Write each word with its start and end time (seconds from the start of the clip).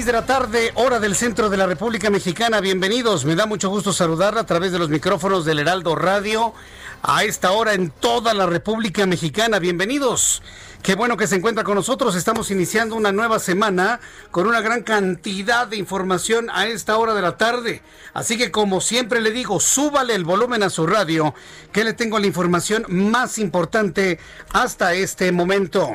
6 0.00 0.06
de 0.06 0.12
la 0.12 0.24
tarde, 0.24 0.72
hora 0.76 0.98
del 0.98 1.14
centro 1.14 1.50
de 1.50 1.58
la 1.58 1.66
República 1.66 2.08
Mexicana. 2.08 2.62
Bienvenidos. 2.62 3.26
Me 3.26 3.36
da 3.36 3.44
mucho 3.44 3.68
gusto 3.68 3.92
saludarla 3.92 4.40
a 4.40 4.46
través 4.46 4.72
de 4.72 4.78
los 4.78 4.88
micrófonos 4.88 5.44
del 5.44 5.58
Heraldo 5.58 5.94
Radio. 5.94 6.54
A 7.02 7.24
esta 7.24 7.52
hora 7.52 7.74
en 7.74 7.90
toda 7.90 8.32
la 8.32 8.46
República 8.46 9.04
Mexicana. 9.04 9.58
Bienvenidos. 9.58 10.42
Qué 10.82 10.94
bueno 10.94 11.18
que 11.18 11.26
se 11.26 11.36
encuentra 11.36 11.64
con 11.64 11.74
nosotros. 11.74 12.16
Estamos 12.16 12.50
iniciando 12.50 12.96
una 12.96 13.12
nueva 13.12 13.38
semana 13.40 14.00
con 14.30 14.46
una 14.46 14.62
gran 14.62 14.84
cantidad 14.84 15.66
de 15.66 15.76
información 15.76 16.48
a 16.50 16.66
esta 16.66 16.96
hora 16.96 17.12
de 17.12 17.20
la 17.20 17.36
tarde. 17.36 17.82
Así 18.14 18.38
que 18.38 18.50
como 18.50 18.80
siempre 18.80 19.20
le 19.20 19.32
digo, 19.32 19.60
súbale 19.60 20.14
el 20.14 20.24
volumen 20.24 20.62
a 20.62 20.70
su 20.70 20.86
radio, 20.86 21.34
que 21.72 21.84
le 21.84 21.92
tengo 21.92 22.18
la 22.18 22.26
información 22.26 22.86
más 22.88 23.36
importante 23.36 24.18
hasta 24.54 24.94
este 24.94 25.30
momento. 25.30 25.90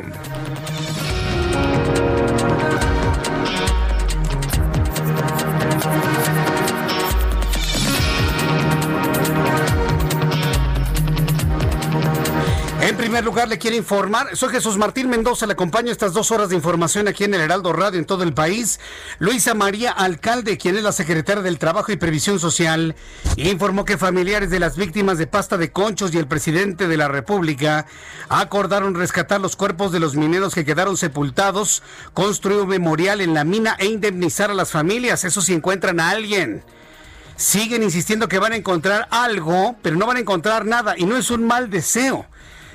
Primer 13.16 13.32
lugar, 13.32 13.48
le 13.48 13.58
quiero 13.58 13.78
informar, 13.78 14.36
soy 14.36 14.50
Jesús 14.50 14.78
Martín 14.78 15.08
Mendoza, 15.08 15.46
le 15.46 15.54
acompaño 15.54 15.90
estas 15.90 16.12
dos 16.12 16.32
horas 16.32 16.50
de 16.50 16.56
información 16.58 17.08
aquí 17.08 17.24
en 17.24 17.34
el 17.34 17.40
Heraldo 17.40 17.72
Radio 17.72 17.98
en 17.98 18.04
todo 18.04 18.24
el 18.24 18.34
país. 18.34 18.78
Luisa 19.20 19.54
María 19.54 19.92
Alcalde, 19.92 20.58
quien 20.58 20.76
es 20.76 20.84
la 20.84 20.92
secretaria 20.92 21.42
del 21.42 21.58
Trabajo 21.58 21.94
y 21.94 21.96
Previsión 21.96 22.42
Social, 22.42 22.94
informó 23.38 23.86
que 23.86 23.98
familiares 23.98 24.50
de 24.50 24.60
las 24.60 24.76
víctimas 24.76 25.18
de 25.18 25.28
pasta 25.28 25.56
de 25.56 25.72
conchos 25.72 26.14
y 26.14 26.18
el 26.18 26.28
presidente 26.28 26.90
de 26.90 26.98
la 26.98 27.08
República 27.08 27.86
acordaron 28.28 28.96
rescatar 28.96 29.40
los 29.40 29.56
cuerpos 29.56 29.94
de 29.94 30.02
los 30.02 30.18
mineros 30.18 30.54
que 30.54 30.66
quedaron 30.66 30.98
sepultados, 30.98 31.84
construir 32.14 32.60
un 32.64 32.68
memorial 32.68 33.22
en 33.22 33.34
la 33.34 33.46
mina 33.46 33.78
e 33.80 33.86
indemnizar 33.86 34.52
a 34.52 34.56
las 34.56 34.72
familias, 34.72 35.24
eso 35.24 35.40
si 35.40 35.54
encuentran 35.54 36.02
a 36.02 36.10
alguien 36.10 36.66
siguen 37.38 37.84
insistiendo 37.84 38.28
que 38.28 38.40
van 38.40 38.54
a 38.54 38.56
encontrar 38.56 39.08
algo, 39.12 39.76
pero 39.82 39.96
no 39.96 40.06
van 40.06 40.18
a 40.18 40.22
encontrar 40.22 40.66
nada 40.66 40.96
y 40.98 41.06
no 41.06 41.18
es 41.18 41.30
un 41.32 41.46
mal 41.46 41.70
deseo. 41.70 42.26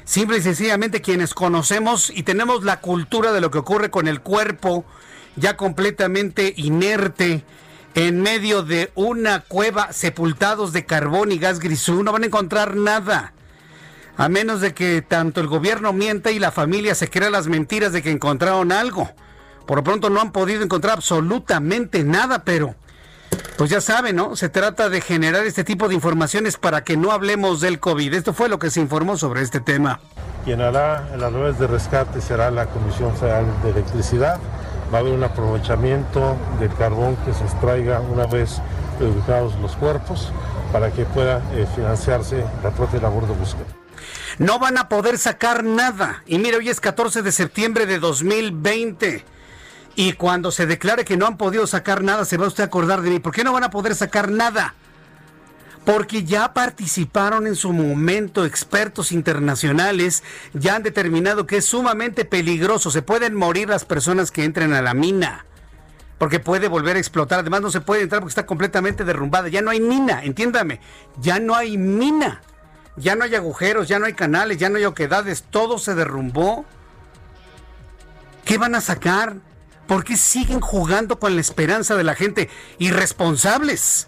Simple 0.04 0.38
y 0.38 0.42
sencillamente 0.42 1.00
quienes 1.00 1.34
conocemos 1.34 2.10
y 2.10 2.22
tenemos 2.22 2.64
la 2.64 2.80
cultura 2.80 3.32
de 3.32 3.40
lo 3.40 3.50
que 3.50 3.58
ocurre 3.58 3.90
con 3.90 4.08
el 4.08 4.20
cuerpo 4.20 4.84
ya 5.36 5.56
completamente 5.56 6.52
inerte 6.56 7.44
en 7.94 8.20
medio 8.20 8.62
de 8.62 8.92
una 8.94 9.40
cueva 9.40 9.92
sepultados 9.92 10.72
de 10.72 10.84
carbón 10.84 11.32
y 11.32 11.38
gas 11.38 11.58
grisú, 11.58 12.02
no 12.02 12.12
van 12.12 12.22
a 12.22 12.26
encontrar 12.26 12.76
nada. 12.76 13.32
A 14.16 14.28
menos 14.28 14.60
de 14.60 14.74
que 14.74 15.02
tanto 15.02 15.40
el 15.40 15.46
gobierno 15.46 15.92
mienta 15.92 16.30
y 16.30 16.38
la 16.38 16.52
familia 16.52 16.94
se 16.94 17.08
crea 17.08 17.30
las 17.30 17.46
mentiras 17.46 17.92
de 17.92 18.02
que 18.02 18.10
encontraron 18.10 18.70
algo. 18.70 19.10
Por 19.66 19.78
lo 19.78 19.84
pronto 19.84 20.10
no 20.10 20.20
han 20.20 20.32
podido 20.32 20.62
encontrar 20.62 20.94
absolutamente 20.94 22.04
nada, 22.04 22.44
pero 22.44 22.74
pues 23.56 23.70
ya 23.70 23.80
saben, 23.80 24.16
¿no? 24.16 24.36
Se 24.36 24.48
trata 24.48 24.88
de 24.88 25.00
generar 25.00 25.44
este 25.44 25.64
tipo 25.64 25.88
de 25.88 25.94
informaciones 25.94 26.56
para 26.56 26.82
que 26.82 26.96
no 26.96 27.12
hablemos 27.12 27.60
del 27.60 27.78
COVID. 27.78 28.14
Esto 28.14 28.32
fue 28.32 28.48
lo 28.48 28.58
que 28.58 28.70
se 28.70 28.80
informó 28.80 29.16
sobre 29.16 29.42
este 29.42 29.60
tema. 29.60 30.00
Quien 30.44 30.60
hará 30.62 31.06
las 31.10 31.32
labores 31.32 31.58
de 31.58 31.66
rescate 31.66 32.20
será 32.20 32.50
la 32.50 32.66
Comisión 32.66 33.14
Federal 33.16 33.44
de 33.62 33.70
Electricidad. 33.70 34.40
Va 34.92 34.98
a 34.98 35.00
haber 35.00 35.12
un 35.12 35.22
aprovechamiento 35.22 36.36
del 36.58 36.74
carbón 36.74 37.16
que 37.26 37.34
se 37.34 37.44
extraiga 37.44 38.00
una 38.00 38.26
vez 38.26 38.60
ubicados 38.98 39.54
los 39.56 39.76
cuerpos 39.76 40.32
para 40.72 40.90
que 40.90 41.04
pueda 41.04 41.42
eh, 41.52 41.66
financiarse 41.74 42.44
la 42.62 42.70
propia 42.70 43.00
labor 43.00 43.26
de 43.26 43.34
búsqueda. 43.34 43.66
No 44.38 44.58
van 44.58 44.78
a 44.78 44.88
poder 44.88 45.18
sacar 45.18 45.64
nada. 45.64 46.22
Y 46.26 46.38
mire, 46.38 46.56
hoy 46.56 46.68
es 46.68 46.80
14 46.80 47.22
de 47.22 47.32
septiembre 47.32 47.86
de 47.86 47.98
2020. 47.98 49.24
Y 49.96 50.12
cuando 50.12 50.50
se 50.50 50.66
declare 50.66 51.04
que 51.04 51.16
no 51.16 51.26
han 51.26 51.36
podido 51.36 51.66
sacar 51.66 52.02
nada, 52.02 52.24
se 52.24 52.36
va 52.36 52.46
usted 52.46 52.62
a 52.62 52.66
acordar 52.66 53.02
de 53.02 53.10
mí. 53.10 53.18
¿Por 53.18 53.32
qué 53.32 53.44
no 53.44 53.52
van 53.52 53.64
a 53.64 53.70
poder 53.70 53.94
sacar 53.94 54.30
nada? 54.30 54.74
Porque 55.84 56.24
ya 56.24 56.52
participaron 56.52 57.46
en 57.46 57.56
su 57.56 57.72
momento 57.72 58.44
expertos 58.44 59.12
internacionales, 59.12 60.22
ya 60.52 60.76
han 60.76 60.82
determinado 60.82 61.46
que 61.46 61.56
es 61.56 61.64
sumamente 61.64 62.24
peligroso. 62.24 62.90
Se 62.90 63.02
pueden 63.02 63.34
morir 63.34 63.68
las 63.68 63.84
personas 63.84 64.30
que 64.30 64.44
entren 64.44 64.72
a 64.72 64.82
la 64.82 64.94
mina. 64.94 65.46
Porque 66.18 66.38
puede 66.38 66.68
volver 66.68 66.96
a 66.96 66.98
explotar. 66.98 67.40
Además, 67.40 67.62
no 67.62 67.70
se 67.70 67.80
puede 67.80 68.02
entrar 68.02 68.20
porque 68.20 68.30
está 68.30 68.44
completamente 68.44 69.04
derrumbada. 69.04 69.48
Ya 69.48 69.62
no 69.62 69.70
hay 69.70 69.80
mina, 69.80 70.22
entiéndame. 70.22 70.80
Ya 71.18 71.40
no 71.40 71.54
hay 71.54 71.78
mina. 71.78 72.42
Ya 72.96 73.16
no 73.16 73.24
hay 73.24 73.34
agujeros, 73.34 73.88
ya 73.88 73.98
no 73.98 74.04
hay 74.04 74.12
canales, 74.12 74.58
ya 74.58 74.68
no 74.68 74.76
hay 74.76 74.84
oquedades. 74.84 75.44
Todo 75.48 75.78
se 75.78 75.94
derrumbó. 75.94 76.66
¿Qué 78.44 78.58
van 78.58 78.74
a 78.74 78.82
sacar? 78.82 79.36
¿Por 79.90 80.04
qué 80.04 80.16
siguen 80.16 80.60
jugando 80.60 81.18
con 81.18 81.34
la 81.34 81.40
esperanza 81.40 81.96
de 81.96 82.04
la 82.04 82.14
gente? 82.14 82.48
Irresponsables. 82.78 84.06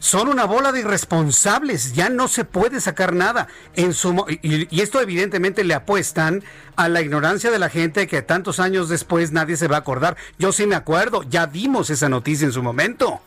Son 0.00 0.28
una 0.28 0.44
bola 0.44 0.70
de 0.70 0.80
irresponsables. 0.80 1.94
Ya 1.94 2.10
no 2.10 2.28
se 2.28 2.44
puede 2.44 2.78
sacar 2.82 3.14
nada. 3.14 3.48
En 3.74 3.94
su, 3.94 4.26
y, 4.28 4.68
y, 4.68 4.80
esto 4.82 5.00
evidentemente 5.00 5.64
le 5.64 5.72
apuestan 5.72 6.44
a 6.76 6.90
la 6.90 7.00
ignorancia 7.00 7.50
de 7.50 7.58
la 7.58 7.70
gente 7.70 8.06
que 8.06 8.20
tantos 8.20 8.60
años 8.60 8.90
después 8.90 9.32
nadie 9.32 9.56
se 9.56 9.66
va 9.66 9.76
a 9.76 9.78
acordar. 9.78 10.18
Yo 10.38 10.52
sí 10.52 10.66
me 10.66 10.74
acuerdo. 10.74 11.22
Ya 11.22 11.46
dimos 11.46 11.88
esa 11.88 12.10
noticia 12.10 12.44
en 12.44 12.52
su 12.52 12.62
momento. 12.62 13.22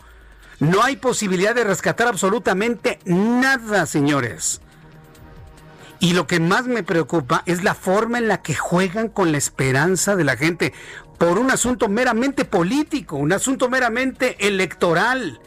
No 0.60 0.84
hay 0.84 0.98
posibilidad 0.98 1.56
de 1.56 1.64
rescatar 1.64 2.08
absolutamente 2.08 3.00
nada, 3.06 3.88
señores. 3.88 4.62
Y 6.00 6.14
lo 6.14 6.26
que 6.26 6.40
más 6.40 6.66
me 6.66 6.84
preocupa 6.84 7.44
es 7.46 7.64
la 7.64 7.76
forma 7.76 8.18
en 8.18 8.28
la 8.28 8.42
que 8.44 8.56
juegan 8.56 9.08
con 9.08 9.32
la 9.32 9.38
esperanza 9.40 10.16
de 10.16 10.24
la 10.24 10.36
gente 10.36 10.74
por 11.22 11.38
un 11.38 11.52
asunto 11.52 11.88
meramente 11.88 12.46
político, 12.46 13.16
un 13.16 13.32
asunto 13.32 13.70
meramente 13.70 14.48
electoral. 14.48 15.40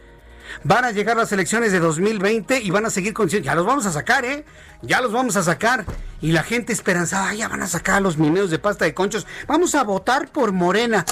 Van 0.62 0.84
a 0.84 0.92
llegar 0.92 1.16
las 1.16 1.32
elecciones 1.32 1.72
de 1.72 1.80
2020 1.80 2.60
y 2.60 2.70
van 2.70 2.86
a 2.86 2.90
seguir 2.90 3.12
con... 3.12 3.28
Ya 3.28 3.56
los 3.56 3.66
vamos 3.66 3.84
a 3.84 3.90
sacar, 3.90 4.24
¿eh? 4.24 4.44
Ya 4.82 5.00
los 5.00 5.10
vamos 5.10 5.34
a 5.34 5.42
sacar. 5.42 5.84
Y 6.20 6.30
la 6.30 6.44
gente 6.44 6.72
esperanzada, 6.72 7.34
ya 7.34 7.48
van 7.48 7.60
a 7.60 7.66
sacar 7.66 7.96
a 7.96 8.00
los 8.00 8.18
mineros 8.18 8.50
de 8.50 8.60
pasta 8.60 8.84
de 8.84 8.94
conchos. 8.94 9.26
Vamos 9.48 9.74
a 9.74 9.82
votar 9.82 10.28
por 10.30 10.52
Morena. 10.52 11.04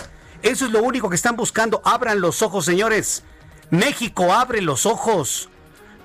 Eso 0.45 0.67
es 0.67 0.71
lo 0.71 0.81
único 0.81 1.09
que 1.09 1.17
están 1.17 1.35
buscando. 1.35 1.83
Abran 1.85 2.21
los 2.21 2.41
ojos, 2.41 2.65
señores. 2.65 3.25
México 3.71 4.33
abre 4.33 4.63
los 4.63 4.87
ojos. 4.87 5.49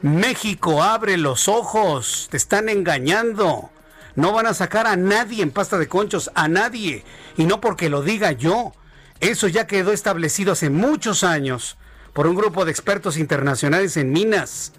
México 0.01 0.81
abre 0.81 1.17
los 1.17 1.47
ojos. 1.47 2.27
Te 2.31 2.37
están 2.37 2.69
engañando. 2.69 3.69
No 4.17 4.33
van 4.33 4.47
a 4.47 4.55
sacar 4.55 4.87
a 4.87 4.95
nadie 4.95 5.43
en 5.43 5.51
pasta 5.51 5.77
de 5.77 5.87
conchos, 5.87 6.31
a 6.33 6.47
nadie. 6.47 7.03
Y 7.37 7.45
no 7.45 7.61
porque 7.61 7.87
lo 7.87 8.01
diga 8.01 8.31
yo. 8.31 8.73
Eso 9.19 9.47
ya 9.47 9.67
quedó 9.67 9.93
establecido 9.93 10.53
hace 10.53 10.71
muchos 10.71 11.23
años 11.23 11.77
por 12.13 12.25
un 12.25 12.35
grupo 12.35 12.65
de 12.65 12.71
expertos 12.71 13.15
internacionales 13.17 13.95
en 13.95 14.11
minas. 14.11 14.73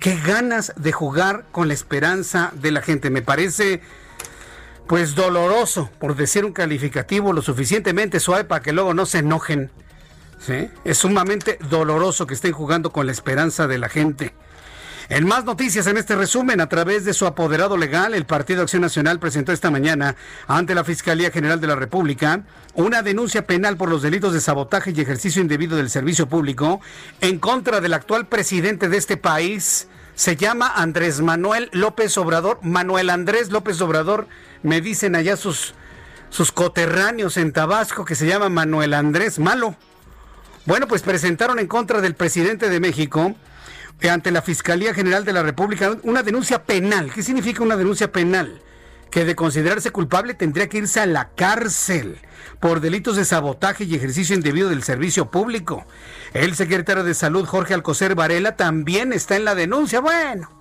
Qué 0.00 0.16
ganas 0.16 0.72
de 0.74 0.90
jugar 0.90 1.46
con 1.52 1.68
la 1.68 1.74
esperanza 1.74 2.50
de 2.54 2.72
la 2.72 2.82
gente. 2.82 3.08
Me 3.08 3.22
parece 3.22 3.82
pues 4.88 5.14
doloroso, 5.14 5.88
por 6.00 6.16
decir 6.16 6.44
un 6.44 6.52
calificativo 6.52 7.32
lo 7.32 7.40
suficientemente 7.40 8.18
suave 8.18 8.42
para 8.42 8.62
que 8.62 8.72
luego 8.72 8.94
no 8.94 9.06
se 9.06 9.18
enojen. 9.18 9.70
Es 10.84 10.98
sumamente 10.98 11.56
doloroso 11.70 12.26
que 12.26 12.34
estén 12.34 12.52
jugando 12.52 12.90
con 12.90 13.06
la 13.06 13.12
esperanza 13.12 13.68
de 13.68 13.78
la 13.78 13.88
gente. 13.88 14.34
En 15.10 15.26
más 15.26 15.46
noticias 15.46 15.86
en 15.86 15.96
este 15.96 16.16
resumen, 16.16 16.60
a 16.60 16.68
través 16.68 17.06
de 17.06 17.14
su 17.14 17.24
apoderado 17.24 17.78
legal, 17.78 18.12
el 18.12 18.26
Partido 18.26 18.60
Acción 18.60 18.82
Nacional 18.82 19.18
presentó 19.18 19.52
esta 19.52 19.70
mañana 19.70 20.16
ante 20.46 20.74
la 20.74 20.84
Fiscalía 20.84 21.30
General 21.30 21.58
de 21.62 21.66
la 21.66 21.76
República 21.76 22.42
una 22.74 23.00
denuncia 23.00 23.46
penal 23.46 23.78
por 23.78 23.88
los 23.88 24.02
delitos 24.02 24.34
de 24.34 24.42
sabotaje 24.42 24.92
y 24.94 25.00
ejercicio 25.00 25.40
indebido 25.40 25.78
del 25.78 25.88
servicio 25.88 26.28
público 26.28 26.82
en 27.22 27.38
contra 27.38 27.80
del 27.80 27.94
actual 27.94 28.26
presidente 28.26 28.90
de 28.90 28.98
este 28.98 29.16
país. 29.16 29.88
Se 30.14 30.36
llama 30.36 30.70
Andrés 30.76 31.22
Manuel 31.22 31.70
López 31.72 32.18
Obrador. 32.18 32.58
Manuel 32.60 33.08
Andrés 33.08 33.50
López 33.50 33.80
Obrador, 33.80 34.28
me 34.62 34.82
dicen 34.82 35.16
allá 35.16 35.38
sus, 35.38 35.72
sus 36.28 36.52
coterráneos 36.52 37.38
en 37.38 37.54
Tabasco, 37.54 38.04
que 38.04 38.14
se 38.14 38.26
llama 38.26 38.50
Manuel 38.50 38.92
Andrés 38.92 39.38
Malo. 39.38 39.74
Bueno, 40.66 40.86
pues 40.86 41.00
presentaron 41.00 41.58
en 41.58 41.66
contra 41.66 42.02
del 42.02 42.14
presidente 42.14 42.68
de 42.68 42.78
México 42.78 43.34
ante 44.06 44.30
la 44.30 44.42
Fiscalía 44.42 44.94
General 44.94 45.24
de 45.24 45.32
la 45.32 45.42
República 45.42 45.96
una 46.04 46.22
denuncia 46.22 46.62
penal. 46.62 47.12
¿Qué 47.12 47.22
significa 47.22 47.62
una 47.62 47.76
denuncia 47.76 48.12
penal? 48.12 48.62
Que 49.10 49.24
de 49.24 49.34
considerarse 49.34 49.90
culpable 49.90 50.34
tendría 50.34 50.68
que 50.68 50.78
irse 50.78 51.00
a 51.00 51.06
la 51.06 51.30
cárcel 51.30 52.18
por 52.60 52.80
delitos 52.80 53.16
de 53.16 53.24
sabotaje 53.24 53.84
y 53.84 53.94
ejercicio 53.94 54.36
indebido 54.36 54.68
del 54.68 54.82
servicio 54.82 55.30
público. 55.30 55.86
El 56.32 56.54
secretario 56.54 57.04
de 57.04 57.14
Salud, 57.14 57.46
Jorge 57.46 57.74
Alcocer 57.74 58.14
Varela, 58.14 58.56
también 58.56 59.12
está 59.12 59.36
en 59.36 59.44
la 59.44 59.54
denuncia. 59.54 60.00
Bueno, 60.00 60.57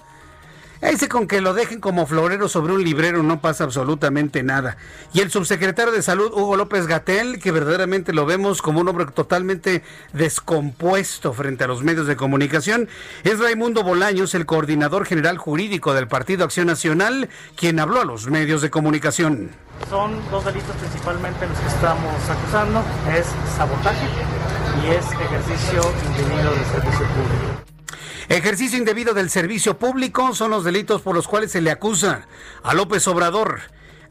ese 0.81 1.09
con 1.09 1.27
que 1.27 1.41
lo 1.41 1.53
dejen 1.53 1.79
como 1.79 2.05
florero 2.05 2.47
sobre 2.49 2.73
un 2.73 2.83
librero 2.83 3.23
no 3.23 3.41
pasa 3.41 3.63
absolutamente 3.63 4.43
nada. 4.43 4.77
Y 5.13 5.21
el 5.21 5.31
subsecretario 5.31 5.91
de 5.91 6.01
Salud, 6.01 6.31
Hugo 6.33 6.55
López 6.55 6.87
Gatel, 6.87 7.39
que 7.39 7.51
verdaderamente 7.51 8.13
lo 8.13 8.25
vemos 8.25 8.61
como 8.61 8.81
un 8.81 8.87
hombre 8.87 9.05
totalmente 9.05 9.83
descompuesto 10.13 11.33
frente 11.33 11.63
a 11.63 11.67
los 11.67 11.83
medios 11.83 12.07
de 12.07 12.15
comunicación, 12.15 12.89
es 13.23 13.39
Raimundo 13.39 13.83
Bolaños, 13.83 14.35
el 14.35 14.45
coordinador 14.45 15.05
general 15.05 15.37
jurídico 15.37 15.93
del 15.93 16.07
Partido 16.07 16.43
Acción 16.43 16.67
Nacional, 16.67 17.29
quien 17.55 17.79
habló 17.79 18.01
a 18.01 18.05
los 18.05 18.27
medios 18.27 18.61
de 18.61 18.69
comunicación. 18.69 19.49
Son 19.89 20.19
dos 20.31 20.43
delitos 20.43 20.75
principalmente 20.75 21.47
los 21.47 21.57
que 21.59 21.67
estamos 21.67 22.29
acusando, 22.29 22.83
es 23.15 23.27
sabotaje 23.55 24.07
y 24.83 24.87
es 24.89 25.05
ejercicio 25.05 25.81
indebido 26.05 26.51
del 26.51 26.65
servicio 26.65 27.05
público. 27.07 27.66
Ejercicio 28.37 28.77
indebido 28.77 29.15
del 29.15 29.31
servicio 29.31 29.79
público 29.79 30.35
son 30.35 30.51
los 30.51 30.63
delitos 30.63 31.01
por 31.01 31.15
los 31.15 31.27
cuales 31.27 31.51
se 31.51 31.59
le 31.59 31.71
acusa 31.71 32.27
a 32.61 32.75
López 32.75 33.07
Obrador, 33.07 33.61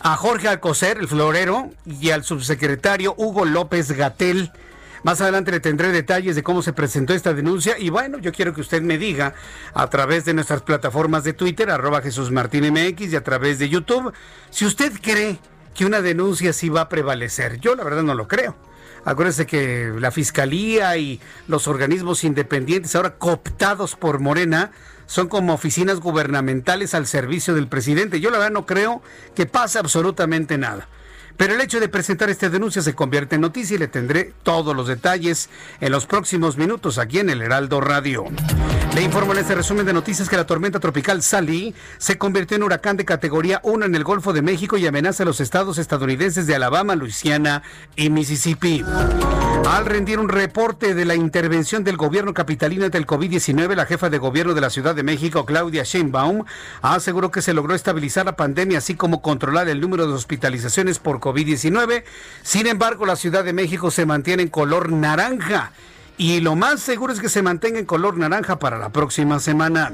a 0.00 0.17
Jorge 0.17 0.49
Alcocer, 0.49 0.99
el 0.99 1.06
florero, 1.06 1.70
y 1.84 2.11
al 2.11 2.25
subsecretario 2.25 3.14
Hugo 3.17 3.44
López 3.44 3.93
Gatel. 3.93 4.50
Más 5.05 5.20
adelante 5.20 5.52
le 5.52 5.61
tendré 5.61 5.93
detalles 5.93 6.34
de 6.34 6.43
cómo 6.43 6.61
se 6.62 6.73
presentó 6.73 7.14
esta 7.14 7.34
denuncia 7.34 7.78
y 7.78 7.88
bueno, 7.88 8.19
yo 8.19 8.32
quiero 8.32 8.52
que 8.52 8.62
usted 8.62 8.82
me 8.82 8.99
diga 8.99 9.34
a 9.75 9.88
través 9.90 10.25
de 10.25 10.34
nuestras 10.34 10.62
plataformas 10.62 11.22
de 11.22 11.32
Twitter, 11.32 11.70
arroba 11.70 12.02
Jesús 12.02 12.32
Martín 12.32 12.64
MX 12.72 13.12
y 13.12 13.17
a 13.17 13.22
través 13.22 13.61
de 13.61 13.69
YouTube, 13.69 14.12
si 14.50 14.67
usted 14.67 14.93
cree 15.00 15.38
que 15.72 15.87
una 15.87 16.02
denuncia 16.02 16.52
sí 16.52 16.69
va 16.69 16.81
a 16.81 16.88
prevalecer. 16.88 17.61
Yo 17.61 17.76
la 17.76 17.84
verdad 17.84 18.02
no 18.02 18.14
lo 18.14 18.26
creo. 18.26 18.56
Acuérdense 19.06 19.47
que 19.47 19.93
la 20.00 20.11
fiscalía 20.11 20.97
y 20.97 21.20
los 21.47 21.69
organismos 21.69 22.25
independientes, 22.25 22.97
ahora 22.97 23.14
cooptados 23.14 23.94
por 23.94 24.19
Morena, 24.19 24.73
son 25.06 25.29
como 25.29 25.55
oficinas 25.55 26.00
gubernamentales 26.00 26.93
al 26.93 27.06
servicio 27.06 27.55
del 27.55 27.69
presidente. 27.69 28.19
Yo 28.20 28.31
la 28.31 28.38
verdad 28.38 28.53
no 28.53 28.67
creo 28.67 29.03
que 29.37 29.47
pase 29.47 29.79
absolutamente 29.79 30.58
nada. 30.58 30.88
Pero 31.36 31.54
el 31.54 31.60
hecho 31.60 31.80
de 31.80 31.88
presentar 31.88 32.30
esta 32.30 32.48
denuncia 32.48 32.82
se 32.82 32.94
convierte 32.94 33.34
en 33.34 33.42
noticia 33.42 33.74
y 33.74 33.78
le 33.78 33.88
tendré 33.88 34.32
todos 34.42 34.74
los 34.74 34.86
detalles 34.86 35.50
en 35.80 35.92
los 35.92 36.06
próximos 36.06 36.56
minutos 36.56 36.98
aquí 36.98 37.18
en 37.18 37.30
el 37.30 37.42
Heraldo 37.42 37.80
Radio. 37.80 38.24
Le 38.94 39.02
informo 39.02 39.32
en 39.32 39.40
este 39.40 39.54
resumen 39.54 39.84
de 39.84 39.92
noticias 39.92 40.28
que 40.30 40.36
la 40.36 40.46
tormenta 40.46 40.80
tropical 40.80 41.22
Sally 41.22 41.74
se 41.98 42.16
convirtió 42.16 42.56
en 42.56 42.62
huracán 42.62 42.96
de 42.96 43.04
categoría 43.04 43.60
1 43.62 43.84
en 43.84 43.94
el 43.94 44.04
Golfo 44.04 44.32
de 44.32 44.40
México 44.40 44.78
y 44.78 44.86
amenaza 44.86 45.22
a 45.22 45.26
los 45.26 45.40
estados 45.40 45.76
estadounidenses 45.76 46.46
de 46.46 46.54
Alabama, 46.54 46.94
Luisiana 46.94 47.62
y 47.94 48.08
Mississippi. 48.08 48.82
Al 49.68 49.84
rendir 49.84 50.18
un 50.18 50.28
reporte 50.28 50.94
de 50.94 51.04
la 51.04 51.16
intervención 51.16 51.84
del 51.84 51.96
gobierno 51.96 52.32
capitalino 52.32 52.84
ante 52.84 52.98
el 52.98 53.06
COVID-19, 53.06 53.74
la 53.74 53.84
jefa 53.84 54.08
de 54.08 54.18
gobierno 54.18 54.54
de 54.54 54.60
la 54.60 54.70
Ciudad 54.70 54.94
de 54.94 55.02
México, 55.02 55.44
Claudia 55.44 55.82
Sheinbaum, 55.82 56.44
aseguró 56.82 57.30
que 57.30 57.42
se 57.42 57.52
logró 57.52 57.74
estabilizar 57.74 58.24
la 58.24 58.36
pandemia 58.36 58.78
así 58.78 58.94
como 58.94 59.20
controlar 59.20 59.68
el 59.68 59.80
número 59.80 60.06
de 60.06 60.14
hospitalizaciones 60.14 61.00
por 61.00 61.20
COVID-19. 61.26 62.05
Sin 62.43 62.67
embargo, 62.69 63.05
la 63.05 63.17
Ciudad 63.17 63.43
de 63.43 63.52
México 63.52 63.90
se 63.90 64.06
mantiene 64.06 64.44
en 64.44 64.49
color 64.49 64.93
naranja 64.93 65.73
y 66.17 66.40
lo 66.40 66.55
más 66.55 66.81
seguro 66.81 67.12
es 67.12 67.20
que 67.20 67.28
se 67.28 67.43
mantenga 67.43 67.78
en 67.78 67.84
color 67.84 68.17
naranja 68.17 68.58
para 68.58 68.78
la 68.78 68.90
próxima 68.90 69.40
semana. 69.40 69.93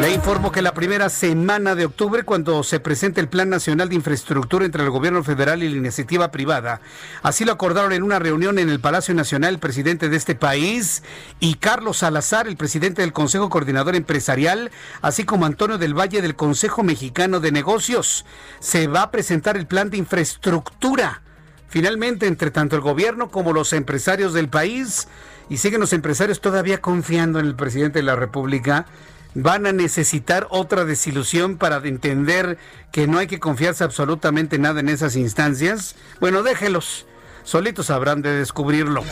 Le 0.00 0.14
informo 0.14 0.50
que 0.50 0.62
la 0.62 0.72
primera 0.72 1.10
semana 1.10 1.74
de 1.74 1.84
octubre, 1.84 2.22
cuando 2.22 2.62
se 2.62 2.80
presente 2.80 3.20
el 3.20 3.28
Plan 3.28 3.50
Nacional 3.50 3.90
de 3.90 3.96
Infraestructura 3.96 4.64
entre 4.64 4.82
el 4.82 4.88
Gobierno 4.88 5.22
Federal 5.22 5.62
y 5.62 5.68
la 5.68 5.76
iniciativa 5.76 6.30
privada, 6.30 6.80
así 7.22 7.44
lo 7.44 7.52
acordaron 7.52 7.92
en 7.92 8.02
una 8.02 8.18
reunión 8.18 8.58
en 8.58 8.70
el 8.70 8.80
Palacio 8.80 9.14
Nacional 9.14 9.52
el 9.52 9.60
presidente 9.60 10.08
de 10.08 10.16
este 10.16 10.34
país 10.34 11.02
y 11.38 11.56
Carlos 11.56 11.98
Salazar, 11.98 12.48
el 12.48 12.56
presidente 12.56 13.02
del 13.02 13.12
Consejo 13.12 13.50
Coordinador 13.50 13.94
Empresarial, 13.94 14.70
así 15.02 15.24
como 15.24 15.44
Antonio 15.44 15.76
del 15.76 15.92
Valle 15.92 16.22
del 16.22 16.34
Consejo 16.34 16.82
Mexicano 16.82 17.38
de 17.38 17.52
Negocios. 17.52 18.24
Se 18.58 18.86
va 18.86 19.02
a 19.02 19.10
presentar 19.10 19.58
el 19.58 19.66
plan 19.66 19.90
de 19.90 19.98
infraestructura. 19.98 21.20
Finalmente, 21.68 22.26
entre 22.26 22.50
tanto 22.50 22.74
el 22.74 22.80
gobierno 22.80 23.28
como 23.28 23.52
los 23.52 23.74
empresarios 23.74 24.32
del 24.32 24.48
país, 24.48 25.08
y 25.50 25.58
siguen 25.58 25.80
los 25.80 25.92
empresarios 25.92 26.40
todavía 26.40 26.80
confiando 26.80 27.38
en 27.38 27.44
el 27.44 27.54
presidente 27.54 27.98
de 27.98 28.04
la 28.04 28.16
República, 28.16 28.86
van 29.34 29.66
a 29.66 29.72
necesitar 29.72 30.46
otra 30.50 30.84
desilusión 30.84 31.56
para 31.56 31.76
entender 31.76 32.58
que 32.92 33.06
no 33.06 33.18
hay 33.18 33.26
que 33.26 33.40
confiarse 33.40 33.84
absolutamente 33.84 34.58
nada 34.58 34.80
en 34.80 34.88
esas 34.88 35.16
instancias. 35.16 35.96
Bueno, 36.20 36.42
déjelos. 36.42 37.06
Solitos 37.42 37.90
habrán 37.90 38.22
de 38.22 38.32
descubrirlo. 38.32 39.02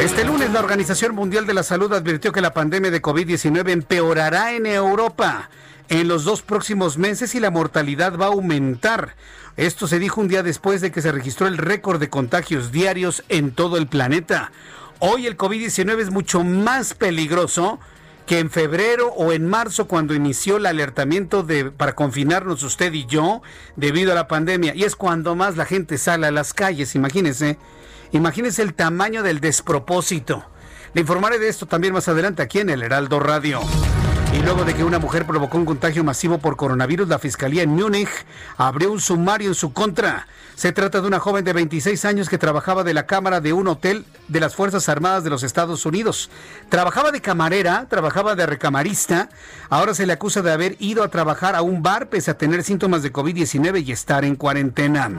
Este 0.00 0.24
lunes 0.24 0.52
la 0.52 0.60
Organización 0.60 1.14
Mundial 1.14 1.46
de 1.46 1.54
la 1.54 1.64
Salud 1.64 1.92
advirtió 1.92 2.30
que 2.30 2.40
la 2.40 2.54
pandemia 2.54 2.90
de 2.90 3.02
COVID-19 3.02 3.70
empeorará 3.70 4.52
en 4.52 4.66
Europa 4.66 5.50
en 5.88 6.06
los 6.06 6.24
dos 6.24 6.42
próximos 6.42 6.98
meses 6.98 7.34
y 7.34 7.40
la 7.40 7.50
mortalidad 7.50 8.16
va 8.16 8.26
a 8.26 8.28
aumentar. 8.28 9.16
Esto 9.56 9.88
se 9.88 9.98
dijo 9.98 10.20
un 10.20 10.28
día 10.28 10.42
después 10.42 10.80
de 10.80 10.92
que 10.92 11.02
se 11.02 11.10
registró 11.10 11.48
el 11.48 11.58
récord 11.58 11.98
de 11.98 12.10
contagios 12.10 12.70
diarios 12.70 13.24
en 13.28 13.50
todo 13.50 13.76
el 13.76 13.88
planeta. 13.88 14.52
Hoy 15.00 15.26
el 15.26 15.36
COVID-19 15.36 15.98
es 15.98 16.10
mucho 16.10 16.44
más 16.44 16.94
peligroso 16.94 17.80
que 18.28 18.40
en 18.40 18.50
febrero 18.50 19.08
o 19.08 19.32
en 19.32 19.46
marzo 19.46 19.88
cuando 19.88 20.14
inició 20.14 20.58
el 20.58 20.66
alertamiento 20.66 21.42
de, 21.42 21.70
para 21.70 21.94
confinarnos 21.94 22.62
usted 22.62 22.92
y 22.92 23.06
yo 23.06 23.40
debido 23.74 24.12
a 24.12 24.14
la 24.14 24.28
pandemia. 24.28 24.74
Y 24.74 24.84
es 24.84 24.96
cuando 24.96 25.34
más 25.34 25.56
la 25.56 25.64
gente 25.64 25.96
sale 25.96 26.26
a 26.26 26.30
las 26.30 26.52
calles, 26.52 26.94
imagínense. 26.94 27.56
Imagínense 28.12 28.60
el 28.60 28.74
tamaño 28.74 29.22
del 29.22 29.40
despropósito. 29.40 30.44
Le 30.92 31.00
informaré 31.00 31.38
de 31.38 31.48
esto 31.48 31.64
también 31.64 31.94
más 31.94 32.06
adelante 32.08 32.42
aquí 32.42 32.58
en 32.58 32.68
el 32.68 32.82
Heraldo 32.82 33.18
Radio. 33.18 33.60
Y 34.38 34.42
luego 34.42 34.64
de 34.64 34.72
que 34.72 34.84
una 34.84 35.00
mujer 35.00 35.26
provocó 35.26 35.58
un 35.58 35.64
contagio 35.64 36.04
masivo 36.04 36.38
por 36.38 36.54
coronavirus, 36.56 37.08
la 37.08 37.18
Fiscalía 37.18 37.64
en 37.64 37.70
Múnich 37.70 38.08
abrió 38.56 38.92
un 38.92 39.00
sumario 39.00 39.48
en 39.48 39.56
su 39.56 39.72
contra. 39.72 40.28
Se 40.54 40.70
trata 40.70 41.00
de 41.00 41.08
una 41.08 41.18
joven 41.18 41.44
de 41.44 41.52
26 41.52 42.04
años 42.04 42.28
que 42.28 42.38
trabajaba 42.38 42.84
de 42.84 42.94
la 42.94 43.04
cámara 43.04 43.40
de 43.40 43.52
un 43.52 43.66
hotel 43.66 44.04
de 44.28 44.38
las 44.38 44.54
Fuerzas 44.54 44.88
Armadas 44.88 45.24
de 45.24 45.30
los 45.30 45.42
Estados 45.42 45.84
Unidos. 45.86 46.30
Trabajaba 46.68 47.10
de 47.10 47.20
camarera, 47.20 47.86
trabajaba 47.88 48.36
de 48.36 48.46
recamarista. 48.46 49.28
Ahora 49.70 49.92
se 49.92 50.06
le 50.06 50.12
acusa 50.12 50.40
de 50.40 50.52
haber 50.52 50.76
ido 50.78 51.02
a 51.02 51.08
trabajar 51.08 51.56
a 51.56 51.62
un 51.62 51.82
bar 51.82 52.08
pese 52.08 52.30
a 52.30 52.38
tener 52.38 52.62
síntomas 52.62 53.02
de 53.02 53.12
COVID-19 53.12 53.84
y 53.84 53.90
estar 53.90 54.24
en 54.24 54.36
cuarentena. 54.36 55.10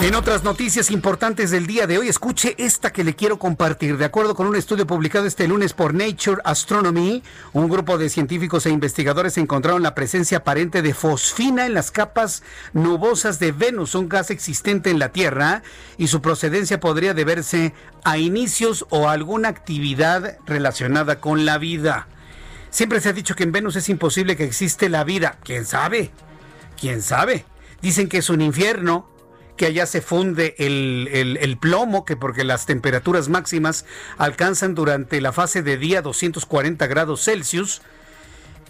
En 0.00 0.14
otras 0.14 0.44
noticias 0.44 0.92
importantes 0.92 1.50
del 1.50 1.66
día 1.66 1.88
de 1.88 1.98
hoy, 1.98 2.08
escuche 2.08 2.54
esta 2.56 2.92
que 2.92 3.02
le 3.02 3.16
quiero 3.16 3.40
compartir. 3.40 3.98
De 3.98 4.04
acuerdo 4.04 4.36
con 4.36 4.46
un 4.46 4.54
estudio 4.54 4.86
publicado 4.86 5.26
este 5.26 5.48
lunes 5.48 5.72
por 5.72 5.92
Nature 5.92 6.40
Astronomy, 6.44 7.24
un 7.52 7.68
grupo 7.68 7.98
de 7.98 8.08
científicos 8.08 8.64
e 8.64 8.70
investigadores 8.70 9.36
encontraron 9.38 9.82
la 9.82 9.96
presencia 9.96 10.38
aparente 10.38 10.82
de 10.82 10.94
fosfina 10.94 11.66
en 11.66 11.74
las 11.74 11.90
capas 11.90 12.44
nubosas 12.72 13.40
de 13.40 13.50
Venus, 13.50 13.96
un 13.96 14.08
gas 14.08 14.30
existente 14.30 14.90
en 14.90 15.00
la 15.00 15.08
Tierra, 15.08 15.64
y 15.96 16.06
su 16.06 16.22
procedencia 16.22 16.78
podría 16.78 17.12
deberse 17.12 17.74
a 18.04 18.18
inicios 18.18 18.86
o 18.90 19.08
alguna 19.08 19.48
actividad 19.48 20.38
relacionada 20.46 21.18
con 21.18 21.44
la 21.44 21.58
vida. 21.58 22.06
Siempre 22.70 23.00
se 23.00 23.08
ha 23.08 23.14
dicho 23.14 23.34
que 23.34 23.42
en 23.42 23.50
Venus 23.50 23.74
es 23.74 23.88
imposible 23.88 24.36
que 24.36 24.44
existe 24.44 24.88
la 24.88 25.02
vida. 25.02 25.38
¿Quién 25.42 25.66
sabe? 25.66 26.12
¿Quién 26.80 27.02
sabe? 27.02 27.46
Dicen 27.82 28.08
que 28.08 28.18
es 28.18 28.30
un 28.30 28.42
infierno 28.42 29.17
que 29.58 29.66
allá 29.66 29.84
se 29.84 30.00
funde 30.00 30.54
el, 30.56 31.36
el, 31.38 31.58
plomo, 31.58 32.06
que 32.06 32.16
porque 32.16 32.44
las 32.44 32.64
temperaturas 32.64 33.28
máximas 33.28 33.84
alcanzan 34.16 34.74
durante 34.74 35.20
la 35.20 35.32
fase 35.32 35.62
de 35.62 35.76
día 35.76 36.00
240 36.00 36.86
grados 36.86 37.24
Celsius 37.24 37.82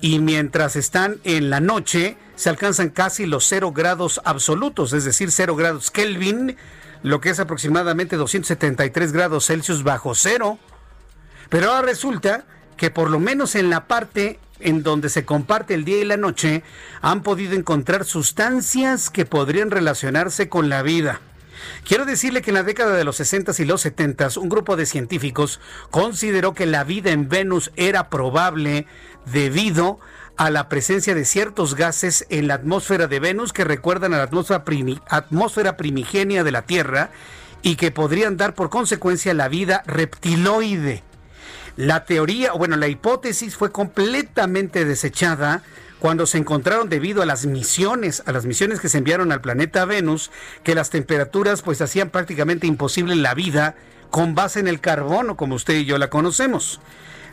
y 0.01 0.19
mientras 0.19 0.75
están 0.75 1.21
en 1.23 1.51
la 1.51 1.61
noche 1.61 2.17
se 2.35 2.49
alcanzan 2.49 2.89
casi 2.89 3.27
los 3.27 3.45
0 3.47 3.73
grados 3.73 4.21
absolutos, 4.25 4.93
es 4.93 5.05
decir, 5.05 5.31
0 5.31 5.55
grados 5.55 5.93
Kelvin, 5.93 6.57
lo 7.03 7.21
que 7.21 7.31
es 7.31 7.39
aproximadamente 7.39 8.17
273 8.17 9.13
grados 9.13 9.47
Celsius 9.47 9.85
bajo 9.85 10.15
cero. 10.15 10.59
Pero 11.49 11.71
ahora 11.71 11.83
resulta 11.83 12.45
que 12.77 12.91
por 12.91 13.11
lo 13.11 13.19
menos 13.19 13.55
en 13.55 13.71
la 13.71 13.87
parte 13.87 14.39
en 14.61 14.83
donde 14.83 15.09
se 15.09 15.25
comparte 15.25 15.75
el 15.75 15.85
día 15.85 15.99
y 15.99 16.05
la 16.05 16.17
noche, 16.17 16.63
han 17.01 17.23
podido 17.23 17.55
encontrar 17.55 18.05
sustancias 18.05 19.11
que 19.11 19.25
podrían 19.25 19.71
relacionarse 19.71 20.49
con 20.49 20.69
la 20.69 20.83
vida. 20.83 21.21
Quiero 21.85 22.05
decirle 22.05 22.43
que 22.43 22.51
en 22.51 22.55
la 22.55 22.63
década 22.63 22.97
de 22.97 23.05
los 23.05 23.17
60 23.17 23.53
y 23.59 23.65
los 23.65 23.81
70 23.83 24.29
un 24.37 24.49
grupo 24.49 24.77
de 24.77 24.87
científicos 24.87 25.61
consideró 25.91 26.55
que 26.55 26.67
la 26.67 26.85
vida 26.85 27.11
en 27.11 27.29
Venus 27.29 27.73
era 27.77 28.11
probable 28.11 28.87
debido 29.27 29.99
a 30.37 30.51
la 30.51 30.69
presencia 30.69 31.15
de 31.15 31.25
ciertos 31.25 31.75
gases 31.75 32.27
en 32.31 32.47
la 32.47 32.55
atmósfera 32.55 33.09
de 33.09 33.19
Venus 33.19 33.53
que 33.53 33.65
recuerdan 33.65 34.15
a 34.15 34.19
la 34.19 34.25
atmósfera, 35.11 35.77
primigenia 35.77 36.45
de 36.45 36.53
la 36.53 36.63
Tierra 36.63 37.11
y 37.63 37.75
que 37.75 37.91
podrían 37.91 38.37
dar 38.37 38.55
por 38.55 38.71
consecuencia 38.71 39.35
la 39.35 39.49
vida 39.49 39.83
reptiloide. 39.87 41.03
La 41.79 42.05
teoría, 42.05 42.55
bueno, 42.55 42.77
la 42.77 42.89
hipótesis 42.89 43.55
fue 43.55 43.71
completamente 43.71 44.85
desechada 44.85 45.63
cuando 46.01 46.27
se 46.27 46.37
encontraron 46.37 46.89
debido 46.89 47.23
a 47.23 47.25
las 47.25 47.47
misiones, 47.47 48.25
a 48.27 48.33
las 48.33 48.47
misiones 48.47 48.81
que 48.81 48.89
se 48.89 48.99
enviaron 48.99 49.31
al 49.31 49.41
planeta 49.41 49.85
Venus, 49.85 50.33
que 50.65 50.75
las 50.75 50.91
temperaturas 50.91 51.63
pues 51.63 51.81
hacían 51.81 52.11
prácticamente 52.11 52.67
imposible 52.67 53.15
la 53.15 53.33
vida 53.33 53.77
con 54.11 54.35
base 54.35 54.59
en 54.59 54.67
el 54.67 54.81
carbono, 54.81 55.37
como 55.37 55.55
usted 55.55 55.75
y 55.75 55.85
yo 55.85 55.99
la 55.99 56.11
conocemos. 56.11 56.81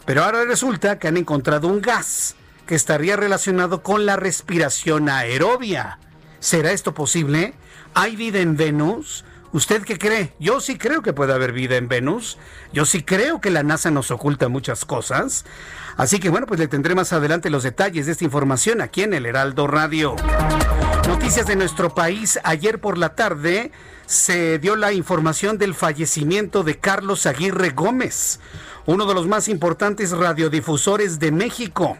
Pero 0.06 0.24
ahora 0.24 0.46
resulta 0.46 1.00
que 1.00 1.08
han 1.08 1.18
encontrado 1.18 1.68
un 1.68 1.82
gas 1.82 2.36
que 2.68 2.75
estaría 2.75 3.16
relacionado 3.16 3.82
con 3.82 4.06
la 4.06 4.16
respiración 4.16 5.10
aerobia. 5.10 5.98
¿Será 6.40 6.72
esto 6.72 6.94
posible? 6.94 7.56
¿Hay 7.96 8.16
vida 8.16 8.42
en 8.42 8.58
Venus? 8.58 9.25
¿Usted 9.56 9.84
qué 9.84 9.98
cree? 9.98 10.34
Yo 10.38 10.60
sí 10.60 10.78
creo 10.78 11.02
que 11.02 11.14
puede 11.14 11.32
haber 11.32 11.54
vida 11.54 11.78
en 11.78 11.88
Venus. 11.88 12.38
Yo 12.74 12.84
sí 12.84 13.04
creo 13.04 13.40
que 13.40 13.50
la 13.50 13.64
NASA 13.64 13.90
nos 13.90 14.12
oculta 14.12 14.50
muchas 14.50 14.84
cosas. 14.84 15.46
Así 15.96 16.20
que 16.20 16.28
bueno, 16.28 16.46
pues 16.46 16.60
le 16.60 16.68
tendré 16.68 16.94
más 16.94 17.14
adelante 17.14 17.50
los 17.50 17.64
detalles 17.64 18.06
de 18.06 18.12
esta 18.12 18.26
información 18.26 18.82
aquí 18.82 19.04
en 19.04 19.14
el 19.14 19.26
Heraldo 19.26 19.66
Radio. 19.68 20.18
Noticias 21.08 21.48
de 21.48 21.56
nuestro 21.56 21.96
país. 21.96 22.38
Ayer 22.44 22.82
por 22.82 22.98
la 22.98 23.16
tarde 23.16 23.72
se 24.06 24.60
dio 24.60 24.76
la 24.76 24.92
información 24.92 25.58
del 25.58 25.74
fallecimiento 25.74 26.64
de 26.64 26.78
Carlos 26.78 27.26
Aguirre 27.26 27.70
Gómez, 27.70 28.42
uno 28.86 29.06
de 29.06 29.14
los 29.14 29.26
más 29.26 29.48
importantes 29.48 30.12
radiodifusores 30.12 31.18
de 31.18 31.32
México. 31.32 31.98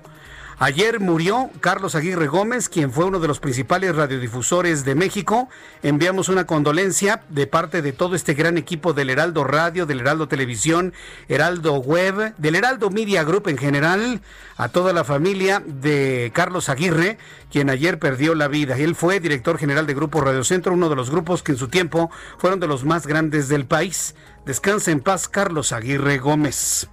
Ayer 0.58 1.02
murió 1.02 1.50
Carlos 1.60 1.96
Aguirre 1.96 2.28
Gómez, 2.28 2.70
quien 2.70 2.94
fue 2.94 3.04
uno 3.04 3.20
de 3.20 3.28
los 3.28 3.42
principales 3.42 3.94
radiodifusores 3.94 4.86
de 4.86 4.96
México. 4.96 5.50
Enviamos 5.84 6.30
una 6.30 6.46
condolencia 6.46 7.24
de 7.28 7.46
parte 7.46 7.82
de 7.82 7.92
todo 7.92 8.16
este 8.16 8.36
gran 8.36 8.58
equipo 8.58 8.94
del 8.94 9.10
Heraldo 9.10 9.44
Radio, 9.44 9.86
del 9.86 10.00
Heraldo 10.00 10.30
Televisión, 10.30 10.94
Heraldo 11.28 11.74
Web, 11.80 12.36
del 12.38 12.56
Heraldo 12.56 12.90
Media 12.90 13.26
Group 13.26 13.50
en 13.50 13.58
general, 13.58 14.22
a 14.56 14.70
toda 14.70 14.94
la 14.94 15.04
familia 15.04 15.62
de 15.66 16.32
Carlos 16.34 16.70
Aguirre, 16.70 17.18
quien 17.52 17.70
ayer 17.70 18.00
perdió 18.00 18.34
la 18.34 18.48
vida. 18.48 18.78
Él 18.78 18.96
fue 18.96 19.20
director 19.20 19.58
general 19.58 19.86
de 19.88 19.94
Grupo 19.94 20.22
Radio 20.22 20.46
Centro, 20.46 20.74
uno 20.74 20.88
de 20.88 20.96
los 20.96 21.10
grupos 21.10 21.44
que 21.44 21.52
en 21.52 21.58
su 21.58 21.68
tiempo 21.68 22.10
fueron 22.38 22.62
de 22.62 22.68
los 22.68 22.86
más 22.86 23.08
grandes 23.08 23.50
del 23.50 23.66
país. 23.66 24.16
Descansa 24.46 24.92
en 24.92 25.02
paz, 25.02 25.28
Carlos 25.28 25.74
Aguirre 25.74 26.18
Gómez. 26.18 26.88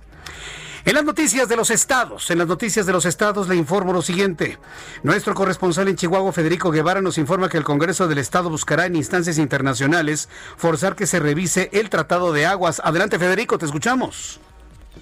En 0.85 0.95
las 0.95 1.05
noticias 1.05 1.49
de 1.49 1.55
los 1.55 1.71
estados, 1.71 2.29
en 2.33 2.39
las 2.39 2.49
noticias 2.49 2.87
de 2.87 2.93
los 2.93 3.05
estados 3.05 3.49
le 3.49 3.55
informo 3.55 3.93
lo 3.93 4.03
siguiente. 4.03 4.59
Nuestro 5.05 5.33
corresponsal 5.33 5.87
en 5.87 5.95
Chihuahua, 5.95 6.33
Federico 6.33 6.73
Guevara, 6.73 7.01
nos 7.01 7.19
informa 7.19 7.49
que 7.49 7.57
el 7.57 7.63
Congreso 7.63 8.09
del 8.09 8.19
Estado 8.19 8.51
buscará 8.51 8.87
en 8.87 8.97
instancias 8.97 9.39
internacionales 9.39 10.29
forzar 10.57 10.97
que 10.97 11.07
se 11.07 11.21
revise 11.21 11.71
el 11.73 11.89
Tratado 11.89 12.33
de 12.33 12.47
Aguas. 12.47 12.83
Adelante, 12.83 13.21
Federico, 13.21 13.59
te 13.59 13.67
escuchamos. 13.67 14.41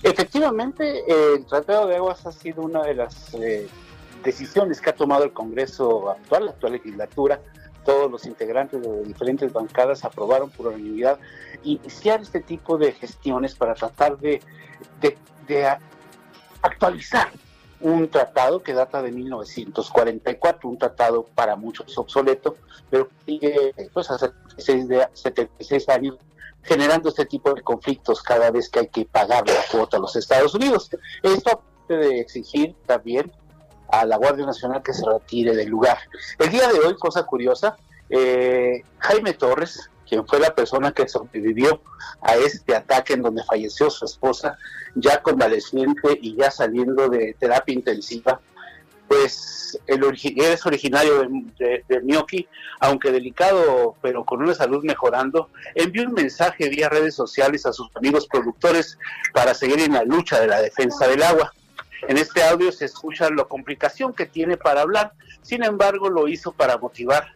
Efectivamente, 0.02 1.02
el 1.08 1.46
Tratado 1.46 1.86
de 1.86 1.96
Aguas 1.96 2.26
ha 2.26 2.32
sido 2.32 2.60
una 2.60 2.82
de 2.82 2.94
las 2.94 3.32
eh, 3.32 3.66
decisiones 4.22 4.82
que 4.82 4.90
ha 4.90 4.94
tomado 4.94 5.24
el 5.24 5.32
Congreso 5.32 6.10
actual, 6.10 6.44
la 6.44 6.50
actual 6.50 6.72
legislatura. 6.72 7.40
Todos 7.84 8.10
los 8.10 8.26
integrantes 8.26 8.82
de 8.82 9.02
diferentes 9.04 9.52
bancadas 9.52 10.04
aprobaron 10.04 10.50
por 10.50 10.68
unanimidad 10.68 11.18
iniciar 11.64 12.20
este 12.20 12.40
tipo 12.40 12.78
de 12.78 12.92
gestiones 12.92 13.54
para 13.54 13.74
tratar 13.74 14.18
de, 14.18 14.40
de 15.00 15.16
de 15.50 15.66
actualizar 16.62 17.30
un 17.80 18.08
tratado 18.08 18.62
que 18.62 18.72
data 18.72 19.02
de 19.02 19.10
1944, 19.10 20.68
un 20.68 20.78
tratado 20.78 21.24
para 21.34 21.56
muchos 21.56 21.96
obsoleto, 21.98 22.56
pero 22.88 23.08
sigue 23.26 23.74
pues, 23.92 24.10
hace 24.10 24.30
76 24.56 25.88
años 25.88 26.16
generando 26.62 27.08
este 27.08 27.24
tipo 27.24 27.52
de 27.54 27.62
conflictos 27.62 28.22
cada 28.22 28.50
vez 28.50 28.68
que 28.68 28.80
hay 28.80 28.88
que 28.88 29.06
pagar 29.06 29.48
la 29.48 29.62
cuota 29.72 29.96
a 29.96 30.00
los 30.00 30.14
Estados 30.14 30.54
Unidos. 30.54 30.90
Esto 31.22 31.62
de 31.88 32.20
exigir 32.20 32.76
también 32.86 33.32
a 33.92 34.04
la 34.04 34.16
Guardia 34.16 34.46
Nacional 34.46 34.82
que 34.82 34.92
se 34.92 35.04
retire 35.06 35.54
del 35.54 35.68
lugar. 35.68 35.98
El 36.38 36.50
día 36.50 36.68
de 36.68 36.78
hoy, 36.80 36.94
cosa 36.96 37.24
curiosa, 37.24 37.76
eh, 38.08 38.82
Jaime 38.98 39.34
Torres, 39.34 39.90
quien 40.08 40.26
fue 40.26 40.40
la 40.40 40.54
persona 40.54 40.90
que 40.90 41.08
sobrevivió 41.08 41.80
a 42.20 42.34
este 42.34 42.74
ataque 42.74 43.12
en 43.14 43.22
donde 43.22 43.44
falleció 43.44 43.88
su 43.90 44.04
esposa, 44.04 44.58
ya 44.96 45.22
convaleciente 45.22 46.18
y 46.20 46.36
ya 46.36 46.50
saliendo 46.50 47.08
de 47.08 47.36
terapia 47.38 47.74
intensiva, 47.74 48.40
pues 49.06 49.78
el 49.86 50.04
es 50.36 50.66
originario 50.66 51.28
de, 51.58 51.84
de, 51.88 52.46
aunque 52.78 53.10
delicado, 53.10 53.96
pero 54.00 54.24
con 54.24 54.40
una 54.40 54.54
salud 54.54 54.84
mejorando, 54.84 55.48
envió 55.74 56.04
un 56.04 56.12
mensaje 56.12 56.68
vía 56.68 56.88
redes 56.88 57.16
sociales 57.16 57.66
a 57.66 57.72
sus 57.72 57.88
amigos 57.96 58.28
productores 58.28 58.98
para 59.32 59.54
seguir 59.54 59.80
en 59.80 59.94
la 59.94 60.04
lucha 60.04 60.40
de 60.40 60.46
la 60.46 60.60
defensa 60.60 61.08
del 61.08 61.22
agua. 61.24 61.52
En 62.08 62.16
este 62.16 62.42
audio 62.42 62.72
se 62.72 62.86
escucha 62.86 63.28
la 63.30 63.44
complicación 63.44 64.12
que 64.12 64.26
tiene 64.26 64.56
para 64.56 64.82
hablar, 64.82 65.12
sin 65.42 65.64
embargo 65.64 66.08
lo 66.08 66.28
hizo 66.28 66.52
para 66.52 66.78
motivar 66.78 67.34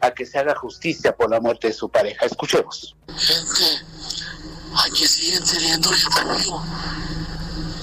a 0.00 0.10
que 0.10 0.26
se 0.26 0.38
haga 0.38 0.54
justicia 0.54 1.14
por 1.14 1.30
la 1.30 1.40
muerte 1.40 1.68
de 1.68 1.72
su 1.72 1.88
pareja. 1.88 2.26
Escuchemos. 2.26 2.96
Gente, 3.16 3.84
aquí 4.84 5.06
siguen 5.06 5.44
teniendo 5.44 5.90
conmigo. 6.12 6.64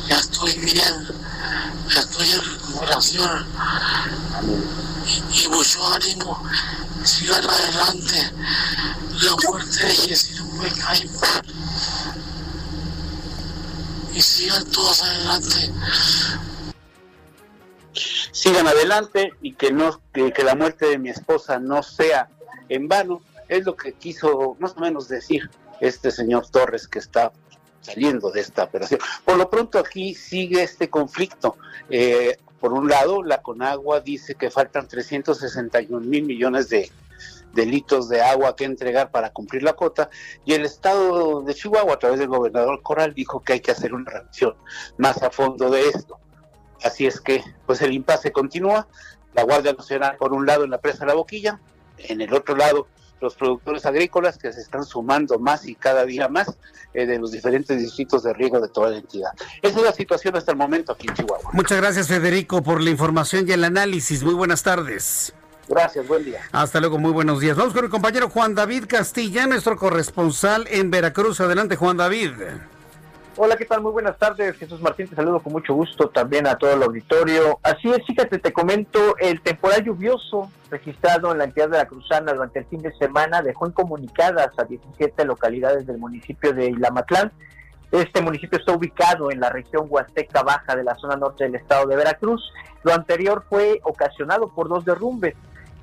Ya 0.08 0.18
estoy 0.18 0.54
bien, 0.60 1.08
ya 1.88 2.00
estoy 2.00 2.30
en 2.32 2.42
recuperación. 2.42 3.48
Y, 5.32 5.48
mucho 5.48 5.94
ánimo, 5.94 6.44
sigan 7.04 7.50
adelante. 7.50 8.32
La 9.22 9.36
muerte 9.48 9.86
de 9.86 9.96
Jessy 9.96 10.36
no 10.36 10.46
me 10.62 10.70
cae 10.72 11.08
Y 14.14 14.22
sigan 14.22 14.66
todos 14.72 15.02
adelante 15.02 15.72
sigan 18.32 18.68
adelante 18.68 19.34
y 19.42 19.54
que 19.54 19.72
no 19.72 20.02
que, 20.14 20.32
la 20.44 20.56
muerte 20.56 20.88
de 20.88 20.98
mi 20.98 21.10
esposa 21.10 21.60
no 21.60 21.84
sea 21.84 22.30
en 22.70 22.88
vano 22.88 23.22
es 23.48 23.66
lo 23.66 23.76
que 23.76 23.94
quiso 23.94 24.56
más 24.60 24.76
o 24.78 24.80
menos 24.80 25.08
decir 25.08 25.50
este 25.82 26.12
señor 26.12 26.48
Torres 26.50 26.88
que 26.88 27.00
está 27.00 27.32
saliendo 27.82 28.30
de 28.32 28.42
esta 28.42 28.64
operación. 28.64 29.00
Por 29.26 29.38
lo 29.38 29.50
pronto 29.50 29.80
aquí 29.80 30.14
sigue 30.14 30.64
este 30.64 30.90
conflicto. 30.90 31.58
Eh, 31.90 32.38
por 32.60 32.74
un 32.74 32.90
lado, 32.90 33.24
la 33.24 33.42
Conagua 33.42 34.02
dice 34.02 34.36
que 34.36 34.52
faltan 34.52 34.88
361 34.88 36.06
mil 36.06 36.24
millones 36.24 36.70
de, 36.70 36.92
de 37.54 37.66
litros 37.66 38.10
de 38.10 38.22
agua 38.22 38.56
que 38.56 38.66
entregar 38.66 39.12
para 39.12 39.32
cumplir 39.32 39.64
la 39.64 39.74
cota 39.74 40.10
y 40.46 40.54
el 40.54 40.66
estado 40.66 41.42
de 41.42 41.54
Chihuahua 41.54 41.94
a 41.94 42.00
través 42.00 42.20
del 42.20 42.28
gobernador 42.28 42.82
Coral 42.82 43.14
dijo 43.14 43.42
que 43.42 43.54
hay 43.54 43.60
que 43.60 43.72
hacer 43.72 43.94
una 43.94 44.10
revisión 44.10 44.56
más 44.98 45.22
a 45.24 45.30
fondo 45.30 45.70
de 45.70 45.90
esto. 45.90 46.20
Así 46.84 47.06
es 47.06 47.20
que, 47.20 47.44
pues 47.66 47.82
el 47.82 47.94
impasse 47.94 48.32
continúa. 48.32 48.88
La 49.34 49.44
Guardia 49.44 49.74
Nacional, 49.74 50.18
por 50.18 50.34
un 50.34 50.46
lado, 50.46 50.64
en 50.64 50.72
la 50.72 50.80
presa 50.80 51.06
la 51.06 51.14
boquilla, 51.14 51.60
en 51.98 52.22
el 52.22 52.34
otro 52.34 52.56
lado, 52.56 52.88
los 53.22 53.36
productores 53.36 53.86
agrícolas 53.86 54.38
que 54.38 54.52
se 54.54 54.62
están 54.62 54.86
sumando 54.86 55.40
más 55.40 55.68
y 55.68 55.76
cada 55.76 56.06
día 56.06 56.30
más 56.30 56.58
eh, 56.94 57.06
de 57.06 57.20
los 57.20 57.32
diferentes 57.32 57.78
distritos 57.78 58.24
de 58.24 58.34
riego 58.34 58.60
de 58.60 58.70
toda 58.70 58.92
la 58.92 58.98
entidad. 58.98 59.32
Esa 59.62 59.78
es 59.78 59.84
la 59.84 59.92
situación 59.92 60.36
hasta 60.38 60.52
el 60.52 60.58
momento 60.58 60.94
aquí 60.94 61.08
en 61.08 61.16
Chihuahua. 61.16 61.52
Muchas 61.54 61.78
gracias, 61.78 62.08
Federico, 62.08 62.64
por 62.64 62.82
la 62.82 62.90
información 62.90 63.48
y 63.48 63.52
el 63.52 63.64
análisis. 63.64 64.24
Muy 64.24 64.34
buenas 64.34 64.64
tardes. 64.64 65.34
Gracias, 65.70 66.08
buen 66.08 66.26
día. 66.26 66.42
Hasta 66.52 66.80
luego, 66.80 66.98
muy 66.98 67.12
buenos 67.12 67.40
días. 67.40 67.56
Vamos 67.56 67.76
con 67.76 67.86
el 67.86 67.92
compañero 67.92 68.28
Juan 68.28 68.56
David 68.56 68.86
Castilla, 68.88 69.46
nuestro 69.46 69.78
corresponsal 69.78 70.68
en 70.72 70.90
Veracruz. 70.90 71.40
Adelante, 71.42 71.76
Juan 71.76 71.96
David. 71.96 72.32
Hola, 73.38 73.56
¿qué 73.56 73.66
tal? 73.66 73.82
Muy 73.82 73.92
buenas 73.92 74.18
tardes, 74.18 74.58
Jesús 74.58 74.82
Martín, 74.82 75.08
te 75.08 75.16
saludo 75.16 75.40
con 75.40 75.54
mucho 75.54 75.74
gusto 75.74 76.10
también 76.10 76.46
a 76.48 76.58
todo 76.58 76.74
el 76.74 76.84
auditorio. 76.84 77.60
Así 77.64 77.90
es, 77.90 78.06
fíjate, 78.06 78.40
te 78.40 78.52
comento, 78.52 79.16
el 79.18 79.40
temporal 79.42 79.86
lluvioso 79.86 80.52
registrado 80.72 81.32
en 81.32 81.38
la 81.38 81.44
entidad 81.46 81.70
de 81.70 81.78
la 81.78 81.86
Cruzana 81.86 82.34
durante 82.34 82.60
el 82.60 82.66
fin 82.66 82.82
de 82.82 82.92
semana 82.98 83.42
dejó 83.42 83.68
incomunicadas 83.68 84.50
a 84.58 84.64
17 84.64 85.24
localidades 85.24 85.86
del 85.86 86.00
municipio 86.00 86.52
de 86.52 86.66
Ilamatlán. 86.66 87.32
Este 87.92 88.22
municipio 88.22 88.60
está 88.60 88.74
ubicado 88.74 89.32
en 89.32 89.40
la 89.40 89.50
región 89.50 89.86
Huasteca 89.88 90.44
Baja 90.44 90.76
de 90.76 90.84
la 90.84 90.96
zona 90.96 91.16
norte 91.16 91.46
del 91.46 91.56
estado 91.56 91.88
de 91.88 91.96
Veracruz. 91.96 92.52
Lo 92.84 92.94
anterior 92.94 93.46
fue 93.50 93.80
ocasionado 93.84 94.50
por 94.50 94.68
dos 94.68 94.84
derrumbes, 94.84 95.36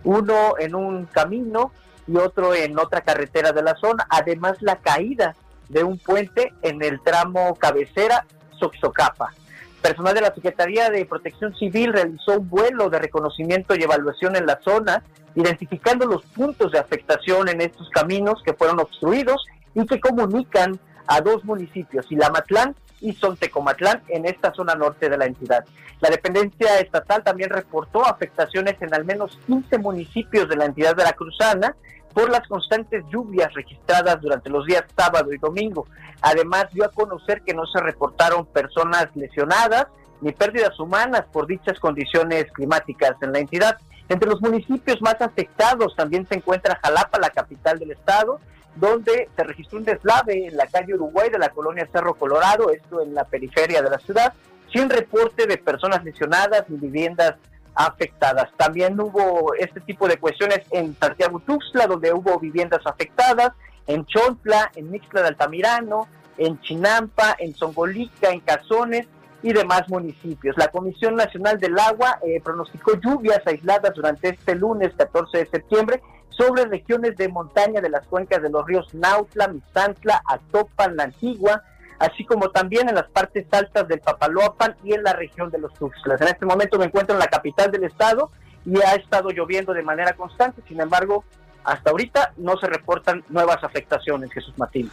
uno 0.07 0.55
en 0.59 0.75
un 0.75 1.07
camino 1.07 1.73
y 2.07 2.17
otro 2.17 2.55
en 2.55 2.79
otra 2.79 3.01
carretera 3.01 3.53
de 3.53 3.63
la 3.63 3.75
zona. 3.75 4.07
Además, 4.09 4.57
la 4.61 4.77
caída 4.77 5.35
de 5.69 5.83
un 5.83 5.99
puente 5.99 6.55
en 6.63 6.83
el 6.83 7.01
tramo 7.03 7.57
cabecera 7.57 8.25
Soxocapa. 8.59 9.35
Personal 9.83 10.15
de 10.15 10.21
la 10.21 10.35
Secretaría 10.35 10.91
de 10.91 11.05
Protección 11.05 11.55
Civil 11.57 11.93
realizó 11.93 12.39
un 12.39 12.49
vuelo 12.49 12.89
de 12.89 13.01
reconocimiento 13.01 13.75
y 13.75 13.83
evaluación 13.83 14.37
en 14.37 14.47
la 14.47 14.61
zona, 14.63 15.03
identificando 15.35 16.07
los 16.07 16.23
puntos 16.27 16.73
de 16.73 16.79
afectación 16.79 17.49
en 17.49 17.61
estos 17.61 17.91
caminos 17.91 18.43
que 18.45 18.55
fueron 18.55 18.81
obstruidos 18.81 19.45
y 19.75 19.85
que 19.87 20.01
comunican 20.01 20.79
a 21.09 21.21
dos 21.21 21.45
municipios, 21.45 22.11
Ilamatlán 22.11 22.75
y 23.01 23.13
Sontecomatlán, 23.13 24.03
en 24.09 24.27
esta 24.27 24.53
zona 24.53 24.75
norte 24.75 25.09
de 25.09 25.19
la 25.19 25.27
entidad. 25.27 25.65
La 26.01 26.11
dependencia 26.11 26.79
estatal 26.79 27.23
también 27.23 27.51
reportó 27.51 28.05
afectaciones 28.05 28.77
en 28.81 28.95
al 28.95 29.05
menos 29.05 29.39
15 29.47 29.79
municipios 29.79 30.49
de 30.49 30.57
la 30.57 30.67
entidad 30.67 30.95
de 30.95 31.05
la 31.05 31.13
Cruzana 31.13 31.75
por 32.13 32.31
las 32.31 32.47
constantes 32.49 33.05
lluvias 33.11 33.53
registradas 33.53 34.21
durante 34.21 34.49
los 34.49 34.65
días 34.67 34.85
sábado 34.97 35.33
y 35.33 35.39
domingo. 35.39 35.87
Además, 36.23 36.67
dio 36.73 36.85
a 36.85 36.91
conocer 36.91 37.43
que 37.43 37.55
no 37.55 37.67
se 37.67 37.81
reportaron 37.81 38.47
personas 38.47 39.09
lesionadas 39.15 39.87
ni 40.21 40.33
pérdidas 40.33 40.79
humanas 40.81 41.25
por 41.31 41.47
dichas 41.47 41.79
condiciones 41.79 42.47
climáticas 42.53 43.17
en 43.21 43.33
la 43.33 43.39
entidad. 43.39 43.77
Entre 44.09 44.29
los 44.29 44.41
municipios 44.41 45.01
más 45.03 45.21
afectados 45.21 45.95
también 45.97 46.27
se 46.27 46.37
encuentra 46.37 46.81
Jalapa, 46.83 47.19
la 47.19 47.31
capital 47.31 47.79
del 47.79 47.91
estado, 47.91 48.41
donde 48.77 49.29
se 49.35 49.43
registró 49.43 49.79
un 49.79 49.85
deslave 49.85 50.47
en 50.47 50.57
la 50.57 50.67
calle 50.67 50.95
Uruguay 50.95 51.31
de 51.31 51.39
la 51.39 51.49
colonia 51.49 51.89
Cerro 51.91 52.15
Colorado, 52.15 52.71
esto 52.71 53.03
en 53.03 53.15
la 53.15 53.25
periferia 53.25 53.83
de 53.83 53.91
la 53.91 53.99
ciudad, 53.99 54.35
sin 54.73 54.89
reporte 54.89 55.47
de 55.47 55.57
personas 55.57 56.05
lesionadas 56.05 56.69
ni 56.69 56.77
viviendas 56.77 57.37
afectadas. 57.75 58.51
También 58.57 58.99
hubo 59.01 59.55
este 59.55 59.81
tipo 59.81 60.09
de 60.09 60.19
cuestiones 60.19 60.61
en 60.71 60.97
Santiago 60.99 61.41
Tuxtla, 61.41 61.87
donde 61.87 62.13
hubo 62.13 62.39
viviendas 62.39 62.81
afectadas, 62.85 63.53
en 63.87 64.05
Chontla, 64.07 64.73
en 64.75 64.91
Mixtla 64.91 65.23
de 65.23 65.29
Altamirano, 65.29 66.09
en 66.39 66.61
Chinampa, 66.61 67.37
en 67.39 67.55
Zongolica, 67.55 68.31
en 68.31 68.41
Cazones 68.41 69.07
y 69.43 69.53
demás 69.53 69.89
municipios. 69.89 70.57
La 70.59 70.69
Comisión 70.69 71.15
Nacional 71.15 71.59
del 71.61 71.79
Agua 71.79 72.19
eh, 72.23 72.41
pronosticó 72.43 72.99
lluvias 72.99 73.41
aisladas 73.47 73.95
durante 73.95 74.31
este 74.31 74.55
lunes 74.55 74.93
14 74.97 75.39
de 75.39 75.47
septiembre 75.47 76.03
sobre 76.31 76.67
regiones 76.67 77.17
de 77.17 77.29
montaña 77.29 77.81
de 77.81 77.89
las 77.89 78.07
cuencas 78.07 78.43
de 78.43 78.51
los 78.51 78.67
ríos 78.67 78.95
Nautla, 78.95 79.49
Misantla, 79.49 80.23
Atopan, 80.27 80.97
La 80.97 81.05
Antigua, 81.05 81.63
así 81.99 82.25
como 82.25 82.51
también 82.51 82.89
en 82.89 82.95
las 82.95 83.09
partes 83.09 83.47
altas 83.51 83.89
del 83.89 84.01
Papaloapan 84.01 84.77
y 84.85 84.93
en 84.93 85.03
la 85.03 85.15
región 85.15 85.51
de 85.51 85.59
los 85.59 85.73
Tuxtlas. 85.75 86.21
En 86.21 86.29
este 86.29 86.45
momento 86.45 86.79
me 86.79 86.87
encuentro 86.87 87.15
en 87.15 87.21
la 87.21 87.29
capital 87.29 87.71
del 87.71 87.85
estado 87.85 88.31
y 88.65 88.79
ha 88.81 88.95
estado 88.95 89.31
lloviendo 89.31 89.73
de 89.73 89.83
manera 89.83 90.13
constante, 90.15 90.63
sin 90.69 90.81
embargo, 90.81 91.25
hasta 91.65 91.91
ahorita 91.91 92.33
no 92.37 92.57
se 92.59 92.67
reportan 92.67 93.25
nuevas 93.29 93.63
afectaciones, 93.65 94.33
Jesús 94.33 94.55
Martín. 94.57 94.91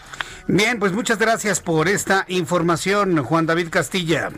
Bien, 0.48 0.80
pues 0.80 0.92
muchas 0.92 1.20
gracias 1.20 1.60
por 1.60 1.88
esta 1.88 2.26
información, 2.28 3.24
Juan 3.24 3.46
David 3.46 3.70
Castilla. 3.70 4.30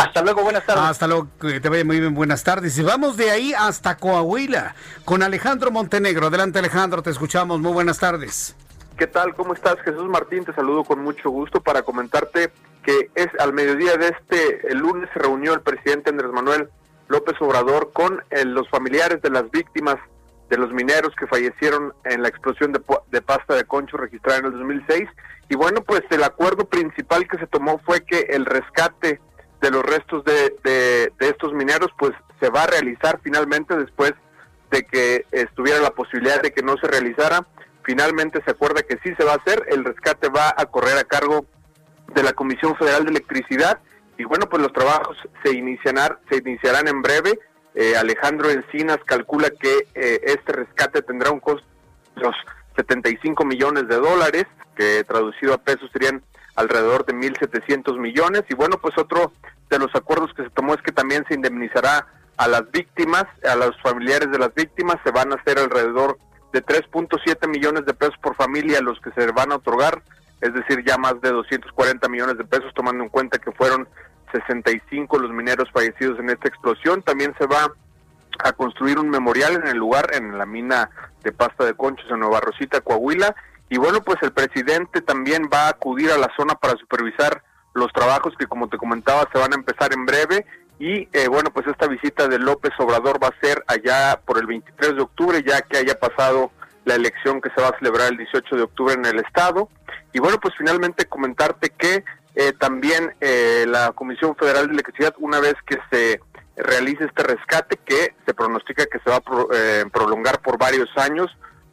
Hasta 0.00 0.22
luego, 0.22 0.42
buenas 0.42 0.64
tardes. 0.64 0.84
Hasta 0.84 1.06
luego, 1.06 1.28
que 1.38 1.60
te 1.60 1.68
vaya 1.68 1.84
muy 1.84 2.00
bien, 2.00 2.14
buenas 2.14 2.42
tardes. 2.42 2.78
Y 2.78 2.82
vamos 2.82 3.18
de 3.18 3.30
ahí 3.30 3.52
hasta 3.52 3.96
Coahuila 3.96 4.74
con 5.04 5.22
Alejandro 5.22 5.70
Montenegro. 5.70 6.28
Adelante, 6.28 6.58
Alejandro, 6.58 7.02
te 7.02 7.10
escuchamos. 7.10 7.60
Muy 7.60 7.72
buenas 7.72 7.98
tardes. 7.98 8.56
¿Qué 8.96 9.06
tal? 9.06 9.34
¿Cómo 9.34 9.52
estás? 9.52 9.76
Jesús 9.84 10.08
Martín, 10.08 10.46
te 10.46 10.54
saludo 10.54 10.84
con 10.84 11.02
mucho 11.02 11.28
gusto 11.28 11.60
para 11.60 11.82
comentarte 11.82 12.50
que 12.82 13.10
es 13.14 13.28
al 13.38 13.52
mediodía 13.52 13.96
de 13.98 14.08
este 14.08 14.72
el 14.72 14.78
lunes 14.78 15.10
se 15.12 15.18
reunió 15.18 15.52
el 15.52 15.60
presidente 15.60 16.08
Andrés 16.08 16.32
Manuel 16.32 16.70
López 17.08 17.34
Obrador 17.40 17.92
con 17.92 18.22
eh, 18.30 18.46
los 18.46 18.68
familiares 18.70 19.20
de 19.20 19.28
las 19.28 19.50
víctimas 19.50 19.96
de 20.48 20.56
los 20.56 20.72
mineros 20.72 21.14
que 21.14 21.26
fallecieron 21.26 21.92
en 22.04 22.22
la 22.22 22.28
explosión 22.28 22.72
de, 22.72 23.20
pasta 23.22 23.54
de 23.54 23.64
concho 23.64 23.96
registrada 23.96 24.40
en 24.40 24.46
el 24.46 24.52
2006. 24.52 25.08
Y 25.48 25.56
bueno, 25.56 25.82
pues 25.82 26.02
el 26.10 26.24
acuerdo 26.24 26.64
principal 26.64 27.28
que 27.28 27.38
se 27.38 27.46
tomó 27.46 27.78
fue 27.84 28.04
que 28.04 28.20
el 28.30 28.44
rescate 28.46 29.20
de 29.60 29.70
los 29.70 29.82
restos 29.82 30.24
de, 30.24 31.12
de 31.18 31.28
estos 31.28 31.52
mineros 31.52 31.88
pues 31.98 32.12
se 32.40 32.50
va 32.50 32.62
a 32.64 32.66
realizar 32.66 33.20
finalmente 33.22 33.76
después 33.76 34.14
de 34.70 34.84
que 34.84 35.26
estuviera 35.32 35.80
la 35.80 35.90
posibilidad 35.90 36.40
de 36.40 36.52
que 36.52 36.62
no 36.62 36.76
se 36.78 36.86
realizara 36.86 37.46
finalmente 37.82 38.42
se 38.44 38.50
acuerda 38.50 38.82
que 38.82 38.98
sí 39.02 39.12
se 39.16 39.24
va 39.24 39.32
a 39.32 39.36
hacer, 39.36 39.64
el 39.68 39.84
rescate 39.84 40.28
va 40.28 40.54
a 40.56 40.66
correr 40.66 40.96
a 40.98 41.04
cargo 41.04 41.46
de 42.14 42.22
la 42.22 42.32
Comisión 42.32 42.76
Federal 42.76 43.04
de 43.04 43.10
Electricidad 43.10 43.80
y 44.18 44.24
bueno, 44.24 44.48
pues 44.48 44.62
los 44.62 44.72
trabajos 44.72 45.16
se 45.42 45.56
iniciarán, 45.56 46.18
se 46.28 46.38
iniciarán 46.38 46.88
en 46.88 47.00
breve. 47.00 47.38
Eh, 47.74 47.96
Alejandro 47.96 48.50
Encinas 48.50 48.98
calcula 49.06 49.48
que 49.50 49.88
eh, 49.94 50.20
este 50.24 50.52
rescate 50.52 51.02
tendrá 51.02 51.30
un 51.30 51.40
costo 51.40 51.66
de 52.16 52.22
los 52.22 52.34
75 52.76 53.44
millones 53.44 53.88
de 53.88 53.96
dólares, 53.96 54.44
que 54.76 55.04
traducido 55.04 55.54
a 55.54 55.58
pesos 55.58 55.90
serían 55.92 56.22
alrededor 56.54 57.04
de 57.06 57.14
1.700 57.14 57.98
millones. 57.98 58.44
Y 58.48 58.54
bueno, 58.54 58.78
pues 58.80 58.96
otro 58.98 59.32
de 59.68 59.78
los 59.78 59.94
acuerdos 59.94 60.32
que 60.34 60.42
se 60.42 60.50
tomó 60.50 60.74
es 60.74 60.82
que 60.82 60.92
también 60.92 61.24
se 61.28 61.34
indemnizará 61.34 62.06
a 62.36 62.48
las 62.48 62.70
víctimas, 62.70 63.24
a 63.48 63.54
los 63.54 63.78
familiares 63.82 64.30
de 64.30 64.38
las 64.38 64.54
víctimas, 64.54 64.96
se 65.04 65.10
van 65.10 65.32
a 65.32 65.36
hacer 65.36 65.58
alrededor 65.58 66.18
de 66.52 66.64
3.7 66.64 67.48
millones 67.48 67.84
de 67.86 67.94
pesos 67.94 68.16
por 68.22 68.34
familia 68.34 68.80
los 68.80 68.98
que 69.00 69.10
se 69.12 69.30
van 69.30 69.52
a 69.52 69.56
otorgar, 69.56 70.02
es 70.40 70.52
decir, 70.54 70.82
ya 70.84 70.96
más 70.96 71.20
de 71.20 71.30
240 71.30 72.08
millones 72.08 72.38
de 72.38 72.44
pesos, 72.44 72.72
tomando 72.74 73.04
en 73.04 73.10
cuenta 73.10 73.38
que 73.38 73.52
fueron 73.52 73.86
65 74.32 75.18
los 75.18 75.30
mineros 75.30 75.70
fallecidos 75.70 76.18
en 76.18 76.30
esta 76.30 76.48
explosión. 76.48 77.02
También 77.02 77.34
se 77.38 77.46
va 77.46 77.70
a 78.42 78.52
construir 78.52 78.98
un 78.98 79.10
memorial 79.10 79.56
en 79.56 79.66
el 79.68 79.76
lugar, 79.76 80.10
en 80.14 80.38
la 80.38 80.46
mina 80.46 80.90
de 81.22 81.32
pasta 81.32 81.64
de 81.64 81.74
conchos 81.74 82.10
en 82.10 82.20
Nueva 82.20 82.40
Rosita, 82.40 82.80
Coahuila. 82.80 83.34
Y 83.70 83.78
bueno, 83.78 84.02
pues 84.02 84.18
el 84.22 84.32
presidente 84.32 85.00
también 85.00 85.48
va 85.52 85.66
a 85.66 85.70
acudir 85.70 86.10
a 86.10 86.18
la 86.18 86.28
zona 86.36 86.54
para 86.56 86.76
supervisar 86.76 87.42
los 87.72 87.92
trabajos 87.92 88.34
que, 88.38 88.46
como 88.46 88.68
te 88.68 88.76
comentaba, 88.76 89.28
se 89.32 89.38
van 89.38 89.52
a 89.52 89.56
empezar 89.56 89.92
en 89.94 90.04
breve 90.04 90.44
y 90.80 91.08
eh, 91.12 91.28
bueno, 91.28 91.50
pues 91.52 91.66
esta 91.66 91.86
visita 91.86 92.26
de 92.26 92.38
López 92.38 92.72
Obrador 92.78 93.22
va 93.22 93.28
a 93.28 93.40
ser 93.40 93.62
allá 93.68 94.18
por 94.24 94.38
el 94.38 94.46
23 94.46 94.96
de 94.96 95.02
octubre, 95.02 95.44
ya 95.46 95.60
que 95.60 95.76
haya 95.76 95.94
pasado 96.00 96.50
la 96.86 96.94
elección 96.94 97.42
que 97.42 97.50
se 97.50 97.60
va 97.60 97.68
a 97.68 97.78
celebrar 97.78 98.10
el 98.10 98.16
18 98.16 98.56
de 98.56 98.62
octubre 98.62 98.94
en 98.94 99.04
el 99.04 99.20
estado. 99.20 99.68
Y 100.14 100.20
bueno, 100.20 100.40
pues 100.40 100.54
finalmente 100.56 101.04
comentarte 101.04 101.68
que 101.68 102.02
eh, 102.34 102.52
también 102.58 103.14
eh, 103.20 103.66
la 103.68 103.92
Comisión 103.92 104.34
Federal 104.36 104.68
de 104.68 104.72
Electricidad, 104.72 105.14
una 105.18 105.38
vez 105.38 105.54
que 105.66 105.78
se 105.92 106.20
realice 106.56 107.04
este 107.04 107.22
rescate, 107.22 107.78
que 107.84 108.14
se 108.24 108.32
pronostica 108.32 108.86
que 108.86 108.98
se 109.00 109.10
va 109.10 109.16
a 109.16 109.90
prolongar 109.92 110.40
por 110.40 110.58
varios 110.58 110.88
años, 110.96 111.30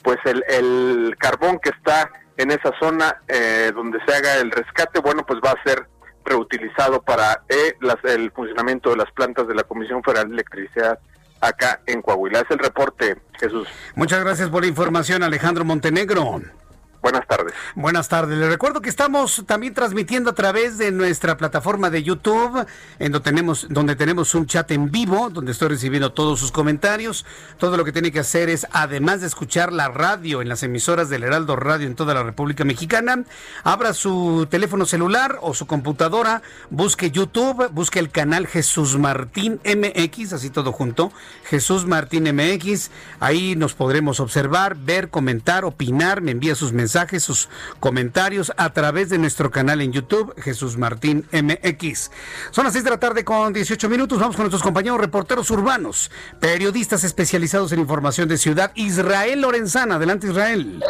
pues 0.07 0.19
el, 0.23 0.41
el 0.47 1.17
carbón 1.19 1.59
que 1.59 1.71
está 1.71 2.09
en 2.37 2.51
esa 2.51 2.71
zona 2.79 3.19
donde 3.75 3.99
se 4.07 4.15
haga 4.15 4.37
el 4.37 4.51
rescate, 4.51 5.01
bueno, 5.01 5.25
pues 5.25 5.41
va 5.43 5.51
a 5.51 5.63
ser 5.65 5.85
reutilizado 6.23 7.01
para 7.01 7.43
eh, 7.49 7.75
el 8.05 8.31
funcionamiento 8.31 8.91
de 8.91 8.95
las 8.95 9.11
plantas 9.11 9.49
de 9.49 9.53
la 9.53 9.63
Comisión 9.63 10.01
Federal 10.03 10.29
de 10.29 10.35
Electricidad 10.35 10.97
acá 11.41 11.81
en 11.85 12.01
Coahuila. 12.01 12.39
Es 12.39 12.51
el 12.51 12.59
reporte, 12.59 13.17
Jesús. 13.37 13.67
Muchas 13.95 14.23
gracias 14.23 14.49
por 14.49 14.61
la 14.61 14.67
información, 14.69 15.23
Alejandro 15.23 15.65
Montenegro. 15.65 16.41
Buenas 17.01 17.27
tardes. 17.27 17.53
Buenas 17.75 18.09
tardes. 18.09 18.37
Les 18.37 18.49
recuerdo 18.49 18.81
que 18.81 18.89
estamos 18.89 19.43
también 19.45 19.73
transmitiendo 19.73 20.31
a 20.31 20.33
través 20.33 20.79
de 20.79 20.91
nuestra 20.91 21.37
plataforma 21.37 21.91
de 21.91 22.01
YouTube, 22.01 22.65
en 22.97 23.11
donde 23.11 23.23
tenemos, 23.23 23.67
donde 23.69 23.95
tenemos 23.95 24.33
un 24.33 24.47
chat 24.47 24.71
en 24.71 24.91
vivo, 24.91 25.29
donde 25.29 25.51
estoy 25.51 25.69
recibiendo 25.69 26.11
todos 26.11 26.39
sus 26.39 26.51
comentarios. 26.51 27.23
Todo 27.59 27.77
lo 27.77 27.85
que 27.85 27.91
tiene 27.91 28.11
que 28.11 28.19
hacer 28.19 28.49
es, 28.49 28.65
además 28.71 29.21
de 29.21 29.27
escuchar 29.27 29.71
la 29.71 29.89
radio 29.89 30.41
en 30.41 30.49
las 30.49 30.63
emisoras 30.63 31.09
del 31.09 31.23
Heraldo 31.23 31.55
Radio 31.55 31.85
en 31.85 31.95
toda 31.95 32.15
la 32.15 32.23
República 32.23 32.65
Mexicana, 32.65 33.23
abra 33.63 33.93
su 33.93 34.47
teléfono 34.49 34.85
celular 34.85 35.37
o 35.41 35.53
su 35.53 35.67
computadora, 35.67 36.41
busque 36.71 37.11
YouTube, 37.11 37.69
busque 37.71 37.99
el 37.99 38.09
canal 38.09 38.47
Jesús 38.47 38.97
Martín 38.97 39.61
MX, 39.63 40.33
así 40.33 40.49
todo 40.49 40.71
junto, 40.71 41.11
Jesús 41.45 41.85
Martín 41.85 42.23
MX. 42.35 42.89
Ahí 43.19 43.55
nos 43.55 43.75
podremos 43.75 44.19
observar, 44.19 44.75
ver, 44.75 45.09
comentar, 45.09 45.63
opinar, 45.63 46.21
me 46.21 46.31
envía 46.31 46.55
sus 46.55 46.73
mensajes 46.73 46.86
mensajes, 46.87 47.21
sus 47.21 47.49
comentarios 47.81 48.53
a 48.55 48.71
través 48.71 49.09
de 49.09 49.17
nuestro 49.17 49.51
canal 49.51 49.81
en 49.81 49.91
YouTube, 49.91 50.33
Jesús 50.41 50.77
Martín 50.77 51.27
MX. 51.33 52.11
Son 52.51 52.63
las 52.63 52.71
6 52.71 52.85
de 52.85 52.89
la 52.91 52.97
tarde 52.97 53.25
con 53.25 53.51
18 53.51 53.89
minutos. 53.89 54.17
Vamos 54.17 54.37
con 54.37 54.43
nuestros 54.43 54.63
compañeros 54.63 54.97
reporteros 54.97 55.51
urbanos, 55.51 56.09
periodistas 56.39 57.03
especializados 57.03 57.73
en 57.73 57.81
información 57.81 58.29
de 58.29 58.37
ciudad. 58.37 58.71
Israel 58.75 59.41
Lorenzana. 59.41 59.95
Adelante, 59.95 60.27
Israel. 60.27 60.81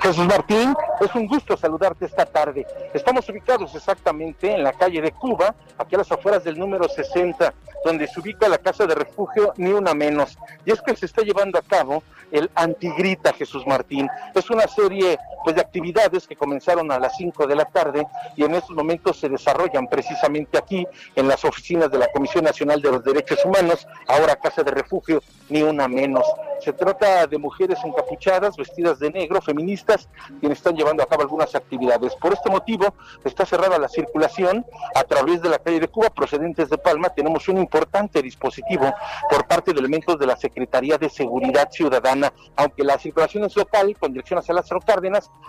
Jesús 0.00 0.26
Martín, 0.26 0.74
Es 1.00 1.14
un 1.14 1.28
gusto 1.28 1.56
saludarte 1.56 2.06
esta 2.06 2.26
tarde. 2.26 2.66
Estamos 2.92 3.28
ubicados 3.28 3.72
exactamente 3.74 4.52
en 4.52 4.64
la 4.64 4.72
calle 4.72 5.00
de 5.00 5.12
Cuba, 5.12 5.54
aquí 5.78 5.94
a 5.94 5.98
las 5.98 6.10
afueras 6.10 6.42
del 6.42 6.58
número 6.58 6.88
60, 6.88 7.54
donde 7.84 8.08
se 8.08 8.18
ubica 8.18 8.48
la 8.48 8.58
casa 8.58 8.84
de 8.86 8.96
refugio 8.96 9.52
Ni 9.56 9.70
Una 9.70 9.94
Menos. 9.94 10.36
Y 10.64 10.72
es 10.72 10.80
que 10.82 10.96
se 10.96 11.06
está 11.06 11.22
llevando 11.22 11.58
a 11.58 11.62
cabo 11.62 12.02
el 12.30 12.50
Antigrita 12.54 13.32
Jesús 13.32 13.66
Martín. 13.66 14.08
Es 14.34 14.50
una 14.50 14.66
serie 14.68 15.18
pues, 15.44 15.56
de 15.56 15.62
actividades 15.62 16.26
que 16.26 16.36
comenzaron 16.36 16.90
a 16.92 16.98
las 16.98 17.16
5 17.16 17.46
de 17.46 17.54
la 17.56 17.64
tarde 17.64 18.06
y 18.36 18.44
en 18.44 18.54
estos 18.54 18.76
momentos 18.76 19.18
se 19.18 19.28
desarrollan 19.28 19.88
precisamente 19.88 20.58
aquí 20.58 20.86
en 21.16 21.28
las 21.28 21.44
oficinas 21.44 21.90
de 21.90 21.98
la 21.98 22.08
Comisión 22.08 22.44
Nacional 22.44 22.80
de 22.80 22.92
los 22.92 23.04
Derechos 23.04 23.44
Humanos, 23.44 23.86
ahora 24.06 24.36
Casa 24.36 24.62
de 24.62 24.70
Refugio 24.70 25.22
Ni 25.48 25.62
Una 25.62 25.88
Menos. 25.88 26.26
Se 26.60 26.74
trata 26.74 27.26
de 27.26 27.38
mujeres 27.38 27.78
encapuchadas, 27.82 28.56
vestidas 28.56 28.98
de 28.98 29.10
negro, 29.10 29.40
feministas, 29.40 30.08
quienes 30.40 30.58
están 30.58 30.76
llevando 30.76 31.02
a 31.02 31.06
cabo 31.06 31.22
algunas 31.22 31.54
actividades. 31.54 32.14
Por 32.16 32.34
este 32.34 32.50
motivo 32.50 32.94
está 33.24 33.46
cerrada 33.46 33.78
la 33.78 33.88
circulación 33.88 34.66
a 34.94 35.04
través 35.04 35.40
de 35.40 35.48
la 35.48 35.58
calle 35.58 35.80
de 35.80 35.88
Cuba 35.88 36.10
procedentes 36.10 36.68
de 36.68 36.76
Palma. 36.76 37.08
Tenemos 37.08 37.48
un 37.48 37.58
importante 37.58 38.20
dispositivo 38.20 38.92
por 39.30 39.46
parte 39.46 39.72
de 39.72 39.80
elementos 39.80 40.18
de 40.18 40.26
la 40.26 40.36
Secretaría 40.36 40.98
de 40.98 41.08
Seguridad 41.08 41.70
Ciudadana. 41.70 42.30
Aunque 42.56 42.84
la 42.84 42.98
circulación 42.98 43.44
es 43.44 43.56
local, 43.56 43.96
con 43.98 44.12
dirección 44.12 44.38
hacia 44.38 44.54
Lázaro 44.54 44.80
Cárdenas, 44.80 45.00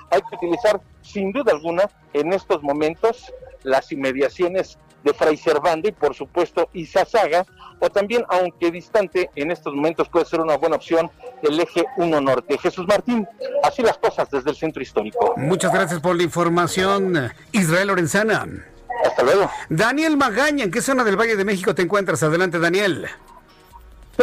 hay 0.09 0.21
que 0.21 0.35
utilizar 0.35 0.81
sin 1.01 1.31
duda 1.31 1.51
alguna 1.51 1.89
en 2.13 2.33
estos 2.33 2.61
momentos 2.63 3.33
las 3.63 3.91
inmediaciones 3.91 4.77
de 5.03 5.13
Fray 5.13 5.37
Servando 5.37 5.87
y 5.87 5.91
por 5.91 6.13
supuesto 6.13 6.69
Izazaga, 6.73 7.45
o 7.79 7.89
también, 7.89 8.23
aunque 8.29 8.69
distante, 8.69 9.31
en 9.35 9.49
estos 9.49 9.73
momentos 9.73 10.07
puede 10.09 10.25
ser 10.25 10.39
una 10.39 10.55
buena 10.57 10.75
opción 10.75 11.09
el 11.41 11.59
eje 11.59 11.83
1 11.97 12.21
norte. 12.21 12.57
Jesús 12.59 12.85
Martín, 12.87 13.27
así 13.63 13.81
las 13.81 13.97
cosas 13.97 14.29
desde 14.29 14.51
el 14.51 14.55
centro 14.55 14.83
histórico. 14.83 15.33
Muchas 15.37 15.73
gracias 15.73 15.99
por 15.99 16.15
la 16.15 16.21
información, 16.21 17.31
Israel 17.51 17.87
Lorenzana. 17.87 18.47
Hasta 19.03 19.23
luego. 19.23 19.49
Daniel 19.69 20.15
Magaña, 20.15 20.63
¿en 20.63 20.71
qué 20.71 20.81
zona 20.81 21.03
del 21.03 21.19
Valle 21.19 21.35
de 21.35 21.43
México 21.43 21.73
te 21.73 21.81
encuentras? 21.81 22.21
Adelante, 22.21 22.59
Daniel. 22.59 23.07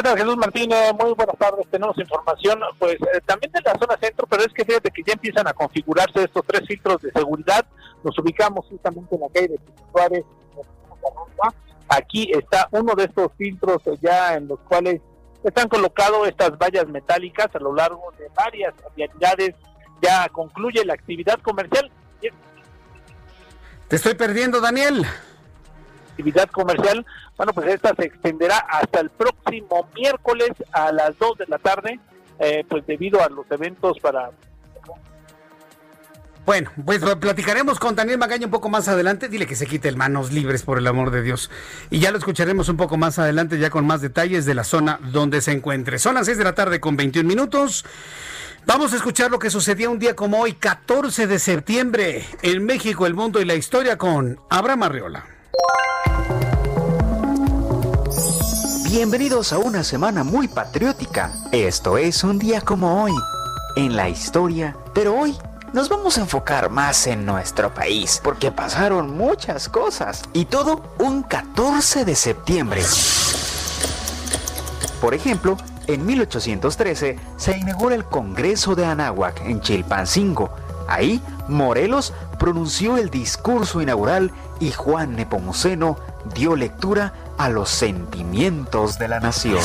Jesús 0.05 0.37
Martínez, 0.37 0.93
muy 0.99 1.13
buenas 1.15 1.37
tardes. 1.39 1.67
Tenemos 1.71 1.99
información, 1.99 2.61
pues 2.79 2.95
eh, 2.95 3.21
también 3.27 3.51
de 3.53 3.61
la 3.65 3.75
zona 3.79 3.97
centro, 4.01 4.27
pero 4.29 4.43
es 4.43 4.53
que 4.53 4.65
fíjate 4.65 4.91
que 4.91 5.03
ya 5.05 5.15
empiezan 5.15 5.47
a 5.47 5.53
configurarse 5.53 6.23
estos 6.23 6.45
tres 6.47 6.67
filtros 6.67 7.03
de 7.03 7.11
seguridad. 7.11 7.67
Nos 8.05 8.19
ubicamos 8.19 8.67
justamente 8.67 9.15
en 9.15 9.21
la 9.21 9.29
calle 9.29 9.49
de 9.49 9.59
Suárez, 9.93 10.25
Aquí 11.89 12.31
está 12.33 12.69
uno 12.73 12.95
de 12.95 13.05
estos 13.05 13.33
filtros 13.39 13.81
ya 14.03 14.35
en 14.35 14.47
los 14.47 14.59
cuales 14.61 15.01
están 15.43 15.69
colocados 15.69 16.29
estas 16.29 16.59
vallas 16.59 16.87
metálicas 16.87 17.49
a 17.55 17.59
lo 17.59 17.75
largo 17.75 18.13
de 18.19 18.29
varias 18.35 18.75
vialidades. 18.95 19.55
Ya 20.03 20.29
concluye 20.29 20.85
la 20.85 20.95
actividad 20.95 21.41
comercial. 21.41 21.91
Te 23.89 23.97
estoy 23.97 24.15
perdiendo, 24.15 24.61
Daniel. 24.61 25.07
Actividad 26.19 26.51
comercial, 26.51 27.07
bueno, 27.37 27.53
pues 27.53 27.69
esta 27.69 27.95
se 27.95 28.07
extenderá 28.07 28.59
hasta 28.59 28.99
el 28.99 29.09
próximo 29.09 29.89
miércoles 29.95 30.51
a 30.73 30.91
las 30.91 31.17
2 31.17 31.39
de 31.39 31.47
la 31.47 31.59
tarde, 31.59 32.01
eh, 32.41 32.65
pues 32.69 32.85
debido 32.89 33.23
a 33.23 33.29
los 33.29 33.49
eventos 33.53 34.01
para 34.01 34.33
bueno, 36.45 36.71
pues 36.85 37.01
platicaremos 37.21 37.79
con 37.79 37.95
Daniel 37.95 38.17
Magaña 38.17 38.47
un 38.47 38.51
poco 38.51 38.71
más 38.71 38.89
adelante. 38.89 39.29
Dile 39.29 39.47
que 39.47 39.55
se 39.55 39.67
quite 39.67 39.87
el 39.89 39.97
manos 39.97 40.33
libres, 40.33 40.63
por 40.63 40.79
el 40.79 40.87
amor 40.87 41.11
de 41.11 41.21
Dios. 41.21 41.51
Y 41.91 41.99
ya 42.01 42.11
lo 42.11 42.17
escucharemos 42.17 42.71
un 42.71 42.79
poco 42.79 42.97
más 42.97 43.19
adelante, 43.19 43.59
ya 43.59 43.69
con 43.69 43.87
más 43.87 44.01
detalles 44.01 44.47
de 44.47 44.55
la 44.55 44.65
zona 44.65 44.99
donde 45.13 45.43
se 45.43 45.53
encuentre. 45.53 45.99
Son 45.99 46.15
las 46.15 46.25
6 46.25 46.39
de 46.39 46.45
la 46.45 46.55
tarde 46.55 46.81
con 46.81 46.97
21 46.97 47.29
minutos. 47.29 47.85
Vamos 48.65 48.95
a 48.95 48.97
escuchar 48.97 49.31
lo 49.31 49.39
que 49.39 49.51
sucedió 49.51 49.91
un 49.91 49.99
día 49.99 50.17
como 50.17 50.41
hoy, 50.41 50.55
14 50.55 51.27
de 51.27 51.39
septiembre, 51.39 52.25
en 52.41 52.65
México, 52.65 53.07
el 53.07 53.13
mundo 53.13 53.43
y 53.43 53.45
la 53.45 53.55
historia 53.55 53.99
con 53.99 54.41
Abraham 54.49 54.85
Arriola. 54.85 55.38
Bienvenidos 58.99 59.53
a 59.53 59.59
una 59.59 59.85
semana 59.85 60.25
muy 60.25 60.49
patriótica. 60.49 61.31
Esto 61.53 61.99
es 61.99 62.25
un 62.25 62.39
día 62.39 62.61
como 62.61 63.05
hoy, 63.05 63.15
en 63.77 63.95
la 63.95 64.09
historia, 64.09 64.77
pero 64.93 65.15
hoy 65.17 65.37
nos 65.73 65.89
vamos 65.89 66.19
a 66.19 66.23
enfocar 66.23 66.69
más 66.69 67.07
en 67.07 67.25
nuestro 67.25 67.73
país, 67.73 68.21
porque 68.25 68.51
pasaron 68.51 69.17
muchas 69.17 69.69
cosas. 69.69 70.23
Y 70.33 70.47
todo 70.47 70.83
un 70.99 71.23
14 71.23 72.05
de 72.05 72.15
septiembre. 72.17 72.83
Por 75.01 75.15
ejemplo, 75.15 75.57
en 75.87 76.05
1813 76.05 77.19
se 77.37 77.57
inaugura 77.57 77.95
el 77.95 78.05
Congreso 78.05 78.75
de 78.75 78.85
Anáhuac 78.85 79.43
en 79.43 79.61
Chilpancingo. 79.61 80.51
Ahí, 80.89 81.23
Morelos 81.49 82.15
pronunció 82.39 82.97
el 82.97 83.11
discurso 83.11 83.81
inaugural 83.81 84.33
y 84.59 84.73
Juan 84.73 85.15
Nepomuceno 85.15 85.99
dio 86.35 86.57
lectura 86.57 87.13
a 87.37 87.49
los 87.49 87.69
sentimientos 87.69 88.99
de 88.99 89.09
la 89.09 89.21
nación. 89.21 89.61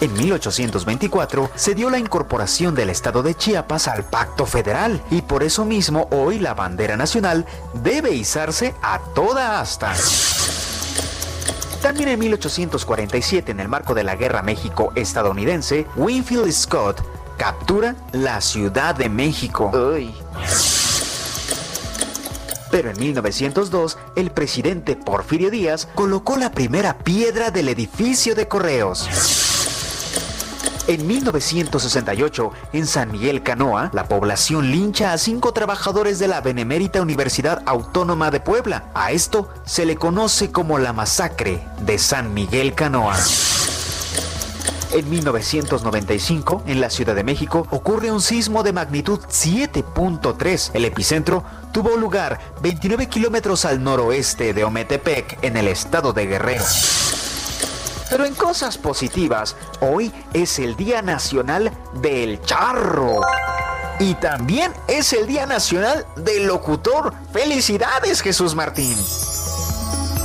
En 0.00 0.12
1824 0.14 1.50
se 1.54 1.74
dio 1.74 1.88
la 1.88 1.98
incorporación 1.98 2.74
del 2.74 2.90
estado 2.90 3.22
de 3.22 3.36
Chiapas 3.36 3.86
al 3.86 4.04
pacto 4.04 4.46
federal 4.46 5.00
y 5.10 5.22
por 5.22 5.44
eso 5.44 5.64
mismo 5.64 6.08
hoy 6.10 6.40
la 6.40 6.54
bandera 6.54 6.96
nacional 6.96 7.46
debe 7.82 8.10
izarse 8.12 8.74
a 8.82 8.98
toda 9.14 9.60
asta. 9.60 9.92
También 11.82 12.10
en 12.10 12.18
1847, 12.18 13.52
en 13.52 13.60
el 13.60 13.68
marco 13.68 13.94
de 13.94 14.04
la 14.04 14.14
Guerra 14.14 14.42
México-estadounidense, 14.42 15.86
Winfield 15.96 16.52
Scott 16.52 17.02
captura 17.36 17.96
la 18.12 18.40
Ciudad 18.40 18.94
de 18.94 19.08
México. 19.08 19.70
Pero 22.70 22.90
en 22.90 22.98
1902, 22.98 23.98
el 24.16 24.30
presidente 24.30 24.96
Porfirio 24.96 25.50
Díaz 25.50 25.86
colocó 25.94 26.36
la 26.38 26.50
primera 26.52 26.98
piedra 26.98 27.50
del 27.50 27.68
edificio 27.68 28.34
de 28.34 28.48
correos. 28.48 29.08
En 30.88 31.06
1968, 31.06 32.52
en 32.72 32.86
San 32.86 33.12
Miguel 33.12 33.42
Canoa, 33.42 33.90
la 33.92 34.08
población 34.08 34.70
lincha 34.72 35.12
a 35.12 35.18
cinco 35.18 35.52
trabajadores 35.52 36.18
de 36.18 36.26
la 36.26 36.40
Benemérita 36.40 37.00
Universidad 37.00 37.62
Autónoma 37.66 38.30
de 38.32 38.40
Puebla. 38.40 38.90
A 38.94 39.12
esto 39.12 39.48
se 39.64 39.86
le 39.86 39.96
conoce 39.96 40.50
como 40.50 40.78
la 40.78 40.92
masacre 40.92 41.62
de 41.82 41.98
San 41.98 42.34
Miguel 42.34 42.74
Canoa. 42.74 43.16
En 44.92 45.08
1995, 45.08 46.64
en 46.66 46.82
la 46.82 46.90
Ciudad 46.90 47.14
de 47.14 47.24
México, 47.24 47.66
ocurre 47.70 48.12
un 48.12 48.20
sismo 48.20 48.62
de 48.62 48.74
magnitud 48.74 49.18
7.3. 49.20 50.70
El 50.74 50.84
epicentro 50.84 51.42
tuvo 51.72 51.96
lugar 51.96 52.38
29 52.60 53.08
kilómetros 53.08 53.64
al 53.64 53.82
noroeste 53.82 54.52
de 54.52 54.64
Ometepec, 54.64 55.38
en 55.42 55.56
el 55.56 55.68
estado 55.68 56.12
de 56.12 56.26
Guerrero. 56.26 56.64
Pero 58.10 58.26
en 58.26 58.34
cosas 58.34 58.76
positivas, 58.76 59.56
hoy 59.80 60.12
es 60.34 60.58
el 60.58 60.76
Día 60.76 61.00
Nacional 61.00 61.72
del 61.94 62.42
Charro. 62.42 63.22
Y 63.98 64.12
también 64.14 64.74
es 64.88 65.14
el 65.14 65.26
Día 65.26 65.46
Nacional 65.46 66.06
del 66.16 66.46
Locutor. 66.46 67.14
¡Felicidades, 67.32 68.20
Jesús 68.20 68.54
Martín! 68.54 68.98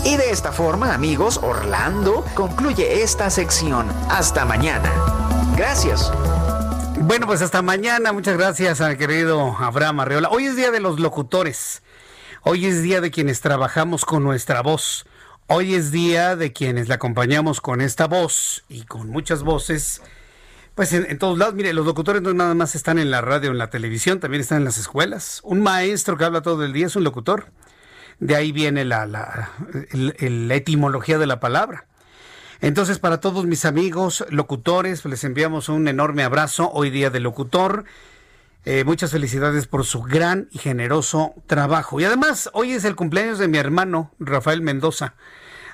Y 0.05 0.17
de 0.17 0.31
esta 0.31 0.51
forma, 0.51 0.93
amigos, 0.93 1.39
Orlando 1.43 2.23
concluye 2.33 3.01
esta 3.01 3.29
sección. 3.29 3.87
Hasta 4.09 4.45
mañana. 4.45 4.91
Gracias. 5.55 6.11
Bueno, 6.99 7.27
pues 7.27 7.41
hasta 7.41 7.61
mañana. 7.61 8.13
Muchas 8.13 8.37
gracias 8.37 8.81
al 8.81 8.97
querido 8.97 9.55
Abraham 9.59 10.01
Arreola. 10.01 10.29
Hoy 10.29 10.45
es 10.45 10.55
Día 10.55 10.71
de 10.71 10.79
los 10.79 10.99
Locutores. 10.99 11.81
Hoy 12.43 12.65
es 12.65 12.81
Día 12.81 13.01
de 13.01 13.11
quienes 13.11 13.41
trabajamos 13.41 14.05
con 14.05 14.23
nuestra 14.23 14.61
voz. 14.61 15.05
Hoy 15.49 15.75
es 15.75 15.91
día 15.91 16.35
de 16.35 16.51
quienes 16.51 16.89
la 16.89 16.95
acompañamos 16.95 17.61
con 17.61 17.79
esta 17.79 18.05
voz 18.05 18.65
y 18.67 18.83
con 18.83 19.07
muchas 19.07 19.43
voces. 19.43 20.01
Pues 20.75 20.91
en, 20.91 21.17
todos 21.19 21.37
lados, 21.37 21.55
mire, 21.55 21.71
los 21.71 21.85
locutores 21.85 22.21
no 22.21 22.33
nada 22.33 22.53
más 22.53 22.75
están 22.75 22.99
en 22.99 23.09
la 23.09 23.21
radio, 23.21 23.51
en 23.51 23.57
la 23.57 23.69
televisión, 23.69 24.19
también 24.19 24.41
están 24.41 24.57
en 24.57 24.65
las 24.65 24.77
escuelas. 24.77 25.39
Un 25.43 25.61
maestro 25.61 26.17
que 26.17 26.25
habla 26.25 26.41
todo 26.41 26.65
el 26.65 26.73
día 26.73 26.87
es 26.87 26.97
un 26.97 27.05
locutor. 27.05 27.47
De 28.19 28.35
ahí 28.35 28.51
viene 28.51 28.83
la, 28.83 29.05
la, 29.05 29.49
etimología 30.55 31.17
de 31.17 31.27
la 31.27 31.39
palabra. 31.39 31.85
Entonces, 32.61 32.97
para 32.97 33.19
todos 33.19 33.45
mis 33.45 33.65
amigos 33.65 34.25
locutores, 34.29 35.05
les 35.05 35.23
enviamos 35.23 35.69
un 35.69 35.87
enorme 35.87 36.23
abrazo 36.23 36.71
hoy 36.73 36.89
día 36.89 37.11
de 37.11 37.19
locutor. 37.19 37.85
Eh, 38.65 38.83
muchas 38.83 39.11
felicidades 39.11 39.67
por 39.67 39.85
su 39.85 40.01
gran 40.01 40.49
y 40.51 40.57
generoso 40.57 41.35
trabajo. 41.45 41.99
Y 41.99 42.05
además, 42.05 42.49
hoy 42.53 42.71
es 42.71 42.85
el 42.85 42.95
cumpleaños 42.95 43.37
de 43.37 43.47
mi 43.47 43.59
hermano, 43.59 44.11
Rafael 44.19 44.61
Mendoza. 44.61 45.13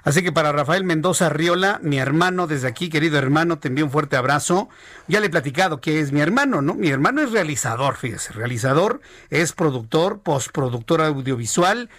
Así 0.04 0.22
que 0.22 0.34
para 0.34 0.52
Rafael 0.52 0.84
Mendoza 0.84 1.30
Riola, 1.30 1.80
mi 1.82 1.98
hermano, 1.98 2.46
desde 2.46 2.68
aquí, 2.68 2.90
querido 2.90 3.18
hermano, 3.18 3.60
te 3.60 3.70
envío 3.70 3.86
un 3.86 3.92
fuerte 3.92 4.18
abrazo. 4.18 4.68
Ya 5.08 5.22
le 5.22 5.28
he 5.28 5.30
platicado 5.30 5.80
que 5.80 6.02
es 6.02 6.12
mi 6.12 6.20
hermano, 6.20 6.62
¿no? 6.62 6.76
Mi 6.76 6.90
hermano 6.90 7.22
es 7.22 7.32
realizador, 7.32 7.96
fíjese, 7.96 8.34
realizador, 8.34 9.00
es 9.30 9.54
productor, 9.54 10.20
postproductor 10.20 11.02
audiovisual 11.02 11.90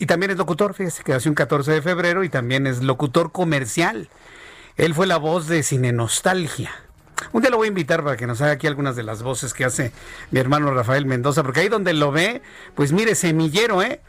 y 0.00 0.06
también 0.06 0.30
es 0.30 0.38
locutor, 0.38 0.72
fíjese, 0.72 1.04
que 1.04 1.12
hace 1.12 1.28
un 1.28 1.34
14 1.34 1.72
de 1.72 1.82
febrero 1.82 2.24
y 2.24 2.30
también 2.30 2.66
es 2.66 2.82
locutor 2.82 3.32
comercial. 3.32 4.08
Él 4.78 4.94
fue 4.94 5.06
la 5.06 5.18
voz 5.18 5.46
de 5.46 5.62
Cine 5.62 5.92
Nostalgia. 5.92 6.70
Un 7.32 7.42
día 7.42 7.50
lo 7.50 7.58
voy 7.58 7.66
a 7.66 7.68
invitar 7.68 8.02
para 8.02 8.16
que 8.16 8.26
nos 8.26 8.40
haga 8.40 8.52
aquí 8.52 8.66
algunas 8.66 8.96
de 8.96 9.02
las 9.02 9.22
voces 9.22 9.52
que 9.52 9.66
hace 9.66 9.92
mi 10.30 10.40
hermano 10.40 10.72
Rafael 10.72 11.04
Mendoza, 11.04 11.42
porque 11.42 11.60
ahí 11.60 11.68
donde 11.68 11.92
lo 11.92 12.12
ve, 12.12 12.40
pues 12.74 12.92
mire, 12.92 13.14
semillero, 13.14 13.82
¿eh? 13.82 14.00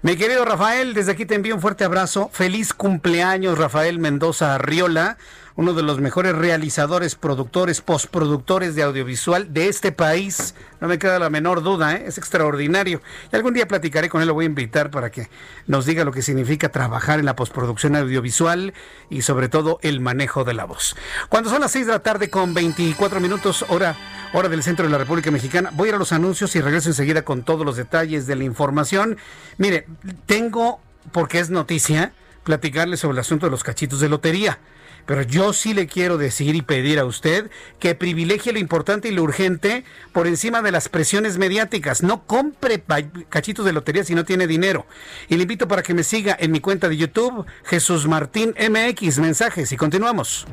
Mi 0.00 0.16
querido 0.16 0.46
Rafael, 0.46 0.94
desde 0.94 1.12
aquí 1.12 1.26
te 1.26 1.34
envío 1.34 1.54
un 1.54 1.60
fuerte 1.60 1.84
abrazo. 1.84 2.30
Feliz 2.32 2.72
cumpleaños, 2.72 3.58
Rafael 3.58 3.98
Mendoza 3.98 4.54
Arriola, 4.54 5.18
uno 5.56 5.72
de 5.72 5.82
los 5.82 6.00
mejores 6.00 6.34
realizadores, 6.34 7.14
productores, 7.14 7.80
postproductores 7.80 8.74
de 8.74 8.82
audiovisual 8.82 9.52
de 9.52 9.68
este 9.68 9.92
país. 9.92 10.54
No 10.80 10.88
me 10.88 10.98
queda 10.98 11.18
la 11.18 11.30
menor 11.30 11.62
duda, 11.62 11.94
¿eh? 11.94 12.04
es 12.06 12.18
extraordinario. 12.18 13.00
Y 13.32 13.36
algún 13.36 13.54
día 13.54 13.68
platicaré 13.68 14.08
con 14.08 14.20
él, 14.20 14.28
lo 14.28 14.34
voy 14.34 14.46
a 14.46 14.46
invitar 14.46 14.90
para 14.90 15.10
que 15.10 15.28
nos 15.66 15.86
diga 15.86 16.04
lo 16.04 16.12
que 16.12 16.22
significa 16.22 16.70
trabajar 16.70 17.20
en 17.20 17.24
la 17.24 17.36
postproducción 17.36 17.94
audiovisual 17.94 18.74
y 19.10 19.22
sobre 19.22 19.48
todo 19.48 19.78
el 19.82 20.00
manejo 20.00 20.44
de 20.44 20.54
la 20.54 20.64
voz. 20.64 20.96
Cuando 21.28 21.50
son 21.50 21.60
las 21.60 21.70
6 21.70 21.86
de 21.86 21.92
la 21.92 22.00
tarde 22.00 22.30
con 22.30 22.52
24 22.52 23.20
minutos, 23.20 23.64
hora 23.68 23.96
hora 24.32 24.48
del 24.48 24.64
centro 24.64 24.84
de 24.84 24.90
la 24.90 24.98
República 24.98 25.30
Mexicana. 25.30 25.70
Voy 25.72 25.86
a 25.86 25.88
ir 25.90 25.94
a 25.94 25.98
los 25.98 26.12
anuncios 26.12 26.56
y 26.56 26.60
regreso 26.60 26.88
enseguida 26.88 27.22
con 27.22 27.44
todos 27.44 27.64
los 27.64 27.76
detalles 27.76 28.26
de 28.26 28.34
la 28.34 28.42
información. 28.42 29.16
Mire, 29.58 29.86
tengo, 30.26 30.80
porque 31.12 31.38
es 31.38 31.50
noticia, 31.50 32.12
platicarle 32.42 32.96
sobre 32.96 33.12
el 33.12 33.20
asunto 33.20 33.46
de 33.46 33.50
los 33.50 33.62
cachitos 33.62 34.00
de 34.00 34.08
lotería. 34.08 34.58
Pero 35.06 35.22
yo 35.22 35.52
sí 35.52 35.74
le 35.74 35.86
quiero 35.86 36.18
decir 36.18 36.54
y 36.54 36.62
pedir 36.62 36.98
a 36.98 37.04
usted 37.04 37.50
que 37.78 37.94
privilegie 37.94 38.52
lo 38.52 38.58
importante 38.58 39.08
y 39.08 39.12
lo 39.12 39.22
urgente 39.22 39.84
por 40.12 40.26
encima 40.26 40.62
de 40.62 40.72
las 40.72 40.88
presiones 40.88 41.38
mediáticas. 41.38 42.02
No 42.02 42.24
compre 42.26 42.82
cachitos 43.28 43.64
de 43.64 43.72
lotería 43.72 44.04
si 44.04 44.14
no 44.14 44.24
tiene 44.24 44.46
dinero. 44.46 44.86
Y 45.28 45.36
le 45.36 45.42
invito 45.42 45.68
para 45.68 45.82
que 45.82 45.94
me 45.94 46.04
siga 46.04 46.36
en 46.38 46.52
mi 46.52 46.60
cuenta 46.60 46.88
de 46.88 46.96
YouTube, 46.96 47.46
Jesús 47.64 48.06
Martín 48.06 48.54
MX. 48.58 49.18
Mensajes 49.18 49.72
y 49.72 49.76
continuamos. 49.76 50.46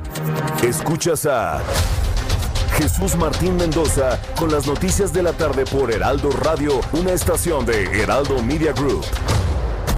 Escuchas 0.64 1.26
a 1.26 1.62
Jesús 2.78 3.16
Martín 3.16 3.58
Mendoza 3.58 4.20
con 4.38 4.52
las 4.52 4.66
noticias 4.66 5.14
de 5.14 5.24
la 5.24 5.34
tarde 5.34 5.66
por 5.66 5.92
Heraldo 5.92 6.32
Radio, 6.32 6.82
una 6.94 7.12
estación 7.12 7.66
de 7.66 7.84
Heraldo 8.02 8.42
Media 8.42 8.74
Group. 8.74 9.06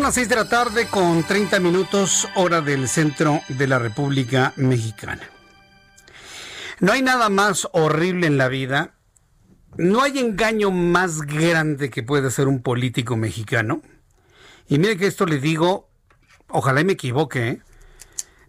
Son 0.00 0.06
las 0.06 0.14
6 0.14 0.28
de 0.30 0.36
la 0.36 0.48
tarde 0.48 0.86
con 0.86 1.24
30 1.24 1.60
minutos 1.60 2.26
hora 2.34 2.62
del 2.62 2.88
centro 2.88 3.42
de 3.50 3.66
la 3.66 3.78
República 3.78 4.54
Mexicana. 4.56 5.28
No 6.78 6.92
hay 6.92 7.02
nada 7.02 7.28
más 7.28 7.68
horrible 7.72 8.26
en 8.26 8.38
la 8.38 8.48
vida, 8.48 8.94
no 9.76 10.00
hay 10.00 10.18
engaño 10.18 10.70
más 10.70 11.20
grande 11.20 11.90
que 11.90 12.02
puede 12.02 12.30
ser 12.30 12.48
un 12.48 12.62
político 12.62 13.18
mexicano. 13.18 13.82
Y 14.68 14.78
mire 14.78 14.96
que 14.96 15.06
esto 15.06 15.26
le 15.26 15.38
digo, 15.38 15.90
ojalá 16.48 16.82
me 16.82 16.94
equivoque, 16.94 17.48
¿eh? 17.48 17.62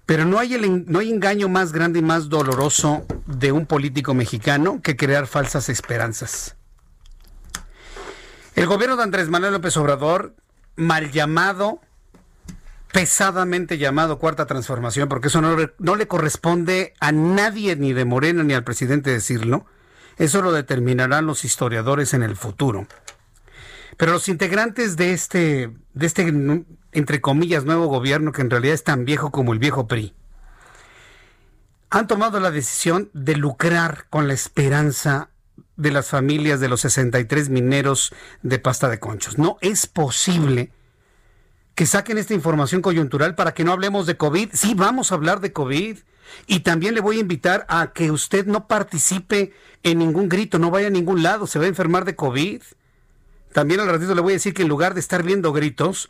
pero 0.06 0.24
no 0.24 0.40
hay, 0.40 0.58
no 0.88 1.00
hay 1.00 1.12
engaño 1.12 1.50
más 1.50 1.74
grande 1.74 2.00
y 2.00 2.02
más 2.02 2.30
doloroso 2.30 3.06
de 3.26 3.52
un 3.52 3.66
político 3.66 4.14
mexicano 4.14 4.80
que 4.82 4.96
crear 4.96 5.28
falsas 5.28 5.68
esperanzas. 5.68 6.56
El 8.56 8.68
gobierno 8.68 8.96
de 8.96 9.04
Andrés 9.04 9.28
Manuel 9.28 9.52
López 9.52 9.76
Obrador 9.76 10.34
mal 10.76 11.12
llamado, 11.12 11.82
pesadamente 12.92 13.78
llamado 13.78 14.20
cuarta 14.20 14.46
transformación, 14.46 15.10
porque 15.10 15.28
eso 15.28 15.42
no, 15.42 15.56
no, 15.80 15.96
le 15.96 16.08
corresponde 16.08 16.94
a 17.00 17.12
nadie, 17.12 17.76
ni 17.76 17.94
de 17.94 18.06
Morena, 18.06 18.44
ni 18.44 18.54
al 18.54 18.64
presidente 18.64 19.12
decirlo. 19.12 19.66
Eso 20.18 20.42
lo 20.42 20.52
determinarán 20.52 21.26
los 21.26 21.46
historiadores 21.46 22.14
en 22.14 22.24
el 22.24 22.36
futuro. 22.36 22.88
Pero 23.98 24.12
los 24.12 24.30
integrantes 24.30 24.98
de 24.98 25.14
este, 25.14 25.72
de 25.94 26.06
este, 26.06 26.34
entre 26.92 27.22
comillas, 27.22 27.66
nuevo 27.66 27.88
gobierno, 27.88 28.32
que 28.32 28.42
en 28.42 28.50
realidad 28.50 28.76
es 28.76 28.84
tan 28.84 29.06
viejo 29.06 29.32
como 29.32 29.54
el 29.54 29.60
viejo 29.60 29.88
PRI, 29.88 30.14
han 31.90 32.08
tomado 32.08 32.40
la 32.40 32.52
decisión 32.52 33.10
de 33.14 33.36
lucrar 33.36 34.06
con 34.10 34.28
la 34.28 34.34
esperanza 34.34 35.31
de 35.82 35.91
las 35.91 36.08
familias 36.08 36.60
de 36.60 36.70
los 36.70 36.82
63 36.82 37.50
mineros 37.50 38.13
de 38.44 38.60
pasta 38.60 38.88
de 38.88 39.00
conchos. 39.00 39.38
No 39.38 39.58
es 39.62 39.88
posible 39.88 40.72
que 41.76 41.86
saquen 41.86 42.17
esta 42.17 42.34
información 42.34 42.82
coyuntural 42.82 43.34
para 43.36 43.54
que 43.54 43.63
no 43.63 43.72
hablemos 43.72 44.06
de 44.06 44.15
COVID. 44.15 44.50
Sí, 44.54 44.74
vamos 44.76 45.12
a 45.12 45.15
hablar 45.15 45.39
de 45.39 45.52
COVID. 45.52 45.98
Y 46.48 46.60
también 46.60 46.94
le 46.94 47.02
voy 47.02 47.17
a 47.17 47.22
invitar 47.22 47.65
a 47.67 47.91
que 47.94 48.12
usted 48.12 48.46
no 48.46 48.67
participe 48.67 49.54
en 49.84 49.98
ningún 49.98 50.30
grito, 50.30 50.60
no 50.60 50.70
vaya 50.70 50.88
a 50.88 50.91
ningún 50.91 51.24
lado, 51.24 51.48
se 51.48 51.60
va 51.60 51.65
a 51.65 51.70
enfermar 51.70 52.06
de 52.06 52.15
COVID. 52.15 52.62
También 53.52 53.80
al 53.80 53.88
ratito 53.89 54.15
le 54.15 54.22
voy 54.22 54.34
a 54.34 54.36
decir 54.36 54.54
que 54.54 54.62
en 54.62 54.70
lugar 54.70 54.94
de 54.94 55.00
estar 55.00 55.24
viendo 55.24 55.52
gritos, 55.52 56.10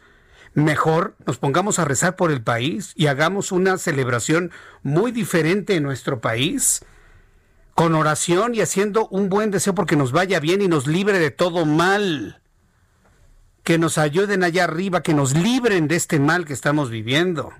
mejor 0.54 1.16
nos 1.26 1.38
pongamos 1.38 1.80
a 1.80 1.86
rezar 1.86 2.18
por 2.18 2.32
el 2.32 2.44
país 2.44 2.92
y 2.96 3.08
hagamos 3.08 3.52
una 3.52 3.78
celebración 3.78 4.52
muy 4.84 5.12
diferente 5.12 5.76
en 5.76 5.84
nuestro 5.84 6.20
país 6.20 6.84
con 7.82 7.96
oración 7.96 8.54
y 8.54 8.62
haciendo 8.62 9.08
un 9.08 9.28
buen 9.28 9.50
deseo 9.50 9.74
porque 9.74 9.96
nos 9.96 10.12
vaya 10.12 10.40
bien 10.40 10.62
y 10.62 10.68
nos 10.68 10.86
libre 10.86 11.18
de 11.18 11.32
todo 11.32 11.66
mal. 11.66 12.40
Que 13.64 13.80
nos 13.80 13.98
ayuden 13.98 14.44
allá 14.44 14.66
arriba, 14.66 15.02
que 15.02 15.16
nos 15.16 15.34
libren 15.36 15.88
de 15.88 15.96
este 15.96 16.20
mal 16.20 16.46
que 16.46 16.54
estamos 16.54 16.92
viviendo. 16.92 17.52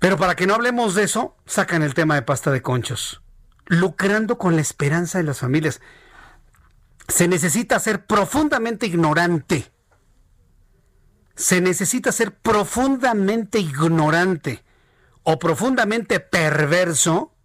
Pero 0.00 0.16
para 0.16 0.34
que 0.34 0.48
no 0.48 0.54
hablemos 0.56 0.96
de 0.96 1.04
eso, 1.04 1.36
sacan 1.46 1.84
el 1.84 1.94
tema 1.94 2.16
de 2.16 2.22
pasta 2.22 2.50
de 2.50 2.60
conchos, 2.60 3.22
lucrando 3.66 4.36
con 4.36 4.56
la 4.56 4.62
esperanza 4.62 5.18
de 5.18 5.24
las 5.24 5.38
familias. 5.38 5.80
Se 7.06 7.28
necesita 7.28 7.78
ser 7.78 8.04
profundamente 8.04 8.88
ignorante. 8.88 9.70
Se 11.36 11.60
necesita 11.60 12.10
ser 12.10 12.34
profundamente 12.34 13.60
ignorante 13.60 14.64
o 15.22 15.38
profundamente 15.38 16.18
perverso 16.18 17.35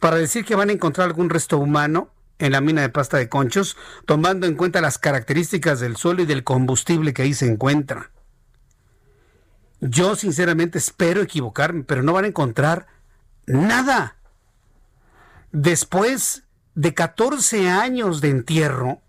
para 0.00 0.16
decir 0.16 0.44
que 0.44 0.56
van 0.56 0.70
a 0.70 0.72
encontrar 0.72 1.06
algún 1.06 1.30
resto 1.30 1.58
humano 1.58 2.10
en 2.38 2.52
la 2.52 2.60
mina 2.60 2.80
de 2.80 2.88
pasta 2.88 3.18
de 3.18 3.28
conchos, 3.28 3.76
tomando 4.06 4.46
en 4.46 4.54
cuenta 4.54 4.80
las 4.80 4.98
características 4.98 5.78
del 5.78 5.96
suelo 5.96 6.22
y 6.22 6.26
del 6.26 6.42
combustible 6.42 7.12
que 7.12 7.22
ahí 7.22 7.34
se 7.34 7.46
encuentra. 7.46 8.10
Yo 9.80 10.16
sinceramente 10.16 10.78
espero 10.78 11.22
equivocarme, 11.22 11.84
pero 11.84 12.02
no 12.02 12.14
van 12.14 12.24
a 12.24 12.28
encontrar 12.28 12.86
nada. 13.46 14.16
Después 15.52 16.44
de 16.74 16.94
14 16.94 17.68
años 17.68 18.20
de 18.20 18.30
entierro, 18.30 19.00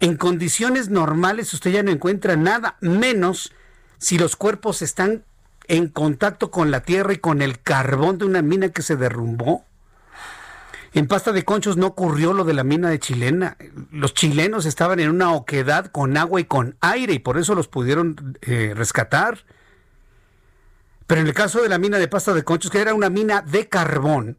en 0.00 0.16
condiciones 0.16 0.90
normales 0.90 1.52
usted 1.54 1.72
ya 1.72 1.82
no 1.82 1.90
encuentra 1.90 2.36
nada, 2.36 2.76
menos 2.80 3.52
si 3.98 4.16
los 4.16 4.36
cuerpos 4.36 4.82
están 4.82 5.24
en 5.66 5.88
contacto 5.88 6.50
con 6.50 6.70
la 6.70 6.82
tierra 6.82 7.12
y 7.12 7.18
con 7.18 7.42
el 7.42 7.60
carbón 7.60 8.18
de 8.18 8.24
una 8.24 8.42
mina 8.42 8.70
que 8.70 8.82
se 8.82 8.96
derrumbó. 8.96 9.64
En 10.98 11.06
Pasta 11.06 11.30
de 11.30 11.44
Conchos 11.44 11.76
no 11.76 11.86
ocurrió 11.86 12.32
lo 12.32 12.42
de 12.42 12.54
la 12.54 12.64
mina 12.64 12.90
de 12.90 12.98
Chilena. 12.98 13.56
Los 13.92 14.14
chilenos 14.14 14.66
estaban 14.66 14.98
en 14.98 15.10
una 15.10 15.32
oquedad 15.32 15.92
con 15.92 16.16
agua 16.16 16.40
y 16.40 16.44
con 16.44 16.76
aire 16.80 17.12
y 17.12 17.18
por 17.20 17.38
eso 17.38 17.54
los 17.54 17.68
pudieron 17.68 18.36
eh, 18.40 18.72
rescatar. 18.74 19.44
Pero 21.06 21.20
en 21.20 21.28
el 21.28 21.34
caso 21.34 21.62
de 21.62 21.68
la 21.68 21.78
mina 21.78 21.98
de 21.98 22.08
Pasta 22.08 22.34
de 22.34 22.42
Conchos, 22.42 22.72
que 22.72 22.80
era 22.80 22.94
una 22.94 23.10
mina 23.10 23.42
de 23.42 23.68
carbón, 23.68 24.38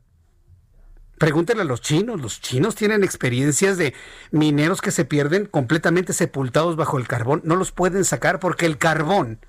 pregúntenle 1.18 1.62
a 1.62 1.66
los 1.66 1.80
chinos. 1.80 2.20
Los 2.20 2.42
chinos 2.42 2.76
tienen 2.76 3.06
experiencias 3.06 3.78
de 3.78 3.94
mineros 4.32 4.82
que 4.82 4.92
se 4.92 5.06
pierden 5.06 5.46
completamente 5.46 6.12
sepultados 6.12 6.76
bajo 6.76 6.98
el 6.98 7.08
carbón. 7.08 7.42
No 7.46 7.56
los 7.56 7.72
pueden 7.72 8.04
sacar 8.04 8.42
porque 8.42 8.66
el 8.66 8.78
carbón, 8.78 9.40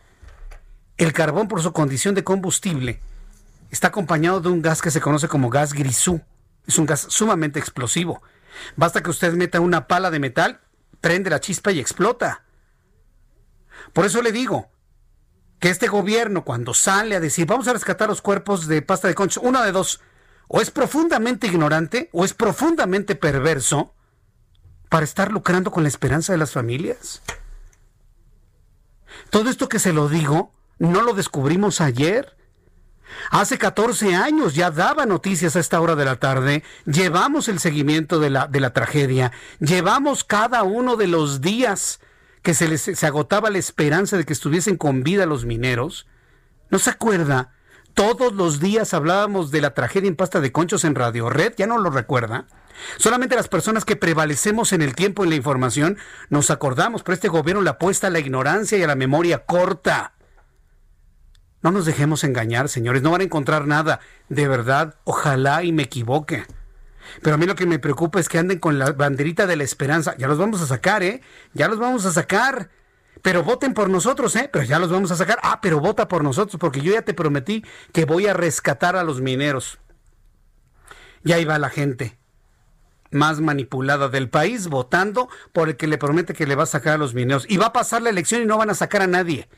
el 0.96 1.12
carbón 1.12 1.49
por 1.49 1.61
su 1.61 1.73
condición 1.73 2.14
de 2.14 2.23
combustible, 2.23 3.01
está 3.73 3.88
acompañado 3.88 4.40
de 4.40 4.51
un 4.51 4.62
gas 4.62 4.81
que 4.81 4.92
se 4.92 5.01
conoce 5.01 5.27
como 5.27 5.51
gas 5.51 5.73
grisú 5.73 6.20
es 6.70 6.78
un 6.78 6.87
gas 6.87 7.06
sumamente 7.09 7.59
explosivo. 7.59 8.22
Basta 8.76 9.02
que 9.02 9.11
usted 9.11 9.35
meta 9.35 9.61
una 9.61 9.87
pala 9.87 10.11
de 10.11 10.18
metal, 10.18 10.61
prende 11.00 11.30
la 11.30 11.40
chispa 11.40 11.72
y 11.72 11.78
explota. 11.80 12.44
Por 13.92 14.06
eso 14.06 14.22
le 14.22 14.33
digo 14.33 14.70
que 15.59 15.68
este 15.68 15.88
gobierno 15.88 16.44
cuando 16.44 16.74
sale 16.74 17.16
a 17.16 17.20
decir 17.20 17.46
vamos 17.46 17.68
a 17.68 17.72
rescatar 17.72 18.09
los 18.09 18.22
cuerpos 18.22 18.66
de 18.66 18.83
pasta 18.83 19.09
de 19.09 19.14
conchos, 19.14 19.42
una 19.42 19.64
de 19.64 19.72
dos, 19.72 20.00
o 20.48 20.61
es 20.61 20.70
profundamente 20.70 21.46
ignorante 21.46 22.09
o 22.12 22.24
es 22.24 22.35
profundamente 22.35 23.14
perverso 23.14 23.94
para 24.88 25.04
estar 25.04 25.30
lucrando 25.30 25.70
con 25.70 25.85
la 25.85 25.88
esperanza 25.88 26.33
de 26.33 26.38
las 26.38 26.52
familias. 26.52 27.22
Todo 29.30 29.48
esto 29.48 29.68
que 29.68 29.78
se 29.78 29.92
lo 29.92 30.09
digo, 30.09 30.52
no 30.78 31.02
lo 31.02 31.14
descubrimos 31.14 31.80
ayer. 31.80 32.37
Hace 33.31 33.59
14 33.59 34.14
años 34.14 34.55
ya 34.55 34.70
daba 34.70 35.07
noticias 35.07 35.57
a 35.57 35.61
esta 35.61 35.81
hora 35.81 35.96
de 35.96 36.05
la 36.05 36.16
tarde, 36.16 36.62
llevamos 36.87 37.49
el 37.49 37.59
seguimiento 37.59 38.18
de 38.18 38.31
la, 38.31 38.46
de 38.46 38.61
la 38.61 38.73
tragedia, 38.73 39.33
llevamos 39.59 40.25
cada 40.25 40.62
uno 40.62 40.96
de 40.96 41.07
los 41.07 41.40
días 41.40 42.01
que 42.42 42.55
se 42.55 42.68
les 42.68 42.83
se 42.83 43.07
agotaba 43.07 43.51
la 43.51 43.59
esperanza 43.59 44.16
de 44.16 44.25
que 44.25 44.33
estuviesen 44.33 44.77
con 44.77 45.03
vida 45.03 45.27
los 45.27 45.44
mineros. 45.44 46.07
¿No 46.70 46.79
se 46.79 46.90
acuerda? 46.90 47.53
Todos 47.94 48.33
los 48.33 48.61
días 48.61 48.94
hablábamos 48.94 49.51
de 49.51 49.61
la 49.61 49.75
tragedia 49.75 50.09
en 50.09 50.16
pasta 50.16 50.40
de 50.40 50.53
conchos 50.53 50.85
en 50.85 50.94
Radio 50.94 51.29
Red, 51.29 51.55
¿ya 51.57 51.66
no 51.66 51.79
lo 51.79 51.90
recuerda? 51.90 52.46
Solamente 52.96 53.37
las 53.37 53.49
personas 53.49 53.85
que 53.85 53.96
prevalecemos 53.96 54.73
en 54.73 54.83
el 54.83 54.94
tiempo 54.94 55.25
en 55.25 55.31
la 55.31 55.37
información 55.37 55.99
nos 56.29 56.51
acordamos, 56.51 57.03
pero 57.03 57.14
este 57.14 57.29
gobierno 57.29 57.62
le 57.62 57.70
apuesta 57.70 58.07
a 58.07 58.11
la 58.11 58.20
ignorancia 58.20 58.79
y 58.79 58.83
a 58.83 58.87
la 58.87 58.94
memoria 58.94 59.44
corta. 59.44 60.14
No 61.62 61.70
nos 61.70 61.85
dejemos 61.85 62.25
engañar, 62.25 62.68
señores, 62.68 63.03
no 63.03 63.11
van 63.11 63.20
a 63.20 63.25
encontrar 63.25 63.66
nada. 63.66 64.01
De 64.29 64.49
verdad, 64.49 64.96
ojalá 65.05 65.62
y 65.62 65.73
me 65.73 65.83
equivoque. 65.83 66.46
Pero 67.23 67.35
a 67.35 67.38
mí 67.38 67.46
lo 67.46 67.55
que 67.55 67.66
me 67.66 67.79
preocupa 67.79 68.20
es 68.20 68.29
que 68.29 68.38
anden 68.38 68.59
con 68.59 68.79
la 68.79 68.92
banderita 68.92 69.46
de 69.46 69.57
la 69.57 69.64
esperanza. 69.64 70.16
Ya 70.16 70.29
los 70.29 70.38
vamos 70.38 70.61
a 70.62 70.66
sacar, 70.66 71.03
¿eh? 71.03 71.20
Ya 71.53 71.68
los 71.68 71.79
vamos 71.79 72.07
a 72.07 72.12
sacar. 72.12 72.70
Pero 73.23 73.42
voten 73.42 73.75
por 73.75 73.90
nosotros, 73.90 74.35
¿eh? 74.37 74.49
Pero 74.51 74.64
ya 74.64 74.79
los 74.79 74.90
vamos 74.90 75.11
a 75.11 75.16
sacar. 75.16 75.38
Ah, 75.42 75.61
pero 75.61 75.81
vota 75.81 76.09
por 76.09 76.25
nosotros, 76.25 76.59
porque 76.59 76.81
yo 76.81 76.92
ya 76.92 77.03
te 77.03 77.14
prometí 77.14 77.64
que 77.92 78.05
voy 78.05 78.27
a 78.27 78.33
rescatar 78.33 78.96
a 78.96 79.05
los 79.05 79.20
mineros. 79.20 79.79
Y 81.25 81.33
ahí 81.33 81.44
va 81.44 81.59
la 81.59 81.68
gente 81.68 82.18
más 83.11 83.40
manipulada 83.40 84.09
del 84.09 84.31
país 84.31 84.68
votando 84.68 85.29
por 85.53 85.68
el 85.68 85.77
que 85.77 85.88
le 85.88 85.99
promete 85.99 86.33
que 86.33 86.46
le 86.46 86.55
va 86.55 86.62
a 86.62 86.66
sacar 86.66 86.94
a 86.94 86.99
los 86.99 87.12
mineros. 87.12 87.44
Y 87.49 87.59
va 87.59 87.66
a 87.66 87.73
pasar 87.73 88.03
la 88.03 88.11
elección 88.11 88.42
y 88.42 88.46
no 88.46 88.57
van 88.57 88.70
a 88.70 88.75
sacar 88.75 89.03
a 89.03 89.07
nadie. 89.07 89.49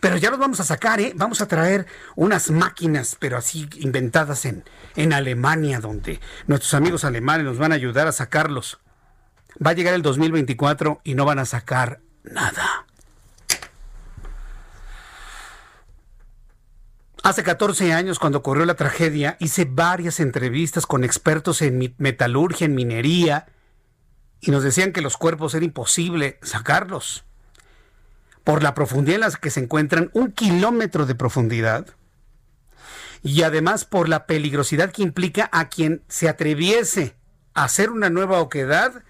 Pero 0.00 0.16
ya 0.16 0.30
los 0.30 0.38
vamos 0.38 0.60
a 0.60 0.64
sacar, 0.64 1.00
¿eh? 1.00 1.12
Vamos 1.14 1.40
a 1.40 1.48
traer 1.48 1.86
unas 2.16 2.50
máquinas, 2.50 3.16
pero 3.18 3.36
así 3.36 3.68
inventadas 3.78 4.44
en, 4.44 4.64
en 4.96 5.12
Alemania, 5.12 5.80
donde 5.80 6.20
nuestros 6.46 6.74
amigos 6.74 7.04
alemanes 7.04 7.44
nos 7.44 7.58
van 7.58 7.72
a 7.72 7.76
ayudar 7.76 8.06
a 8.06 8.12
sacarlos. 8.12 8.78
Va 9.64 9.70
a 9.70 9.74
llegar 9.74 9.94
el 9.94 10.02
2024 10.02 11.00
y 11.04 11.14
no 11.14 11.24
van 11.24 11.38
a 11.38 11.44
sacar 11.44 12.00
nada. 12.22 12.86
Hace 17.22 17.42
14 17.42 17.92
años, 17.92 18.18
cuando 18.18 18.38
ocurrió 18.38 18.64
la 18.64 18.76
tragedia, 18.76 19.36
hice 19.40 19.66
varias 19.70 20.20
entrevistas 20.20 20.86
con 20.86 21.04
expertos 21.04 21.60
en 21.60 21.94
metalurgia, 21.98 22.64
en 22.64 22.74
minería, 22.74 23.46
y 24.40 24.50
nos 24.50 24.62
decían 24.62 24.92
que 24.92 25.02
los 25.02 25.18
cuerpos 25.18 25.54
era 25.54 25.66
imposible 25.66 26.38
sacarlos 26.42 27.24
por 28.50 28.64
la 28.64 28.74
profundidad 28.74 29.14
en 29.14 29.20
la 29.20 29.30
que 29.30 29.48
se 29.48 29.60
encuentran, 29.60 30.10
un 30.12 30.32
kilómetro 30.32 31.06
de 31.06 31.14
profundidad, 31.14 31.86
y 33.22 33.42
además 33.42 33.84
por 33.84 34.08
la 34.08 34.26
peligrosidad 34.26 34.90
que 34.90 35.04
implica 35.04 35.48
a 35.52 35.68
quien 35.68 36.02
se 36.08 36.28
atreviese 36.28 37.14
a 37.54 37.62
hacer 37.62 37.90
una 37.90 38.10
nueva 38.10 38.40
oquedad 38.40 39.04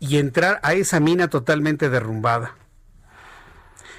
y 0.00 0.16
entrar 0.16 0.60
a 0.62 0.72
esa 0.72 0.98
mina 0.98 1.28
totalmente 1.28 1.90
derrumbada. 1.90 2.54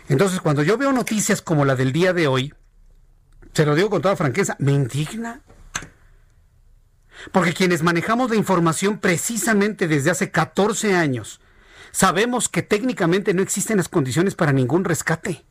Entonces, 0.09 0.41
cuando 0.41 0.63
yo 0.63 0.79
veo 0.79 0.91
noticias 0.91 1.43
como 1.43 1.63
la 1.63 1.75
del 1.75 1.91
día 1.91 2.11
de 2.11 2.25
hoy, 2.25 2.55
se 3.53 3.67
lo 3.67 3.75
digo 3.75 3.91
con 3.91 4.01
toda 4.01 4.15
franqueza, 4.15 4.55
me 4.57 4.71
indigna. 4.71 5.41
Porque 7.31 7.53
quienes 7.53 7.83
manejamos 7.83 8.31
la 8.31 8.35
información 8.35 8.97
precisamente 8.97 9.87
desde 9.87 10.09
hace 10.09 10.31
14 10.31 10.95
años, 10.95 11.39
sabemos 11.97 12.47
que 12.47 12.61
técnicamente 12.61 13.33
no 13.33 13.41
existen 13.41 13.77
las 13.77 13.89
condiciones 13.89 14.35
para 14.35 14.53
ningún 14.53 14.85
rescate. 14.85 15.43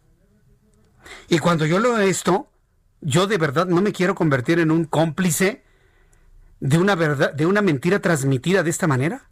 Y 1.29 1.41
cuando 1.41 1.67
yo 1.67 1.81
leo 1.81 1.99
esto, 1.99 2.49
yo 3.01 3.27
de 3.27 3.37
verdad 3.37 3.67
no 3.67 3.83
me 3.83 3.91
quiero 3.91 4.15
convertir 4.15 4.61
en 4.61 4.71
un 4.71 4.85
cómplice 4.85 5.65
de 6.61 6.79
una 6.79 6.95
verdad, 6.95 7.33
de 7.33 7.47
una 7.47 7.63
mentira 7.63 7.99
transmitida 7.99 8.63
de 8.63 8.71
esta 8.71 8.87
manera. 8.87 9.29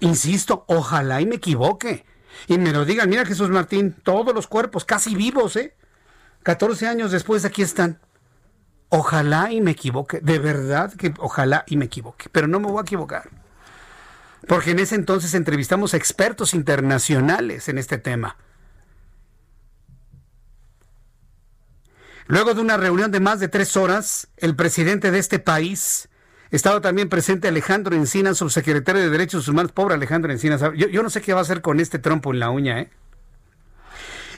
Insisto, 0.00 0.66
ojalá 0.68 1.22
y 1.22 1.26
me 1.26 1.36
equivoque. 1.36 2.04
Y 2.48 2.58
me 2.58 2.72
lo 2.72 2.84
digan, 2.84 3.08
mira 3.08 3.24
Jesús 3.24 3.48
Martín, 3.48 3.96
todos 4.02 4.34
los 4.34 4.46
cuerpos 4.46 4.84
casi 4.84 5.14
vivos, 5.14 5.56
¿eh? 5.56 5.74
14 6.42 6.86
años 6.86 7.12
después 7.12 7.46
aquí 7.46 7.62
están. 7.62 7.98
Ojalá 8.94 9.50
y 9.50 9.62
me 9.62 9.70
equivoque, 9.70 10.20
de 10.20 10.38
verdad 10.38 10.92
que 10.92 11.14
ojalá 11.16 11.64
y 11.66 11.78
me 11.78 11.86
equivoque, 11.86 12.28
pero 12.30 12.46
no 12.46 12.60
me 12.60 12.66
voy 12.66 12.80
a 12.80 12.82
equivocar. 12.82 13.30
Porque 14.46 14.72
en 14.72 14.80
ese 14.80 14.96
entonces 14.96 15.32
entrevistamos 15.32 15.94
a 15.94 15.96
expertos 15.96 16.52
internacionales 16.52 17.70
en 17.70 17.78
este 17.78 17.96
tema. 17.96 18.36
Luego 22.26 22.52
de 22.52 22.60
una 22.60 22.76
reunión 22.76 23.10
de 23.10 23.20
más 23.20 23.40
de 23.40 23.48
tres 23.48 23.78
horas, 23.78 24.28
el 24.36 24.56
presidente 24.56 25.10
de 25.10 25.20
este 25.20 25.38
país, 25.38 26.10
estaba 26.50 26.82
también 26.82 27.08
presente 27.08 27.48
Alejandro 27.48 27.96
Encinas, 27.96 28.36
subsecretario 28.36 29.00
de 29.00 29.08
Derechos 29.08 29.48
Humanos. 29.48 29.72
Pobre 29.72 29.94
Alejandro 29.94 30.30
Encinas. 30.30 30.60
Yo, 30.60 30.86
yo 30.88 31.02
no 31.02 31.08
sé 31.08 31.22
qué 31.22 31.32
va 31.32 31.38
a 31.38 31.42
hacer 31.44 31.62
con 31.62 31.80
este 31.80 31.98
trompo 31.98 32.30
en 32.34 32.40
la 32.40 32.50
uña, 32.50 32.78
¿eh? 32.78 32.90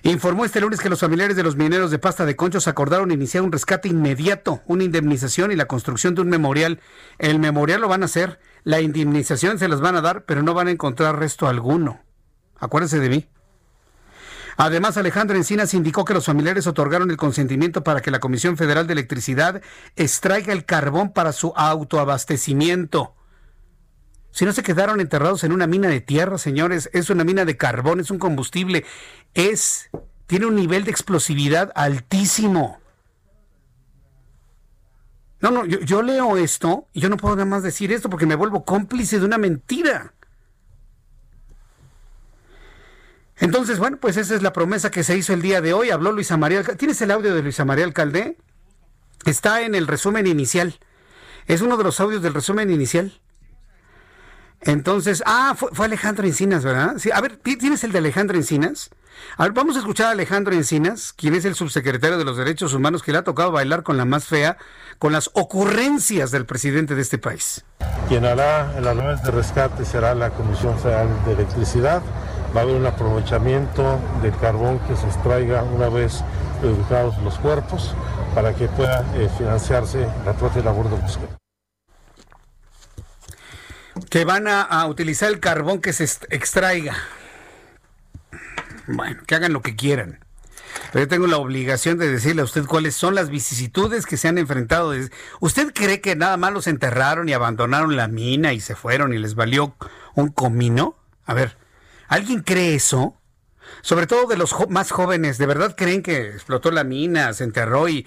Informó 0.07 0.45
este 0.45 0.61
lunes 0.61 0.81
que 0.81 0.90
los 0.90 1.01
familiares 1.01 1.35
de 1.35 1.43
los 1.43 1.57
mineros 1.57 1.90
de 1.90 1.99
pasta 1.99 2.27
de 2.27 2.37
conchos 2.37 2.69
acordaron 2.69 3.11
iniciar 3.11 3.43
un 3.43 3.51
rescate 3.51 3.88
inmediato, 3.88 4.61
una 4.67 4.85
indemnización 4.85 5.51
y 5.51 5.57
la 5.57 5.64
construcción 5.64 6.14
de 6.14 6.21
un 6.21 6.29
memorial. 6.29 6.79
El 7.19 7.38
memorial 7.38 7.81
lo 7.81 7.88
van 7.88 8.03
a 8.03 8.05
hacer, 8.05 8.38
la 8.64 8.83
indemnización 8.83 9.59
se 9.59 9.67
las 9.67 9.81
van 9.81 9.97
a 9.97 10.03
dar, 10.03 10.27
pero 10.27 10.43
no 10.43 10.53
van 10.53 10.69
a 10.69 10.73
encontrar 10.73 11.19
resto 11.19 11.49
alguno. 11.49 12.03
Acuérdense 12.59 13.01
de 13.01 13.09
mí. 13.09 13.29
Además, 14.59 14.99
Alejandro 14.99 15.38
Encinas 15.38 15.73
indicó 15.73 16.05
que 16.05 16.12
los 16.12 16.27
familiares 16.27 16.67
otorgaron 16.67 17.11
el 17.11 17.17
consentimiento 17.17 17.83
para 17.83 18.03
que 18.03 18.11
la 18.11 18.21
Comisión 18.21 18.59
Federal 18.59 18.87
de 18.87 18.93
Electricidad 18.93 19.62
extraiga 19.97 20.53
el 20.53 20.67
carbón 20.67 21.14
para 21.14 21.33
su 21.33 21.55
autoabastecimiento. 21.57 23.14
Si 24.35 24.44
no 24.44 24.53
se 24.53 24.64
quedaron 24.64 25.01
enterrados 25.01 25.44
en 25.44 25.53
una 25.53 25.68
mina 25.68 25.87
de 25.87 26.01
tierra, 26.01 26.38
señores, 26.38 26.90
es 26.92 27.09
una 27.09 27.23
mina 27.23 27.44
de 27.44 27.57
carbón, 27.57 28.01
es 28.01 28.11
un 28.11 28.18
combustible, 28.18 28.85
es 29.33 29.90
tiene 30.27 30.47
un 30.47 30.57
nivel 30.57 30.83
de 30.83 30.90
explosividad 30.90 31.70
altísimo. 31.77 32.81
No, 35.40 35.53
no, 35.53 35.64
yo, 35.64 36.03
leo 36.03 36.37
esto 36.37 36.88
y 36.92 37.01
yo 37.01 37.09
no 37.09 37.16
puedo 37.16 37.37
nada 37.37 37.47
más 37.47 37.62
decir 37.62 37.92
esto 37.92 38.11
porque 38.11 38.27
me 38.27 38.35
vuelvo 38.35 38.64
cómplice 38.64 39.20
de 39.20 39.25
una 39.25 39.38
mentira. 39.38 40.14
Entonces, 43.37 43.79
bueno, 43.79 43.99
pues 43.99 44.16
esa 44.16 44.35
es 44.35 44.42
la 44.42 44.53
promesa 44.53 44.90
que 44.90 45.05
se 45.05 45.16
hizo 45.16 45.33
el 45.33 45.42
día 45.42 45.61
de 45.61 45.75
hoy. 45.75 45.90
Habló 45.90 46.11
Luisa 46.11 46.37
María. 46.37 46.64
¿Tienes 46.64 47.01
el 47.03 47.12
audio 47.12 47.37
de 47.37 47.42
Luisa 47.42 47.64
María 47.64 47.85
Alcalde? 47.85 48.37
Está 49.27 49.62
en 49.62 49.77
el 49.77 49.87
resumen 49.87 50.27
inicial. 50.27 50.81
Es 51.47 51.61
uno 51.61 51.77
de 51.77 51.85
los 51.85 52.01
audios 52.01 52.20
del 52.20 52.35
resumen 52.35 52.73
inicial. 52.73 53.20
Entonces, 54.64 55.22
ah, 55.27 55.55
fue, 55.57 55.87
Alejandro 55.87 56.27
Encinas, 56.27 56.64
¿verdad? 56.64 56.94
Sí, 56.98 57.11
a 57.12 57.20
ver, 57.20 57.37
¿tienes 57.37 57.85
el 57.85 57.92
de 57.92 57.98
Alejandro 57.98 58.37
Encinas? 58.37 58.90
A 59.37 59.44
ver, 59.44 59.53
vamos 59.53 59.77
a 59.77 59.81
escuchar 59.81 60.07
a 60.07 60.11
Alejandro 60.11 60.55
Encinas, 60.55 61.12
quien 61.12 61.35
es 61.35 61.44
el 61.44 61.55
subsecretario 61.55 62.18
de 62.18 62.24
los 62.24 62.37
Derechos 62.37 62.72
Humanos, 62.72 63.03
que 63.03 63.12
le 63.12 63.18
ha 63.18 63.24
tocado 63.24 63.53
bailar 63.53 63.83
con 63.83 63.96
la 63.96 64.05
más 64.05 64.24
fea, 64.24 64.57
con 64.98 65.12
las 65.12 65.31
ocurrencias 65.35 66.31
del 66.31 66.46
presidente 66.46 66.94
de 66.94 67.03
este 67.03 67.18
país. 67.18 67.64
Quien 68.09 68.24
hará 68.24 68.77
el 68.77 68.88
análisis 68.88 69.24
de 69.24 69.31
rescate 69.31 69.85
será 69.85 70.14
la 70.14 70.31
Comisión 70.31 70.79
Federal 70.79 71.09
de 71.27 71.33
Electricidad. 71.33 72.03
Va 72.57 72.61
a 72.61 72.62
haber 72.62 72.77
un 72.77 72.87
aprovechamiento 72.87 73.98
del 74.22 74.35
carbón 74.37 74.79
que 74.81 74.96
se 74.96 75.07
extraiga 75.07 75.62
una 75.62 75.88
vez 75.88 76.22
ubicados 76.62 77.18
los 77.18 77.38
cuerpos 77.38 77.94
para 78.35 78.55
que 78.55 78.68
pueda 78.68 79.05
eh, 79.16 79.29
financiarse 79.37 80.07
la 80.24 80.33
propia 80.33 80.62
labor 80.62 80.88
de 80.88 80.96
búsqueda 80.96 81.37
que 84.11 84.25
van 84.25 84.49
a, 84.49 84.87
utilizar 84.87 85.31
el 85.31 85.41
carbón 85.41 85.81
que 85.81 85.93
se 85.93 86.05
extraiga. 86.31 86.97
Bueno, 88.87 89.23
que 89.27 89.35
hagan 89.35 89.53
lo 89.53 89.63
que 89.63 89.77
quieran. 89.77 90.21
Pero 90.93 91.05
yo 91.05 91.09
tengo 91.09 91.27
la 91.27 91.39
obligación 91.39 91.99
de 91.99 92.11
decirle 92.11 92.43
a 92.43 92.45
usted 92.45 92.65
cuáles 92.67 92.95
son 92.95 93.15
las 93.15 93.31
vicisitudes 93.31 94.07
que 94.07 94.17
se 94.17 94.29
han 94.29 94.39
enfrentado. 94.39 94.92
¿Usted 95.40 95.73
cree 95.73 96.01
que 96.01 96.17
nada 96.17 96.37
más 96.37 96.53
los 96.53 96.67
enterraron 96.67 97.29
y 97.29 97.33
abandonaron 97.33 97.97
la 97.97 98.09
mina 98.09 98.53
y 98.53 98.61
se 98.61 98.75
fueron 98.75 99.13
y 99.13 99.19
les 99.19 99.35
valió 99.35 99.77
un 100.15 100.29
comino? 100.29 100.97
A 101.25 101.35
ver, 101.35 101.57
¿alguien 102.09 102.42
cree 102.42 102.75
eso? 102.75 103.17
Sobre 103.83 104.07
todo 104.07 104.27
de 104.27 104.37
los 104.37 104.55
más 104.69 104.90
jóvenes, 104.90 105.38
¿de 105.38 105.47
verdad 105.47 105.75
creen 105.77 106.03
que 106.03 106.29
explotó 106.29 106.71
la 106.71 106.85
mina, 106.85 107.33
se 107.33 107.45
enterró 107.45 107.88
y 107.88 108.07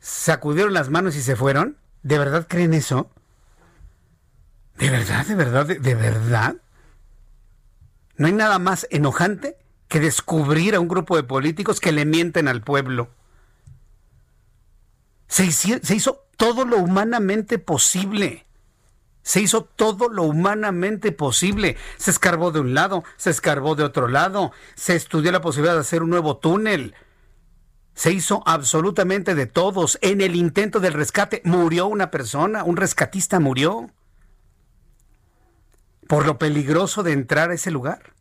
sacudieron 0.00 0.72
las 0.74 0.90
manos 0.90 1.16
y 1.16 1.22
se 1.22 1.36
fueron? 1.36 1.78
¿De 2.02 2.18
verdad 2.18 2.46
creen 2.48 2.74
eso? 2.74 3.11
¿De 4.76 4.90
verdad, 4.90 5.26
de 5.26 5.34
verdad, 5.34 5.66
de, 5.66 5.94
verdad? 5.94 6.56
No 8.16 8.26
hay 8.26 8.32
nada 8.32 8.58
más 8.58 8.86
enojante 8.90 9.56
que 9.88 10.00
descubrir 10.00 10.74
a 10.74 10.80
un 10.80 10.88
grupo 10.88 11.16
de 11.16 11.22
políticos 11.22 11.80
que 11.80 11.92
le 11.92 12.04
mienten 12.04 12.48
al 12.48 12.62
pueblo. 12.62 13.10
Se 15.28 15.44
hizo, 15.44 16.26
todo 16.36 16.64
lo 16.64 16.76
humanamente 16.78 17.58
posible. 17.58 18.46
Se 19.22 19.40
hizo 19.40 19.64
todo 19.64 20.08
lo 20.08 20.24
humanamente 20.24 21.12
posible. 21.12 21.76
Se 21.96 22.10
escarbó 22.10 22.50
de 22.50 22.60
un 22.60 22.74
lado, 22.74 23.04
se 23.16 23.30
escarbó 23.30 23.74
de 23.74 23.84
otro 23.84 24.08
lado, 24.08 24.52
se 24.74 24.96
estudió 24.96 25.30
la 25.30 25.40
posibilidad 25.40 25.74
de 25.74 25.80
hacer 25.80 26.02
un 26.02 26.10
nuevo 26.10 26.38
túnel. 26.38 26.94
Se 27.94 28.12
hizo 28.12 28.42
absolutamente 28.46 29.34
de 29.34 29.46
todos. 29.46 29.98
En 30.02 30.20
el 30.20 30.34
intento 30.34 30.80
del 30.80 30.94
rescate 30.94 31.40
murió 31.44 31.86
una 31.86 32.10
persona, 32.10 32.64
un 32.64 32.76
rescatista 32.76 33.38
murió. 33.40 33.90
Por 36.12 36.26
lo 36.26 36.36
peligroso 36.38 37.02
de 37.02 37.12
entrar 37.12 37.48
a 37.48 37.54
ese 37.54 37.70
lugar. 37.70 38.12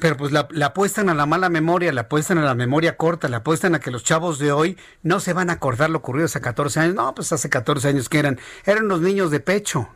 Pero 0.00 0.16
pues 0.16 0.32
la, 0.32 0.48
apuestan 0.64 1.10
a 1.10 1.14
la 1.14 1.26
mala 1.26 1.50
memoria, 1.50 1.92
la 1.92 2.00
apuestan 2.00 2.38
a 2.38 2.42
la 2.42 2.54
memoria 2.54 2.96
corta, 2.96 3.28
la 3.28 3.36
apuestan 3.36 3.74
a 3.74 3.80
que 3.80 3.90
los 3.90 4.04
chavos 4.04 4.38
de 4.38 4.52
hoy 4.52 4.78
no 5.02 5.20
se 5.20 5.34
van 5.34 5.50
a 5.50 5.52
acordar 5.52 5.90
lo 5.90 5.98
ocurrido 5.98 6.24
hace 6.24 6.40
14 6.40 6.80
años. 6.80 6.94
No, 6.94 7.14
pues 7.14 7.30
hace 7.30 7.50
14 7.50 7.88
años 7.88 8.08
que 8.08 8.20
eran, 8.20 8.40
eran 8.64 8.88
los 8.88 9.02
niños 9.02 9.30
de 9.30 9.40
pecho. 9.40 9.90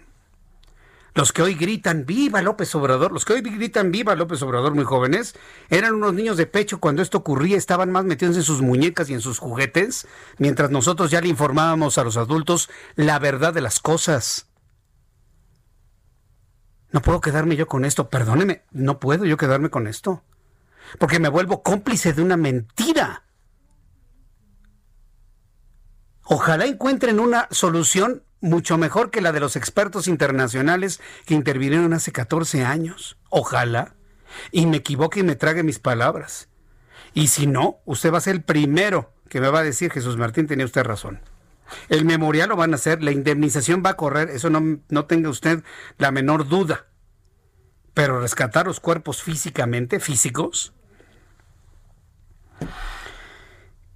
Los 1.15 1.33
que 1.33 1.41
hoy 1.41 1.55
gritan 1.55 2.05
viva 2.05 2.43
López 2.43 2.75
Obrador, 2.75 3.11
los 3.11 3.25
que 3.25 3.33
hoy 3.33 3.41
gritan 3.41 3.91
viva 3.93 4.15
López 4.17 4.43
Obrador 4.43 4.75
muy 4.75 4.85
jóvenes, 4.85 5.35
eran 5.71 5.95
unos 5.95 6.13
niños 6.13 6.37
de 6.37 6.45
pecho 6.45 6.79
cuando 6.79 7.01
esto 7.01 7.17
ocurría, 7.17 7.57
estaban 7.57 7.91
más 7.91 8.05
metidos 8.05 8.37
en 8.37 8.43
sus 8.43 8.61
muñecas 8.61 9.09
y 9.09 9.15
en 9.15 9.23
sus 9.23 9.39
juguetes, 9.39 10.07
mientras 10.37 10.71
nosotros 10.71 11.11
ya 11.11 11.23
le 11.23 11.29
informábamos 11.29 11.97
a 11.97 12.05
los 12.05 12.19
adultos 12.19 12.69
la 12.97 13.19
verdad 13.19 13.55
de 13.55 13.63
las 13.63 13.81
cosas. 13.81 14.47
No 16.97 17.03
puedo 17.03 17.21
quedarme 17.21 17.57
yo 17.57 17.69
con 17.69 17.85
esto, 17.85 18.09
perdóneme, 18.09 18.63
no 18.73 18.99
puedo 19.01 19.27
yo 19.27 19.37
quedarme 19.37 19.69
con 19.69 19.87
esto, 19.87 20.25
porque 20.99 21.21
me 21.21 21.29
vuelvo 21.29 21.63
cómplice 21.63 22.15
de 22.15 22.23
una 22.23 22.39
mentira. 22.39 23.25
Ojalá 26.23 26.65
encuentren 26.65 27.21
una 27.21 27.49
solución 27.51 28.23
mucho 28.41 28.79
mejor 28.79 29.11
que 29.11 29.21
la 29.21 29.33
de 29.33 29.41
los 29.41 29.57
expertos 29.57 30.09
internacionales 30.09 31.03
que 31.27 31.35
intervinieron 31.35 31.93
hace 31.93 32.13
14 32.13 32.65
años. 32.65 33.19
Ojalá. 33.29 33.95
Y 34.51 34.65
me 34.65 34.79
equivoque 34.79 35.21
y 35.21 35.23
me 35.23 35.37
trague 35.37 35.63
mis 35.63 35.79
palabras. 35.79 36.49
Y 37.13 37.27
si 37.27 37.47
no, 37.47 37.81
usted 37.85 38.11
va 38.11 38.17
a 38.17 38.23
ser 38.23 38.37
el 38.37 38.43
primero 38.43 39.13
que 39.29 39.43
me 39.43 39.51
va 39.51 39.59
a 39.59 39.65
decir, 39.65 39.93
Jesús 39.93 40.17
Martín, 40.17 40.47
tenía 40.47 40.65
usted 40.65 40.83
razón. 40.83 41.21
El 41.89 42.05
memorial 42.05 42.49
lo 42.49 42.57
van 42.57 42.73
a 42.73 42.77
hacer, 42.77 43.03
la 43.03 43.13
indemnización 43.13 43.83
va 43.85 43.91
a 43.91 43.97
correr, 43.97 44.31
eso 44.31 44.51
no, 44.51 44.81
no 44.89 45.05
tenga 45.07 45.29
usted 45.29 45.63
la 45.99 46.11
menor 46.11 46.49
duda. 46.49 46.87
Pero 47.95 48.21
rescatar 48.21 48.67
los 48.67 48.81
cuerpos 48.81 49.23
físicamente, 49.23 50.01
físicos. 50.01 50.73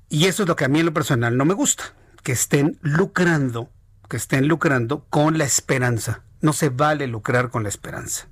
Y 0.09 0.27
eso 0.27 0.43
es 0.43 0.49
lo 0.49 0.57
que 0.57 0.65
a 0.65 0.69
mí 0.69 0.81
en 0.81 0.87
lo 0.87 0.95
personal 0.95 1.37
no 1.37 1.45
me 1.45 1.55
gusta, 1.55 1.95
que 2.23 2.33
estén 2.33 2.79
lucrando, 2.83 3.71
que 4.09 4.17
estén 4.17 4.49
lucrando 4.49 5.07
con 5.11 5.39
la 5.39 5.45
esperanza. 5.45 6.25
No 6.41 6.53
se 6.53 6.71
vale 6.71 7.07
lucrar 7.07 7.51
con 7.51 7.63
la 7.63 7.69
esperanza. 7.69 8.29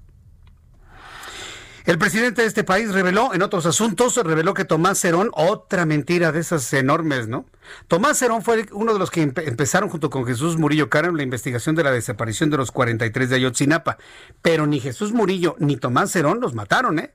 El 1.89 1.97
presidente 1.97 2.43
de 2.43 2.49
este 2.49 2.65
país 2.65 2.93
reveló 2.93 3.33
en 3.33 3.41
otros 3.41 3.65
asuntos, 3.65 4.17
reveló 4.17 4.53
que 4.53 4.67
Tomás 4.67 5.01
Cerón, 5.01 5.31
otra 5.33 5.87
mentira 5.87 6.33
de 6.33 6.41
esas 6.41 6.71
enormes, 6.75 7.29
¿no? 7.29 7.47
Tomás 7.87 8.19
Cerón 8.19 8.43
fue 8.43 8.67
uno 8.73 8.93
de 8.93 8.99
los 8.99 9.11
que 9.11 9.23
empe 9.23 9.49
empezaron 9.49 9.89
junto 9.89 10.11
con 10.11 10.27
Jesús 10.27 10.59
Murillo 10.59 10.91
Caro 10.91 11.11
la 11.13 11.23
investigación 11.23 11.77
de 11.77 11.85
la 11.85 11.91
desaparición 11.91 12.51
de 12.51 12.59
los 12.59 12.73
43 12.73 13.31
de 13.31 13.37
Ayotzinapa. 13.37 13.97
Pero 14.43 14.67
ni 14.67 14.81
Jesús 14.81 15.15
Murillo 15.15 15.57
ni 15.61 15.79
Tomás 15.79 16.13
Cerón 16.13 16.41
los 16.43 16.53
mataron, 16.53 16.99
¿eh? 16.99 17.15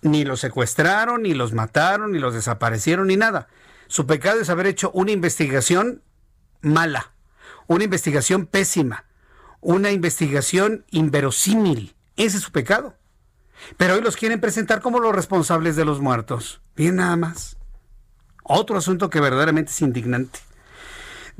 Ni 0.00 0.24
los 0.24 0.40
secuestraron, 0.40 1.24
ni 1.24 1.34
los 1.34 1.52
mataron, 1.52 2.12
ni 2.12 2.18
los 2.18 2.32
desaparecieron, 2.32 3.08
ni 3.08 3.18
nada. 3.18 3.48
Su 3.88 4.06
pecado 4.06 4.40
es 4.40 4.48
haber 4.48 4.68
hecho 4.68 4.90
una 4.94 5.10
investigación 5.10 6.02
mala, 6.62 7.12
una 7.66 7.84
investigación 7.84 8.46
pésima, 8.46 9.04
una 9.60 9.90
investigación 9.90 10.86
inverosímil. 10.90 11.94
Ese 12.16 12.38
es 12.38 12.42
su 12.42 12.52
pecado. 12.52 12.97
Pero 13.76 13.94
hoy 13.94 14.00
los 14.00 14.16
quieren 14.16 14.40
presentar 14.40 14.80
como 14.80 15.00
los 15.00 15.14
responsables 15.14 15.76
de 15.76 15.84
los 15.84 16.00
muertos. 16.00 16.60
Bien 16.76 16.96
nada 16.96 17.16
más. 17.16 17.56
Otro 18.42 18.78
asunto 18.78 19.10
que 19.10 19.20
verdaderamente 19.20 19.70
es 19.72 19.82
indignante. 19.82 20.40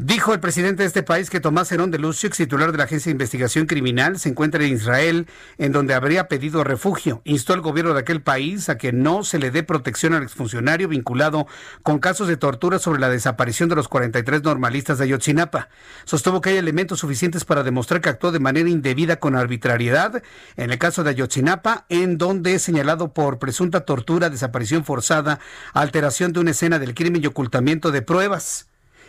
Dijo 0.01 0.33
el 0.33 0.39
presidente 0.39 0.85
de 0.85 0.87
este 0.87 1.03
país 1.03 1.29
que 1.29 1.41
Tomás 1.41 1.73
Herón 1.73 1.91
de 1.91 1.99
Lucio, 1.99 2.31
titular 2.31 2.71
de 2.71 2.79
la 2.79 2.85
Agencia 2.85 3.11
de 3.11 3.15
Investigación 3.15 3.67
Criminal, 3.67 4.17
se 4.21 4.29
encuentra 4.29 4.65
en 4.65 4.73
Israel, 4.73 5.27
en 5.59 5.73
donde 5.73 5.93
habría 5.93 6.29
pedido 6.29 6.63
refugio. 6.63 7.21
Instó 7.25 7.53
al 7.53 7.63
gobierno 7.63 7.95
de 7.95 7.99
aquel 7.99 8.23
país 8.23 8.69
a 8.69 8.79
que 8.79 8.93
no 8.93 9.25
se 9.25 9.41
le 9.41 9.51
dé 9.51 9.65
protección 9.65 10.15
al 10.15 10.23
exfuncionario 10.23 10.87
vinculado 10.87 11.49
con 11.83 11.99
casos 11.99 12.29
de 12.29 12.37
tortura 12.37 12.79
sobre 12.79 13.01
la 13.01 13.09
desaparición 13.09 13.69
de 13.69 13.75
los 13.75 13.89
43 13.89 14.45
normalistas 14.45 14.99
de 14.99 15.05
Ayotzinapa. 15.07 15.69
Sostuvo 16.05 16.41
que 16.41 16.51
hay 16.51 16.59
elementos 16.59 17.01
suficientes 17.01 17.45
para 17.45 17.65
demostrar 17.65 18.01
que 18.01 18.09
actuó 18.09 18.31
de 18.31 18.39
manera 18.39 18.69
indebida 18.69 19.17
con 19.17 19.35
arbitrariedad 19.35 20.23
en 20.57 20.71
el 20.71 20.79
caso 20.79 21.03
de 21.03 21.11
Ayotzinapa, 21.11 21.87
en 21.89 22.19
donde 22.19 22.55
es 22.55 22.63
señalado 22.63 23.13
por 23.13 23.41
presunta 23.41 23.81
tortura, 23.81 24.31
desaparición 24.31 24.85
forzada, 24.85 25.41
alteración 25.75 26.33
de 26.33 26.39
una 26.39 26.53
escena 26.53 26.79
del 26.79 26.95
crimen 26.95 27.25
y 27.25 27.27
ocultamiento 27.27 27.91
de 27.91 28.03
pruebas. 28.03 28.69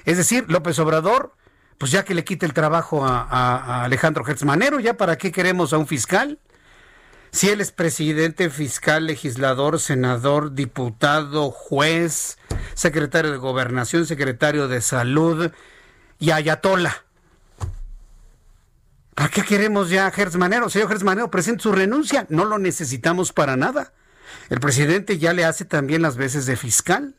Es 0.10 0.18
decir, 0.18 0.46
López 0.48 0.80
Obrador, 0.80 1.36
pues 1.78 1.92
ya 1.92 2.04
que 2.04 2.16
le 2.16 2.24
quite 2.24 2.48
el 2.48 2.54
trabajo 2.54 3.06
a, 3.06 3.84
Alejandro 3.84 4.24
Gertzmanero, 4.24 4.80
¿ya 4.80 4.98
para 4.98 5.20
qué 5.20 5.32
queremos 5.32 5.72
a 5.72 5.78
un 5.78 5.86
fiscal? 5.86 6.40
Si 7.30 7.50
él 7.50 7.62
es 7.62 7.72
presidente, 7.72 8.50
fiscal, 8.50 9.06
legislador, 9.06 9.80
senador, 9.80 10.56
diputado, 10.56 11.52
juez, 11.52 12.40
secretario 12.74 13.30
de 13.30 13.38
gobernación, 13.38 14.08
secretario 14.08 14.68
de 14.68 14.82
salud 14.82 15.52
y 16.18 16.32
ayatola. 16.32 17.04
¿Para 19.14 19.30
qué 19.30 19.44
queremos 19.44 19.92
ya 19.92 20.08
a 20.08 20.12
Gertzmanero? 20.12 20.72
Señor 20.72 20.88
Gertzmanero, 20.88 21.30
presente 21.30 21.62
su 21.62 21.72
renuncia. 21.72 22.26
No 22.30 22.46
lo 22.46 22.58
necesitamos 22.58 23.32
para 23.32 23.58
nada. 23.58 23.94
El 24.50 24.60
presidente 24.60 25.20
ya 25.20 25.34
le 25.34 25.46
hace 25.46 25.66
también 25.66 26.02
las 26.02 26.18
veces 26.18 26.48
de 26.48 26.56
fiscal. 26.56 27.14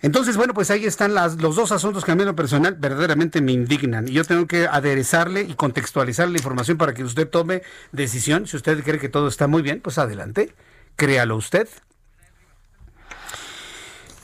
Entonces, 0.00 0.36
bueno, 0.36 0.54
pues 0.54 0.70
ahí 0.70 0.84
están 0.84 1.14
los 1.14 1.56
dos 1.56 1.72
asuntos 1.72 2.04
que 2.04 2.12
a 2.12 2.14
mí 2.14 2.22
en 2.22 2.28
lo 2.28 2.36
personal 2.36 2.76
verdaderamente 2.78 3.40
me 3.40 3.52
indignan. 3.52 4.06
Y 4.08 4.12
yo 4.12 4.24
tengo 4.24 4.46
que 4.46 4.66
aderezarle 4.66 5.42
y 5.42 5.54
contextualizar 5.54 6.28
la 6.28 6.38
información 6.38 6.78
para 6.78 6.94
que 6.94 7.02
usted 7.02 7.28
tome 7.28 7.62
decisión. 7.90 8.46
Si 8.46 8.56
usted 8.56 8.82
cree 8.84 9.00
que 9.00 9.08
todo 9.08 9.26
está 9.26 9.48
muy 9.48 9.62
bien, 9.62 9.80
pues 9.80 9.98
adelante, 9.98 10.54
créalo 10.94 11.36
usted. 11.36 11.68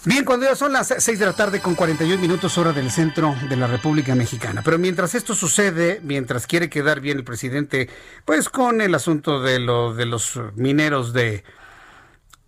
Bien, 0.07 0.25
cuando 0.25 0.45
ya 0.45 0.55
son 0.55 0.73
las 0.75 0.95
6 0.99 1.19
de 1.19 1.25
la 1.25 1.33
tarde 1.33 1.61
con 1.61 1.75
41 1.75 2.21
minutos 2.21 2.59
hora 2.59 2.73
del 2.73 2.91
centro 2.91 3.35
de 3.49 3.57
la 3.57 3.67
República 3.67 4.15
Mexicana. 4.15 4.61
Pero 4.63 4.79
mientras 4.79 5.15
esto 5.15 5.35
sucede, 5.35 5.99
mientras 6.03 6.47
quiere 6.47 6.69
quedar 6.69 7.01
bien 7.01 7.17
el 7.17 7.25
presidente, 7.25 7.89
pues 8.27 8.51
con 8.51 8.83
el 8.83 8.95
asunto 8.95 9.41
de, 9.41 9.61
lo, 9.61 9.95
de 9.95 10.05
los 10.05 10.39
mineros 10.57 11.15
de, 11.15 11.43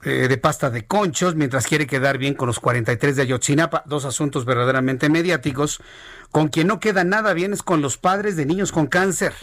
eh, 0.07 0.29
de 0.29 0.39
pasta 0.39 0.71
de 0.71 0.87
conchos, 0.87 1.35
mientras 1.35 1.67
quiere 1.67 1.89
quedar 1.89 2.17
bien 2.17 2.35
con 2.35 2.47
los 2.47 2.61
43 2.61 3.17
de 3.17 3.23
Ayotzinapa, 3.23 3.83
dos 3.87 4.05
asuntos 4.05 4.45
verdaderamente 4.45 5.09
mediáticos. 5.09 5.81
Con 6.31 6.47
quien 6.47 6.69
no 6.69 6.79
queda 6.79 7.03
nada 7.03 7.33
bien 7.33 7.53
es 7.53 7.65
con 7.65 7.83
los 7.83 7.99
padres 7.99 8.37
de 8.37 8.47
niños 8.47 8.71
con 8.71 8.87
cáncer. 8.87 9.35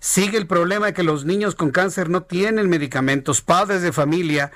Sigue 0.00 0.36
el 0.36 0.48
problema 0.48 0.86
de 0.86 0.94
que 0.94 1.04
los 1.04 1.24
niños 1.24 1.54
con 1.54 1.70
cáncer 1.70 2.10
no 2.10 2.24
tienen 2.24 2.68
medicamentos. 2.68 3.40
Padres 3.40 3.82
de 3.82 3.92
familia 3.92 4.50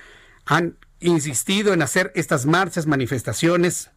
han 0.44 0.76
insistido 0.98 1.72
en 1.72 1.82
hacer 1.82 2.10
estas 2.16 2.44
marchas, 2.44 2.88
manifestaciones, 2.88 3.92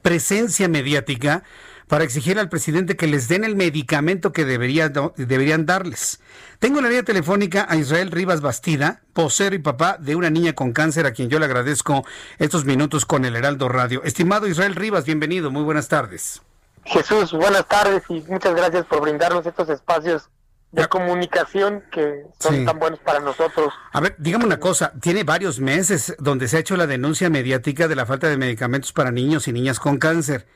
presencia 0.00 0.66
mediática 0.66 1.44
para 1.88 2.04
exigir 2.04 2.38
al 2.38 2.48
presidente 2.48 2.96
que 2.96 3.06
les 3.06 3.28
den 3.28 3.44
el 3.44 3.56
medicamento 3.56 4.32
que 4.32 4.44
debería, 4.44 4.88
deberían 4.88 5.66
darles. 5.66 6.20
Tengo 6.58 6.78
en 6.78 6.84
la 6.84 6.90
línea 6.90 7.04
telefónica 7.04 7.66
a 7.68 7.76
Israel 7.76 8.10
Rivas 8.10 8.40
Bastida, 8.40 9.02
posero 9.12 9.54
y 9.54 9.58
papá 9.58 9.96
de 9.98 10.16
una 10.16 10.30
niña 10.30 10.54
con 10.54 10.72
cáncer, 10.72 11.06
a 11.06 11.12
quien 11.12 11.28
yo 11.28 11.38
le 11.38 11.44
agradezco 11.44 12.04
estos 12.38 12.64
minutos 12.64 13.04
con 13.04 13.24
el 13.24 13.36
Heraldo 13.36 13.68
Radio. 13.68 14.02
Estimado 14.04 14.46
Israel 14.46 14.74
Rivas, 14.74 15.04
bienvenido, 15.04 15.50
muy 15.50 15.62
buenas 15.62 15.88
tardes. 15.88 16.42
Jesús, 16.84 17.32
buenas 17.32 17.66
tardes 17.66 18.02
y 18.08 18.22
muchas 18.28 18.54
gracias 18.54 18.84
por 18.86 19.00
brindarnos 19.00 19.46
estos 19.46 19.68
espacios 19.68 20.28
de 20.74 20.88
comunicación 20.88 21.84
que 21.92 22.26
son 22.40 22.56
sí. 22.56 22.64
tan 22.64 22.78
buenos 22.78 22.98
para 22.98 23.20
nosotros. 23.20 23.72
A 23.92 24.00
ver, 24.00 24.16
dígame 24.18 24.44
una 24.44 24.58
cosa, 24.58 24.92
tiene 25.00 25.22
varios 25.22 25.60
meses 25.60 26.16
donde 26.18 26.48
se 26.48 26.56
ha 26.56 26.60
hecho 26.60 26.76
la 26.76 26.86
denuncia 26.86 27.30
mediática 27.30 27.86
de 27.86 27.94
la 27.94 28.06
falta 28.06 28.28
de 28.28 28.36
medicamentos 28.36 28.92
para 28.92 29.12
niños 29.12 29.46
y 29.46 29.52
niñas 29.52 29.78
con 29.78 29.98
cáncer. 29.98 30.46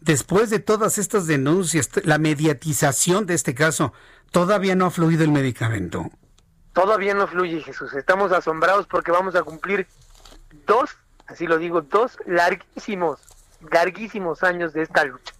Después 0.00 0.50
de 0.50 0.60
todas 0.60 0.98
estas 0.98 1.26
denuncias, 1.26 1.90
la 2.04 2.18
mediatización 2.18 3.26
de 3.26 3.34
este 3.34 3.54
caso, 3.54 3.92
todavía 4.30 4.74
no 4.74 4.86
ha 4.86 4.90
fluido 4.90 5.24
el 5.24 5.32
medicamento. 5.32 6.10
Todavía 6.72 7.14
no 7.14 7.26
fluye, 7.26 7.60
Jesús. 7.60 7.92
Estamos 7.94 8.30
asombrados 8.30 8.86
porque 8.86 9.10
vamos 9.10 9.34
a 9.34 9.42
cumplir 9.42 9.86
dos, 10.66 10.96
así 11.26 11.46
lo 11.46 11.58
digo, 11.58 11.80
dos 11.82 12.16
larguísimos, 12.26 13.20
larguísimos 13.72 14.42
años 14.44 14.72
de 14.72 14.82
esta 14.82 15.04
lucha. 15.04 15.34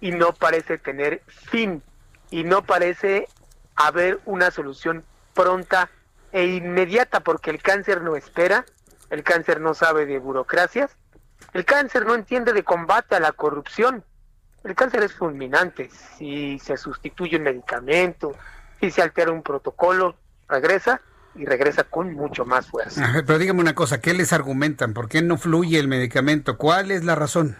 Y 0.00 0.10
no 0.10 0.32
parece 0.34 0.76
tener 0.78 1.22
fin. 1.26 1.82
Y 2.30 2.44
no 2.44 2.62
parece 2.62 3.26
haber 3.74 4.20
una 4.26 4.50
solución 4.50 5.04
pronta 5.32 5.88
e 6.32 6.44
inmediata, 6.44 7.20
porque 7.20 7.50
el 7.50 7.62
cáncer 7.62 8.02
no 8.02 8.16
espera, 8.16 8.66
el 9.08 9.22
cáncer 9.22 9.60
no 9.60 9.72
sabe 9.72 10.04
de 10.04 10.18
burocracias, 10.18 10.90
el 11.52 11.64
cáncer 11.64 12.06
no 12.06 12.14
entiende 12.14 12.52
de 12.52 12.62
combate 12.62 13.16
a 13.16 13.20
la 13.20 13.32
corrupción. 13.32 14.04
El 14.64 14.74
cáncer 14.74 15.02
es 15.02 15.12
fulminante. 15.12 15.90
Si 16.16 16.58
se 16.58 16.76
sustituye 16.76 17.36
un 17.36 17.44
medicamento, 17.44 18.34
si 18.80 18.90
se 18.90 19.02
altera 19.02 19.32
un 19.32 19.42
protocolo, 19.42 20.16
regresa 20.48 21.00
y 21.34 21.44
regresa 21.44 21.84
con 21.84 22.12
mucho 22.14 22.44
más 22.44 22.66
fuerza. 22.66 23.22
Pero 23.26 23.38
dígame 23.38 23.60
una 23.60 23.74
cosa, 23.74 24.00
¿qué 24.00 24.12
les 24.14 24.32
argumentan? 24.32 24.94
¿Por 24.94 25.08
qué 25.08 25.22
no 25.22 25.38
fluye 25.38 25.78
el 25.78 25.88
medicamento? 25.88 26.58
¿Cuál 26.58 26.90
es 26.90 27.04
la 27.04 27.14
razón? 27.14 27.56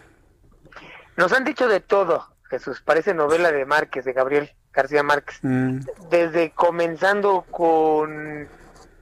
Nos 1.15 1.31
han 1.33 1.43
dicho 1.43 1.67
de 1.67 1.79
todo, 1.79 2.27
Jesús. 2.49 2.81
Parece 2.81 3.13
novela 3.13 3.51
de 3.51 3.65
Márquez, 3.65 4.05
de 4.05 4.13
Gabriel 4.13 4.51
García 4.73 5.03
Márquez. 5.03 5.39
Mm, 5.41 5.79
Desde 6.09 6.51
comenzando 6.51 7.45
con 7.49 8.47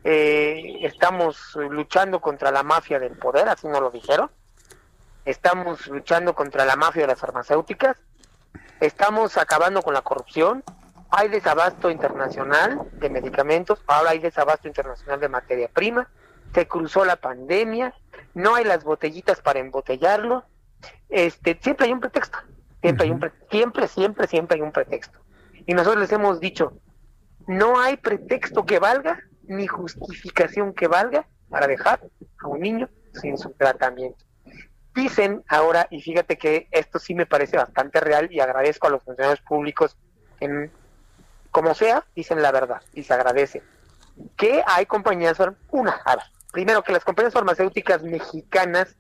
eh, 0.04 0.78
estamos 0.84 1.58
luchando 1.70 2.22
contra 2.22 2.52
la 2.52 2.64
mafia 2.64 3.00
del 3.00 3.18
poder, 3.18 3.50
así 3.50 3.68
nos 3.68 3.82
lo 3.82 3.92
dijeron. 3.92 4.30
Estamos 5.28 5.86
luchando 5.88 6.34
contra 6.34 6.64
la 6.64 6.78
mafia 6.78 7.02
de 7.02 7.10
las 7.10 7.20
farmacéuticas. 7.20 7.98
Estamos 8.80 9.36
acabando 9.38 9.82
con 9.82 9.94
la 9.94 10.02
corrupción. 10.02 10.64
Hay 11.10 11.28
desabasto 11.28 11.92
internacional 11.92 12.88
de 12.94 13.10
medicamentos. 13.10 13.84
Ahora 13.88 14.12
hay 14.12 14.20
desabasto 14.20 14.70
internacional 14.70 15.20
de 15.20 15.28
materia 15.28 15.68
prima. 15.68 16.10
Se 16.56 16.66
cruzó 16.66 17.04
la 17.04 17.18
pandemia. 17.18 17.94
No 18.36 18.56
hay 18.56 18.64
las 18.64 18.86
botellitas 18.86 19.42
para 19.42 19.60
embotellarlo. 19.60 20.46
Este, 21.10 21.60
siempre 21.62 21.88
hay 21.88 21.92
un 21.92 22.00
pretexto. 22.00 22.38
Siempre 22.82 23.06
hay 23.06 23.12
un 23.12 23.20
pre- 23.20 23.34
siempre, 23.52 23.88
siempre, 23.90 24.28
siempre 24.28 24.56
hay 24.56 24.62
un 24.62 24.72
pretexto. 24.72 25.20
Y 25.66 25.74
nosotros 25.74 26.00
les 26.00 26.12
hemos 26.14 26.40
dicho, 26.40 26.80
no 27.48 27.82
hay 27.82 27.98
pretexto 27.98 28.66
que 28.66 28.80
valga 28.80 29.20
ni 29.44 29.68
justificación 29.68 30.74
que 30.74 30.88
valga 30.88 31.28
para 31.50 31.68
dejar 31.68 32.00
a 32.40 32.48
un 32.48 32.62
niño 32.62 32.88
sin 33.12 33.38
su 33.38 33.50
tratamiento. 33.52 34.24
Dicen 34.98 35.44
ahora, 35.48 35.86
y 35.92 36.02
fíjate 36.02 36.40
que 36.40 36.68
esto 36.72 36.98
sí 36.98 37.14
me 37.14 37.28
parece 37.28 37.56
bastante 37.56 38.00
real 38.00 38.30
y 38.32 38.40
agradezco 38.40 38.88
a 38.88 38.90
los 38.90 39.04
funcionarios 39.04 39.42
públicos, 39.42 39.96
en, 40.40 40.72
como 41.52 41.76
sea, 41.76 42.04
dicen 42.16 42.42
la 42.42 42.52
verdad 42.52 42.82
y 42.94 43.04
se 43.04 43.14
agradece, 43.14 43.62
que 44.36 44.64
hay 44.66 44.88
compañías, 44.88 45.38
una, 45.70 46.02
a 46.04 46.16
ver, 46.16 46.26
primero 46.52 46.84
que 46.84 46.94
las 46.94 47.06
compañías 47.06 47.36
farmacéuticas 47.36 48.02
mexicanas, 48.02 48.96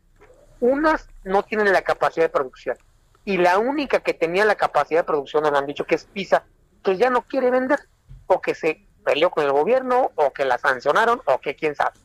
unas 0.60 1.10
no 1.24 1.41
tienen 1.41 1.74
la 1.74 1.82
capacidad 1.82 2.26
de 2.26 2.30
producción 2.30 2.78
y 3.26 3.38
la 3.38 3.58
única 3.58 4.02
que 4.02 4.14
tenía 4.14 4.45
la 4.45 4.54
capacidad 4.54 5.00
de 5.00 5.06
producción 5.06 5.41
nos 5.41 5.54
han 5.54 5.66
dicho 5.66 5.86
que 5.86 5.95
es 5.95 6.06
PISA, 6.06 6.43
que 6.84 6.95
ya 6.98 7.10
no 7.10 7.24
quiere 7.24 7.50
vender 7.50 7.80
o 8.28 8.39
que 8.39 8.54
se 8.54 8.86
peleó 9.04 9.32
con 9.32 9.45
el 9.45 9.52
gobierno 9.52 10.12
o 10.14 10.32
que 10.32 10.45
la 10.45 10.60
sancionaron 10.60 11.24
o 11.26 11.39
que 11.39 11.56
quién 11.56 11.76
sabe. 11.76 11.98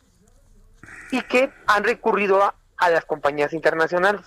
Y 1.11 1.21
que 1.21 1.53
han 1.67 1.85
recurrido 1.85 2.43
a, 2.43 2.55
a 2.77 2.91
las 2.91 3.05
compañías 3.05 3.53
internacionales 3.53 4.23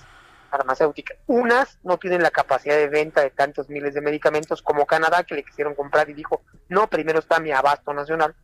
farmacéuticas. 0.49 1.17
Unas 1.27 1.79
no 1.83 1.97
tienen 1.97 2.23
la 2.23 2.31
capacidad 2.31 2.75
de 2.75 2.87
venta 2.87 3.21
de 3.21 3.29
tantos 3.29 3.69
miles 3.69 3.93
de 3.93 4.01
medicamentos 4.01 4.61
como 4.61 4.85
Canadá 4.85 5.23
que 5.23 5.35
le 5.35 5.43
quisieron 5.43 5.75
comprar 5.75 6.09
y 6.09 6.13
dijo, 6.13 6.41
no, 6.69 6.87
primero 6.87 7.19
está 7.19 7.39
mi 7.39 7.51
abasto 7.51 7.93
nacional. 7.93 8.35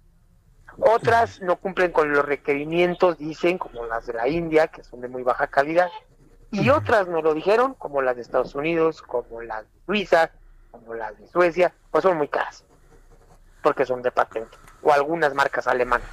Otras 0.78 1.42
no 1.42 1.58
cumplen 1.58 1.92
con 1.92 2.12
los 2.12 2.26
requerimientos, 2.26 3.18
dicen, 3.18 3.58
como 3.58 3.86
las 3.86 4.06
de 4.08 4.14
la 4.14 4.28
India, 4.28 4.68
que 4.68 4.84
son 4.84 5.02
de 5.02 5.08
muy 5.08 5.24
baja 5.24 5.48
calidad. 5.48 5.90
Y 6.50 6.70
otras 6.70 7.08
nos 7.08 7.24
lo 7.24 7.34
dijeron, 7.34 7.76
como 7.76 8.02
las 8.02 8.16
de 8.16 8.22
Estados 8.22 8.56
Unidos, 8.56 9.02
como 9.02 9.42
las 9.42 9.64
de 9.64 9.80
Suiza, 9.86 10.32
como 10.72 10.94
las 10.94 11.18
de 11.18 11.28
Suecia, 11.28 11.74
pues 11.92 12.04
son 12.04 12.18
muy 12.18 12.28
caras, 12.28 12.64
porque 13.62 13.86
son 13.86 14.02
de 14.02 14.12
patente, 14.12 14.58
o 14.82 14.92
algunas 14.92 15.34
marcas 15.34 15.68
alemanas. 15.68 16.10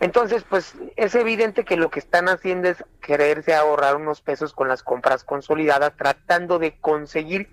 Entonces, 0.00 0.44
pues 0.48 0.74
es 0.96 1.14
evidente 1.14 1.64
que 1.64 1.76
lo 1.76 1.90
que 1.90 1.98
están 1.98 2.28
haciendo 2.28 2.68
es 2.68 2.82
quererse 3.02 3.54
ahorrar 3.54 3.96
unos 3.96 4.22
pesos 4.22 4.54
con 4.54 4.66
las 4.66 4.82
compras 4.82 5.24
consolidadas, 5.24 5.94
tratando 5.94 6.58
de 6.58 6.78
conseguir 6.80 7.50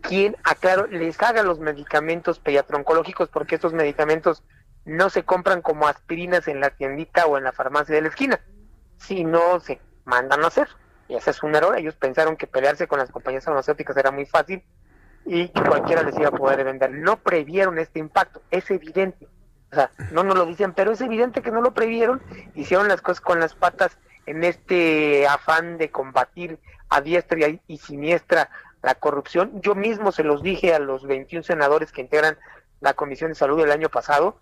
quien, 0.00 0.36
aclaro, 0.44 0.86
les 0.86 1.20
haga 1.20 1.42
los 1.42 1.58
medicamentos 1.58 2.38
pediatroncológicos, 2.38 3.28
porque 3.28 3.56
estos 3.56 3.72
medicamentos 3.72 4.44
no 4.84 5.10
se 5.10 5.24
compran 5.24 5.60
como 5.60 5.88
aspirinas 5.88 6.46
en 6.46 6.60
la 6.60 6.70
tiendita 6.70 7.26
o 7.26 7.36
en 7.36 7.42
la 7.42 7.52
farmacia 7.52 7.96
de 7.96 8.02
la 8.02 8.08
esquina, 8.08 8.40
sino 8.96 9.58
se 9.58 9.80
mandan 10.04 10.44
a 10.44 10.46
hacer. 10.46 10.68
Y 11.08 11.16
ese 11.16 11.30
es 11.30 11.42
un 11.42 11.54
error. 11.56 11.76
Ellos 11.76 11.96
pensaron 11.96 12.36
que 12.36 12.46
pelearse 12.46 12.86
con 12.86 13.00
las 13.00 13.10
compañías 13.10 13.44
farmacéuticas 13.44 13.96
era 13.96 14.12
muy 14.12 14.24
fácil 14.24 14.62
y 15.24 15.48
que 15.48 15.62
cualquiera 15.62 16.02
les 16.02 16.16
iba 16.16 16.28
a 16.28 16.32
poder 16.32 16.62
vender. 16.64 16.92
No 16.92 17.16
previeron 17.16 17.78
este 17.78 17.98
impacto, 17.98 18.40
es 18.50 18.70
evidente. 18.70 19.26
O 19.70 19.74
sea, 19.74 19.90
no 20.12 20.22
nos 20.22 20.36
lo 20.36 20.46
dicen, 20.46 20.72
pero 20.72 20.92
es 20.92 21.00
evidente 21.00 21.42
que 21.42 21.50
no 21.50 21.60
lo 21.60 21.74
previeron. 21.74 22.22
Hicieron 22.54 22.88
las 22.88 23.02
cosas 23.02 23.20
con 23.20 23.40
las 23.40 23.54
patas 23.54 23.98
en 24.26 24.44
este 24.44 25.26
afán 25.26 25.78
de 25.78 25.90
combatir 25.90 26.58
a 26.88 27.00
diestra 27.00 27.38
y, 27.66 27.78
siniestra 27.78 28.50
la 28.82 28.94
corrupción. 28.94 29.60
Yo 29.60 29.74
mismo 29.74 30.12
se 30.12 30.24
los 30.24 30.42
dije 30.42 30.74
a 30.74 30.78
los 30.78 31.06
21 31.06 31.42
senadores 31.42 31.92
que 31.92 32.00
integran 32.00 32.38
la 32.80 32.94
Comisión 32.94 33.30
de 33.30 33.34
Salud 33.34 33.58
del 33.58 33.72
año 33.72 33.88
pasado. 33.88 34.38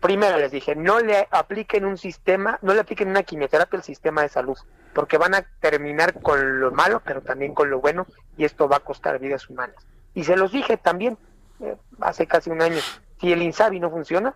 Primero 0.00 0.38
les 0.38 0.50
dije, 0.50 0.74
no 0.74 1.00
le 1.00 1.28
apliquen 1.30 1.84
un 1.84 1.98
sistema, 1.98 2.58
no 2.62 2.72
le 2.72 2.80
apliquen 2.80 3.08
una 3.08 3.22
quimioterapia 3.22 3.78
al 3.78 3.84
sistema 3.84 4.22
de 4.22 4.30
salud, 4.30 4.56
porque 4.94 5.18
van 5.18 5.34
a 5.34 5.42
terminar 5.60 6.20
con 6.22 6.60
lo 6.60 6.70
malo, 6.70 7.02
pero 7.04 7.20
también 7.20 7.54
con 7.54 7.68
lo 7.68 7.80
bueno, 7.80 8.06
y 8.38 8.44
esto 8.46 8.66
va 8.66 8.76
a 8.76 8.80
costar 8.80 9.18
vidas 9.18 9.50
humanas. 9.50 9.76
Y 10.14 10.24
se 10.24 10.36
los 10.36 10.52
dije 10.52 10.78
también 10.78 11.18
eh, 11.60 11.76
hace 12.00 12.26
casi 12.26 12.48
un 12.48 12.62
año, 12.62 12.80
si 13.20 13.32
el 13.32 13.42
INSABI 13.42 13.80
no 13.80 13.90
funciona, 13.90 14.34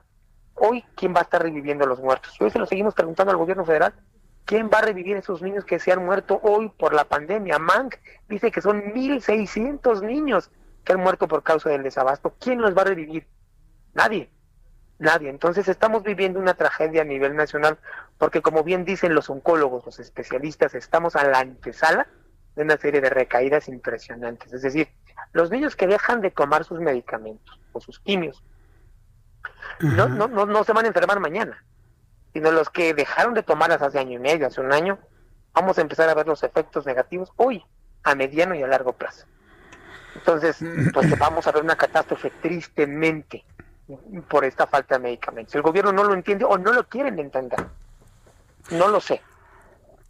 hoy, 0.55 0.85
¿quién 0.95 1.15
va 1.15 1.21
a 1.21 1.23
estar 1.23 1.43
reviviendo 1.43 1.85
a 1.85 1.89
los 1.89 2.01
muertos? 2.01 2.37
Y 2.39 2.45
hoy 2.45 2.51
se 2.51 2.59
lo 2.59 2.67
seguimos 2.67 2.95
preguntando 2.95 3.31
al 3.31 3.39
gobierno 3.39 3.65
federal, 3.65 3.95
¿quién 4.45 4.69
va 4.73 4.79
a 4.79 4.83
revivir 4.83 5.17
esos 5.17 5.43
niños 5.43 5.65
que 5.65 5.79
se 5.79 5.93
han 5.93 6.05
muerto 6.05 6.39
hoy 6.43 6.69
por 6.69 6.93
la 6.93 7.05
pandemia? 7.05 7.59
Mank 7.59 7.97
dice 8.29 8.51
que 8.51 8.61
son 8.61 8.83
1.600 8.93 10.03
niños 10.03 10.51
que 10.85 10.93
han 10.93 11.01
muerto 11.01 11.27
por 11.29 11.43
causa 11.43 11.71
del 11.71 11.83
desabasto. 11.83 12.35
¿Quién 12.39 12.61
los 12.61 12.77
va 12.77 12.83
a 12.83 12.87
revivir? 12.87 13.27
Nadie. 13.95 14.31
Nadie. 14.99 15.31
Entonces 15.31 15.67
estamos 15.69 16.03
viviendo 16.03 16.39
una 16.39 16.55
tragedia 16.55 17.03
a 17.03 17.07
nivel 17.07 17.35
nacional 17.35 17.79
porque 18.19 18.43
como 18.43 18.63
bien 18.63 18.85
dicen 18.85 19.15
los 19.15 19.31
oncólogos, 19.31 19.87
los 19.87 19.99
especialistas, 19.99 20.75
estamos 20.75 21.17
a 21.17 21.25
la 21.25 21.39
antesala 21.39 22.07
de 22.55 22.63
una 22.63 22.77
serie 22.77 23.01
de 23.01 23.11
recaídas 23.11 23.69
impresionantes. 23.69 24.53
Es 24.53 24.63
decir, 24.63 24.89
los 25.33 25.51
niños 25.51 25.75
que 25.75 25.87
dejan 25.87 26.21
de 26.21 26.31
tomar 26.31 26.65
sus 26.65 26.81
medicamentos 26.81 27.59
o 27.73 27.81
sus 27.81 27.99
quimios 27.99 28.45
no, 29.81 30.09
no, 30.09 30.29
no, 30.29 30.47
no 30.47 30.65
se 30.65 30.73
van 30.73 30.85
a 30.85 30.89
enfermar 30.89 31.21
mañana, 31.21 31.63
sino 32.33 32.51
los 32.51 32.71
que 32.71 32.95
dejaron 32.95 33.35
de 33.35 33.43
tomarlas 33.43 33.83
hace 33.83 33.99
año 33.99 34.13
y 34.13 34.19
medio, 34.19 34.47
hace 34.47 34.61
un 34.61 34.73
año, 34.73 34.99
vamos 35.53 35.79
a 35.79 35.81
empezar 35.81 36.09
a 36.09 36.15
ver 36.15 36.27
los 36.27 36.43
efectos 36.43 36.87
negativos 36.87 37.33
hoy, 37.37 37.65
a 38.03 38.15
mediano 38.15 38.55
y 38.55 38.63
a 38.63 38.67
largo 38.67 38.93
plazo. 38.93 39.27
Entonces, 40.15 40.59
pues 40.93 41.19
vamos 41.19 41.47
a 41.47 41.53
ver 41.53 41.63
una 41.63 41.77
catástrofe 41.77 42.31
tristemente 42.41 43.45
por 44.29 44.45
esta 44.45 44.67
falta 44.67 44.97
de 44.97 45.03
medicamentos. 45.03 45.55
El 45.55 45.63
gobierno 45.63 45.93
no 45.93 46.05
lo 46.05 46.15
entiende 46.15 46.45
o 46.45 46.57
no 46.57 46.73
lo 46.73 46.89
quieren 46.89 47.19
entender. 47.19 47.59
No 48.71 48.89
lo 48.89 49.01
sé. 49.01 49.21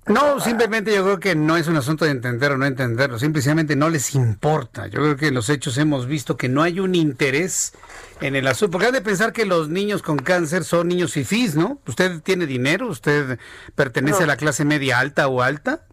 No, 0.06 0.38
simplemente 0.38 0.94
yo 0.94 1.02
creo 1.02 1.18
que 1.18 1.34
no 1.34 1.56
es 1.56 1.66
un 1.66 1.76
asunto 1.76 2.04
de 2.04 2.10
entender 2.10 2.52
o 2.52 2.58
no 2.58 2.66
entenderlo, 2.66 3.18
simplemente 3.18 3.74
no 3.74 3.88
les 3.88 4.14
importa. 4.14 4.86
Yo 4.86 5.00
creo 5.00 5.16
que 5.16 5.30
los 5.30 5.48
hechos 5.48 5.78
hemos 5.78 6.06
visto 6.06 6.36
que 6.36 6.50
no 6.50 6.62
hay 6.62 6.78
un 6.78 6.94
interés 6.94 7.72
en 8.20 8.36
el 8.36 8.46
asunto, 8.46 8.72
porque 8.72 8.88
han 8.88 8.92
de 8.92 9.00
pensar 9.00 9.32
que 9.32 9.46
los 9.46 9.70
niños 9.70 10.02
con 10.02 10.18
cáncer 10.18 10.64
son 10.64 10.88
niños 10.88 11.12
fifís, 11.12 11.56
¿no? 11.56 11.80
¿Usted 11.86 12.20
tiene 12.20 12.46
dinero? 12.46 12.86
¿Usted 12.88 13.38
pertenece 13.74 14.18
No. 14.18 14.24
a 14.24 14.28
la 14.28 14.36
clase 14.36 14.66
media 14.66 14.98
alta 14.98 15.26
o 15.28 15.40
alta? 15.40 15.86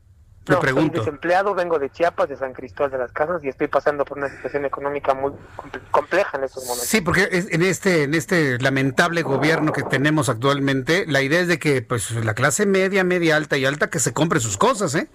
Le 0.48 0.56
No, 0.56 0.60
pregunto. 0.60 0.96
Soy 0.98 1.06
desempleado, 1.06 1.54
vengo 1.54 1.78
de 1.78 1.92
Chiapas, 1.92 2.28
de 2.28 2.36
San 2.36 2.54
Cristóbal 2.54 2.89
de 2.92 2.98
las 2.98 3.12
Casas 3.12 3.44
y 3.44 3.48
estoy 3.50 3.68
pasando 3.68 4.04
por 4.06 4.18
una 4.18 4.28
situación 4.28 4.66
económica 4.66 5.14
muy 5.14 5.32
comple- 5.56 5.82
compleja 5.92 6.38
en 6.38 6.44
estos 6.46 6.64
momentos. 6.66 6.88
Sí, 6.88 7.02
porque 7.02 7.30
es- 7.32 7.52
en 7.52 7.62
este 7.62 8.04
en 8.04 8.16
este 8.16 8.58
lamentable 8.60 9.22
gobierno 9.22 9.72
que 9.72 9.84
tenemos 9.84 10.30
actualmente, 10.30 11.06
la 11.08 11.22
idea 11.22 11.42
es 11.42 11.48
de 11.48 11.60
que 11.60 11.84
pues 11.84 12.10
la 12.26 12.34
clase 12.34 12.66
media, 12.66 13.04
media 13.04 13.36
alta 13.36 13.56
y 13.58 13.66
alta 13.66 13.92
que 13.92 14.00
se 14.00 14.14
compre 14.14 14.39
sus 14.39 14.58
cosas, 14.58 14.96
¿eh? 14.96 15.10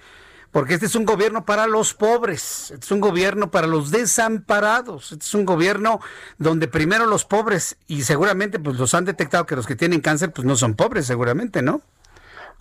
Porque 0.52 0.74
este 0.74 0.86
es 0.86 0.94
un 0.94 1.04
gobierno 1.04 1.44
para 1.44 1.66
los 1.66 1.92
pobres, 1.92 2.70
este 2.70 2.86
es 2.86 2.90
un 2.92 3.00
gobierno 3.00 3.50
para 3.50 3.66
los 3.66 3.90
desamparados, 3.90 5.10
este 5.10 5.24
es 5.24 5.34
un 5.34 5.44
gobierno 5.44 5.98
donde 6.38 6.68
primero 6.68 7.04
los 7.04 7.24
pobres 7.24 7.76
y 7.88 8.02
seguramente 8.02 8.60
pues 8.60 8.76
los 8.78 8.94
han 8.94 9.04
detectado 9.04 9.44
que 9.44 9.56
los 9.56 9.66
que 9.66 9.74
tienen 9.74 10.00
cáncer 10.00 10.30
pues 10.32 10.46
no 10.46 10.54
son 10.56 10.74
pobres 10.74 11.04
seguramente, 11.06 11.62
¿no? 11.62 11.80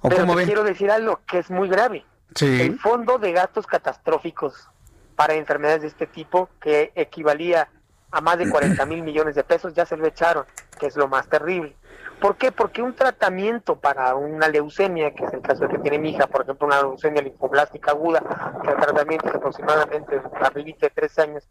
¿O 0.02 0.10
Pero 0.10 0.22
cómo 0.22 0.34
te 0.34 0.38
ven? 0.38 0.46
quiero 0.48 0.64
decir 0.64 0.90
algo 0.90 1.22
que 1.28 1.38
es 1.40 1.52
muy 1.52 1.70
grave. 1.70 2.04
Sí. 2.34 2.62
El 2.62 2.80
fondo 2.80 3.18
de 3.18 3.32
gastos 3.32 3.68
catastróficos 3.68 4.70
para 5.16 5.36
enfermedades 5.36 5.82
de 5.82 5.88
este 5.88 6.08
tipo, 6.08 6.50
que 6.60 6.92
equivalía 6.96 7.70
a 8.12 8.22
más 8.22 8.38
de 8.38 8.50
40 8.50 8.86
mil 8.86 9.04
millones 9.04 9.36
de 9.36 9.44
pesos, 9.44 9.74
ya 9.74 9.86
se 9.86 9.98
lo 9.98 10.06
echaron, 10.06 10.46
que 10.80 10.88
es 10.88 10.96
lo 10.96 11.08
más 11.08 11.28
terrible. 11.30 11.76
¿Por 12.20 12.38
qué? 12.38 12.52
Porque 12.52 12.82
un 12.82 12.96
tratamiento 12.96 13.76
para 13.76 14.16
una 14.16 14.48
leucemia, 14.48 15.14
que 15.14 15.26
es 15.26 15.34
el 15.34 15.42
caso 15.42 15.68
que 15.68 15.80
tiene 15.80 16.00
mi 16.00 16.12
hija, 16.12 16.28
por 16.28 16.44
ejemplo, 16.44 16.68
una 16.68 16.82
leucemia 16.82 17.22
linfoblástica 17.22 17.92
aguda, 17.92 18.22
que 18.64 18.72
el 18.72 18.78
tratamiento 18.78 19.28
es 19.30 19.36
aproximadamente 19.36 20.22
arribita 20.42 20.88
de 20.88 20.92
tres 20.92 21.20
años, 21.20 21.44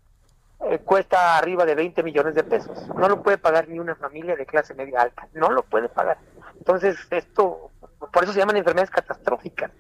eh, 0.71 0.79
cuesta 0.79 1.37
arriba 1.37 1.67
de 1.67 1.75
20 1.75 2.03
millones 2.03 2.35
de 2.35 2.45
pesos. 2.45 2.89
No 2.97 3.09
lo 3.09 3.23
puede 3.23 3.37
pagar 3.37 3.69
ni 3.69 3.79
una 3.79 3.95
familia 3.95 4.37
de 4.37 4.47
clase 4.47 4.73
media 4.75 5.03
alta. 5.03 5.29
No 5.35 5.51
lo 5.51 5.63
puede 5.63 5.89
pagar. 5.91 6.17
Entonces, 6.57 6.97
esto, 7.11 7.71
por 8.13 8.25
eso 8.25 8.33
se 8.33 8.39
llaman 8.39 8.57
enfermedades 8.57 8.91
catastróficas. 8.91 9.71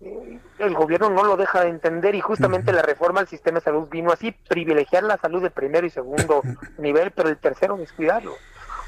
El 0.00 0.74
gobierno 0.74 1.10
no 1.10 1.24
lo 1.24 1.36
deja 1.36 1.62
de 1.62 1.70
entender 1.70 2.14
y 2.14 2.20
justamente 2.20 2.72
la 2.72 2.82
reforma 2.82 3.20
al 3.20 3.28
sistema 3.28 3.58
de 3.58 3.64
salud 3.64 3.88
vino 3.88 4.12
así, 4.12 4.32
privilegiar 4.48 5.02
la 5.02 5.16
salud 5.16 5.42
de 5.42 5.50
primero 5.50 5.86
y 5.86 5.90
segundo 5.90 6.42
nivel, 6.78 7.10
pero 7.10 7.28
el 7.28 7.36
tercero 7.36 7.76
descuidarlo. 7.76 8.34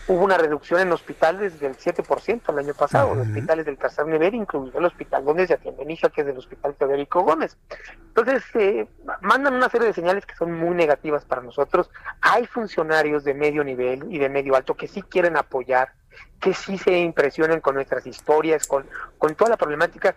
Hubo 0.09 0.25
una 0.25 0.39
reducción 0.39 0.81
en 0.81 0.93
hospitales 0.93 1.61
del 1.61 1.77
7% 1.77 2.41
el 2.49 2.59
año 2.59 2.75
pasado, 2.75 3.13
en 3.13 3.21
hospitales 3.21 3.67
del 3.67 3.79
tercer 3.79 4.07
nivel, 4.07 4.35
incluido 4.35 4.79
el 4.79 4.87
hospital 4.87 5.25
donde 5.25 5.47
se 5.47 5.55
atiende 5.55 5.85
Nisha, 5.85 6.09
que 6.09 6.23
es 6.23 6.27
el 6.27 6.37
hospital 6.37 6.75
Federico 6.77 7.23
Gómez. 7.23 7.57
Entonces, 8.09 8.43
eh, 8.55 8.89
mandan 9.21 9.55
una 9.55 9.69
serie 9.69 9.87
de 9.87 9.93
señales 9.93 10.27
que 10.27 10.35
son 10.35 10.53
muy 10.53 10.75
negativas 10.75 11.25
para 11.25 11.43
nosotros. 11.43 11.91
Hay 12.23 12.47
funcionarios 12.47 13.23
de 13.23 13.35
medio 13.35 13.63
nivel 13.63 14.05
y 14.11 14.19
de 14.19 14.29
medio 14.29 14.57
alto 14.57 14.75
que 14.75 14.89
sí 14.89 15.03
quieren 15.03 15.37
apoyar, 15.37 15.93
que 16.41 16.55
sí 16.55 16.77
se 16.77 16.99
impresionan 16.99 17.61
con 17.61 17.77
nuestras 17.77 18.05
historias, 18.07 18.67
con, 18.67 18.87
con 19.19 19.37
toda 19.37 19.51
la 19.51 19.57
problemática, 19.57 20.17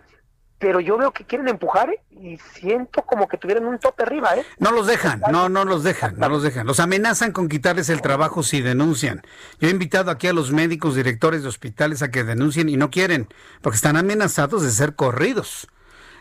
pero 0.58 0.80
yo 0.80 0.96
veo 0.96 1.12
que 1.12 1.24
quieren 1.24 1.48
empujar 1.48 1.90
¿eh? 1.90 2.00
y 2.10 2.38
siento 2.54 3.02
como 3.02 3.28
que 3.28 3.36
tuvieran 3.36 3.66
un 3.66 3.78
tope 3.78 4.02
arriba, 4.02 4.36
¿eh? 4.36 4.44
No 4.58 4.70
los 4.70 4.86
dejan, 4.86 5.22
no, 5.30 5.48
no 5.48 5.64
los 5.64 5.82
dejan, 5.82 6.14
no 6.16 6.28
los 6.28 6.42
dejan. 6.42 6.66
Los 6.66 6.80
amenazan 6.80 7.32
con 7.32 7.48
quitarles 7.48 7.88
el 7.88 8.00
trabajo 8.00 8.42
si 8.42 8.62
denuncian. 8.62 9.22
Yo 9.60 9.68
he 9.68 9.70
invitado 9.70 10.10
aquí 10.10 10.28
a 10.28 10.32
los 10.32 10.52
médicos, 10.52 10.94
directores 10.94 11.42
de 11.42 11.48
hospitales 11.48 12.02
a 12.02 12.10
que 12.10 12.24
denuncien 12.24 12.68
y 12.68 12.76
no 12.76 12.90
quieren, 12.90 13.28
porque 13.60 13.76
están 13.76 13.96
amenazados 13.96 14.62
de 14.62 14.70
ser 14.70 14.94
corridos. 14.94 15.68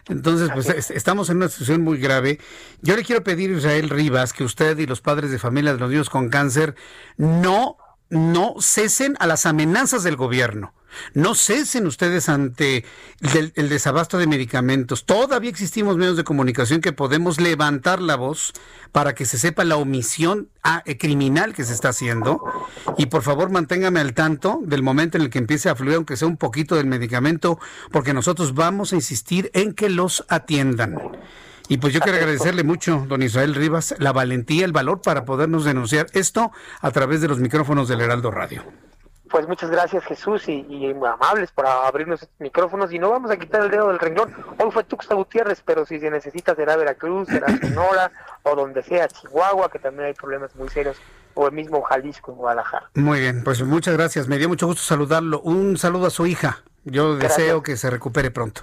Entonces, 0.09 0.49
pues 0.53 0.91
estamos 0.91 1.29
en 1.29 1.37
una 1.37 1.47
situación 1.47 1.81
muy 1.81 1.97
grave. 1.97 2.39
Yo 2.81 2.95
le 2.97 3.03
quiero 3.03 3.23
pedir 3.23 3.51
a 3.51 3.57
Israel 3.57 3.89
Rivas 3.89 4.33
que 4.33 4.43
usted 4.43 4.77
y 4.79 4.85
los 4.85 4.99
padres 4.99 5.31
de 5.31 5.39
familia 5.39 5.73
de 5.73 5.79
los 5.79 5.89
niños 5.89 6.09
con 6.09 6.29
cáncer 6.29 6.75
no, 7.15 7.77
no 8.09 8.55
cesen 8.59 9.15
a 9.19 9.27
las 9.27 9.45
amenazas 9.45 10.03
del 10.03 10.17
gobierno. 10.17 10.73
No 11.13 11.35
cesen 11.35 11.87
ustedes 11.87 12.29
ante 12.29 12.85
el, 13.55 13.69
desabasto 13.69 14.17
de 14.17 14.27
medicamentos. 14.27 15.05
Todavía 15.05 15.49
existimos 15.49 15.97
medios 15.97 16.17
de 16.17 16.23
comunicación 16.23 16.81
que 16.81 16.93
podemos 16.93 17.39
levantar 17.39 18.01
la 18.01 18.15
voz 18.15 18.53
para 18.91 19.15
que 19.15 19.25
se 19.25 19.37
sepa 19.37 19.63
la 19.63 19.77
omisión 19.77 20.49
ah, 20.63 20.83
eh, 20.85 20.97
criminal 20.97 21.53
que 21.53 21.63
se 21.63 21.73
está 21.73 21.89
haciendo. 21.89 22.43
Y 22.97 23.07
por 23.07 23.21
favor 23.21 23.49
manténgame 23.49 23.99
al 23.99 24.13
tanto 24.13 24.59
del 24.63 24.83
momento 24.83 25.17
en 25.17 25.23
el 25.23 25.29
que 25.29 25.39
empiece 25.39 25.69
a 25.69 25.75
fluir, 25.75 25.95
aunque 25.95 26.17
sea 26.17 26.27
un 26.27 26.37
poquito 26.37 26.75
del 26.75 26.85
medicamento, 26.85 27.59
porque 27.91 28.13
nosotros 28.13 28.53
vamos 28.53 28.93
a 28.93 28.95
insistir 28.95 29.49
en 29.53 29.73
que 29.73 29.89
los 29.89 30.25
atiendan. 30.29 30.97
Y 31.69 31.77
pues 31.77 31.93
yo 31.93 32.01
quiero 32.01 32.17
agradecerle 32.17 32.63
mucho, 32.63 33.05
don 33.07 33.23
Israel 33.23 33.55
Rivas, 33.55 33.95
la 33.97 34.11
valentía, 34.11 34.65
el 34.65 34.73
valor 34.73 35.01
para 35.01 35.23
podernos 35.25 35.63
denunciar 35.63 36.07
esto 36.13 36.51
a 36.81 36.91
través 36.91 37.21
de 37.21 37.29
los 37.29 37.39
micrófonos 37.39 37.87
del 37.87 38.01
Heraldo 38.01 38.31
Radio 38.31 38.63
pues 39.33 39.47
muchas 39.47 39.71
gracias 39.71 40.05
Jesús 40.05 40.47
y, 40.47 40.61
muy 40.93 41.09
amables 41.09 41.51
por 41.51 41.65
abrirnos 41.65 42.21
estos 42.21 42.39
micrófonos 42.39 42.93
y 42.93 42.99
no 42.99 43.09
vamos 43.09 43.31
a 43.31 43.37
quitar 43.37 43.63
el 43.63 43.71
dedo 43.71 43.87
del 43.87 43.97
renglón. 43.97 44.31
Hoy 44.59 44.69
fue 44.69 44.83
Tuxtla 44.83 45.15
Gutiérrez, 45.15 45.63
pero 45.65 45.87
si 45.87 45.99
se 45.99 46.11
necesita 46.11 46.53
será 46.53 46.75
Veracruz, 46.75 47.27
será 47.29 47.47
Sonora 47.59 48.11
o 48.43 48.55
donde 48.55 48.83
sea, 48.83 49.07
Chihuahua, 49.07 49.71
que 49.71 49.79
también 49.79 50.05
hay 50.05 50.13
problemas 50.13 50.55
muy 50.55 50.69
serios, 50.69 50.97
o 51.33 51.47
el 51.47 51.51
mismo 51.51 51.81
Jalisco, 51.81 52.31
en 52.31 52.37
Guadalajara. 52.37 52.91
Muy 52.93 53.21
bien, 53.21 53.43
pues 53.43 53.63
muchas 53.63 53.95
gracias. 53.95 54.27
Me 54.27 54.37
dio 54.37 54.47
mucho 54.49 54.67
gusto 54.67 54.83
saludarlo. 54.83 55.41
Un 55.41 55.77
saludo 55.77 56.05
a 56.05 56.09
su 56.11 56.27
hija. 56.27 56.59
Yo 56.83 57.15
deseo 57.15 57.63
que 57.63 57.75
se 57.75 57.89
recupere 57.89 58.29
pronto. 58.29 58.61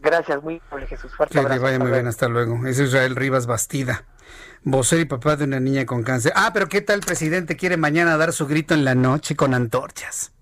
Gracias, 0.00 0.42
muy 0.42 0.60
amable 0.68 0.88
Jesús. 0.88 1.10
Fuerte 1.16 1.40
que 1.40 1.48
le 1.48 1.58
vaya 1.58 1.78
muy 1.78 1.90
bien, 1.90 2.06
hasta 2.06 2.28
luego. 2.28 2.66
Es 2.66 2.78
Israel 2.78 3.16
Rivas 3.16 3.46
Bastida 3.46 4.04
vocero 4.64 5.02
y 5.02 5.06
papá 5.06 5.36
de 5.36 5.44
una 5.44 5.60
niña 5.60 5.86
con 5.86 6.02
cáncer. 6.02 6.32
Ah, 6.36 6.50
pero 6.52 6.68
¿qué 6.68 6.80
tal 6.80 7.00
el 7.00 7.06
presidente 7.06 7.56
quiere 7.56 7.76
mañana 7.76 8.16
dar 8.16 8.32
su 8.32 8.46
grito 8.46 8.74
en 8.74 8.84
la 8.84 8.94
noche 8.94 9.36
con 9.36 9.54
antorchas? 9.54 10.32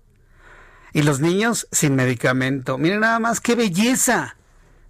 Y 0.93 1.03
los 1.03 1.19
niños 1.19 1.67
sin 1.71 1.95
medicamento. 1.95 2.77
Miren 2.77 3.01
nada 3.01 3.19
más, 3.19 3.39
qué 3.39 3.55
belleza 3.55 4.35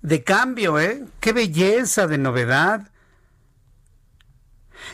de 0.01 0.23
cambio, 0.23 0.79
¿eh? 0.79 1.05
Qué 1.19 1.31
belleza 1.31 2.07
de 2.07 2.17
novedad. 2.17 2.91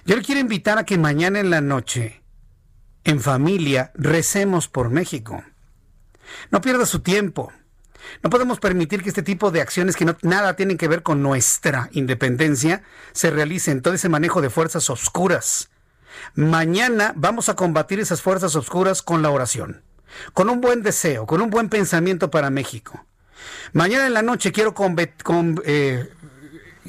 Yo 0.06 0.16
le 0.16 0.22
quiero 0.22 0.42
invitar 0.42 0.78
a 0.78 0.84
que 0.84 0.98
mañana 0.98 1.40
en 1.40 1.50
la 1.50 1.62
noche, 1.62 2.22
en 3.04 3.22
familia, 3.22 3.92
recemos 3.96 4.68
por 4.68 4.90
México. 4.90 5.44
No 6.52 6.62
pierda 6.62 6.86
su 6.86 7.00
tiempo. 7.00 7.54
No 8.24 8.30
podemos 8.30 8.60
permitir 8.60 9.04
que 9.04 9.10
este 9.10 9.24
tipo 9.24 9.52
de 9.52 9.62
acciones 9.62 9.96
que 9.96 10.06
nada 10.22 10.56
tienen 10.56 10.78
que 10.78 10.88
ver 10.88 11.04
con 11.04 11.22
nuestra 11.22 11.90
independencia 11.92 12.84
se 13.12 13.32
realicen, 13.32 13.82
todo 13.82 13.94
ese 13.94 14.10
manejo 14.10 14.42
de 14.42 14.50
fuerzas 14.50 14.90
oscuras. 14.90 15.70
Mañana 16.36 17.14
vamos 17.16 17.50
a 17.50 17.56
combatir 17.56 18.00
esas 18.00 18.22
fuerzas 18.22 18.56
oscuras 18.56 19.02
con 19.02 19.22
la 19.22 19.30
oración, 19.30 19.84
con 20.34 20.50
un 20.50 20.62
buen 20.62 20.84
deseo, 20.84 21.26
con 21.26 21.42
un 21.42 21.50
buen 21.50 21.70
pensamiento 21.70 22.32
para 22.32 22.50
México. 22.50 23.06
Mañana 23.74 24.08
en 24.08 24.14
la 24.14 24.22
noche 24.22 24.52
quiero 24.52 24.74
eh, 25.66 26.10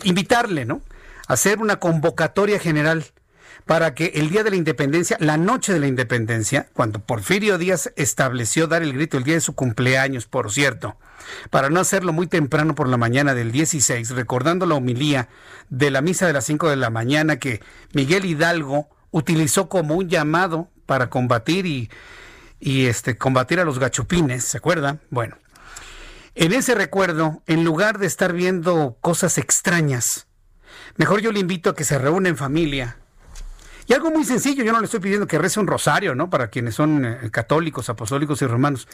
invitarle, 0.03 0.65
¿no? 0.65 0.83
A 1.27 1.35
hacer 1.35 1.59
una 1.59 1.79
convocatoria 1.79 2.59
general 2.59 3.05
para 3.69 3.95
que 3.95 4.13
el 4.15 4.31
día 4.31 4.45
de 4.45 4.49
la 4.49 4.57
independencia, 4.57 5.19
la 5.21 5.37
noche 5.37 5.75
de 5.75 5.79
la 5.79 5.89
independencia, 5.89 6.71
cuando 6.73 7.01
Porfirio 7.01 7.59
Díaz 7.59 7.93
estableció 7.97 8.67
dar 8.67 8.83
el 8.83 8.95
grito 8.95 9.19
el 9.19 9.25
día 9.25 9.35
de 9.35 9.43
su 9.43 9.55
cumpleaños, 9.55 10.25
por 10.25 10.51
cierto, 10.51 10.97
para 11.51 11.69
no 11.69 11.79
hacerlo 11.79 12.15
muy 12.15 12.27
temprano 12.29 12.75
por 12.75 12.89
la 12.89 12.97
mañana 12.97 13.35
del 13.35 13.53
16, 13.53 14.13
recordando 14.13 14.65
la 14.65 14.75
homilía 14.75 15.29
de 15.69 15.91
la 15.91 16.01
misa 16.01 16.27
de 16.27 16.33
las 16.33 16.47
5 16.47 16.71
de 16.71 16.77
la 16.77 16.89
mañana 16.89 17.37
que 17.37 17.61
Miguel 17.93 18.25
Hidalgo 18.25 18.89
utilizó 19.11 19.69
como 19.69 19.97
un 19.97 20.09
llamado 20.09 20.71
para 20.87 21.11
combatir 21.11 21.67
y, 21.67 21.91
y 22.61 22.87
este, 22.87 23.19
combatir 23.19 23.61
a 23.61 23.65
los 23.65 23.79
gachupines, 23.79 24.45
¿se 24.45 24.57
acuerdan? 24.57 25.03
Bueno, 25.11 25.37
en 26.35 26.55
ese 26.55 26.75
recuerdo, 26.75 27.43
en 27.47 27.65
lugar 27.65 27.99
de 27.99 28.07
estar 28.07 28.33
viendo 28.33 28.97
cosas 29.03 29.37
extrañas, 29.37 30.27
mejor 30.97 31.21
yo 31.21 31.33
le 31.33 31.41
invito 31.41 31.69
a 31.69 31.75
que 31.75 31.85
se 31.85 31.99
reúna 31.99 32.31
en 32.31 32.39
familia, 32.39 32.97
y 33.89 33.95
algo 33.95 34.11
muy 34.11 34.25
sencillo, 34.25 34.63
yo 34.63 34.73
no 34.73 34.81
le 34.81 34.85
estoy 34.85 35.01
pidiendo 35.01 35.27
que 35.27 35.39
rece 35.39 35.59
un 35.59 35.67
rosario, 35.67 36.15
¿no? 36.15 36.29
Para 36.29 36.49
quienes 36.49 36.75
son 36.75 37.07
eh, 37.07 37.31
católicos, 37.31 37.89
apostólicos 37.89 38.43
y 38.43 38.47
romanos. 38.47 38.87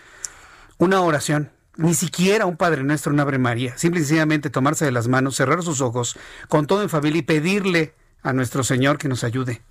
Una 0.78 1.00
oración, 1.00 1.50
ni 1.76 1.94
siquiera 1.94 2.46
un 2.46 2.56
Padre 2.56 2.84
Nuestro, 2.84 3.12
una 3.12 3.22
Ave 3.22 3.38
María. 3.38 3.76
Simple 3.76 4.00
y 4.00 4.04
sencillamente 4.04 4.50
tomarse 4.50 4.84
de 4.84 4.92
las 4.92 5.08
manos, 5.08 5.34
cerrar 5.34 5.64
sus 5.64 5.80
ojos, 5.80 6.16
con 6.48 6.68
todo 6.68 6.82
en 6.82 6.88
familia 6.88 7.18
y 7.18 7.22
pedirle 7.22 7.92
a 8.22 8.32
nuestro 8.32 8.62
Señor 8.62 8.98
que 8.98 9.08
nos 9.08 9.24
ayude, 9.24 9.62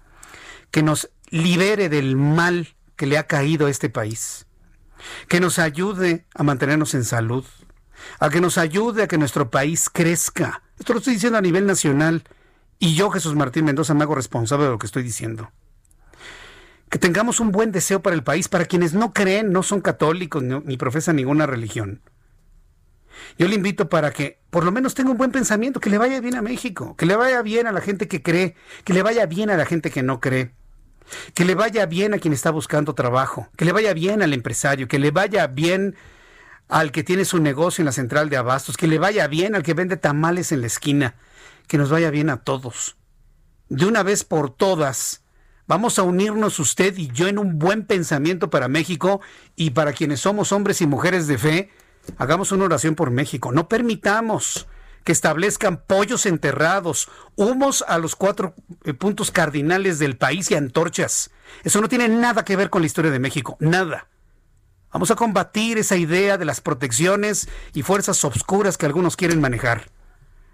que 0.72 0.84
nos 0.84 1.10
libere 1.30 1.88
del 1.88 2.18
mal 2.18 2.76
que 2.98 3.06
le 3.06 3.18
ha 3.18 3.26
caído 3.26 3.68
a 3.68 3.70
este 3.70 3.90
país, 3.90 4.46
que 5.30 5.40
nos 5.40 5.58
ayude 5.58 6.26
a 6.36 6.44
mantenernos 6.44 6.96
en 6.96 7.06
salud, 7.06 7.46
a 8.20 8.30
que 8.30 8.42
nos 8.42 8.58
ayude 8.58 9.04
a 9.04 9.08
que 9.08 9.18
nuestro 9.18 9.50
país 9.50 9.90
crezca. 9.90 10.64
Esto 10.78 10.92
lo 10.92 11.00
estoy 11.00 11.14
diciendo 11.14 11.38
a 11.38 11.42
nivel 11.42 11.66
nacional 11.66 12.24
y 12.84 12.96
yo, 12.96 13.10
Jesús 13.10 13.34
Martín 13.34 13.64
Mendoza, 13.64 13.94
me 13.94 14.04
hago 14.04 14.14
responsable 14.14 14.66
de 14.66 14.72
lo 14.72 14.78
que 14.78 14.88
estoy 14.88 15.04
diciendo. 15.04 15.54
Que 16.90 17.00
tengamos 17.00 17.40
un 17.40 17.54
buen 17.54 17.72
deseo 17.72 18.02
para 18.02 18.14
el 18.14 18.26
país, 18.26 18.50
para 18.50 18.66
quienes 18.66 18.94
no 18.94 19.14
creen, 19.14 19.54
no 19.54 19.64
son 19.64 19.80
católicos 19.80 20.44
ni 20.44 20.76
profesan 20.76 21.16
ninguna 21.16 21.46
religión. 21.46 22.02
Yo 23.38 23.48
le 23.48 23.56
invito 23.56 23.88
para 23.88 24.12
que 24.12 24.42
por 24.50 24.66
lo 24.66 24.74
menos 24.74 24.96
tenga 24.96 25.12
un 25.12 25.18
buen 25.18 25.32
pensamiento, 25.32 25.80
que 25.80 25.90
le 25.90 25.98
vaya 25.98 26.20
bien 26.20 26.36
a 26.36 26.42
México, 26.42 26.98
que 26.98 27.06
le 27.06 27.16
vaya 27.16 27.42
bien 27.42 27.68
a 27.68 27.72
la 27.72 27.80
gente 27.80 28.10
que 28.10 28.22
cree, 28.22 28.58
que 28.84 28.92
le 28.92 29.02
vaya 29.02 29.28
bien 29.28 29.50
a 29.50 29.56
la 29.56 29.66
gente 29.66 29.90
que 29.90 30.04
no 30.04 30.20
cree, 30.20 30.52
que 31.34 31.46
le 31.46 31.56
vaya 31.56 31.86
bien 31.86 32.14
a 32.14 32.18
quien 32.18 32.34
está 32.34 32.52
buscando 32.52 32.96
trabajo, 32.96 33.48
que 33.56 33.64
le 33.64 33.72
vaya 33.72 33.94
bien 33.94 34.22
al 34.22 34.34
empresario, 34.34 34.90
que 34.90 35.00
le 35.00 35.12
vaya 35.12 35.48
bien 35.48 35.96
al 36.68 36.92
que 36.92 37.04
tiene 37.04 37.24
su 37.24 37.40
negocio 37.40 37.82
en 37.82 37.86
la 37.86 37.94
central 37.94 38.30
de 38.30 38.36
abastos, 38.36 38.76
que 38.76 38.88
le 38.88 39.00
vaya 39.00 39.26
bien 39.28 39.56
al 39.56 39.64
que 39.64 39.74
vende 39.74 39.96
tamales 39.96 40.52
en 40.52 40.60
la 40.60 40.68
esquina, 40.68 41.16
que 41.68 41.78
nos 41.78 41.90
vaya 41.90 42.10
bien 42.10 42.30
a 42.30 42.44
todos. 42.44 42.98
De 43.70 43.86
una 43.86 44.04
vez 44.04 44.24
por 44.24 44.50
todas, 44.50 45.24
vamos 45.68 45.98
a 45.98 46.04
unirnos 46.04 46.60
usted 46.60 46.96
y 46.98 47.08
yo 47.08 47.28
en 47.28 47.40
un 47.40 47.60
buen 47.60 47.86
pensamiento 47.86 48.50
para 48.50 48.68
México 48.68 49.22
y 49.56 49.72
para 49.72 49.94
quienes 49.94 50.20
somos 50.20 50.52
hombres 50.52 50.82
y 50.82 50.88
mujeres 50.88 51.28
de 51.28 51.38
fe, 51.38 51.70
hagamos 52.18 52.52
una 52.52 52.66
oración 52.66 52.96
por 52.96 53.12
México. 53.12 53.52
No 53.52 53.68
permitamos 53.68 54.68
que 55.04 55.12
establezcan 55.12 55.84
pollos 55.86 56.26
enterrados, 56.26 57.10
humos 57.36 57.84
a 57.88 57.98
los 57.98 58.16
cuatro 58.16 58.56
eh, 58.86 58.94
puntos 58.94 59.32
cardinales 59.32 60.00
del 60.00 60.18
país 60.18 60.50
y 60.52 60.56
antorchas. 60.56 61.32
Eso 61.64 61.82
no 61.82 61.90
tiene 61.90 62.08
nada 62.08 62.46
que 62.46 62.56
ver 62.56 62.70
con 62.70 62.82
la 62.82 62.86
historia 62.86 63.12
de 63.12 63.20
México, 63.20 63.58
nada. 63.60 64.08
Vamos 64.92 65.10
a 65.12 65.16
combatir 65.16 65.78
esa 65.78 65.98
idea 65.98 66.38
de 66.38 66.46
las 66.46 66.62
protecciones 66.62 67.50
y 67.74 67.82
fuerzas 67.82 68.24
obscuras 68.24 68.78
que 68.78 68.86
algunos 68.86 69.16
quieren 69.16 69.42
manejar. 69.42 69.90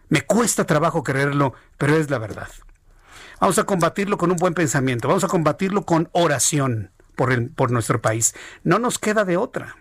Me 0.09 0.23
cuesta 0.23 0.65
trabajo 0.65 1.03
creerlo, 1.03 1.53
pero 1.77 1.95
es 1.95 2.09
la 2.09 2.17
verdad. 2.17 2.49
Vamos 3.39 3.57
a 3.57 3.63
combatirlo 3.63 4.17
con 4.17 4.31
un 4.31 4.37
buen 4.37 4.53
pensamiento, 4.53 5.07
vamos 5.07 5.23
a 5.23 5.27
combatirlo 5.29 5.85
con 5.85 6.09
oración 6.11 6.91
por, 7.15 7.51
por 7.51 7.71
nuestro 7.71 8.01
país. 8.01 8.35
No 8.63 8.79
nos 8.79 8.99
queda 8.99 9.23
de 9.23 9.37
otra. 9.37 9.77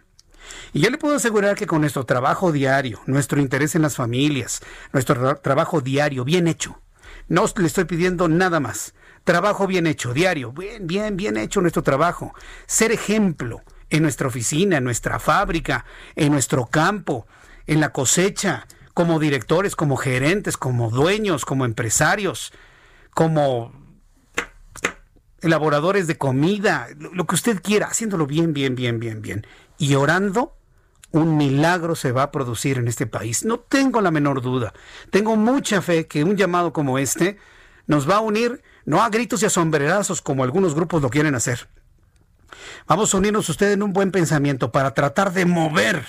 Y 0.72 0.80
yo 0.80 0.90
le 0.90 0.98
puedo 0.98 1.16
asegurar 1.16 1.56
que 1.56 1.66
con 1.66 1.80
nuestro 1.80 2.04
trabajo 2.04 2.52
diario, 2.52 3.00
nuestro 3.06 3.40
interés 3.40 3.74
en 3.74 3.82
las 3.82 3.96
familias, 3.96 4.60
nuestro 4.92 5.36
trabajo 5.36 5.80
diario 5.80 6.24
bien 6.24 6.46
hecho, 6.46 6.80
no 7.28 7.44
le 7.56 7.66
estoy 7.66 7.84
pidiendo 7.84 8.28
nada 8.28 8.60
más, 8.60 8.94
trabajo 9.24 9.66
bien 9.66 9.86
hecho, 9.86 10.14
diario, 10.14 10.52
bien, 10.52 10.86
bien, 10.86 11.16
bien 11.16 11.36
hecho 11.36 11.60
nuestro 11.60 11.82
trabajo, 11.82 12.32
ser 12.66 12.92
ejemplo 12.92 13.62
en 13.90 14.02
nuestra 14.02 14.28
oficina, 14.28 14.78
en 14.78 14.84
nuestra 14.84 15.18
fábrica, 15.18 15.84
en 16.16 16.32
nuestro 16.32 16.66
campo, 16.66 17.26
en 17.66 17.80
la 17.80 17.90
cosecha, 17.90 18.66
como 18.98 19.20
directores, 19.20 19.76
como 19.76 19.96
gerentes, 19.96 20.56
como 20.56 20.90
dueños, 20.90 21.44
como 21.44 21.64
empresarios, 21.64 22.52
como 23.14 23.72
elaboradores 25.40 26.08
de 26.08 26.18
comida, 26.18 26.88
lo 26.98 27.24
que 27.24 27.36
usted 27.36 27.62
quiera, 27.62 27.86
haciéndolo 27.86 28.26
bien, 28.26 28.52
bien, 28.52 28.74
bien, 28.74 28.98
bien, 28.98 29.22
bien. 29.22 29.46
Y 29.78 29.94
orando, 29.94 30.56
un 31.12 31.36
milagro 31.36 31.94
se 31.94 32.10
va 32.10 32.24
a 32.24 32.32
producir 32.32 32.76
en 32.76 32.88
este 32.88 33.06
país. 33.06 33.44
No 33.44 33.60
tengo 33.60 34.00
la 34.00 34.10
menor 34.10 34.42
duda. 34.42 34.72
Tengo 35.12 35.36
mucha 35.36 35.80
fe 35.80 36.08
que 36.08 36.24
un 36.24 36.36
llamado 36.36 36.72
como 36.72 36.98
este 36.98 37.38
nos 37.86 38.10
va 38.10 38.16
a 38.16 38.20
unir, 38.20 38.64
no 38.84 39.00
a 39.00 39.10
gritos 39.10 39.44
y 39.44 39.46
a 39.46 39.50
sombrerazos 39.50 40.20
como 40.22 40.42
algunos 40.42 40.74
grupos 40.74 41.02
lo 41.02 41.10
quieren 41.10 41.36
hacer. 41.36 41.68
Vamos 42.88 43.14
a 43.14 43.18
unirnos 43.18 43.48
ustedes 43.48 43.74
en 43.74 43.84
un 43.84 43.92
buen 43.92 44.10
pensamiento 44.10 44.72
para 44.72 44.92
tratar 44.92 45.32
de 45.32 45.44
mover 45.44 46.04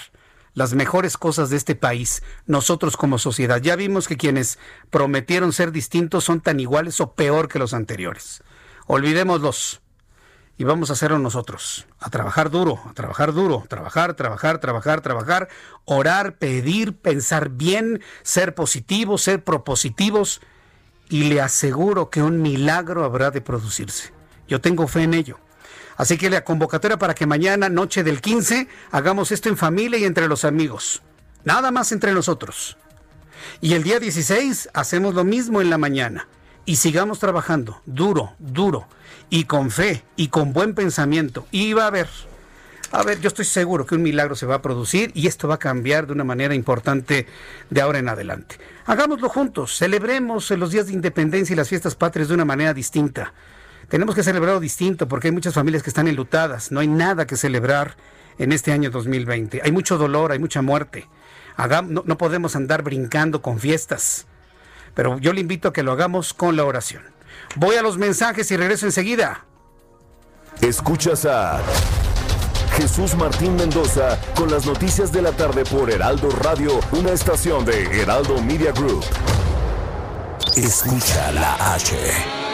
las 0.53 0.73
mejores 0.73 1.17
cosas 1.17 1.49
de 1.49 1.57
este 1.57 1.75
país, 1.75 2.23
nosotros 2.45 2.97
como 2.97 3.17
sociedad. 3.17 3.61
Ya 3.61 3.75
vimos 3.75 4.07
que 4.07 4.17
quienes 4.17 4.59
prometieron 4.89 5.53
ser 5.53 5.71
distintos 5.71 6.23
son 6.23 6.41
tan 6.41 6.59
iguales 6.59 6.99
o 7.01 7.13
peor 7.13 7.47
que 7.47 7.59
los 7.59 7.73
anteriores. 7.73 8.43
Olvidémoslos 8.87 9.81
y 10.59 10.65
vamos 10.65 10.89
a 10.89 10.93
hacerlo 10.93 11.19
nosotros, 11.19 11.87
a 11.99 12.09
trabajar 12.09 12.49
duro, 12.49 12.81
a 12.89 12.93
trabajar 12.93 13.33
duro, 13.33 13.63
trabajar, 13.69 14.15
trabajar, 14.15 14.59
trabajar, 14.59 14.99
trabajar, 14.99 15.47
orar, 15.85 16.37
pedir, 16.37 16.97
pensar 16.97 17.47
bien, 17.47 18.01
ser 18.23 18.55
positivos, 18.55 19.21
ser 19.21 19.41
propositivos 19.41 20.41
y 21.07 21.23
le 21.29 21.39
aseguro 21.39 22.09
que 22.09 22.21
un 22.21 22.41
milagro 22.41 23.05
habrá 23.05 23.31
de 23.31 23.39
producirse. 23.39 24.11
Yo 24.49 24.59
tengo 24.59 24.87
fe 24.87 25.03
en 25.03 25.13
ello. 25.13 25.39
Así 25.99 26.17
que 26.17 26.29
la 26.29 26.45
convocatoria 26.45 26.97
para 26.97 27.13
que 27.13 27.25
mañana, 27.25 27.67
noche 27.67 28.05
del 28.05 28.21
15, 28.21 28.69
hagamos 28.91 29.33
esto 29.33 29.49
en 29.49 29.57
familia 29.57 29.99
y 29.99 30.05
entre 30.05 30.29
los 30.29 30.45
amigos. 30.45 31.01
Nada 31.43 31.71
más 31.71 31.91
entre 31.91 32.13
nosotros. 32.13 32.77
Y 33.59 33.73
el 33.73 33.83
día 33.83 33.99
16 33.99 34.69
hacemos 34.73 35.13
lo 35.13 35.25
mismo 35.25 35.59
en 35.59 35.69
la 35.69 35.77
mañana 35.77 36.29
y 36.63 36.77
sigamos 36.77 37.19
trabajando 37.19 37.81
duro, 37.85 38.33
duro 38.39 38.87
y 39.29 39.43
con 39.43 39.71
fe 39.71 40.05
y 40.15 40.29
con 40.29 40.53
buen 40.53 40.73
pensamiento. 40.73 41.45
Y 41.51 41.73
va 41.73 41.83
a 41.83 41.87
haber, 41.87 42.07
a 42.93 43.03
ver, 43.03 43.19
yo 43.19 43.27
estoy 43.27 43.43
seguro 43.43 43.85
que 43.85 43.95
un 43.95 44.01
milagro 44.01 44.35
se 44.35 44.45
va 44.45 44.55
a 44.55 44.61
producir 44.61 45.11
y 45.15 45.27
esto 45.27 45.49
va 45.49 45.55
a 45.55 45.59
cambiar 45.59 46.07
de 46.07 46.13
una 46.13 46.23
manera 46.23 46.55
importante 46.55 47.27
de 47.69 47.81
ahora 47.81 47.99
en 47.99 48.07
adelante. 48.07 48.55
Hagámoslo 48.85 49.27
juntos, 49.27 49.75
celebremos 49.77 50.49
los 50.51 50.71
días 50.71 50.87
de 50.87 50.93
independencia 50.93 51.51
y 51.51 51.57
las 51.57 51.67
fiestas 51.67 51.95
patrias 51.95 52.29
de 52.29 52.35
una 52.35 52.45
manera 52.45 52.73
distinta. 52.73 53.33
Tenemos 53.89 54.15
que 54.15 54.23
celebrarlo 54.23 54.59
distinto 54.59 55.07
porque 55.07 55.27
hay 55.27 55.31
muchas 55.31 55.53
familias 55.53 55.83
que 55.83 55.89
están 55.89 56.07
enlutadas, 56.07 56.71
no 56.71 56.79
hay 56.79 56.87
nada 56.87 57.25
que 57.25 57.35
celebrar 57.35 57.97
en 58.37 58.51
este 58.51 58.71
año 58.71 58.89
2020. 58.89 59.61
Hay 59.63 59.71
mucho 59.71 59.97
dolor, 59.97 60.31
hay 60.31 60.39
mucha 60.39 60.61
muerte. 60.61 61.09
no, 61.87 62.03
no 62.05 62.17
podemos 62.17 62.55
andar 62.55 62.83
brincando 62.83 63.41
con 63.41 63.59
fiestas. 63.59 64.27
Pero 64.93 65.19
yo 65.19 65.33
le 65.33 65.41
invito 65.41 65.69
a 65.69 65.73
que 65.73 65.83
lo 65.83 65.91
hagamos 65.91 66.33
con 66.33 66.55
la 66.55 66.65
oración. 66.65 67.03
Voy 67.55 67.75
a 67.75 67.81
los 67.81 67.97
mensajes 67.97 68.49
y 68.51 68.57
regreso 68.57 68.85
enseguida. 68.85 69.45
Escuchas 70.61 71.25
a 71.25 71.61
Jesús 72.75 73.15
Martín 73.15 73.55
Mendoza 73.55 74.19
con 74.35 74.51
las 74.51 74.65
noticias 74.65 75.11
de 75.11 75.21
la 75.21 75.31
tarde 75.31 75.63
por 75.65 75.89
Heraldo 75.89 76.29
Radio, 76.29 76.79
una 76.91 77.11
estación 77.11 77.65
de 77.65 78.01
Heraldo 78.01 78.41
Media 78.41 78.71
Group. 78.71 79.03
Escucha 80.55 81.31
la 81.31 81.73
H, 81.73 81.95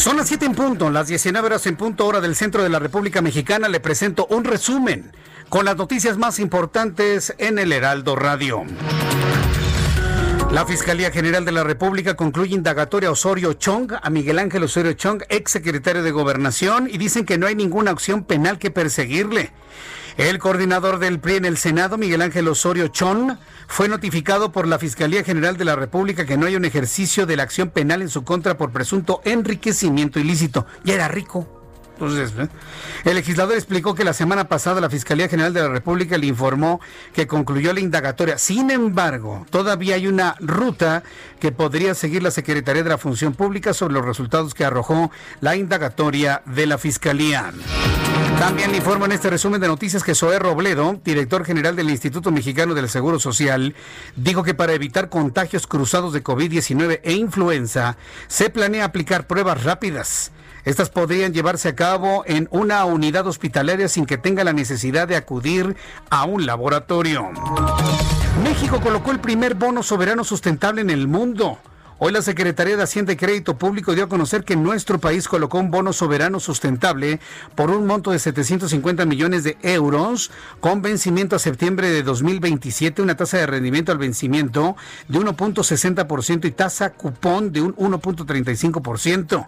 Son 0.00 0.16
las 0.16 0.28
7 0.28 0.46
en 0.46 0.54
punto, 0.54 0.88
las 0.88 1.08
19 1.08 1.44
horas 1.44 1.66
en 1.66 1.76
punto 1.76 2.06
hora 2.06 2.22
del 2.22 2.34
centro 2.34 2.62
de 2.62 2.70
la 2.70 2.78
República 2.78 3.20
Mexicana. 3.20 3.68
Le 3.68 3.80
presento 3.80 4.26
un 4.30 4.44
resumen 4.44 5.12
con 5.50 5.66
las 5.66 5.76
noticias 5.76 6.16
más 6.16 6.38
importantes 6.38 7.34
en 7.36 7.58
el 7.58 7.70
Heraldo 7.70 8.16
Radio. 8.16 8.64
La 10.52 10.64
Fiscalía 10.64 11.10
General 11.10 11.44
de 11.44 11.52
la 11.52 11.64
República 11.64 12.14
concluye 12.16 12.54
indagatoria 12.54 13.10
a 13.10 13.12
Osorio 13.12 13.52
Chong, 13.52 13.92
a 14.00 14.08
Miguel 14.08 14.38
Ángel 14.38 14.62
Osorio 14.62 14.94
Chong, 14.94 15.22
ex 15.28 15.50
secretario 15.50 16.02
de 16.02 16.12
Gobernación, 16.12 16.88
y 16.90 16.96
dicen 16.96 17.26
que 17.26 17.36
no 17.36 17.46
hay 17.46 17.54
ninguna 17.54 17.90
acción 17.90 18.24
penal 18.24 18.58
que 18.58 18.70
perseguirle. 18.70 19.52
El 20.16 20.38
coordinador 20.38 20.98
del 20.98 21.20
PRI 21.20 21.36
en 21.36 21.44
el 21.44 21.56
Senado, 21.56 21.96
Miguel 21.96 22.22
Ángel 22.22 22.48
Osorio 22.48 22.88
Chong, 22.88 23.36
fue 23.68 23.88
notificado 23.88 24.52
por 24.52 24.66
la 24.66 24.78
Fiscalía 24.78 25.22
General 25.22 25.56
de 25.56 25.64
la 25.64 25.76
República 25.76 26.26
que 26.26 26.36
no 26.36 26.46
hay 26.46 26.56
un 26.56 26.64
ejercicio 26.64 27.26
de 27.26 27.36
la 27.36 27.44
acción 27.44 27.70
penal 27.70 28.02
en 28.02 28.08
su 28.08 28.24
contra 28.24 28.56
por 28.56 28.72
presunto 28.72 29.20
enriquecimiento 29.24 30.18
ilícito. 30.18 30.66
Ya 30.84 30.94
era 30.94 31.08
rico. 31.08 31.59
Entonces, 32.00 32.32
¿eh? 32.38 32.48
el 33.04 33.14
legislador 33.14 33.54
explicó 33.56 33.94
que 33.94 34.04
la 34.04 34.14
semana 34.14 34.48
pasada 34.48 34.80
la 34.80 34.88
Fiscalía 34.88 35.28
General 35.28 35.52
de 35.52 35.60
la 35.60 35.68
República 35.68 36.16
le 36.16 36.28
informó 36.28 36.80
que 37.12 37.26
concluyó 37.26 37.74
la 37.74 37.80
indagatoria. 37.80 38.38
Sin 38.38 38.70
embargo, 38.70 39.44
todavía 39.50 39.96
hay 39.96 40.06
una 40.06 40.34
ruta 40.40 41.02
que 41.40 41.52
podría 41.52 41.94
seguir 41.94 42.22
la 42.22 42.30
Secretaría 42.30 42.82
de 42.82 42.88
la 42.88 42.96
Función 42.96 43.34
Pública 43.34 43.74
sobre 43.74 43.92
los 43.92 44.06
resultados 44.06 44.54
que 44.54 44.64
arrojó 44.64 45.10
la 45.42 45.56
indagatoria 45.56 46.42
de 46.46 46.66
la 46.66 46.78
Fiscalía. 46.78 47.52
También 48.38 48.70
le 48.70 48.78
informo 48.78 49.04
en 49.04 49.12
este 49.12 49.28
resumen 49.28 49.60
de 49.60 49.68
noticias 49.68 50.02
que 50.02 50.14
Zoé 50.14 50.38
Robledo, 50.38 50.98
director 51.04 51.44
general 51.44 51.76
del 51.76 51.90
Instituto 51.90 52.30
Mexicano 52.30 52.72
del 52.72 52.88
Seguro 52.88 53.20
Social, 53.20 53.74
dijo 54.16 54.42
que 54.42 54.54
para 54.54 54.72
evitar 54.72 55.10
contagios 55.10 55.66
cruzados 55.66 56.14
de 56.14 56.24
COVID-19 56.24 57.00
e 57.02 57.12
influenza, 57.12 57.98
se 58.26 58.48
planea 58.48 58.86
aplicar 58.86 59.26
pruebas 59.26 59.64
rápidas. 59.64 60.32
Estas 60.64 60.90
podrían 60.90 61.32
llevarse 61.32 61.68
a 61.68 61.74
cabo 61.74 62.24
en 62.26 62.48
una 62.50 62.84
unidad 62.84 63.26
hospitalaria 63.26 63.88
sin 63.88 64.06
que 64.06 64.18
tenga 64.18 64.44
la 64.44 64.52
necesidad 64.52 65.08
de 65.08 65.16
acudir 65.16 65.76
a 66.10 66.24
un 66.24 66.46
laboratorio. 66.46 67.28
México 68.42 68.80
colocó 68.80 69.10
el 69.10 69.20
primer 69.20 69.54
bono 69.54 69.82
soberano 69.82 70.24
sustentable 70.24 70.80
en 70.80 70.90
el 70.90 71.08
mundo. 71.08 71.58
Hoy 72.02 72.12
la 72.12 72.22
Secretaría 72.22 72.78
de 72.78 72.82
Hacienda 72.82 73.12
y 73.12 73.16
Crédito 73.16 73.58
Público 73.58 73.94
dio 73.94 74.04
a 74.04 74.08
conocer 74.08 74.42
que 74.42 74.56
nuestro 74.56 74.98
país 74.98 75.28
colocó 75.28 75.58
un 75.58 75.70
bono 75.70 75.92
soberano 75.92 76.40
sustentable 76.40 77.20
por 77.54 77.68
un 77.68 77.86
monto 77.86 78.10
de 78.10 78.18
750 78.18 79.04
millones 79.04 79.44
de 79.44 79.58
euros 79.60 80.30
con 80.60 80.80
vencimiento 80.80 81.36
a 81.36 81.38
septiembre 81.38 81.90
de 81.90 82.02
2027, 82.02 83.02
una 83.02 83.18
tasa 83.18 83.36
de 83.36 83.44
rendimiento 83.44 83.92
al 83.92 83.98
vencimiento 83.98 84.76
de 85.08 85.18
1.60% 85.18 86.46
y 86.46 86.52
tasa 86.52 86.94
cupón 86.94 87.52
de 87.52 87.60
un 87.60 87.76
1.35%. 87.76 89.46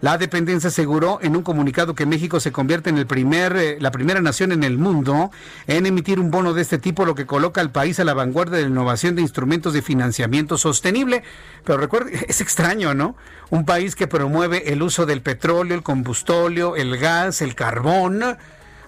La 0.00 0.18
dependencia 0.18 0.70
aseguró 0.70 1.20
en 1.22 1.36
un 1.36 1.44
comunicado 1.44 1.94
que 1.94 2.04
México 2.04 2.40
se 2.40 2.50
convierte 2.50 2.90
en 2.90 2.98
el 2.98 3.06
primer, 3.06 3.56
eh, 3.56 3.76
la 3.78 3.92
primera 3.92 4.20
nación 4.20 4.50
en 4.50 4.64
el 4.64 4.76
mundo 4.76 5.30
en 5.68 5.86
emitir 5.86 6.18
un 6.18 6.32
bono 6.32 6.52
de 6.52 6.62
este 6.62 6.78
tipo, 6.78 7.04
lo 7.04 7.14
que 7.14 7.26
coloca 7.26 7.60
al 7.60 7.70
país 7.70 8.00
a 8.00 8.04
la 8.04 8.12
vanguardia 8.12 8.56
de 8.56 8.64
la 8.64 8.70
innovación 8.70 9.14
de 9.14 9.22
instrumentos 9.22 9.72
de 9.72 9.82
financiamiento 9.82 10.58
sostenible. 10.58 11.22
Pero 11.64 11.91
es 12.28 12.40
extraño, 12.40 12.94
¿no? 12.94 13.16
Un 13.50 13.64
país 13.64 13.94
que 13.96 14.06
promueve 14.06 14.72
el 14.72 14.82
uso 14.82 15.06
del 15.06 15.22
petróleo, 15.22 15.76
el 15.76 15.82
combustóleo, 15.82 16.76
el 16.76 16.96
gas, 16.98 17.42
el 17.42 17.54
carbón 17.54 18.22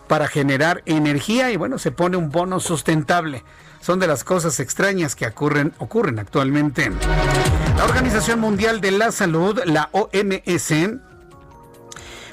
para 0.08 0.28
generar 0.28 0.82
energía 0.86 1.50
y 1.50 1.56
bueno, 1.56 1.78
se 1.78 1.90
pone 1.90 2.16
un 2.16 2.30
bono 2.30 2.60
sustentable. 2.60 3.42
Son 3.80 3.98
de 3.98 4.06
las 4.06 4.24
cosas 4.24 4.60
extrañas 4.60 5.14
que 5.14 5.26
ocurren, 5.26 5.74
ocurren 5.78 6.18
actualmente. 6.18 6.90
La 7.76 7.84
Organización 7.84 8.40
Mundial 8.40 8.80
de 8.80 8.92
la 8.92 9.12
Salud, 9.12 9.60
la 9.66 9.90
OMS, 9.92 10.72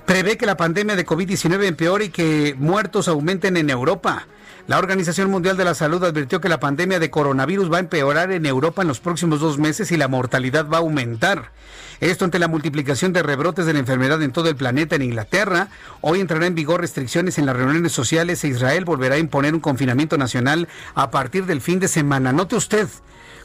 prevé 0.05 0.38
que 0.38 0.45
la 0.45 0.55
pandemia 0.55 0.95
de 0.95 1.05
COVID-19 1.05 1.65
empeore 1.65 2.05
y 2.05 2.09
que 2.09 2.55
muertos 2.57 3.07
aumenten 3.07 3.57
en 3.57 3.69
Europa. 3.69 4.28
La 4.68 4.78
Organización 4.78 5.32
Mundial 5.32 5.57
de 5.57 5.66
la 5.66 5.74
Salud 5.74 6.03
advirtió 6.03 6.39
que 6.39 6.49
la 6.49 6.59
pandemia 6.59 6.99
de 6.99 7.09
coronavirus 7.09 7.72
va 7.72 7.78
a 7.78 7.82
empeorar 7.82 8.32
en 8.32 8.45
Europa 8.45 8.84
en 8.84 8.88
los 8.88 8.99
próximos 8.99 9.39
dos 9.39 9.57
meses 9.57 9.91
y 9.91 9.97
la 9.97 10.07
mortalidad 10.07 10.68
va 10.70 10.78
a 10.78 10.82
aumentar. 10.82 11.51
Esto 11.99 12.26
ante 12.26 12.39
la 12.39 12.47
multiplicación 12.47 13.12
de 13.12 13.24
rebrotes 13.24 13.66
de 13.66 13.74
la 13.74 13.80
enfermedad 13.80 14.22
en 14.22 14.32
todo 14.32 14.49
el 14.49 14.55
planeta. 14.55 14.95
En 14.95 15.01
Inglaterra, 15.01 15.70
hoy 16.01 16.20
entrará 16.20 16.45
en 16.45 16.55
vigor 16.55 16.82
restricciones 16.82 17.38
en 17.38 17.47
las 17.47 17.55
reuniones 17.55 17.91
sociales 17.91 18.43
e 18.43 18.49
Israel 18.49 18.86
volverá 18.86 19.16
a 19.16 19.20
imponer 19.20 19.53
un 19.53 19.59
confinamiento 19.59 20.18
nacional 20.18 20.68
a 20.93 21.12
partir 21.12 21.45
del 21.45 21.62
fin 21.62 21.80
de 21.80 21.88
semana. 21.88 22.32
Note 22.32 22.55
usted 22.55 22.88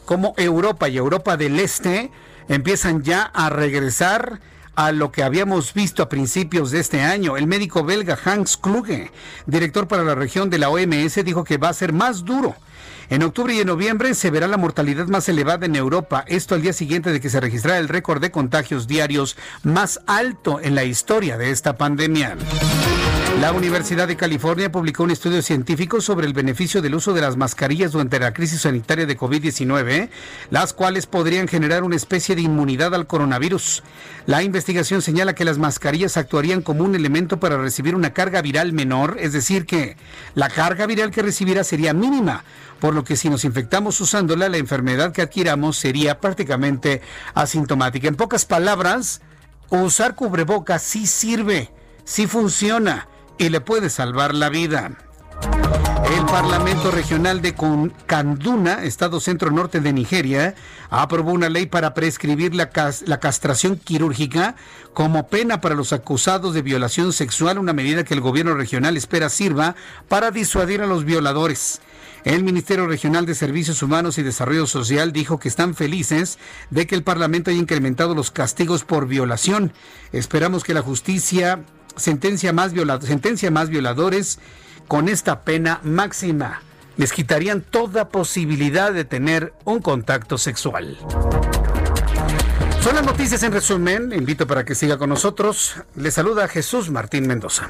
cómo 0.05 0.35
Europa 0.37 0.89
y 0.89 0.97
Europa 0.97 1.37
del 1.37 1.59
Este 1.59 2.11
empiezan 2.49 3.03
ya 3.03 3.23
a 3.23 3.51
regresar 3.51 4.41
a 4.77 4.93
lo 4.93 5.11
que 5.11 5.22
habíamos 5.22 5.74
visto 5.74 6.03
a 6.03 6.09
principios 6.09 6.70
de 6.70 6.81
este 6.81 7.03
año. 7.03 7.37
El 7.37 7.47
médico 7.47 7.83
belga 7.83 8.16
Hans 8.24 8.57
Kluge, 8.57 9.11
director 9.47 9.89
para 9.89 10.05
la 10.05 10.14
región 10.14 10.51
de 10.51 10.59
la 10.59 10.68
OMS, 10.68 11.24
dijo 11.24 11.43
que 11.43 11.57
va 11.57 11.70
a 11.70 11.74
ser 11.74 11.93
más 11.93 12.24
duro. 12.24 12.55
En 13.09 13.22
octubre 13.22 13.55
y 13.55 13.61
en 13.61 13.68
noviembre 13.68 14.14
se 14.14 14.31
verá 14.31 14.49
la 14.49 14.57
mortalidad 14.57 15.07
más 15.07 15.29
elevada 15.29 15.66
en 15.66 15.77
Europa, 15.77 16.24
esto 16.27 16.55
al 16.55 16.62
día 16.62 16.72
siguiente 16.72 17.12
de 17.12 17.20
que 17.20 17.31
se 17.31 17.41
registrara 17.41 17.79
el 17.79 17.89
récord 17.89 18.20
de 18.20 18.33
contagios 18.33 18.87
diarios 18.87 19.37
más 19.62 20.01
alto 20.07 20.61
en 20.61 20.74
la 20.74 20.85
historia 20.85 21.39
de 21.39 21.51
esta 21.51 21.77
pandemia. 21.77 22.37
La 23.41 23.53
Universidad 23.53 24.09
de 24.09 24.16
California 24.16 24.72
publicó 24.72 25.03
un 25.03 25.11
estudio 25.11 25.43
científico 25.43 26.01
sobre 26.01 26.26
el 26.26 26.32
beneficio 26.32 26.80
del 26.80 26.95
uso 26.95 27.12
de 27.12 27.20
las 27.20 27.37
mascarillas 27.37 27.93
durante 27.93 28.18
la 28.18 28.32
crisis 28.32 28.62
sanitaria 28.62 29.05
de 29.05 29.16
COVID-19, 29.16 30.09
las 30.49 30.72
cuales 30.72 31.05
podrían 31.05 31.47
generar 31.47 31.84
una 31.84 31.97
especie 31.97 32.34
de 32.34 32.41
inmunidad 32.41 32.95
al 32.95 33.07
coronavirus. 33.07 33.82
La 34.24 34.43
investigación 34.43 35.03
señala 35.03 35.34
que 35.34 35.45
las 35.45 35.59
mascarillas 35.59 36.16
actuarían 36.16 36.62
como 36.62 36.82
un 36.82 36.95
elemento 36.95 37.39
para 37.39 37.59
recibir 37.59 37.95
una 37.95 38.14
carga 38.14 38.41
viral 38.41 38.72
menor, 38.72 39.18
es 39.20 39.34
decir, 39.34 39.66
que 39.66 39.99
la 40.34 40.49
carga 40.49 40.87
viral 40.87 41.11
que 41.11 41.20
recibirá 41.20 41.62
sería 41.62 41.93
mínima, 41.93 42.43
por 42.80 42.95
lo 42.95 43.05
que 43.05 43.16
si 43.16 43.28
nos 43.28 43.45
infectamos 43.45 44.01
usándola, 44.01 44.49
la 44.49 44.57
enfermedad 44.57 45.12
que 45.12 45.20
adquiramos 45.20 45.76
sería 45.76 46.20
prácticamente 46.20 47.03
asintomática. 47.34 48.09
En 48.09 48.16
pocas 48.16 48.47
palabras, 48.47 49.20
usar 49.68 50.14
cubrebocas 50.14 50.80
sí 50.80 51.07
sirve, 51.07 51.70
sí 52.05 52.26
funciona 52.26 53.09
y 53.39 53.49
le 53.49 53.61
puede 53.61 53.91
salvar 53.91 54.34
la 54.34 54.49
vida. 54.49 54.93
El 56.14 56.24
Parlamento 56.26 56.91
Regional 56.91 57.43
de 57.43 57.55
Kanduna, 58.07 58.84
Estado 58.84 59.18
Centro 59.20 59.51
Norte 59.51 59.80
de 59.80 59.93
Nigeria, 59.93 60.55
aprobó 60.89 61.32
una 61.32 61.49
ley 61.49 61.66
para 61.66 61.95
prescribir 61.95 62.55
la, 62.55 62.70
la, 63.07 63.20
castración 63.20 63.76
quirúrgica 63.76 64.55
como 64.95 65.28
pena 65.28 65.61
para 65.61 65.74
los 65.74 65.93
acusados 65.93 66.55
de 66.55 66.62
violación 66.62 67.12
sexual, 67.12 67.59
una 67.59 67.72
medida 67.72 68.05
que 68.05 68.14
el 68.14 68.20
gobierno 68.20 68.55
regional 68.55 68.97
espera 68.97 69.28
sirva 69.28 69.74
para 70.09 70.30
disuadir 70.30 70.80
a 70.80 70.87
los 70.87 71.05
violadores. 71.05 71.80
El 72.24 72.43
Ministerio 72.43 72.87
Regional 72.87 73.26
de 73.26 73.34
Servicios 73.34 73.82
Humanos 73.82 74.18
y 74.18 74.22
Desarrollo 74.22 74.66
Social 74.66 75.12
dijo 75.12 75.39
que 75.39 75.49
están 75.49 75.74
felices 75.74 76.39
de 76.70 76.87
que 76.87 76.95
el 76.95 77.05
Parlamento 77.05 77.51
haya 77.51 77.61
incrementado 77.61 78.14
los 78.14 78.30
castigos 78.30 78.84
por 78.84 79.07
violación. 79.07 79.72
Esperamos 80.12 80.64
que 80.64 80.74
la 80.74 80.82
justicia 80.82 81.64
sentencia 81.97 82.53
más, 82.53 82.72
sentencia 83.03 83.51
más 83.51 83.68
violadores 83.68 84.38
con 84.88 85.09
esta 85.09 85.42
pena 85.42 85.80
máxima. 85.82 86.62
Les 86.97 87.12
quitarían 87.12 87.61
toda 87.61 88.09
posibilidad 88.09 88.92
de 88.92 89.05
tener 89.05 89.53
un 89.64 89.80
contacto 89.80 90.38
sexual. 90.38 90.97
Son 92.80 92.94
las 92.94 93.05
noticias 93.05 93.42
en 93.42 93.53
resumen. 93.53 94.12
Invito 94.12 94.47
para 94.47 94.64
que 94.64 94.74
siga 94.74 94.97
con 94.97 95.11
nosotros. 95.11 95.74
Le 95.97 96.11
saluda 96.11 96.49
Jesús 96.49 96.90
Martín 96.90 97.26
Mendoza. 97.26 97.68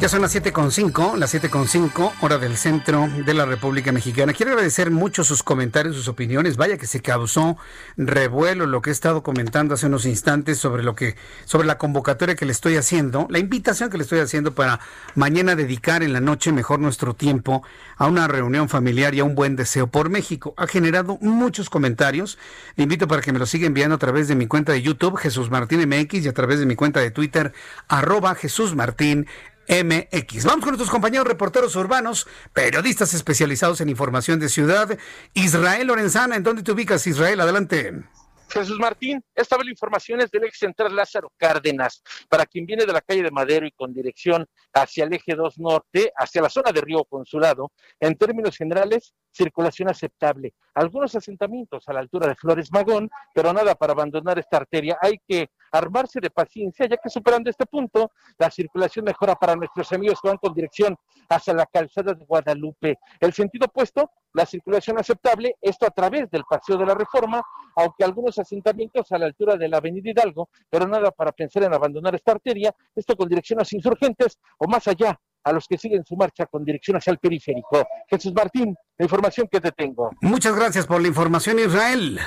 Ya 0.00 0.08
son 0.08 0.22
las 0.22 0.34
7.5, 0.34 1.18
las 1.18 1.34
7.5, 1.34 2.12
hora 2.22 2.38
del 2.38 2.56
centro 2.56 3.06
de 3.26 3.34
la 3.34 3.44
República 3.44 3.92
Mexicana. 3.92 4.32
Quiero 4.32 4.52
agradecer 4.52 4.90
mucho 4.90 5.24
sus 5.24 5.42
comentarios, 5.42 5.94
sus 5.94 6.08
opiniones. 6.08 6.56
Vaya 6.56 6.78
que 6.78 6.86
se 6.86 7.02
causó 7.02 7.58
revuelo 7.98 8.64
lo 8.64 8.80
que 8.80 8.88
he 8.88 8.92
estado 8.94 9.22
comentando 9.22 9.74
hace 9.74 9.88
unos 9.88 10.06
instantes 10.06 10.56
sobre 10.56 10.84
lo 10.84 10.94
que, 10.94 11.16
sobre 11.44 11.66
la 11.66 11.76
convocatoria 11.76 12.34
que 12.34 12.46
le 12.46 12.52
estoy 12.52 12.76
haciendo, 12.76 13.26
la 13.28 13.40
invitación 13.40 13.90
que 13.90 13.98
le 13.98 14.04
estoy 14.04 14.20
haciendo 14.20 14.54
para 14.54 14.80
mañana 15.16 15.54
dedicar 15.54 16.02
en 16.02 16.14
la 16.14 16.20
noche 16.22 16.50
mejor 16.50 16.80
nuestro 16.80 17.12
tiempo 17.12 17.62
a 17.98 18.06
una 18.06 18.26
reunión 18.26 18.70
familiar 18.70 19.14
y 19.14 19.20
a 19.20 19.24
un 19.24 19.34
buen 19.34 19.54
deseo 19.54 19.88
por 19.88 20.08
México. 20.08 20.54
Ha 20.56 20.66
generado 20.66 21.18
muchos 21.20 21.68
comentarios. 21.68 22.38
Le 22.76 22.84
invito 22.84 23.06
para 23.06 23.20
que 23.20 23.34
me 23.34 23.38
lo 23.38 23.44
siga 23.44 23.66
enviando 23.66 23.96
a 23.96 23.98
través 23.98 24.28
de 24.28 24.34
mi 24.34 24.46
cuenta 24.46 24.72
de 24.72 24.80
YouTube, 24.80 25.18
Jesús 25.18 25.50
Martín 25.50 25.86
MX, 25.86 26.24
y 26.24 26.28
a 26.28 26.32
través 26.32 26.58
de 26.58 26.64
mi 26.64 26.74
cuenta 26.74 27.00
de 27.00 27.10
Twitter, 27.10 27.52
arroba 27.86 28.34
Jesús 28.34 28.74
Martín 28.74 29.26
MX. 29.68 30.44
Vamos 30.44 30.60
con 30.64 30.70
nuestros 30.70 30.90
compañeros 30.90 31.26
reporteros 31.26 31.76
urbanos, 31.76 32.26
periodistas 32.52 33.14
especializados 33.14 33.80
en 33.80 33.88
información 33.88 34.40
de 34.40 34.48
ciudad. 34.48 34.98
Israel 35.34 35.86
Lorenzana, 35.86 36.36
¿en 36.36 36.42
dónde 36.42 36.62
te 36.62 36.72
ubicas, 36.72 37.06
Israel? 37.06 37.40
Adelante. 37.40 38.04
Jesús 38.50 38.78
Martín, 38.78 39.24
esta 39.34 39.56
vez 39.56 39.66
la 39.66 39.70
información 39.70 40.20
es 40.20 40.30
del 40.30 40.44
ex 40.44 40.58
central 40.58 40.94
Lázaro 40.94 41.32
Cárdenas. 41.36 42.02
Para 42.28 42.46
quien 42.46 42.66
viene 42.66 42.84
de 42.84 42.92
la 42.92 43.00
calle 43.00 43.22
de 43.22 43.30
Madero 43.30 43.66
y 43.66 43.70
con 43.70 43.94
dirección 43.94 44.46
hacia 44.72 45.04
el 45.04 45.12
eje 45.12 45.34
2 45.34 45.58
norte, 45.58 46.12
hacia 46.16 46.42
la 46.42 46.50
zona 46.50 46.72
de 46.72 46.80
Río 46.80 47.04
Consulado, 47.04 47.70
en 48.00 48.16
términos 48.16 48.56
generales, 48.56 49.14
circulación 49.30 49.88
aceptable. 49.88 50.54
Algunos 50.74 51.14
asentamientos 51.14 51.88
a 51.88 51.92
la 51.92 52.00
altura 52.00 52.26
de 52.26 52.34
Flores 52.34 52.72
Magón, 52.72 53.08
pero 53.34 53.52
nada 53.52 53.74
para 53.76 53.92
abandonar 53.92 54.38
esta 54.38 54.56
arteria. 54.56 54.98
Hay 55.00 55.20
que 55.26 55.50
armarse 55.70 56.20
de 56.20 56.30
paciencia, 56.30 56.86
ya 56.88 56.96
que 56.96 57.08
superando 57.08 57.50
este 57.50 57.66
punto, 57.66 58.12
la 58.38 58.50
circulación 58.50 59.04
mejora 59.04 59.34
para 59.34 59.56
nuestros 59.56 59.90
amigos 59.92 60.18
que 60.20 60.28
van 60.28 60.38
con 60.38 60.54
dirección 60.54 60.96
hacia 61.28 61.54
la 61.54 61.66
calzada 61.66 62.14
de 62.14 62.24
Guadalupe. 62.24 62.98
El 63.20 63.32
sentido 63.32 63.66
opuesto, 63.66 64.10
la 64.32 64.46
circulación 64.46 64.98
aceptable, 64.98 65.56
esto 65.60 65.86
a 65.86 65.90
través 65.90 66.30
del 66.30 66.44
Paseo 66.48 66.76
de 66.76 66.86
la 66.86 66.94
Reforma, 66.94 67.42
aunque 67.76 68.04
algunos 68.04 68.38
asentamientos 68.38 69.10
a 69.12 69.18
la 69.18 69.26
altura 69.26 69.56
de 69.56 69.68
la 69.68 69.78
Avenida 69.78 70.10
Hidalgo, 70.10 70.48
pero 70.68 70.86
nada 70.86 71.10
para 71.10 71.32
pensar 71.32 71.62
en 71.64 71.74
abandonar 71.74 72.14
esta 72.14 72.32
arteria, 72.32 72.74
esto 72.94 73.16
con 73.16 73.28
dirección 73.28 73.60
a 73.60 73.64
insurgentes 73.70 74.38
o 74.58 74.66
más 74.66 74.86
allá, 74.88 75.18
a 75.44 75.52
los 75.52 75.66
que 75.66 75.78
siguen 75.78 76.04
su 76.04 76.16
marcha 76.16 76.46
con 76.46 76.64
dirección 76.64 76.96
hacia 76.96 77.12
el 77.12 77.18
periférico. 77.18 77.86
Jesús 78.08 78.32
Martín, 78.34 78.74
la 78.98 79.04
información 79.04 79.48
que 79.50 79.60
te 79.60 79.72
tengo. 79.72 80.10
Muchas 80.20 80.54
gracias 80.54 80.86
por 80.86 81.00
la 81.00 81.08
información, 81.08 81.58
Israel. 81.58 82.20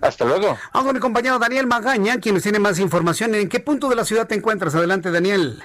Hasta 0.00 0.24
luego. 0.24 0.56
Vamos 0.72 0.86
con 0.86 0.94
mi 0.94 1.00
compañero 1.00 1.38
Daniel 1.38 1.66
Magaña, 1.66 2.18
quien 2.20 2.34
nos 2.34 2.42
tiene 2.42 2.58
más 2.58 2.78
información. 2.78 3.34
¿En 3.34 3.48
qué 3.48 3.60
punto 3.60 3.88
de 3.88 3.96
la 3.96 4.04
ciudad 4.04 4.26
te 4.26 4.34
encuentras? 4.34 4.74
Adelante, 4.74 5.10
Daniel. 5.10 5.62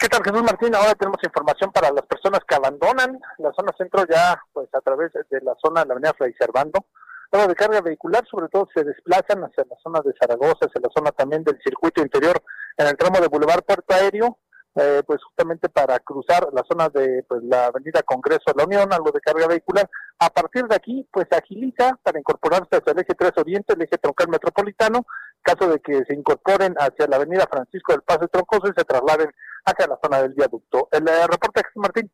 ¿Qué 0.00 0.08
tal, 0.08 0.22
Jesús 0.22 0.42
Martín? 0.42 0.74
Ahora 0.74 0.94
tenemos 0.94 1.18
información 1.22 1.70
para 1.72 1.90
las 1.90 2.06
personas 2.06 2.40
que 2.46 2.54
abandonan 2.54 3.18
la 3.38 3.52
zona 3.52 3.72
centro 3.76 4.04
ya, 4.08 4.40
pues 4.52 4.68
a 4.72 4.80
través 4.80 5.12
de 5.12 5.40
la 5.42 5.54
zona 5.62 5.82
de 5.82 5.88
la 5.88 5.94
avenida 5.94 6.14
Fray 6.16 6.32
Servando. 6.38 6.86
Luego 7.32 7.48
de 7.48 7.54
carga 7.56 7.80
vehicular, 7.80 8.24
sobre 8.30 8.48
todo 8.48 8.68
se 8.72 8.84
desplazan 8.84 9.42
hacia 9.42 9.64
la 9.68 9.76
zona 9.82 10.00
de 10.04 10.14
Zaragoza, 10.20 10.66
hacia 10.66 10.80
la 10.80 10.90
zona 10.94 11.10
también 11.10 11.42
del 11.42 11.58
circuito 11.64 12.00
interior, 12.00 12.40
en 12.76 12.86
el 12.86 12.96
tramo 12.96 13.20
de 13.20 13.26
Boulevard 13.26 13.64
Puerto 13.64 13.92
Aéreo, 13.92 14.38
eh, 14.76 15.02
pues 15.06 15.22
justamente 15.22 15.68
para 15.68 15.98
cruzar 16.00 16.48
la 16.52 16.64
zona 16.68 16.88
de 16.88 17.24
pues, 17.28 17.42
la 17.44 17.66
avenida 17.66 18.02
Congreso 18.02 18.42
de 18.46 18.54
la 18.56 18.64
Unión, 18.64 18.92
algo 18.92 19.12
de 19.12 19.20
carga 19.20 19.46
vehicular. 19.46 19.88
A 20.18 20.30
partir 20.30 20.64
de 20.64 20.74
aquí, 20.74 21.06
pues 21.12 21.26
agiliza 21.30 21.96
para 22.02 22.18
incorporarse 22.18 22.76
hacia 22.76 22.92
el 22.92 22.98
eje 22.98 23.14
3 23.14 23.32
Oriente, 23.36 23.74
el 23.74 23.82
eje 23.82 23.98
troncal 23.98 24.28
metropolitano, 24.28 25.06
caso 25.42 25.68
de 25.68 25.78
que 25.78 26.04
se 26.06 26.14
incorporen 26.14 26.74
hacia 26.76 27.06
la 27.06 27.16
avenida 27.16 27.46
Francisco 27.48 27.92
del 27.92 28.02
Paso 28.02 28.26
Troncoso 28.26 28.68
y 28.68 28.72
se 28.76 28.84
trasladen 28.84 29.30
hacia 29.64 29.86
la 29.86 29.98
zona 30.02 30.22
del 30.22 30.34
viaducto. 30.34 30.88
El 30.90 31.06
eh, 31.06 31.26
reporte 31.28 31.62
Martín. 31.76 32.10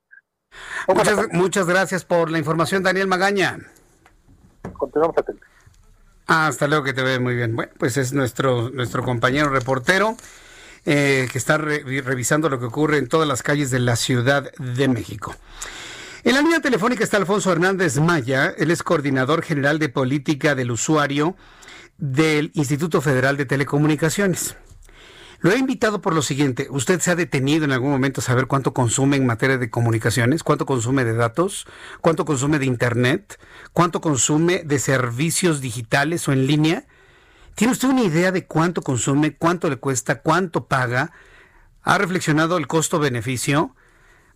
Muchas, 0.88 1.32
muchas 1.32 1.66
gracias 1.66 2.04
por 2.04 2.30
la 2.30 2.38
información, 2.38 2.82
Daniel 2.82 3.06
Magaña. 3.06 3.58
Continuamos 4.76 5.16
atentos. 5.16 5.48
hasta 6.26 6.66
luego, 6.66 6.84
que 6.84 6.92
te 6.92 7.02
ve 7.02 7.18
muy 7.20 7.34
bien. 7.34 7.56
Bueno, 7.56 7.72
pues 7.78 7.96
es 7.96 8.12
nuestro, 8.12 8.68
nuestro 8.70 9.02
compañero 9.02 9.48
reportero. 9.48 10.16
Eh, 10.86 11.28
que 11.30 11.36
está 11.36 11.58
revisando 11.58 12.48
lo 12.48 12.58
que 12.58 12.64
ocurre 12.64 12.96
en 12.96 13.06
todas 13.06 13.28
las 13.28 13.42
calles 13.42 13.70
de 13.70 13.80
la 13.80 13.96
Ciudad 13.96 14.50
de 14.56 14.88
México. 14.88 15.36
En 16.24 16.34
la 16.34 16.40
línea 16.40 16.60
telefónica 16.60 17.04
está 17.04 17.18
Alfonso 17.18 17.52
Hernández 17.52 17.98
Maya, 17.98 18.54
él 18.56 18.70
es 18.70 18.82
coordinador 18.82 19.42
general 19.42 19.78
de 19.78 19.90
política 19.90 20.54
del 20.54 20.70
usuario 20.70 21.36
del 21.98 22.50
Instituto 22.54 23.02
Federal 23.02 23.36
de 23.36 23.44
Telecomunicaciones. 23.44 24.56
Lo 25.40 25.50
he 25.50 25.58
invitado 25.58 26.02
por 26.02 26.14
lo 26.14 26.20
siguiente, 26.20 26.66
¿usted 26.70 27.00
se 27.00 27.10
ha 27.10 27.16
detenido 27.16 27.64
en 27.64 27.72
algún 27.72 27.90
momento 27.90 28.20
a 28.20 28.24
saber 28.24 28.46
cuánto 28.46 28.74
consume 28.74 29.16
en 29.16 29.24
materia 29.24 29.56
de 29.56 29.70
comunicaciones? 29.70 30.42
¿Cuánto 30.42 30.66
consume 30.66 31.04
de 31.04 31.14
datos? 31.14 31.66
¿Cuánto 32.02 32.26
consume 32.26 32.58
de 32.58 32.66
Internet? 32.66 33.38
¿Cuánto 33.72 34.02
consume 34.02 34.62
de 34.64 34.78
servicios 34.78 35.62
digitales 35.62 36.28
o 36.28 36.32
en 36.32 36.46
línea? 36.46 36.86
¿Tiene 37.54 37.72
usted 37.72 37.88
una 37.88 38.02
idea 38.02 38.32
de 38.32 38.46
cuánto 38.46 38.82
consume, 38.82 39.36
cuánto 39.36 39.68
le 39.68 39.76
cuesta, 39.76 40.20
cuánto 40.20 40.66
paga? 40.66 41.12
¿Ha 41.82 41.98
reflexionado 41.98 42.56
el 42.56 42.66
costo-beneficio? 42.66 43.74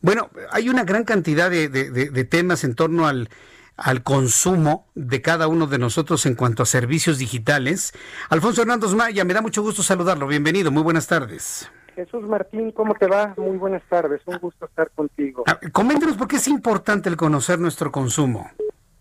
Bueno, 0.01 0.31
hay 0.51 0.69
una 0.69 0.85
gran 0.85 1.05
cantidad 1.05 1.51
de, 1.51 2.29
temas 2.31 2.65
en 2.65 2.75
torno 2.75 3.07
al, 3.07 3.31
al 3.77 4.03
consumo 4.03 4.87
de 4.95 5.23
cada 5.23 5.49
uno 5.49 5.67
de 5.67 5.79
nosotros 5.79 6.27
en 6.27 6.35
cuanto 6.35 6.63
a 6.63 6.67
servicios 6.67 7.19
digitales. 7.19 7.93
Alfonso 8.29 8.63
Hernández 8.63 8.93
Maya, 8.93 9.25
me 9.25 9.35
da 9.35 9.41
mucho 9.41 9.63
gusto 9.63 9.83
saludarlo. 9.83 10.27
Bienvenido, 10.27 10.71
muy 10.71 10.83
buenas 10.83 11.07
tardes. 11.07 11.71
Jesús 11.95 12.29
Martín, 12.29 12.73
¿cómo 12.73 12.95
te 12.95 13.07
va? 13.07 13.35
Muy 13.37 13.57
buenas 13.57 13.83
tardes, 13.89 14.21
un 14.27 14.39
gusto 14.39 14.67
estar 14.67 14.91
contigo. 14.91 15.45
Ah, 15.47 15.59
coméntenos 15.73 16.17
por 16.17 16.29
qué 16.29 16.37
es 16.37 16.49
importante 16.49 17.09
el 17.09 17.17
conocer 17.17 17.59
nuestro 17.59 17.93
consumo, 17.93 18.51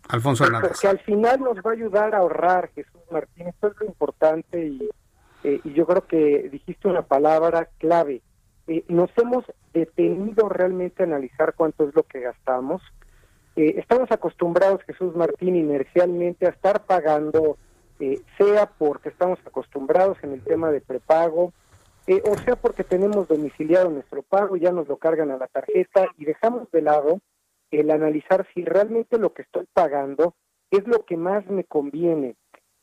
Alfonso 0.10 0.44
Hernández. 0.44 0.72
Porque 0.72 0.88
al 0.88 1.00
final 1.00 1.40
nos 1.40 1.58
va 1.58 1.72
a 1.72 1.74
ayudar 1.74 2.16
a 2.16 2.20
ahorrar, 2.20 2.70
Jesús 2.76 3.02
Martín, 3.12 3.48
esto 3.48 3.68
es 3.68 3.74
lo 3.80 3.86
importante 3.86 4.66
y, 4.66 4.90
eh, 5.44 5.62
y 5.64 5.74
yo 5.74 5.86
creo 5.86 6.06
que 6.06 6.50
dijiste 6.52 6.88
una 6.88 7.04
palabra 7.04 7.70
clave. 7.78 8.22
Eh, 8.68 8.84
nos 8.88 9.10
hemos 9.18 9.46
detenido 9.74 10.50
realmente 10.50 11.04
a 11.04 11.06
analizar 11.06 11.54
cuánto 11.56 11.88
es 11.88 11.96
lo 11.96 12.04
que 12.04 12.22
gastamos. 12.22 12.82
Eh, 13.56 13.76
estamos 13.78 14.12
acostumbrados, 14.12 14.82
Jesús 14.84 15.16
Martín, 15.16 15.56
inercialmente 15.56 16.46
a 16.46 16.50
estar 16.50 16.86
pagando, 16.86 17.58
sea 18.38 18.66
porque 18.66 19.08
estamos 19.08 19.40
acostumbrados 19.46 20.18
en 20.24 20.34
el 20.34 20.44
tema 20.44 20.72
de 20.72 20.82
prepago, 20.82 21.54
eh, 22.06 22.22
o 22.30 22.38
sea 22.40 22.58
porque 22.58 22.84
tenemos 22.84 23.28
domiciliado 23.30 23.90
nuestro 23.90 24.24
pago, 24.24 24.58
ya 24.58 24.72
nos 24.72 24.88
lo 24.88 24.98
cargan 24.98 25.32
a 25.32 25.38
la 25.38 25.48
tarjeta 25.48 26.08
y 26.18 26.26
dejamos 26.26 26.70
de 26.72 26.82
lado 26.82 27.22
el 27.80 27.92
analizar 27.92 28.48
si 28.54 28.64
realmente 28.64 29.18
lo 29.18 29.34
que 29.34 29.44
estoy 29.44 29.66
pagando 29.74 30.36
es 30.72 30.88
lo 30.88 31.06
que 31.06 31.18
más 31.18 31.46
me 31.48 31.64
conviene. 31.64 32.36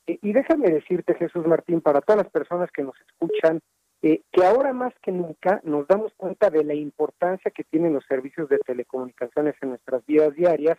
Eh, 0.07 0.18
y 0.22 0.32
déjame 0.32 0.70
decirte, 0.70 1.14
Jesús 1.14 1.47
Martín, 1.47 1.80
para 1.80 2.01
todas 2.01 2.24
las 2.24 2.32
personas 2.32 2.70
que 2.72 2.82
nos 2.82 2.95
escuchan, 3.01 3.61
eh, 4.03 4.22
que 4.32 4.45
ahora 4.45 4.72
más 4.72 4.95
que 5.03 5.12
nunca 5.12 5.61
nos 5.64 5.86
damos 5.86 6.12
cuenta 6.16 6.51
de 6.51 6.64
la 6.64 6.74
importancia 6.74 7.51
que 7.51 7.64
tienen 7.64 7.93
los 7.93 8.05
servicios 8.07 8.49
de 8.49 8.59
telecomunicaciones 8.59 9.55
en 9.61 9.70
nuestras 9.70 10.05
vidas 10.07 10.34
diarias, 10.34 10.78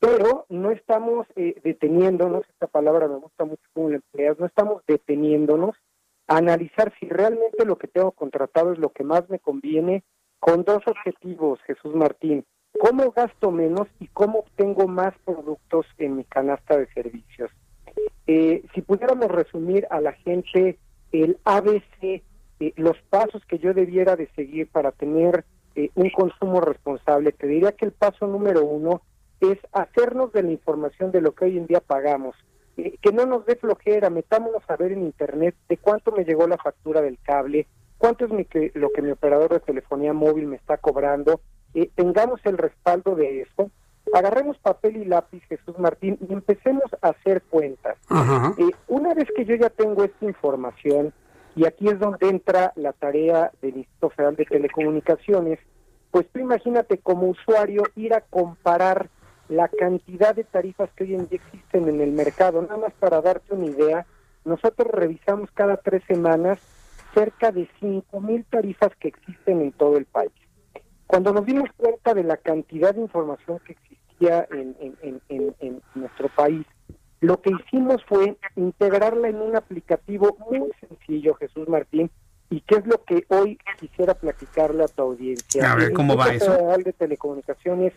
pero 0.00 0.46
no 0.48 0.70
estamos 0.70 1.26
deteniéndonos, 1.34 2.48
esta 2.48 2.68
palabra 2.68 3.08
me 3.08 3.16
gusta 3.16 3.44
mucho 3.44 3.62
como 3.72 3.90
la 3.90 3.96
empleas, 3.96 4.38
no 4.38 4.46
estamos 4.46 4.82
deteniéndonos 4.86 5.74
analizar 6.28 6.92
si 7.00 7.08
realmente 7.08 7.64
lo 7.64 7.76
que 7.78 7.88
tengo 7.88 8.12
contratado 8.12 8.72
es 8.72 8.78
lo 8.78 8.90
que 8.90 9.02
más 9.02 9.28
me 9.28 9.40
conviene 9.40 10.04
con 10.38 10.62
dos 10.62 10.82
objetivos, 10.86 11.58
Jesús 11.62 11.94
Martín. 11.94 12.44
¿Cómo 12.78 13.10
gasto 13.10 13.50
menos 13.50 13.88
y 13.98 14.06
cómo 14.08 14.40
obtengo 14.40 14.86
más 14.86 15.12
productos 15.24 15.86
en 15.98 16.16
mi 16.16 16.24
canasta 16.24 16.76
de 16.76 16.86
servicios? 16.92 17.50
Eh, 18.26 18.62
si 18.74 18.82
pudiéramos 18.82 19.28
resumir 19.28 19.86
a 19.90 20.00
la 20.00 20.12
gente 20.12 20.78
el 21.10 21.38
ABC, 21.44 22.22
eh, 22.60 22.72
los 22.76 22.96
pasos 23.10 23.44
que 23.46 23.58
yo 23.58 23.74
debiera 23.74 24.14
de 24.16 24.28
seguir 24.36 24.68
para 24.68 24.92
tener 24.92 25.44
eh, 25.74 25.90
un 25.96 26.10
consumo 26.10 26.60
responsable, 26.60 27.32
te 27.32 27.46
diría 27.46 27.72
que 27.72 27.86
el 27.86 27.92
paso 27.92 28.26
número 28.26 28.64
uno 28.64 29.02
es 29.40 29.58
hacernos 29.72 30.32
de 30.32 30.42
la 30.42 30.52
información 30.52 31.10
de 31.10 31.20
lo 31.20 31.32
que 31.32 31.46
hoy 31.46 31.58
en 31.58 31.66
día 31.66 31.80
pagamos 31.80 32.36
que 33.02 33.12
no 33.12 33.26
nos 33.26 33.44
dé 33.44 33.56
flojera, 33.56 34.08
metámonos 34.08 34.62
a 34.68 34.76
ver 34.76 34.92
en 34.92 35.02
internet 35.02 35.56
de 35.68 35.78
cuánto 35.78 36.12
me 36.12 36.24
llegó 36.24 36.46
la 36.46 36.58
factura 36.58 37.02
del 37.02 37.18
cable, 37.18 37.66
cuánto 37.96 38.24
es 38.24 38.30
mi, 38.30 38.46
lo 38.74 38.90
que 38.90 39.02
mi 39.02 39.10
operador 39.10 39.52
de 39.52 39.60
telefonía 39.60 40.12
móvil 40.12 40.46
me 40.46 40.56
está 40.56 40.76
cobrando, 40.76 41.40
eh, 41.74 41.90
tengamos 41.94 42.40
el 42.44 42.58
respaldo 42.58 43.14
de 43.14 43.42
eso, 43.42 43.70
agarremos 44.14 44.58
papel 44.58 44.96
y 44.96 45.04
lápiz, 45.04 45.42
Jesús 45.48 45.78
Martín, 45.78 46.18
y 46.28 46.32
empecemos 46.32 46.84
a 47.02 47.08
hacer 47.08 47.42
cuentas. 47.42 47.96
Eh, 48.58 48.70
una 48.88 49.14
vez 49.14 49.28
que 49.36 49.44
yo 49.44 49.54
ya 49.54 49.70
tengo 49.70 50.04
esta 50.04 50.24
información, 50.24 51.12
y 51.54 51.66
aquí 51.66 51.88
es 51.88 51.98
donde 51.98 52.28
entra 52.28 52.72
la 52.76 52.92
tarea 52.92 53.50
del 53.60 53.78
Instituto 53.78 54.10
Federal 54.10 54.36
de 54.36 54.44
Telecomunicaciones, 54.44 55.58
pues 56.10 56.26
tú 56.32 56.38
imagínate 56.38 56.98
como 56.98 57.28
usuario 57.28 57.82
ir 57.96 58.14
a 58.14 58.20
comparar 58.20 59.08
la 59.48 59.68
cantidad 59.68 60.34
de 60.34 60.44
tarifas 60.44 60.90
que 60.94 61.04
hoy 61.04 61.14
en 61.14 61.28
día 61.28 61.40
existen 61.44 61.88
en 61.88 62.00
el 62.00 62.12
mercado. 62.12 62.62
Nada 62.62 62.76
más 62.76 62.92
para 62.94 63.20
darte 63.20 63.54
una 63.54 63.66
idea, 63.66 64.06
nosotros 64.44 64.88
revisamos 64.90 65.50
cada 65.52 65.76
tres 65.76 66.02
semanas 66.06 66.58
cerca 67.14 67.50
de 67.50 67.68
cinco 67.80 68.20
mil 68.20 68.44
tarifas 68.44 68.94
que 69.00 69.08
existen 69.08 69.60
en 69.60 69.72
todo 69.72 69.96
el 69.96 70.04
país. 70.04 70.32
Cuando 71.08 71.32
nos 71.32 71.44
dimos 71.44 71.68
cuenta 71.76 72.14
de 72.14 72.22
la 72.22 72.36
cantidad 72.36 72.94
de 72.94 73.00
información 73.00 73.58
que 73.66 73.72
existía 73.72 74.46
en, 74.52 74.76
en 75.28 75.82
nuestro 75.96 76.28
país, 76.28 76.64
lo 77.20 77.40
que 77.40 77.50
hicimos 77.50 78.04
fue 78.04 78.36
integrarla 78.54 79.28
en 79.28 79.40
un 79.40 79.56
aplicativo 79.56 80.36
muy 80.48 80.70
sencillo, 80.80 81.34
Jesús 81.34 81.68
Martín, 81.68 82.10
y 82.50 82.60
qué 82.62 82.76
es 82.76 82.86
lo 82.86 83.02
que 83.04 83.24
hoy 83.28 83.58
quisiera 83.78 84.14
platicarle 84.14 84.84
a 84.84 84.88
tu 84.88 85.02
audiencia. 85.02 85.70
A 85.72 85.76
ver, 85.76 85.92
¿cómo 85.92 86.16
va 86.16 86.28
eso? 86.32 86.52
Federal 86.52 86.82
de 86.82 86.92
Telecomunicaciones 86.92 87.92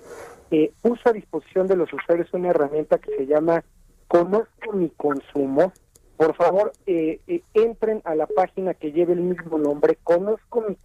eh, 0.50 0.74
puso 0.82 1.10
a 1.10 1.14
disposición 1.14 1.68
de 1.68 1.78
los 1.78 1.92
usuarios 1.94 2.34
una 2.34 2.50
herramienta 2.50 2.98
que 2.98 3.16
se 3.16 3.28
llama 3.28 3.64
Conozco 4.08 4.74
mi 4.74 4.90
consumo. 4.90 5.72
Por 6.18 6.36
favor, 6.36 6.74
eh, 6.86 7.22
eh, 7.28 7.44
entren 7.54 8.02
a 8.04 8.14
la 8.14 8.28
página 8.28 8.74
que 8.74 8.92
lleve 8.92 9.14
el 9.14 9.22
mismo 9.22 9.58
nombre, 9.58 9.98
conozco 10.04 10.62
mi 10.68 10.76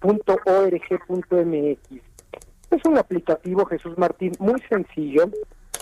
consumo.ift.org.mx. 0.00 2.02
Es 2.70 2.84
un 2.84 2.98
aplicativo, 2.98 3.64
Jesús 3.66 3.98
Martín, 3.98 4.32
muy 4.38 4.60
sencillo, 4.68 5.30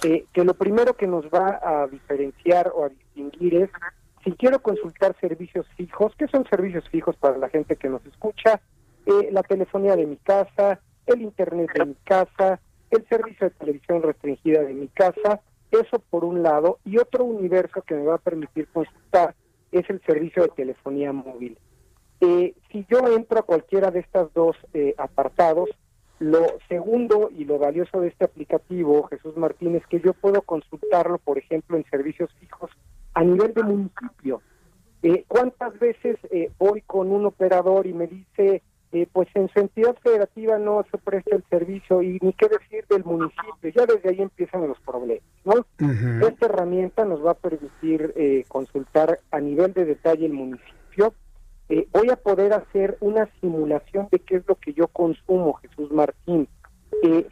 que 0.01 0.45
lo 0.45 0.55
primero 0.55 0.95
que 0.95 1.07
nos 1.07 1.27
va 1.27 1.61
a 1.63 1.87
diferenciar 1.87 2.73
o 2.75 2.85
a 2.85 2.89
distinguir 2.89 3.55
es 3.55 3.71
si 4.25 4.33
quiero 4.33 4.61
consultar 4.61 5.17
servicios 5.21 5.67
fijos, 5.77 6.13
¿qué 6.19 6.27
son 6.29 6.47
servicios 6.49 6.89
fijos 6.91 7.17
para 7.17 7.39
la 7.39 7.49
gente 7.49 7.77
que 7.77 7.89
nos 7.89 8.05
escucha? 8.05 8.61
Eh, 9.07 9.31
la 9.33 9.43
telefonía 9.43 9.97
de 9.97 10.07
mi 10.07 10.17
casa, 10.17 10.81
el 11.07 11.23
internet 11.23 11.71
de 11.75 11.87
mi 11.87 11.95
casa, 12.05 12.61
el 12.91 13.07
servicio 13.09 13.49
de 13.49 13.55
televisión 13.55 14.03
restringida 14.03 14.63
de 14.63 14.75
mi 14.75 14.89
casa, 14.89 15.41
eso 15.71 15.99
por 16.11 16.25
un 16.25 16.43
lado, 16.43 16.79
y 16.85 16.99
otro 16.99 17.25
universo 17.25 17.83
que 17.83 17.95
me 17.95 18.05
va 18.05 18.17
a 18.17 18.19
permitir 18.19 18.67
consultar 18.69 19.35
es 19.73 19.89
el 19.89 20.03
servicio 20.03 20.43
de 20.43 20.49
telefonía 20.49 21.13
móvil. 21.13 21.59
Eh, 22.21 22.55
si 22.73 22.85
yo 22.91 22.99
entro 23.15 23.39
a 23.39 23.43
cualquiera 23.43 23.91
de 23.91 24.01
estos 24.01 24.33
dos 24.35 24.57
eh, 24.75 24.95
apartados, 24.99 25.69
lo 26.19 26.47
segundo 26.69 27.31
y 27.37 27.45
lo 27.45 27.59
valioso 27.59 28.01
de 28.01 28.09
este 28.09 28.25
aplicativo, 28.25 29.05
Jesús 29.05 29.37
Martínez, 29.37 29.85
que 29.89 30.01
yo 30.01 30.15
puedo 30.15 30.43
consultarlo, 30.43 31.19
por 31.19 31.39
ejemplo, 31.39 31.77
en 31.77 31.85
servicios 31.91 32.31
fijos 32.41 32.71
a 33.15 33.23
nivel 33.23 33.55
de 33.55 33.63
municipio. 33.63 34.43
Eh, 35.03 35.25
¿Cuántas 35.29 35.79
veces 35.79 36.17
eh, 36.31 36.51
voy 36.59 36.83
con 36.83 37.13
un 37.13 37.27
operador 37.27 37.87
y 37.87 37.93
me 37.93 38.09
dice, 38.09 38.63
eh, 38.91 39.07
pues 39.13 39.29
en 39.35 39.49
su 39.51 39.61
entidad 39.61 39.97
federativa 40.03 40.59
no 40.59 40.85
se 40.91 40.99
presta 40.99 41.37
el 41.37 41.45
servicio 41.49 42.03
y 42.03 42.19
ni 42.21 42.33
qué 42.33 42.49
decir 42.49 42.85
del 42.89 43.05
municipio? 43.05 43.71
Ya 43.73 43.87
desde 43.87 44.09
ahí 44.09 44.21
empiezan 44.21 44.67
los 44.67 44.81
problemas, 44.81 45.23
¿no? 45.45 45.65
Esta 46.27 46.47
herramienta 46.47 47.05
nos 47.05 47.25
va 47.25 47.33
a 47.33 47.35
permitir 47.35 48.45
consultar 48.49 49.21
a 49.31 49.39
nivel 49.39 49.73
de 49.73 49.85
detalle 49.85 50.27
el 50.27 50.33
municipio. 50.33 51.15
Voy 51.93 52.11
a 52.11 52.17
poder 52.17 52.53
hacer 52.53 52.97
una 53.01 53.29
simulación 53.41 54.09
de 54.11 54.21
qué 54.21 54.37
es 54.37 54.49
lo 54.49 54.55
que 54.55 54.73
yo 54.73 54.89
consumo, 54.89 55.55
Jesús 55.55 55.91
Martín. 55.93 56.49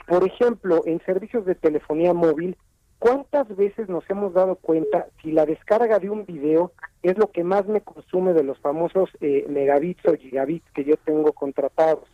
por 0.07 0.27
ejemplo, 0.27 0.83
en 0.85 1.01
servicios 1.05 1.47
de 1.47 1.55
telefonía 1.55 2.13
móvil, 2.13 2.57
¿Cuántas 2.99 3.55
veces 3.55 3.89
nos 3.89 4.09
hemos 4.09 4.33
dado 4.33 4.57
cuenta 4.57 5.09
si 5.23 5.31
la 5.31 5.45
descarga 5.45 5.99
de 5.99 6.09
un 6.09 6.25
video 6.25 6.73
es 7.03 7.19
lo 7.19 7.31
que 7.31 7.45
más 7.45 7.67
me 7.67 7.83
consume 7.83 8.33
de 8.33 8.43
los 8.43 8.59
famosos 8.61 9.11
eh, 9.21 9.45
megabits 9.49 10.05
o 10.07 10.17
gigabits 10.17 10.71
que 10.73 10.85
yo 10.85 10.97
tengo 11.05 11.33
contratados? 11.33 12.09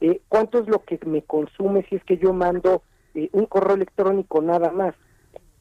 Eh, 0.00 0.20
¿Cuánto 0.28 0.58
es 0.58 0.68
lo 0.68 0.84
que 0.84 0.98
me 1.06 1.22
consume 1.22 1.86
si 1.88 1.96
es 1.96 2.04
que 2.04 2.18
yo 2.18 2.34
mando 2.34 2.82
eh, 3.14 3.30
un 3.32 3.46
correo 3.46 3.76
electrónico 3.76 4.42
nada 4.42 4.70
más? 4.70 4.94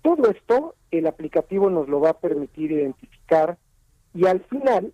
Todo 0.02 0.30
esto 0.30 0.76
el 0.92 1.08
aplicativo 1.08 1.70
nos 1.70 1.88
lo 1.88 2.02
va 2.02 2.10
a 2.10 2.20
permitir 2.20 2.74
identificar 2.74 3.58
y 4.14 4.28
al 4.28 4.42
final 4.42 4.94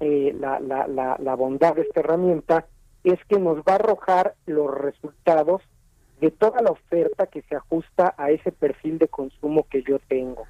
la, 0.00 0.60
la, 0.60 0.86
la, 0.86 1.16
la 1.18 1.34
bondad 1.34 1.74
de 1.74 1.82
esta 1.82 2.00
herramienta 2.00 2.66
es 3.04 3.18
que 3.28 3.38
nos 3.38 3.58
va 3.58 3.72
a 3.72 3.74
arrojar 3.76 4.34
los 4.46 4.72
resultados 4.72 5.62
de 6.20 6.30
toda 6.30 6.62
la 6.62 6.70
oferta 6.70 7.26
que 7.26 7.42
se 7.42 7.56
ajusta 7.56 8.14
a 8.16 8.30
ese 8.30 8.52
perfil 8.52 8.98
de 8.98 9.08
consumo 9.08 9.66
que 9.68 9.82
yo 9.82 9.98
tengo. 10.08 10.44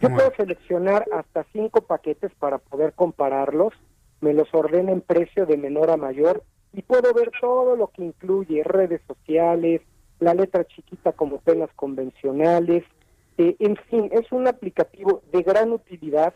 Yo 0.00 0.10
puedo 0.10 0.32
seleccionar 0.36 1.04
hasta 1.12 1.44
cinco 1.52 1.80
paquetes 1.80 2.32
para 2.38 2.58
poder 2.58 2.92
compararlos, 2.92 3.72
me 4.20 4.32
los 4.32 4.52
ordena 4.54 4.92
en 4.92 5.00
precio 5.00 5.44
de 5.46 5.56
menor 5.56 5.90
a 5.90 5.96
mayor 5.96 6.44
y 6.72 6.82
puedo 6.82 7.12
ver 7.14 7.32
todo 7.40 7.74
lo 7.74 7.88
que 7.88 8.04
incluye 8.04 8.62
redes 8.62 9.00
sociales, 9.08 9.80
la 10.20 10.34
letra 10.34 10.64
chiquita 10.64 11.12
como 11.12 11.38
penas 11.38 11.70
convencionales, 11.74 12.84
eh, 13.38 13.56
en 13.60 13.76
fin, 13.88 14.08
es 14.12 14.30
un 14.32 14.46
aplicativo 14.46 15.22
de 15.32 15.42
gran 15.42 15.72
utilidad. 15.72 16.34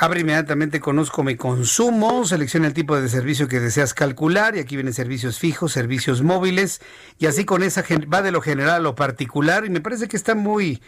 Abre 0.00 0.20
inmediatamente 0.20 0.78
Conozco 0.78 1.24
mi 1.24 1.34
consumo, 1.34 2.24
selecciona 2.24 2.68
el 2.68 2.72
tipo 2.72 3.00
de 3.00 3.08
servicio 3.08 3.48
que 3.48 3.58
deseas 3.58 3.94
calcular 3.94 4.54
y 4.54 4.60
aquí 4.60 4.76
vienen 4.76 4.94
servicios 4.94 5.40
fijos, 5.40 5.72
servicios 5.72 6.22
móviles 6.22 6.80
y 7.18 7.26
así 7.26 7.44
con 7.44 7.64
esa 7.64 7.82
va 8.12 8.22
de 8.22 8.30
lo 8.30 8.40
general 8.40 8.76
a 8.76 8.78
lo 8.78 8.94
particular 8.94 9.64
y 9.64 9.70
me 9.70 9.80
parece 9.80 10.06
que 10.06 10.16
está 10.16 10.36
muy, 10.36 10.80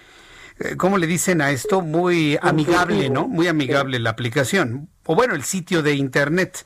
¿cómo 0.76 0.98
le 0.98 1.06
dicen 1.06 1.40
a 1.40 1.50
esto? 1.50 1.80
Muy 1.80 2.38
amigable, 2.42 3.11
¿no? 3.11 3.28
Muy 3.28 3.48
amigable 3.48 3.98
la 3.98 4.11
aplicación 4.11 4.88
o 5.11 5.14
bueno, 5.16 5.34
el 5.34 5.42
sitio 5.42 5.82
de 5.82 5.94
internet. 5.94 6.64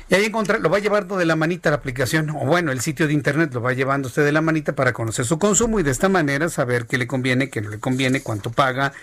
Y 0.09 0.15
ahí 0.15 0.25
encontrar, 0.25 0.59
lo 0.59 0.69
va 0.69 0.79
llevando 0.79 1.15
de 1.15 1.25
la 1.25 1.37
manita 1.37 1.69
la 1.69 1.77
aplicación, 1.77 2.31
o 2.31 2.45
bueno, 2.45 2.71
el 2.71 2.81
sitio 2.81 3.07
de 3.07 3.13
internet 3.13 3.53
lo 3.53 3.61
va 3.61 3.73
llevando 3.73 4.07
usted 4.07 4.25
de 4.25 4.33
la 4.33 4.41
manita 4.41 4.75
para 4.75 4.91
conocer 4.91 5.25
su 5.25 5.39
consumo 5.39 5.79
y 5.79 5.83
de 5.83 5.91
esta 5.91 6.09
manera 6.09 6.49
saber 6.49 6.87
qué 6.87 6.97
le 6.97 7.07
conviene, 7.07 7.49
qué 7.49 7.61
no 7.61 7.69
le 7.69 7.79
conviene, 7.79 8.21
cuánto 8.21 8.51
paga, 8.51 8.93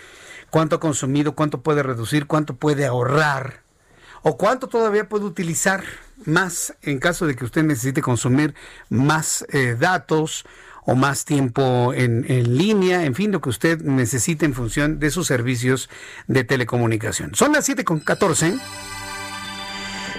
cuánto 0.49 0.77
ha 0.77 0.79
consumido, 0.79 1.33
cuánto 1.33 1.61
puede 1.61 1.83
reducir, 1.83 2.27
cuánto 2.27 2.55
puede 2.55 2.85
ahorrar 2.85 3.61
o 4.21 4.37
cuánto 4.37 4.67
todavía 4.67 5.07
puede 5.07 5.25
utilizar 5.25 5.83
más 6.25 6.75
en 6.81 6.99
caso 6.99 7.25
de 7.25 7.35
que 7.35 7.45
usted 7.45 7.63
necesite 7.63 8.01
consumir 8.01 8.53
más 8.89 9.45
eh, 9.49 9.75
datos 9.79 10.45
o 10.85 10.95
más 10.95 11.23
tiempo 11.23 11.93
en, 11.93 12.23
línea, 12.57 13.05
en 13.05 13.13
fin, 13.13 13.31
lo 13.31 13.41
que 13.41 13.49
usted 13.49 13.81
necesite 13.81 14.45
en 14.45 14.55
función 14.55 14.99
de 14.99 15.11
sus 15.11 15.27
servicios 15.27 15.87
de 16.27 16.43
telecomunicación. 16.43 17.35
Son 17.35 17.53
las 17.53 17.65
7 17.65 17.83
con 17.83 17.99
14. 17.99 18.57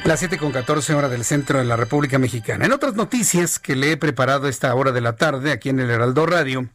Las 0.04 0.20
7 0.20 0.38
con 0.38 0.52
14 0.52 0.94
hora 0.94 1.08
del 1.08 1.24
centro 1.24 1.58
de 1.58 1.64
la 1.64 1.76
República 1.76 2.18
Mexicana. 2.18 2.66
En 2.66 2.72
otras 2.72 2.94
noticias 2.94 3.58
que 3.58 3.74
le 3.74 3.92
he 3.92 3.96
preparado 3.96 4.46
esta 4.46 4.72
hora 4.74 4.92
de 4.92 5.00
la 5.00 5.16
tarde 5.16 5.50
aquí 5.50 5.70
en 5.70 5.80
el 5.80 5.90
Heraldo 5.90 6.24
Radio, 6.24 6.68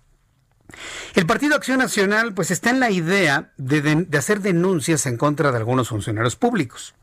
el 1.13 1.25
Partido 1.25 1.55
Acción 1.55 1.79
Nacional 1.79 2.33
pues 2.33 2.51
está 2.51 2.69
en 2.69 2.79
la 2.79 2.91
idea 2.91 3.51
de 3.57 4.07
hacer 4.17 4.41
denuncias 4.41 5.05
en 5.05 5.17
contra 5.17 5.51
de 5.51 5.57
algunos 5.57 5.89
funcionarios 5.89 6.35
públicos. 6.35 6.95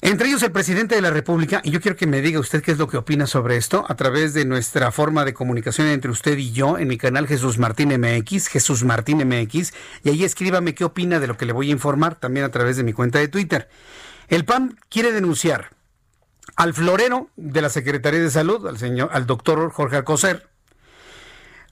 Entre 0.00 0.28
ellos 0.28 0.44
el 0.44 0.52
presidente 0.52 0.94
de 0.94 1.00
la 1.00 1.10
República, 1.10 1.60
y 1.64 1.72
yo 1.72 1.80
quiero 1.80 1.96
que 1.96 2.06
me 2.06 2.20
diga 2.20 2.38
usted 2.38 2.62
qué 2.62 2.70
es 2.70 2.78
lo 2.78 2.86
que 2.86 2.96
opina 2.96 3.26
sobre 3.26 3.56
esto 3.56 3.84
a 3.88 3.96
través 3.96 4.32
de 4.32 4.44
nuestra 4.44 4.92
forma 4.92 5.24
de 5.24 5.34
comunicación 5.34 5.88
entre 5.88 6.12
usted 6.12 6.38
y 6.38 6.52
yo 6.52 6.78
en 6.78 6.86
mi 6.86 6.98
canal 6.98 7.26
Jesús 7.26 7.58
Martín 7.58 7.88
MX, 7.88 8.46
Jesús 8.46 8.84
Martín 8.84 9.26
MX, 9.26 9.72
y 10.04 10.10
ahí 10.10 10.22
escríbame 10.22 10.76
qué 10.76 10.84
opina 10.84 11.18
de 11.18 11.26
lo 11.26 11.36
que 11.36 11.46
le 11.46 11.52
voy 11.52 11.70
a 11.70 11.72
informar 11.72 12.14
también 12.14 12.46
a 12.46 12.50
través 12.50 12.76
de 12.76 12.84
mi 12.84 12.92
cuenta 12.92 13.18
de 13.18 13.26
Twitter. 13.26 13.68
El 14.28 14.44
PAN 14.44 14.78
quiere 14.88 15.10
denunciar 15.10 15.70
al 16.54 16.74
florero 16.74 17.30
de 17.34 17.60
la 17.60 17.68
Secretaría 17.68 18.20
de 18.20 18.30
Salud, 18.30 18.68
al 18.68 18.78
señor, 18.78 19.10
al 19.12 19.26
doctor 19.26 19.68
Jorge 19.72 19.96
Alcocer, 19.96 20.48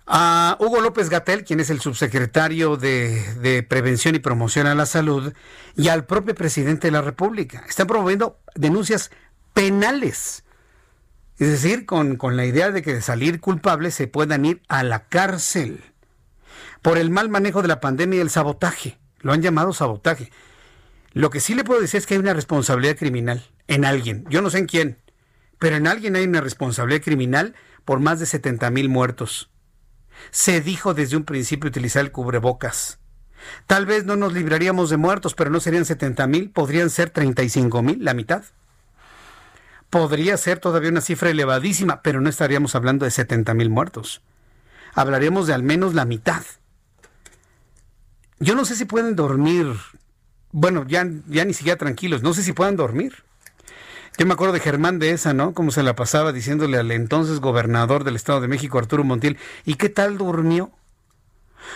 a 0.07 0.57
Hugo 0.61 0.81
López 0.81 1.11
Gatel, 1.11 1.45
quien 1.45 1.59
es 1.59 1.69
el 1.71 1.81
subsecretario 1.81 2.77
de, 2.77 3.67
Prevención 3.69 4.15
y 4.15 4.21
Promoción 4.21 4.67
a 4.67 4.75
la 4.75 4.87
Salud, 4.87 5.33
y 5.77 5.89
al 5.89 6.07
propio 6.07 6.35
presidente 6.35 6.87
de 6.87 6.93
la 6.93 7.03
República. 7.03 7.65
Están 7.69 7.89
promoviendo 7.89 8.39
denuncias 8.55 9.11
penales. 9.53 10.45
Es 11.39 11.51
decir, 11.51 11.87
con, 11.87 12.17
con 12.17 12.37
la 12.37 12.47
idea 12.47 12.71
de 12.71 12.83
que 12.83 12.95
de 12.95 13.03
salir 13.03 13.41
culpables 13.41 13.95
se 13.95 14.07
puedan 14.07 14.45
ir 14.45 14.63
a 14.69 14.83
la 14.85 15.05
cárcel 15.09 15.83
por 16.83 16.99
el 16.99 17.11
mal 17.11 17.29
manejo 17.29 17.63
de 17.63 17.69
la 17.69 17.81
pandemia 17.81 18.19
y 18.19 18.23
el 18.23 18.31
sabotaje. 18.31 18.99
Lo 19.19 19.33
han 19.33 19.43
llamado 19.43 19.73
sabotaje. 19.73 20.31
Lo 21.13 21.31
que 21.31 21.41
sí 21.41 21.55
le 21.55 21.65
puedo 21.65 21.81
decir 21.81 21.99
es 21.99 22.07
que 22.07 22.15
hay 22.15 22.21
una 22.21 22.33
responsabilidad 22.33 22.97
criminal 22.97 23.45
en 23.67 23.85
alguien. 23.85 24.25
Yo 24.31 24.41
no 24.41 24.51
sé 24.51 24.59
en 24.59 24.67
quién, 24.67 24.99
pero 25.59 25.77
en 25.77 25.89
alguien 25.89 26.15
hay 26.15 26.25
una 26.25 26.41
responsabilidad 26.41 27.03
criminal 27.03 27.55
por 27.85 28.01
más 28.01 28.21
de 28.21 28.27
70 28.27 28.71
mil 28.71 28.89
muertos 28.89 29.51
se 30.31 30.61
dijo 30.61 30.95
desde 30.95 31.17
un 31.17 31.25
principio 31.25 31.69
utilizar 31.69 32.05
el 32.05 32.13
cubrebocas. 32.13 32.99
Tal 33.67 33.87
vez 33.87 34.05
no 34.05 34.17
nos 34.17 34.33
libraríamos 34.33 34.91
de 34.91 34.97
muertos, 34.97 35.35
pero 35.35 35.51
no 35.51 35.61
serían 35.61 35.85
70 35.85 36.27
mil, 36.27 36.51
podrían 36.51 36.91
ser 36.91 37.11
35 37.11 37.83
mil, 37.83 38.05
la 38.05 38.15
mitad. 38.15 38.45
Podría 39.91 40.37
ser 40.37 40.59
todavía 40.59 40.91
una 40.91 41.01
cifra 41.01 41.31
elevadísima, 41.31 42.03
pero 42.03 42.21
no 42.21 42.29
estaríamos 42.29 42.75
hablando 42.75 43.05
de 43.05 43.11
70 43.11 43.55
mil 43.55 43.71
muertos. 43.71 44.23
Hablaríamos 44.95 45.47
de 45.47 45.55
al 45.55 45.63
menos 45.63 45.95
la 45.95 46.05
mitad. 46.05 46.43
Yo 48.39 48.55
no 48.55 48.65
sé 48.65 48.77
si 48.77 48.85
pueden 48.85 49.17
dormir, 49.17 49.75
bueno, 50.53 50.85
ya, 50.87 51.07
ya 51.27 51.45
ni 51.45 51.55
siquiera 51.55 51.79
tranquilos, 51.79 52.23
no 52.23 52.35
sé 52.35 52.43
si 52.43 52.53
puedan 52.53 52.77
dormir. 52.77 53.25
Yo 54.19 54.25
me 54.25 54.33
acuerdo 54.33 54.55
de 54.55 54.61
Germán 54.61 54.99
de 54.99 55.11
esa, 55.11 55.35
¿no? 55.35 55.53
Cómo 55.53 55.71
se 55.71 55.83
la 55.83 55.95
pasaba 55.95 56.33
diciéndole 56.33 56.79
al 56.79 56.91
entonces 56.91 57.41
gobernador 57.41 58.03
del 58.03 58.17
Estado 58.17 58.41
de 58.41 58.49
México, 58.49 58.79
Arturo 58.79 59.05
Montiel, 59.05 59.37
¿y 59.67 59.75
qué 59.75 59.91
tal 59.91 60.17
durmió? 60.17 60.73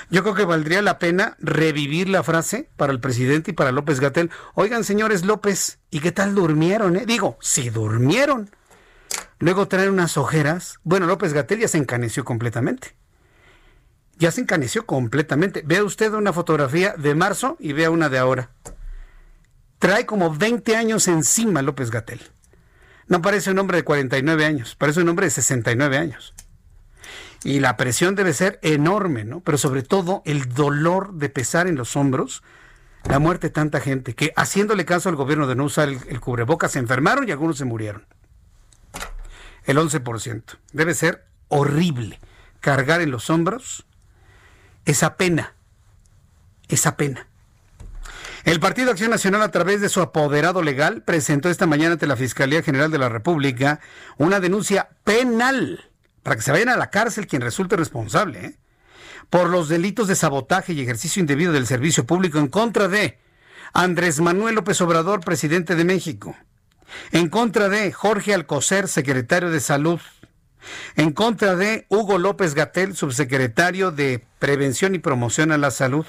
Yo 0.09 0.23
creo 0.23 0.35
que 0.35 0.45
valdría 0.45 0.81
la 0.81 0.99
pena 0.99 1.37
revivir 1.39 2.09
la 2.09 2.23
frase 2.23 2.71
para 2.77 2.93
el 2.93 3.01
presidente 3.01 3.51
y 3.51 3.55
para 3.55 3.73
López 3.73 4.01
Gatel. 4.01 4.31
Oigan, 4.55 4.85
señores 4.85 5.25
López, 5.25 5.81
¿y 5.91 6.01
qué 6.01 6.13
tal 6.13 6.35
durmieron? 6.35 6.97
Eh? 6.97 7.05
Digo, 7.07 7.37
si 7.41 7.69
durmieron. 7.69 8.51
Luego 9.39 9.69
traer 9.69 9.91
unas 9.91 10.17
ojeras. 10.17 10.79
Bueno, 10.83 11.07
López 11.07 11.35
Gatel 11.35 11.61
ya 11.61 11.69
se 11.69 11.79
encaneció 11.79 12.25
completamente. 12.25 12.95
Ya 14.17 14.31
se 14.31 14.41
encaneció 14.41 14.87
completamente. 14.87 15.63
Vea 15.67 15.85
usted 15.85 16.13
una 16.15 16.33
fotografía 16.33 16.95
de 16.97 17.15
marzo 17.15 17.57
y 17.59 17.73
vea 17.73 17.91
una 17.91 18.09
de 18.09 18.19
ahora. 18.19 18.51
Trae 19.81 20.05
como 20.05 20.33
20 20.33 20.77
años 20.77 21.09
encima 21.09 21.63
López 21.63 21.91
Gatel. 21.91 22.21
No 23.09 23.23
parece 23.23 23.51
un 23.51 23.59
hombre 23.59 23.79
de 23.79 23.83
49 23.83 24.45
años, 24.45 24.77
parece 24.77 25.01
un 25.01 25.09
hombre 25.09 25.27
de 25.27 25.31
69 25.31 25.97
años. 25.97 26.35
Y 27.45 27.61
la 27.61 27.79
presión 27.79 28.15
debe 28.15 28.35
ser 28.35 28.59
enorme, 28.63 29.25
¿no? 29.25 29.41
Pero 29.41 29.57
sobre 29.57 29.83
todo 29.83 30.23
el 30.27 30.53
dolor 30.53 31.15
de 31.15 31.31
pesar 31.31 31.67
en 31.67 31.77
los 31.77 31.97
hombros, 31.97 32.43
la 33.09 33.19
muerte 33.19 33.47
de 33.47 33.55
tanta 33.55 33.81
gente, 33.81 34.15
que 34.15 34.35
haciéndole 34.37 34.85
caso 34.85 35.09
al 35.09 35.17
gobierno 35.17 35.47
de 35.47 35.57
no 35.57 35.65
usar 35.65 35.89
el, 35.89 35.99
el 36.09 36.21
cubrebocas 36.21 36.73
se 36.73 36.79
enfermaron 36.79 37.27
y 37.27 37.33
algunos 37.33 37.57
se 37.57 37.65
murieron. 37.65 38.05
El 39.65 39.79
11%. 39.79 40.59
Debe 40.75 40.93
ser 40.93 41.25
horrible 41.49 42.21
cargar 42.61 43.01
en 43.01 43.11
los 43.11 43.31
hombros 43.31 43.87
esa 44.85 45.17
pena, 45.17 45.55
esa 46.69 46.99
pena. 46.99 47.30
El 48.45 48.59
Partido 48.59 48.91
Acción 48.91 49.11
Nacional, 49.11 49.43
a 49.43 49.51
través 49.51 49.81
de 49.81 49.89
su 49.89 50.01
apoderado 50.01 50.63
legal, 50.63 51.03
presentó 51.03 51.51
esta 51.51 51.67
mañana 51.67 51.93
ante 51.93 52.07
la 52.07 52.17
Fiscalía 52.17 52.63
General 52.63 52.91
de 52.91 52.99
la 52.99 53.09
República 53.09 53.81
una 54.17 54.41
denuncia 54.41 54.89
penal 55.05 55.91
para 56.23 56.37
que 56.37 56.43
se 56.43 56.53
vayan 56.53 56.71
a 56.71 56.77
la 56.77 56.91
cárcel 56.91 57.27
quien 57.27 57.43
resulte 57.43 57.77
responsable 57.77 58.45
¿eh? 58.45 58.59
por 59.29 59.49
los 59.49 59.69
delitos 59.69 60.09
de 60.09 60.17
sabotaje 60.17 60.73
y 60.73 60.81
ejercicio 60.81 61.21
indebido 61.21 61.53
del 61.53 61.67
servicio 61.67 62.07
público 62.07 62.39
en 62.39 62.49
contra 62.49 62.89
de 62.89 63.19
Andrés 63.73 64.21
Manuel 64.21 64.55
López 64.55 64.81
Obrador, 64.81 65.21
presidente 65.21 65.77
de 65.77 65.85
México, 65.85 66.37
en 67.13 67.29
contra 67.29 67.69
de 67.69 67.93
Jorge 67.93 68.35
Alcocer, 68.35 68.89
secretario 68.89 69.51
de 69.51 69.61
Salud, 69.61 70.01
en 70.97 71.13
contra 71.13 71.57
de 71.57 71.87
Hugo 71.89 72.19
López 72.19 72.55
Gatel, 72.55 72.97
subsecretario 72.97 73.93
de 73.93 74.25
Prevención 74.39 74.95
y 74.95 74.99
Promoción 74.99 75.53
a 75.53 75.59
la 75.59 75.71
Salud, 75.71 76.07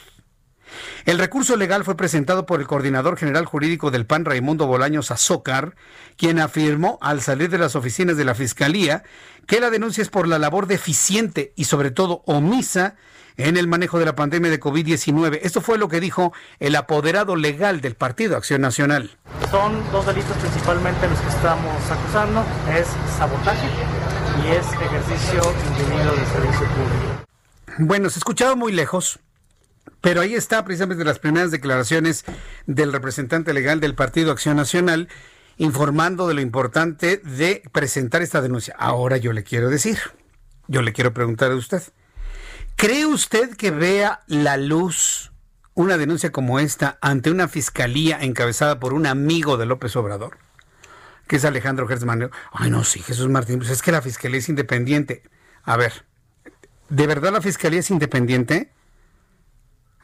el 1.05 1.17
recurso 1.17 1.55
legal 1.55 1.83
fue 1.83 1.97
presentado 1.97 2.45
por 2.45 2.59
el 2.59 2.67
coordinador 2.67 3.17
general 3.17 3.45
jurídico 3.45 3.91
del 3.91 4.05
PAN, 4.05 4.25
Raimundo 4.25 4.67
Bolaños 4.67 5.11
Azócar, 5.11 5.75
quien 6.17 6.39
afirmó 6.39 6.97
al 7.01 7.21
salir 7.21 7.49
de 7.49 7.57
las 7.57 7.75
oficinas 7.75 8.17
de 8.17 8.25
la 8.25 8.35
Fiscalía 8.35 9.03
que 9.47 9.59
la 9.59 9.69
denuncia 9.69 10.01
es 10.01 10.09
por 10.09 10.27
la 10.27 10.39
labor 10.39 10.67
deficiente 10.67 11.53
y 11.55 11.65
sobre 11.65 11.91
todo 11.91 12.23
omisa 12.25 12.95
en 13.37 13.57
el 13.57 13.67
manejo 13.67 13.99
de 13.99 14.05
la 14.05 14.15
pandemia 14.15 14.51
de 14.51 14.59
COVID-19. 14.59 15.39
Esto 15.43 15.61
fue 15.61 15.77
lo 15.77 15.87
que 15.87 15.99
dijo 15.99 16.33
el 16.59 16.75
apoderado 16.75 17.35
legal 17.35 17.81
del 17.81 17.95
Partido 17.95 18.37
Acción 18.37 18.61
Nacional. 18.61 19.17
Son 19.49 19.81
dos 19.91 20.05
delitos 20.05 20.35
principalmente 20.37 21.07
los 21.07 21.19
que 21.19 21.29
estamos 21.29 21.91
acusando, 21.91 22.45
es 22.73 22.87
sabotaje 23.17 23.67
y 24.43 24.51
es 24.51 24.65
ejercicio 24.73 25.41
indebido 25.67 26.15
del 26.15 26.25
servicio 26.25 26.67
público. 26.67 27.25
Bueno, 27.79 28.09
se 28.09 28.19
escuchaba 28.19 28.55
muy 28.55 28.71
lejos, 28.71 29.19
pero 30.01 30.21
ahí 30.21 30.33
está 30.33 30.65
precisamente 30.65 31.05
las 31.05 31.19
primeras 31.19 31.51
declaraciones 31.51 32.25
del 32.65 32.91
representante 32.91 33.53
legal 33.53 33.79
del 33.79 33.95
Partido 33.95 34.31
Acción 34.31 34.57
Nacional 34.57 35.07
informando 35.57 36.27
de 36.27 36.33
lo 36.33 36.41
importante 36.41 37.17
de 37.17 37.61
presentar 37.71 38.23
esta 38.23 38.41
denuncia. 38.41 38.75
Ahora 38.79 39.17
yo 39.17 39.31
le 39.31 39.43
quiero 39.43 39.69
decir, 39.69 39.99
yo 40.67 40.81
le 40.81 40.91
quiero 40.91 41.13
preguntar 41.13 41.51
a 41.51 41.55
usted, 41.55 41.83
¿cree 42.75 43.05
usted 43.05 43.55
que 43.55 43.69
vea 43.69 44.21
la 44.25 44.57
luz 44.57 45.31
una 45.75 45.97
denuncia 45.97 46.31
como 46.31 46.59
esta 46.59 46.97
ante 47.01 47.29
una 47.29 47.47
fiscalía 47.47 48.19
encabezada 48.21 48.79
por 48.79 48.93
un 48.93 49.05
amigo 49.05 49.57
de 49.57 49.67
López 49.67 49.95
Obrador? 49.95 50.39
Que 51.27 51.35
es 51.35 51.45
Alejandro 51.45 51.87
Gertzmann. 51.87 52.31
Ay, 52.51 52.71
no, 52.71 52.83
sí, 52.83 53.01
Jesús 53.01 53.29
Martín, 53.29 53.59
pues 53.59 53.69
es 53.69 53.83
que 53.83 53.91
la 53.91 54.01
fiscalía 54.01 54.39
es 54.39 54.49
independiente. 54.49 55.21
A 55.63 55.77
ver, 55.77 56.05
¿de 56.89 57.07
verdad 57.07 57.31
la 57.31 57.41
fiscalía 57.41 57.79
es 57.79 57.91
independiente? 57.91 58.71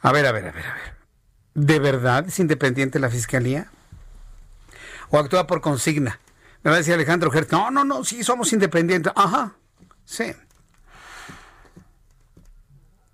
A 0.02 0.12
ver, 0.12 0.26
a 0.26 0.32
ver, 0.32 0.48
a 0.48 0.52
ver, 0.52 0.66
a 0.66 0.74
ver. 0.74 0.98
¿De 1.54 1.78
verdad 1.80 2.26
es 2.28 2.38
independiente 2.38 2.98
la 2.98 3.10
fiscalía? 3.10 3.70
¿O 5.10 5.18
actúa 5.18 5.46
por 5.46 5.60
consigna? 5.60 6.20
Me 6.62 6.70
va 6.70 6.76
a 6.76 6.78
decir 6.78 6.94
Alejandro 6.94 7.30
Gert, 7.30 7.50
no, 7.50 7.70
no, 7.70 7.84
no, 7.84 8.04
sí, 8.04 8.22
somos 8.22 8.52
independientes. 8.52 9.12
Ajá, 9.16 9.54
sí. 10.04 10.34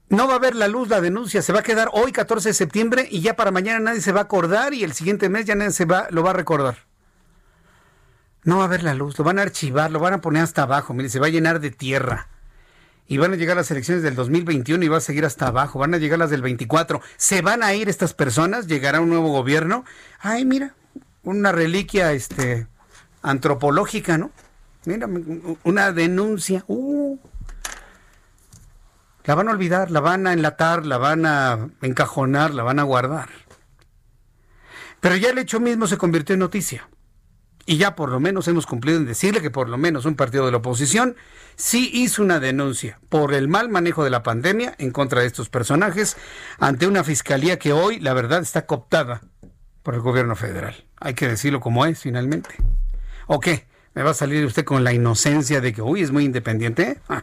No 0.09 0.27
va 0.27 0.35
a 0.35 0.37
haber 0.37 0.55
la 0.55 0.69
luz 0.69 0.89
la 0.89 1.01
denuncia, 1.01 1.43
se 1.43 1.53
va 1.53 1.61
a 1.61 1.63
quedar 1.63 1.89
hoy 1.93 2.13
14 2.13 2.51
de 2.51 2.55
septiembre 2.55 3.09
y 3.11 3.21
ya 3.21 3.35
para 3.35 3.51
mañana 3.51 3.81
nadie 3.81 4.01
se 4.01 4.13
va 4.13 4.21
a 4.21 4.25
acordar 4.25 4.75
y 4.75 4.85
el 4.85 4.93
siguiente 4.93 5.29
mes 5.29 5.47
ya 5.47 5.55
nadie 5.55 5.73
se 5.73 5.87
va, 5.87 6.07
lo 6.11 6.23
va 6.23 6.31
a 6.31 6.35
recordar. 6.35 6.79
No 8.45 8.59
va 8.59 8.65
a 8.65 8.67
haber 8.67 8.83
la 8.83 8.95
luz, 8.95 9.19
lo 9.19 9.25
van 9.25 9.39
a 9.39 9.43
archivar, 9.43 9.91
lo 9.91 10.01
van 10.01 10.15
a 10.15 10.21
poner 10.21 10.43
hasta 10.43 10.63
abajo, 10.63 10.93
mire, 10.93 11.09
se 11.09 11.19
va 11.19 11.27
a 11.27 11.31
llenar 11.31 11.61
de 11.61 11.71
tierra 11.71 12.29
y 13.07 13.19
van 13.19 13.33
a 13.33 13.37
llegar 13.37 13.57
las 13.57 13.71
elecciones 13.71 14.03
del 14.03 14.15
2021 14.15 14.85
y 14.85 14.89
va 14.89 14.97
a 14.99 15.01
seguir 15.01 15.25
hasta 15.25 15.49
abajo, 15.49 15.79
van 15.79 15.95
a 15.95 15.99
llegar 15.99 16.19
las 16.19 16.31
del 16.31 16.43
24. 16.43 17.01
¿Se 17.17 17.43
van 17.43 17.63
a 17.63 17.75
ir 17.75 17.89
estas 17.89 18.15
personas? 18.15 18.67
¿Llegará 18.67 19.01
un 19.01 19.11
nuevo 19.11 19.31
gobierno? 19.31 19.85
Ay, 20.21 20.45
mira, 20.45 20.75
una 21.23 21.53
reliquia 21.53 22.13
este 22.13 22.67
antropológica, 23.23 24.17
¿no? 24.17 24.31
Mira, 24.87 25.09
una 25.65 25.93
denuncia. 25.93 26.65
Uh. 26.67 27.19
La 29.25 29.35
van 29.35 29.49
a 29.49 29.53
olvidar, 29.53 29.91
la 29.91 30.01
van 30.01 30.27
a 30.27 30.33
enlatar, 30.35 30.85
la 30.85 30.99
van 30.99 31.25
a 31.25 31.71
encajonar, 31.81 32.53
la 32.53 32.63
van 32.63 32.79
a 32.79 32.83
guardar. 32.83 33.31
Pero 35.01 35.17
ya 35.17 35.31
el 35.31 35.39
hecho 35.39 35.61
mismo 35.61 35.87
se 35.87 35.99
convirtió 35.99 36.35
en 36.35 36.41
noticia. 36.41 36.89
Y 37.67 37.79
ya 37.79 37.95
por 37.95 38.11
lo 38.11 38.21
menos 38.21 38.47
hemos 38.49 38.67
cumplido 38.67 38.99
en 38.99 39.07
decirle 39.07 39.41
que 39.41 39.51
por 39.51 39.71
lo 39.71 39.79
menos 39.79 40.05
un 40.05 40.17
partido 40.17 40.45
de 40.45 40.51
la 40.51 40.59
oposición 40.59 41.17
sí 41.57 41.91
hizo 41.93 42.23
una 42.23 42.41
denuncia 42.41 42.99
por 43.09 43.35
el 43.35 43.49
mal 43.49 43.69
manejo 43.69 44.05
de 44.05 44.11
la 44.11 44.23
pandemia 44.23 44.75
en 44.79 44.91
contra 44.91 45.21
de 45.21 45.27
estos 45.27 45.49
personajes 45.49 46.17
ante 46.59 46.87
una 46.87 47.05
fiscalía 47.05 47.59
que 47.59 47.73
hoy, 47.73 48.01
la 48.01 48.15
verdad, 48.15 48.41
está 48.41 48.67
cooptada 48.67 49.23
por 49.83 49.95
el 49.95 50.01
gobierno 50.01 50.37
federal. 50.37 50.85
Hay 51.01 51.15
que 51.15 51.29
decirlo 51.29 51.61
como 51.61 51.87
es, 51.87 52.01
finalmente. 52.01 52.51
¿O 53.27 53.41
qué? 53.41 53.67
¿Me 53.95 54.03
va 54.03 54.11
a 54.11 54.15
salir 54.15 54.45
usted 54.45 54.65
con 54.65 54.83
la 54.83 54.93
inocencia 54.93 55.61
de 55.61 55.73
que, 55.73 55.83
uy, 55.83 56.03
es 56.03 56.11
muy 56.11 56.25
independiente? 56.25 56.99
Ah. 57.09 57.23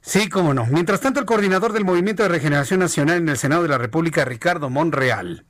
Sí, 0.00 0.28
cómo 0.28 0.54
no. 0.54 0.64
Mientras 0.66 1.00
tanto, 1.00 1.20
el 1.20 1.26
coordinador 1.26 1.72
del 1.72 1.84
Movimiento 1.84 2.22
de 2.22 2.30
Regeneración 2.30 2.80
Nacional 2.80 3.18
en 3.18 3.28
el 3.28 3.36
Senado 3.36 3.62
de 3.62 3.68
la 3.68 3.78
República, 3.78 4.24
Ricardo 4.24 4.70
Monreal, 4.70 5.44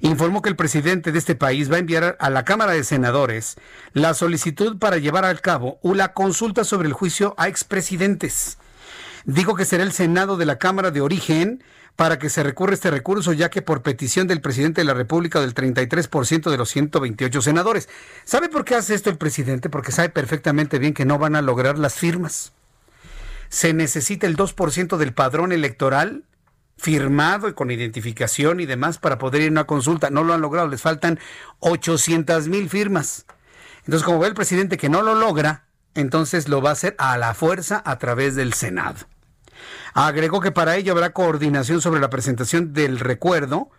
informó 0.00 0.42
que 0.42 0.48
el 0.48 0.56
presidente 0.56 1.12
de 1.12 1.18
este 1.18 1.34
país 1.34 1.70
va 1.70 1.76
a 1.76 1.80
enviar 1.80 2.16
a 2.18 2.30
la 2.30 2.44
Cámara 2.44 2.72
de 2.72 2.84
Senadores 2.84 3.56
la 3.92 4.14
solicitud 4.14 4.78
para 4.78 4.98
llevar 4.98 5.24
a 5.24 5.34
cabo 5.36 5.78
una 5.82 6.12
consulta 6.12 6.64
sobre 6.64 6.88
el 6.88 6.94
juicio 6.94 7.34
a 7.38 7.48
expresidentes. 7.48 8.58
Dijo 9.24 9.54
que 9.54 9.64
será 9.64 9.82
el 9.82 9.92
Senado 9.92 10.36
de 10.36 10.46
la 10.46 10.58
Cámara 10.58 10.90
de 10.90 11.00
origen 11.00 11.62
para 11.96 12.18
que 12.18 12.28
se 12.28 12.42
recurra 12.42 12.74
este 12.74 12.90
recurso, 12.90 13.32
ya 13.32 13.50
que 13.50 13.62
por 13.62 13.82
petición 13.82 14.26
del 14.26 14.40
presidente 14.40 14.80
de 14.80 14.84
la 14.84 14.94
República 14.94 15.40
del 15.40 15.54
33% 15.54 16.50
de 16.50 16.56
los 16.56 16.68
128 16.70 17.42
senadores. 17.42 17.88
¿Sabe 18.24 18.48
por 18.48 18.64
qué 18.64 18.74
hace 18.74 18.94
esto 18.94 19.10
el 19.10 19.16
presidente? 19.16 19.70
Porque 19.70 19.92
sabe 19.92 20.08
perfectamente 20.08 20.78
bien 20.78 20.94
que 20.94 21.04
no 21.04 21.18
van 21.18 21.36
a 21.36 21.42
lograr 21.42 21.78
las 21.78 21.94
firmas. 21.94 22.52
Se 23.48 23.72
necesita 23.72 24.26
el 24.26 24.36
2% 24.36 24.96
del 24.96 25.14
padrón 25.14 25.52
electoral 25.52 26.24
firmado 26.76 27.48
y 27.48 27.54
con 27.54 27.70
identificación 27.70 28.60
y 28.60 28.66
demás 28.66 28.98
para 28.98 29.18
poder 29.18 29.42
ir 29.42 29.48
a 29.48 29.52
una 29.52 29.64
consulta. 29.64 30.10
No 30.10 30.24
lo 30.24 30.34
han 30.34 30.40
logrado, 30.40 30.68
les 30.68 30.82
faltan 30.82 31.18
800 31.60 32.48
mil 32.48 32.68
firmas. 32.68 33.26
Entonces, 33.80 34.04
como 34.04 34.18
ve 34.18 34.28
el 34.28 34.34
presidente 34.34 34.76
que 34.76 34.88
no 34.88 35.02
lo 35.02 35.14
logra, 35.14 35.66
entonces 35.94 36.48
lo 36.48 36.62
va 36.62 36.70
a 36.70 36.72
hacer 36.72 36.94
a 36.98 37.16
la 37.18 37.34
fuerza 37.34 37.82
a 37.84 37.98
través 37.98 38.34
del 38.34 38.52
Senado. 38.52 39.06
Agregó 39.92 40.40
que 40.40 40.52
para 40.52 40.76
ello 40.76 40.92
habrá 40.92 41.12
coordinación 41.12 41.80
sobre 41.80 42.00
la 42.00 42.10
presentación 42.10 42.72
del 42.72 42.98
recuerdo, 42.98 43.70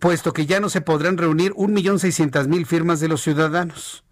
puesto 0.00 0.32
que 0.32 0.46
ya 0.46 0.60
no 0.60 0.68
se 0.68 0.80
podrán 0.80 1.18
reunir 1.18 1.52
1.600.000 1.52 2.64
firmas 2.64 3.00
de 3.00 3.08
los 3.08 3.22
ciudadanos. 3.22 4.04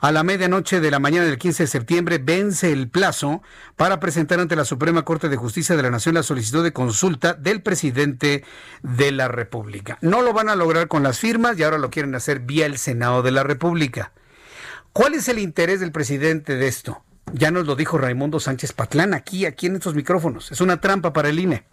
A 0.00 0.12
la 0.12 0.22
medianoche 0.22 0.80
de 0.80 0.90
la 0.90 0.98
mañana 0.98 1.26
del 1.26 1.38
15 1.38 1.62
de 1.64 1.66
septiembre 1.66 2.18
vence 2.18 2.72
el 2.72 2.88
plazo 2.88 3.42
para 3.76 4.00
presentar 4.00 4.40
ante 4.40 4.56
la 4.56 4.64
Suprema 4.64 5.04
Corte 5.04 5.28
de 5.28 5.36
Justicia 5.36 5.76
de 5.76 5.82
la 5.82 5.90
Nación 5.90 6.14
la 6.14 6.22
solicitud 6.22 6.64
de 6.64 6.72
consulta 6.72 7.34
del 7.34 7.62
presidente 7.62 8.44
de 8.82 9.12
la 9.12 9.28
República. 9.28 9.98
No 10.00 10.22
lo 10.22 10.32
van 10.32 10.48
a 10.48 10.56
lograr 10.56 10.88
con 10.88 11.02
las 11.02 11.18
firmas 11.18 11.58
y 11.58 11.62
ahora 11.62 11.78
lo 11.78 11.90
quieren 11.90 12.14
hacer 12.14 12.40
vía 12.40 12.66
el 12.66 12.78
Senado 12.78 13.22
de 13.22 13.30
la 13.30 13.42
República. 13.42 14.12
¿Cuál 14.92 15.14
es 15.14 15.28
el 15.28 15.38
interés 15.38 15.80
del 15.80 15.92
presidente 15.92 16.56
de 16.56 16.68
esto? 16.68 17.02
Ya 17.32 17.50
nos 17.50 17.66
lo 17.66 17.76
dijo 17.76 17.96
Raimundo 17.96 18.40
Sánchez 18.40 18.72
Patlán 18.72 19.14
aquí, 19.14 19.46
aquí 19.46 19.66
en 19.66 19.76
estos 19.76 19.94
micrófonos. 19.94 20.52
Es 20.52 20.60
una 20.60 20.80
trampa 20.80 21.12
para 21.12 21.30
el 21.30 21.38
INE. 21.38 21.64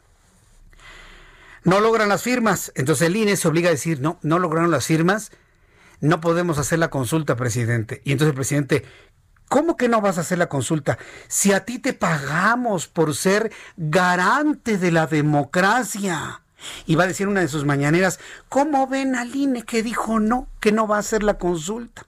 No 1.64 1.80
logran 1.82 2.08
las 2.08 2.24
firmas. 2.24 2.72
Entonces 2.76 3.08
el 3.08 3.16
INE 3.16 3.36
se 3.36 3.48
obliga 3.48 3.70
a 3.70 3.72
decir, 3.72 4.00
no, 4.00 4.20
no 4.22 4.40
lograron 4.40 4.72
las 4.72 4.86
firmas 4.86 5.32
no 6.02 6.22
podemos 6.22 6.58
hacer 6.58 6.80
la 6.80 6.90
consulta, 6.90 7.36
presidente. 7.36 8.02
Y 8.06 8.12
entonces 8.12 8.32
el 8.32 8.36
presidente, 8.36 8.86
¿cómo 9.48 9.78
que 9.78 9.90
no 9.90 10.02
vas 10.02 10.18
a 10.18 10.22
hacer 10.22 10.38
la 10.38 10.50
consulta? 10.50 10.98
Si 11.28 11.52
a 11.52 11.66
ti 11.66 11.80
te 11.80 11.94
pagamos 11.94 12.88
por 12.88 13.16
ser 13.16 13.52
garante 13.78 14.78
de 14.78 14.92
la 14.92 15.08
democracia. 15.08 16.42
Y 16.86 16.96
va 16.96 17.06
a 17.06 17.08
decir 17.08 17.28
una 17.28 17.42
de 17.42 17.48
sus 17.48 17.66
mañaneras, 17.66 18.20
¿cómo 18.50 18.88
ven 18.88 19.16
al 19.16 19.34
INE 19.34 19.64
que 19.64 19.82
dijo 19.82 20.20
no, 20.20 20.50
que 20.60 20.72
no 20.72 20.88
va 20.88 20.98
a 20.98 21.00
hacer 21.00 21.24
la 21.24 21.38
consulta? 21.38 22.06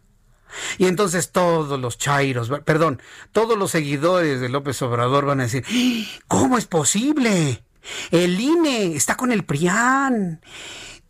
Y 0.77 0.87
entonces 0.87 1.31
todos 1.31 1.79
los 1.79 1.97
chairos, 1.97 2.51
perdón, 2.65 3.01
todos 3.31 3.57
los 3.57 3.71
seguidores 3.71 4.41
de 4.41 4.49
López 4.49 4.81
Obrador 4.81 5.25
van 5.25 5.39
a 5.39 5.43
decir, 5.43 5.65
¿cómo 6.27 6.57
es 6.57 6.65
posible? 6.65 7.63
El 8.11 8.39
INE 8.39 8.95
está 8.95 9.15
con 9.15 9.31
el 9.31 9.43
PRIAN 9.43 10.41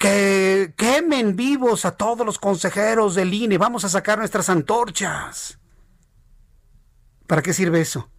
que 0.02 0.74
quemen 0.76 1.36
vivos 1.36 1.86
a 1.86 1.92
todos 1.92 2.26
los 2.26 2.40
consejeros 2.40 3.14
del 3.14 3.34
INE, 3.34 3.60
vamos 3.60 3.86
a 3.86 3.90
sacar 3.90 4.18
nuestras 4.18 4.50
antorchas. 4.50 5.60
¿Para 7.28 7.44
qué 7.44 7.54
sirve 7.54 7.82
eso? 7.82 8.10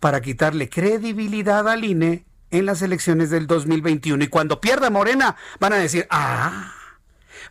Para 0.00 0.20
quitarle 0.20 0.68
credibilidad 0.68 1.68
al 1.68 1.84
INE 1.84 2.26
en 2.50 2.66
las 2.66 2.82
elecciones 2.82 3.30
del 3.30 3.46
2021. 3.46 4.24
Y 4.24 4.28
cuando 4.28 4.60
pierda 4.60 4.90
Morena, 4.90 5.36
van 5.60 5.72
a 5.72 5.76
decir, 5.76 6.06
ah, 6.10 6.74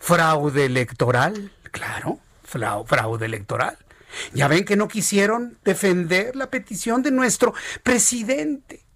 fraude 0.01 0.65
electoral. 0.65 1.53
Claro, 1.71 2.19
fraude 2.43 3.25
electoral. 3.25 3.77
Ya 4.33 4.49
ven 4.49 4.65
que 4.65 4.75
no 4.75 4.89
quisieron 4.89 5.57
defender 5.63 6.35
la 6.35 6.49
petición 6.49 7.01
de 7.01 7.11
nuestro 7.11 7.53
presidente. 7.81 8.88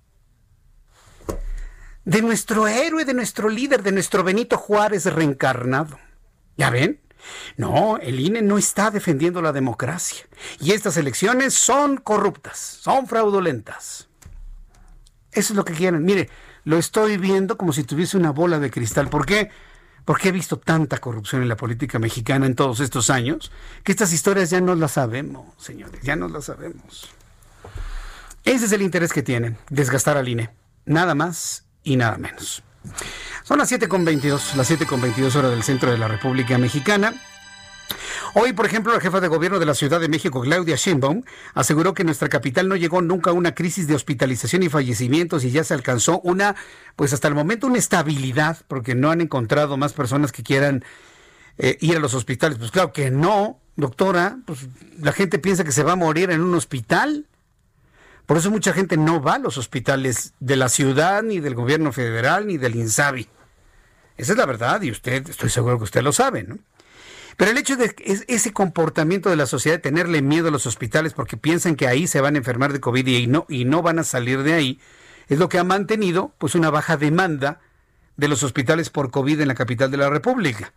De 2.06 2.22
nuestro 2.22 2.68
héroe, 2.68 3.06
de 3.06 3.14
nuestro 3.14 3.50
líder, 3.50 3.84
de 3.84 3.92
nuestro 3.92 4.24
Benito 4.24 4.58
Juárez 4.58 5.06
reencarnado. 5.06 6.00
¿Ya 6.58 6.70
ven? 6.70 7.00
No, 7.58 7.98
el 7.98 8.20
INE 8.20 8.42
no 8.42 8.58
está 8.58 8.92
defendiendo 8.92 9.42
la 9.42 9.54
democracia. 9.54 10.26
Y 10.60 10.72
estas 10.72 10.98
elecciones 10.98 11.54
son 11.54 11.98
corruptas, 11.98 12.58
son 12.58 13.08
fraudulentas. 13.08 14.10
Eso 15.32 15.54
es 15.54 15.58
lo 15.58 15.66
que 15.66 15.74
quieren. 15.74 16.04
Mire, 16.04 16.30
lo 16.66 16.78
estoy 16.78 17.18
viendo 17.18 17.58
como 17.58 17.74
si 17.74 17.84
tuviese 17.84 18.18
una 18.18 18.32
bola 18.32 18.60
de 18.60 18.70
cristal. 18.70 19.10
¿Por 19.10 19.26
qué? 19.26 19.50
Porque 20.06 20.30
he 20.30 20.32
visto 20.32 20.60
tanta 20.60 20.98
corrupción 21.00 21.42
en 21.42 21.50
la 21.50 21.56
política 21.56 21.98
mexicana 21.98 22.46
en 22.46 22.56
todos 22.56 22.82
estos 22.82 23.10
años 23.10 23.52
que 23.84 23.94
estas 23.94 24.12
historias 24.12 24.50
ya 24.50 24.60
no 24.60 24.76
las 24.76 24.92
sabemos, 24.92 25.46
señores, 25.58 26.02
ya 26.04 26.18
no 26.18 26.28
las 26.28 26.46
sabemos. 26.46 27.10
Ese 28.44 28.66
es 28.66 28.72
el 28.74 28.82
interés 28.82 29.14
que 29.14 29.24
tienen, 29.24 29.58
desgastar 29.70 30.18
al 30.18 30.28
INE. 30.28 30.50
Nada 30.86 31.16
más 31.16 31.64
y 31.84 31.96
nada 31.96 32.18
menos. 32.18 32.64
Son 33.44 33.58
las 33.58 33.72
7.22, 33.72 34.56
las 34.56 34.72
7.22 34.72 35.36
horas 35.36 35.52
del 35.52 35.64
centro 35.64 35.92
de 35.92 35.98
la 35.98 36.08
República 36.08 36.58
Mexicana. 36.58 37.14
Hoy, 38.36 38.54
por 38.54 38.66
ejemplo, 38.66 38.92
la 38.92 39.00
jefa 39.00 39.22
de 39.22 39.28
gobierno 39.28 39.60
de 39.60 39.66
la 39.66 39.76
Ciudad 39.76 40.00
de 40.00 40.08
México, 40.08 40.42
Claudia 40.42 40.76
Sheinbaum, 40.76 41.24
aseguró 41.54 41.94
que 41.94 42.04
nuestra 42.04 42.30
capital 42.30 42.68
no 42.68 42.76
llegó 42.76 43.02
nunca 43.02 43.30
a 43.30 43.34
una 43.34 43.54
crisis 43.54 43.88
de 43.88 43.94
hospitalización 43.94 44.64
y 44.64 44.70
fallecimientos 44.70 45.44
y 45.44 45.52
ya 45.52 45.64
se 45.64 45.76
alcanzó 45.76 46.20
una, 46.22 46.56
pues 46.96 47.14
hasta 47.14 47.28
el 47.28 47.36
momento, 47.36 47.68
una 47.68 47.78
estabilidad, 47.78 48.58
porque 48.68 48.96
no 48.96 49.12
han 49.12 49.22
encontrado 49.22 49.78
más 49.78 49.94
personas 49.94 50.32
que 50.32 50.42
quieran 50.42 50.84
eh, 51.60 51.78
ir 51.80 51.98
a 51.98 52.00
los 52.00 52.16
hospitales. 52.16 52.58
Pues 52.58 52.72
claro 52.72 52.92
que 52.92 53.12
no, 53.12 53.60
doctora, 53.76 54.40
pues 54.46 54.68
la 55.00 55.12
gente 55.12 55.38
piensa 55.38 55.64
que 55.64 55.72
se 55.72 55.84
va 55.84 55.92
a 55.92 55.98
morir 55.98 56.32
en 56.32 56.42
un 56.42 56.56
hospital. 56.56 57.28
Por 58.26 58.38
eso 58.38 58.50
mucha 58.52 58.74
gente 58.74 58.98
no 58.98 59.22
va 59.22 59.36
a 59.36 59.40
los 59.40 59.58
hospitales 59.58 60.34
de 60.40 60.56
la 60.56 60.70
ciudad, 60.70 61.24
ni 61.24 61.40
del 61.40 61.56
gobierno 61.56 61.92
federal, 61.92 62.48
ni 62.48 62.58
del 62.58 62.76
INSABI. 62.76 63.28
Esa 64.18 64.32
es 64.32 64.38
la 64.38 64.46
verdad 64.46 64.82
y 64.82 64.92
usted, 64.92 65.28
estoy 65.30 65.50
seguro 65.50 65.78
que 65.78 65.86
usted 65.86 66.04
lo 66.04 66.14
sabe, 66.14 66.44
¿no? 66.44 66.58
Pero 67.36 67.52
el 67.52 67.58
hecho 67.58 67.76
de 67.76 67.96
ese 68.28 68.54
comportamiento 68.54 69.30
de 69.30 69.36
la 69.36 69.48
sociedad 69.48 69.78
de 69.78 69.82
tenerle 69.82 70.22
miedo 70.22 70.50
a 70.50 70.52
los 70.52 70.68
hospitales 70.68 71.14
porque 71.14 71.36
piensan 71.36 71.76
que 71.76 71.88
ahí 71.88 72.06
se 72.06 72.22
van 72.22 72.36
a 72.36 72.38
enfermar 72.38 72.72
de 72.74 72.80
COVID 72.80 73.08
y 73.08 73.28
no, 73.28 73.46
y 73.50 73.66
no 73.66 73.82
van 73.82 73.98
a 73.98 74.04
salir 74.04 74.44
de 74.44 74.54
ahí, 74.54 74.80
es 75.28 75.40
lo 75.40 75.50
que 75.50 75.58
ha 75.58 75.64
mantenido 75.64 76.34
pues 76.38 76.54
una 76.54 76.70
baja 76.70 76.96
demanda 76.96 77.60
de 78.18 78.28
los 78.28 78.44
hospitales 78.44 78.92
por 78.92 79.10
COVID 79.10 79.42
en 79.42 79.48
la 79.48 79.56
capital 79.56 79.90
de 79.90 79.98
la 79.98 80.10
República. 80.12 80.74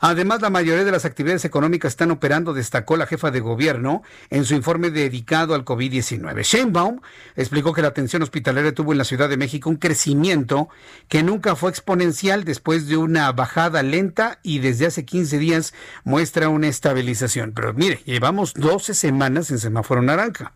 Además, 0.00 0.42
la 0.42 0.50
mayoría 0.50 0.84
de 0.84 0.90
las 0.92 1.04
actividades 1.04 1.44
económicas 1.44 1.92
están 1.92 2.10
operando, 2.10 2.54
destacó 2.54 2.96
la 2.96 3.06
jefa 3.06 3.30
de 3.30 3.40
gobierno 3.40 4.02
en 4.30 4.44
su 4.44 4.54
informe 4.54 4.90
dedicado 4.90 5.54
al 5.54 5.64
COVID-19. 5.64 6.42
Sheinbaum 6.42 7.00
explicó 7.36 7.72
que 7.72 7.82
la 7.82 7.88
atención 7.88 8.22
hospitalaria 8.22 8.74
tuvo 8.74 8.92
en 8.92 8.98
la 8.98 9.04
Ciudad 9.04 9.28
de 9.28 9.36
México 9.36 9.70
un 9.70 9.76
crecimiento 9.76 10.68
que 11.08 11.22
nunca 11.22 11.56
fue 11.56 11.70
exponencial 11.70 12.44
después 12.44 12.86
de 12.86 12.96
una 12.96 13.30
bajada 13.32 13.82
lenta 13.82 14.38
y 14.42 14.58
desde 14.58 14.86
hace 14.86 15.04
15 15.04 15.38
días 15.38 15.74
muestra 16.04 16.48
una 16.48 16.68
estabilización. 16.68 17.52
Pero 17.52 17.74
mire, 17.74 18.00
llevamos 18.04 18.54
12 18.54 18.94
semanas 18.94 19.50
en 19.50 19.58
semáforo 19.58 20.02
naranja. 20.02 20.54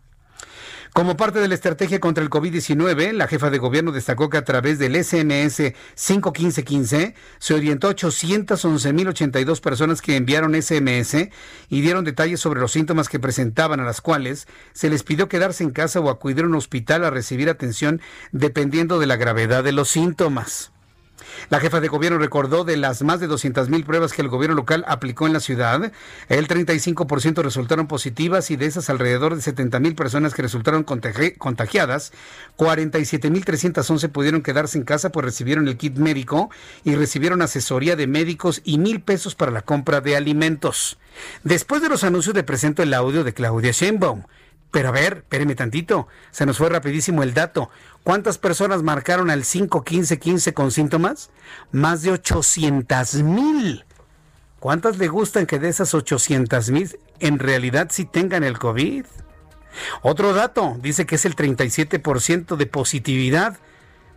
Como 0.96 1.14
parte 1.14 1.40
de 1.40 1.48
la 1.48 1.54
estrategia 1.54 2.00
contra 2.00 2.24
el 2.24 2.30
COVID-19, 2.30 3.12
la 3.12 3.28
jefa 3.28 3.50
de 3.50 3.58
gobierno 3.58 3.92
destacó 3.92 4.30
que 4.30 4.38
a 4.38 4.44
través 4.46 4.78
del 4.78 4.94
SMS 4.94 5.74
51515 5.94 7.14
se 7.38 7.52
orientó 7.52 7.88
a 7.88 7.94
811.082 7.94 9.60
personas 9.60 10.00
que 10.00 10.16
enviaron 10.16 10.54
SMS 10.54 11.28
y 11.68 11.80
dieron 11.82 12.06
detalles 12.06 12.40
sobre 12.40 12.60
los 12.60 12.72
síntomas 12.72 13.10
que 13.10 13.20
presentaban, 13.20 13.78
a 13.80 13.84
las 13.84 14.00
cuales 14.00 14.48
se 14.72 14.88
les 14.88 15.02
pidió 15.02 15.28
quedarse 15.28 15.64
en 15.64 15.70
casa 15.70 16.00
o 16.00 16.08
acudir 16.08 16.44
a 16.44 16.46
un 16.46 16.54
hospital 16.54 17.04
a 17.04 17.10
recibir 17.10 17.50
atención 17.50 18.00
dependiendo 18.32 18.98
de 18.98 19.04
la 19.04 19.16
gravedad 19.16 19.62
de 19.64 19.72
los 19.72 19.90
síntomas. 19.90 20.72
La 21.50 21.60
jefa 21.60 21.80
de 21.80 21.88
gobierno 21.88 22.18
recordó 22.18 22.64
de 22.64 22.76
las 22.76 23.02
más 23.02 23.20
de 23.20 23.26
200 23.26 23.68
mil 23.68 23.84
pruebas 23.84 24.12
que 24.12 24.22
el 24.22 24.28
gobierno 24.28 24.56
local 24.56 24.84
aplicó 24.88 25.26
en 25.26 25.32
la 25.32 25.40
ciudad, 25.40 25.92
el 26.28 26.48
35% 26.48 27.42
resultaron 27.42 27.86
positivas 27.86 28.50
y 28.50 28.56
de 28.56 28.66
esas 28.66 28.90
alrededor 28.90 29.34
de 29.34 29.42
70 29.42 29.80
mil 29.80 29.94
personas 29.94 30.34
que 30.34 30.42
resultaron 30.42 30.84
contagiadas, 30.84 32.12
47 32.56 33.30
mil 33.30 33.44
311 33.44 34.08
pudieron 34.08 34.42
quedarse 34.42 34.78
en 34.78 34.84
casa 34.84 35.10
pues 35.10 35.24
recibieron 35.24 35.68
el 35.68 35.76
kit 35.76 35.96
médico 35.96 36.50
y 36.84 36.94
recibieron 36.94 37.42
asesoría 37.42 37.96
de 37.96 38.06
médicos 38.06 38.60
y 38.64 38.78
mil 38.78 39.00
pesos 39.00 39.34
para 39.34 39.52
la 39.52 39.62
compra 39.62 40.00
de 40.00 40.16
alimentos. 40.16 40.98
Después 41.44 41.82
de 41.82 41.88
los 41.88 42.04
anuncios 42.04 42.34
le 42.34 42.42
presento 42.42 42.82
el 42.82 42.94
audio 42.94 43.24
de 43.24 43.34
Claudia 43.34 43.72
Sheinbaum. 43.72 44.24
Pero 44.70 44.88
a 44.88 44.92
ver, 44.92 45.18
espéreme 45.18 45.54
tantito, 45.54 46.08
se 46.30 46.46
nos 46.46 46.58
fue 46.58 46.68
rapidísimo 46.68 47.22
el 47.22 47.34
dato. 47.34 47.70
¿Cuántas 48.02 48.38
personas 48.38 48.82
marcaron 48.82 49.30
al 49.30 49.44
5-15-15 49.44 50.52
con 50.52 50.70
síntomas? 50.70 51.30
Más 51.72 52.02
de 52.02 52.12
800 52.12 53.14
mil. 53.22 53.84
¿Cuántas 54.60 54.98
le 54.98 55.08
gustan 55.08 55.46
que 55.46 55.58
de 55.58 55.68
esas 55.68 55.94
800 55.94 56.70
mil 56.70 56.98
en 57.20 57.38
realidad 57.38 57.88
sí 57.90 58.04
tengan 58.04 58.44
el 58.44 58.58
COVID? 58.58 59.04
Otro 60.02 60.32
dato, 60.32 60.76
dice 60.80 61.06
que 61.06 61.16
es 61.16 61.24
el 61.24 61.36
37% 61.36 62.56
de 62.56 62.66
positividad. 62.66 63.58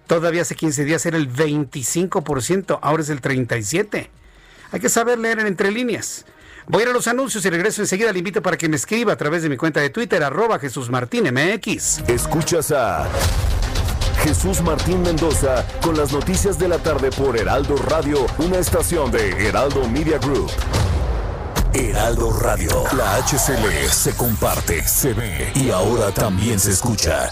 Todavía 0.08 0.42
hace 0.42 0.56
15 0.56 0.86
días 0.86 1.06
era 1.06 1.18
el 1.18 1.32
25%, 1.32 2.80
ahora 2.82 3.04
es 3.04 3.10
el 3.10 3.22
37%. 3.22 4.10
Hay 4.72 4.80
que 4.80 4.90
saber 4.90 5.18
leer 5.20 5.40
en 5.40 5.48
entre 5.48 5.72
líneas. 5.72 6.26
Voy 6.70 6.82
a 6.82 6.84
ir 6.84 6.90
a 6.90 6.94
los 6.94 7.08
anuncios 7.08 7.44
y 7.44 7.50
regreso 7.50 7.82
enseguida. 7.82 8.12
Le 8.12 8.20
invito 8.20 8.44
para 8.44 8.56
que 8.56 8.70
me 8.70 8.76
escriba 8.76 9.14
a 9.14 9.16
través 9.16 9.42
de 9.42 9.50
mi 9.50 9.58
cuenta 9.58 9.80
de 9.80 9.90
Twitter, 9.90 10.24
arroba 10.24 10.60
Jesús 10.60 10.88
Martín 10.92 11.24
MX. 11.34 12.08
Escuchas 12.08 12.72
a 12.72 13.08
Jesús 14.24 14.62
Martín 14.62 15.02
Mendoza 15.02 15.66
con 15.82 15.98
las 15.98 16.14
noticias 16.14 16.60
de 16.60 16.68
la 16.68 16.78
tarde 16.78 17.10
por 17.10 17.36
Heraldo 17.36 17.76
Radio, 17.76 18.24
una 18.38 18.60
estación 18.60 19.10
de 19.10 19.48
Heraldo 19.48 19.90
Media 19.90 20.20
Group. 20.20 20.52
Heraldo 21.74 22.40
Radio, 22.40 22.84
la 22.96 23.16
HCL 23.16 23.90
se 23.90 24.16
comparte, 24.16 24.88
se 24.88 25.14
ve 25.14 25.52
y 25.56 25.72
ahora 25.72 26.12
también 26.12 26.60
se 26.60 26.70
escucha. 26.70 27.32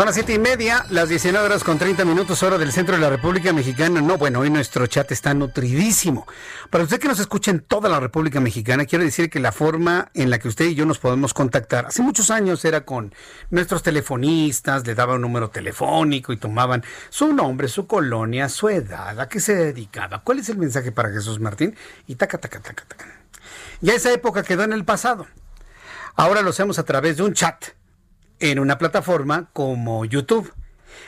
Son 0.00 0.06
las 0.06 0.14
siete 0.14 0.32
y 0.32 0.38
media, 0.38 0.86
las 0.88 1.10
19 1.10 1.44
horas 1.44 1.62
con 1.62 1.76
30 1.78 2.06
minutos, 2.06 2.42
hora 2.42 2.56
del 2.56 2.72
centro 2.72 2.94
de 2.94 3.02
la 3.02 3.10
República 3.10 3.52
Mexicana. 3.52 4.00
No, 4.00 4.16
bueno, 4.16 4.38
hoy 4.40 4.48
nuestro 4.48 4.86
chat 4.86 5.12
está 5.12 5.34
nutridísimo. 5.34 6.26
Para 6.70 6.84
usted 6.84 6.98
que 6.98 7.06
nos 7.06 7.20
escucha 7.20 7.50
en 7.50 7.60
toda 7.60 7.90
la 7.90 8.00
República 8.00 8.40
Mexicana, 8.40 8.86
quiero 8.86 9.04
decir 9.04 9.28
que 9.28 9.40
la 9.40 9.52
forma 9.52 10.10
en 10.14 10.30
la 10.30 10.38
que 10.38 10.48
usted 10.48 10.64
y 10.64 10.74
yo 10.74 10.86
nos 10.86 10.98
podemos 10.98 11.34
contactar, 11.34 11.84
hace 11.84 12.00
muchos 12.00 12.30
años 12.30 12.64
era 12.64 12.86
con 12.86 13.14
nuestros 13.50 13.82
telefonistas, 13.82 14.86
le 14.86 14.94
daban 14.94 15.16
un 15.16 15.20
número 15.20 15.50
telefónico 15.50 16.32
y 16.32 16.38
tomaban 16.38 16.82
su 17.10 17.34
nombre, 17.34 17.68
su 17.68 17.86
colonia, 17.86 18.48
su 18.48 18.70
edad, 18.70 19.20
a 19.20 19.28
qué 19.28 19.38
se 19.38 19.54
dedicaba, 19.54 20.22
cuál 20.24 20.38
es 20.38 20.48
el 20.48 20.56
mensaje 20.56 20.92
para 20.92 21.10
Jesús 21.10 21.40
Martín 21.40 21.76
y 22.06 22.14
taca, 22.14 22.38
taca, 22.38 22.58
taca, 22.60 22.86
taca. 22.88 23.04
Ya 23.82 23.92
esa 23.92 24.10
época 24.10 24.44
quedó 24.44 24.62
en 24.62 24.72
el 24.72 24.86
pasado. 24.86 25.26
Ahora 26.16 26.40
lo 26.40 26.48
hacemos 26.48 26.78
a 26.78 26.84
través 26.84 27.18
de 27.18 27.22
un 27.22 27.34
chat 27.34 27.78
en 28.40 28.58
una 28.58 28.78
plataforma 28.78 29.48
como 29.52 30.04
YouTube. 30.04 30.52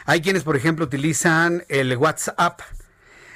Hay 0.04 0.20
quienes, 0.20 0.44
por 0.44 0.56
ejemplo, 0.56 0.84
utilizan 0.84 1.64
el 1.68 1.96
WhatsApp. 1.96 2.60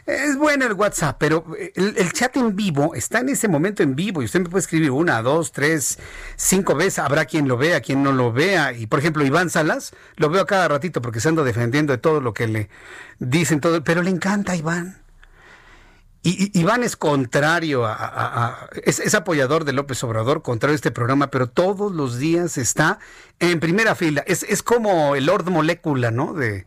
Es 0.06 0.36
bueno 0.36 0.64
el 0.66 0.74
WhatsApp, 0.74 1.16
pero 1.18 1.44
el, 1.74 2.12
chat 2.12 2.36
en 2.36 2.55
vivo 2.55 2.94
está 2.94 3.18
en 3.18 3.28
ese 3.28 3.48
momento 3.48 3.82
en 3.82 3.97
vivo 3.97 4.23
y 4.23 4.27
usted 4.27 4.39
me 4.40 4.48
puede 4.48 4.60
escribir 4.60 4.93
una, 4.93 5.20
dos, 5.20 5.51
tres, 5.51 5.98
cinco 6.36 6.77
veces. 6.77 7.01
Habrá 7.01 7.24
quien 7.24 7.48
lo 7.48 7.56
vea, 7.56 7.81
quien 7.81 8.05
no 8.05 8.12
lo 8.12 8.32
vea. 8.32 8.73
Y 8.73 8.86
por 8.86 9.01
ejemplo, 9.01 9.24
Iván 9.24 9.51
Salas, 9.51 9.94
lo 10.14 10.31
veo 10.31 10.47
cada 10.47 10.68
ratito 10.68 11.02
porque 11.02 11.18
se 11.18 11.28
anda 11.28 11.43
defendiendo 11.43 11.93
de 11.93 11.98
todo 11.98 12.20
lo 12.20 12.35
que 12.35 12.47
le 12.47 12.68
dicen, 13.18 13.60
todo, 13.60 13.82
pero 13.82 14.02
le 14.02 14.10
encanta 14.10 14.55
Iván. 14.55 15.06
Y, 16.27 16.51
Iván 16.59 16.82
es 16.82 16.97
contrario 16.97 17.86
a, 17.86 18.69
es, 18.82 19.15
apoyador 19.15 19.65
de 19.65 19.73
López 19.73 20.03
Obrador, 20.03 20.43
contrario 20.43 20.73
a 20.73 20.74
este 20.74 20.90
programa, 20.90 21.31
pero 21.31 21.48
todos 21.48 21.93
los 21.93 22.19
días 22.19 22.59
está 22.59 22.98
en 23.39 23.61
primera 23.61 23.94
fila. 23.94 24.24
Es, 24.27 24.44
como 24.65 25.15
el 25.15 25.27
Lord 25.27 25.48
Molécula, 25.48 26.11
¿no? 26.11 26.32
De, 26.32 26.66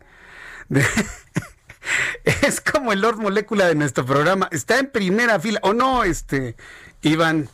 es 2.24 2.62
como 2.62 2.94
el 2.94 3.02
Lord 3.02 3.18
Molécula 3.18 3.66
de 3.68 3.74
nuestro 3.74 4.06
programa. 4.06 4.48
Está 4.50 4.78
en 4.78 4.90
primera 4.90 5.38
fila. 5.38 5.60
¿O 5.62 5.74
no, 5.74 6.04
este, 6.04 6.56
Iván? 7.02 7.50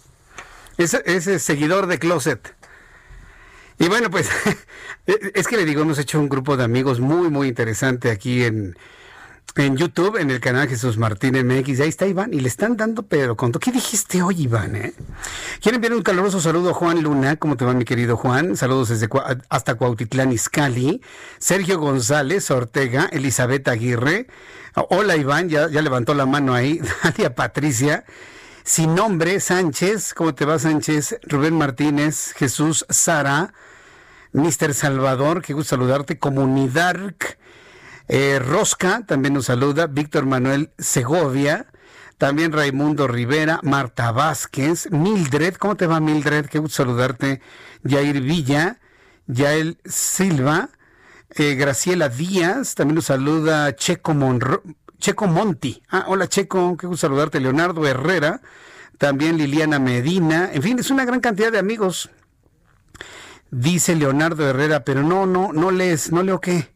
Ese, 0.78 1.02
ese 1.06 1.40
seguidor 1.40 1.88
de 1.88 1.98
Closet. 1.98 2.54
Y 3.80 3.88
bueno, 3.88 4.12
pues 4.12 4.30
es 5.06 5.48
que 5.48 5.56
le 5.56 5.64
digo, 5.64 5.82
hemos 5.82 5.98
hecho 5.98 6.20
un 6.20 6.28
grupo 6.28 6.56
de 6.56 6.62
amigos 6.62 7.00
muy, 7.00 7.30
muy 7.30 7.48
interesante 7.48 8.12
aquí 8.12 8.44
en, 8.44 8.76
en 9.56 9.76
YouTube, 9.76 10.16
en 10.18 10.30
el 10.30 10.40
canal 10.40 10.68
Jesús 10.68 10.98
Martín 10.98 11.34
MX. 11.34 11.80
Ahí 11.80 11.88
está 11.88 12.06
Iván 12.06 12.34
y 12.34 12.40
le 12.40 12.48
están 12.48 12.76
dando 12.76 13.02
pero 13.02 13.36
con 13.36 13.52
¿Qué 13.52 13.72
dijiste 13.72 14.22
hoy, 14.22 14.42
Iván? 14.42 14.76
Eh? 14.76 14.92
Quiero 15.62 15.76
enviar 15.76 15.94
un 15.94 16.02
caluroso 16.02 16.40
saludo 16.40 16.70
a 16.70 16.74
Juan 16.74 17.02
Luna. 17.02 17.36
¿Cómo 17.36 17.56
te 17.56 17.64
va, 17.64 17.72
mi 17.72 17.84
querido 17.84 18.16
Juan? 18.16 18.56
Saludos 18.56 18.90
desde 18.90 19.08
hasta 19.48 19.74
Cuautitlán, 19.74 20.32
Izcalli. 20.32 21.00
Sergio 21.38 21.78
González 21.78 22.50
Ortega, 22.50 23.08
Elizabeth 23.10 23.66
Aguirre. 23.68 24.26
Hola, 24.74 25.16
Iván, 25.16 25.48
ya, 25.48 25.68
levantó 25.68 26.12
la 26.12 26.26
mano 26.26 26.52
ahí. 26.52 26.80
Dalia 27.02 27.34
Patricia. 27.34 28.04
Sin 28.62 28.94
nombre, 28.94 29.40
Sánchez. 29.40 30.12
¿Cómo 30.12 30.34
te 30.34 30.44
va, 30.44 30.58
Sánchez? 30.58 31.18
Rubén 31.22 31.56
Martínez, 31.56 32.32
Jesús 32.36 32.84
Sara, 32.90 33.54
Mister 34.32 34.74
Salvador, 34.74 35.40
qué 35.40 35.54
gusto 35.54 35.70
saludarte. 35.70 36.18
Comunidad. 36.18 37.14
Eh, 38.08 38.38
Rosca 38.38 39.02
también 39.04 39.34
nos 39.34 39.46
saluda, 39.46 39.88
Víctor 39.88 40.26
Manuel 40.26 40.70
Segovia, 40.78 41.66
también 42.18 42.52
Raimundo 42.52 43.08
Rivera, 43.08 43.60
Marta 43.62 44.12
Vázquez, 44.12 44.90
Mildred, 44.90 45.54
¿cómo 45.56 45.76
te 45.76 45.86
va 45.86 46.00
Mildred? 46.00 46.46
Qué 46.46 46.58
gusto 46.58 46.76
saludarte. 46.76 47.40
Yair 47.82 48.20
Villa, 48.20 48.78
Yael 49.26 49.78
Silva, 49.84 50.70
eh, 51.30 51.54
Graciela 51.56 52.08
Díaz, 52.08 52.74
también 52.74 52.96
nos 52.96 53.06
saluda 53.06 53.74
Checo, 53.74 54.14
Checo 54.98 55.26
Monti. 55.26 55.82
Ah, 55.90 56.04
hola 56.06 56.28
Checo, 56.28 56.76
qué 56.76 56.86
gusto 56.86 57.08
saludarte. 57.08 57.40
Leonardo 57.40 57.86
Herrera, 57.86 58.40
también 58.98 59.36
Liliana 59.36 59.78
Medina, 59.78 60.50
en 60.52 60.62
fin, 60.62 60.78
es 60.78 60.90
una 60.90 61.04
gran 61.04 61.20
cantidad 61.20 61.50
de 61.50 61.58
amigos. 61.58 62.08
Dice 63.50 63.94
Leonardo 63.94 64.48
Herrera, 64.48 64.84
pero 64.84 65.02
no, 65.02 65.26
no, 65.26 65.52
no 65.52 65.70
lees, 65.70 66.12
no 66.12 66.22
leo 66.22 66.40
qué. 66.40 66.75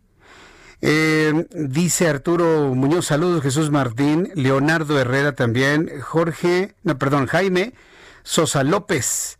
Eh, 0.82 1.46
dice 1.52 2.08
Arturo 2.08 2.74
Muñoz, 2.74 3.06
saludos 3.06 3.42
Jesús 3.42 3.70
Martín, 3.70 4.30
Leonardo 4.34 4.98
Herrera 4.98 5.34
también, 5.34 5.90
Jorge, 6.00 6.74
no, 6.84 6.96
perdón, 6.96 7.26
Jaime 7.26 7.74
Sosa 8.22 8.64
López. 8.64 9.38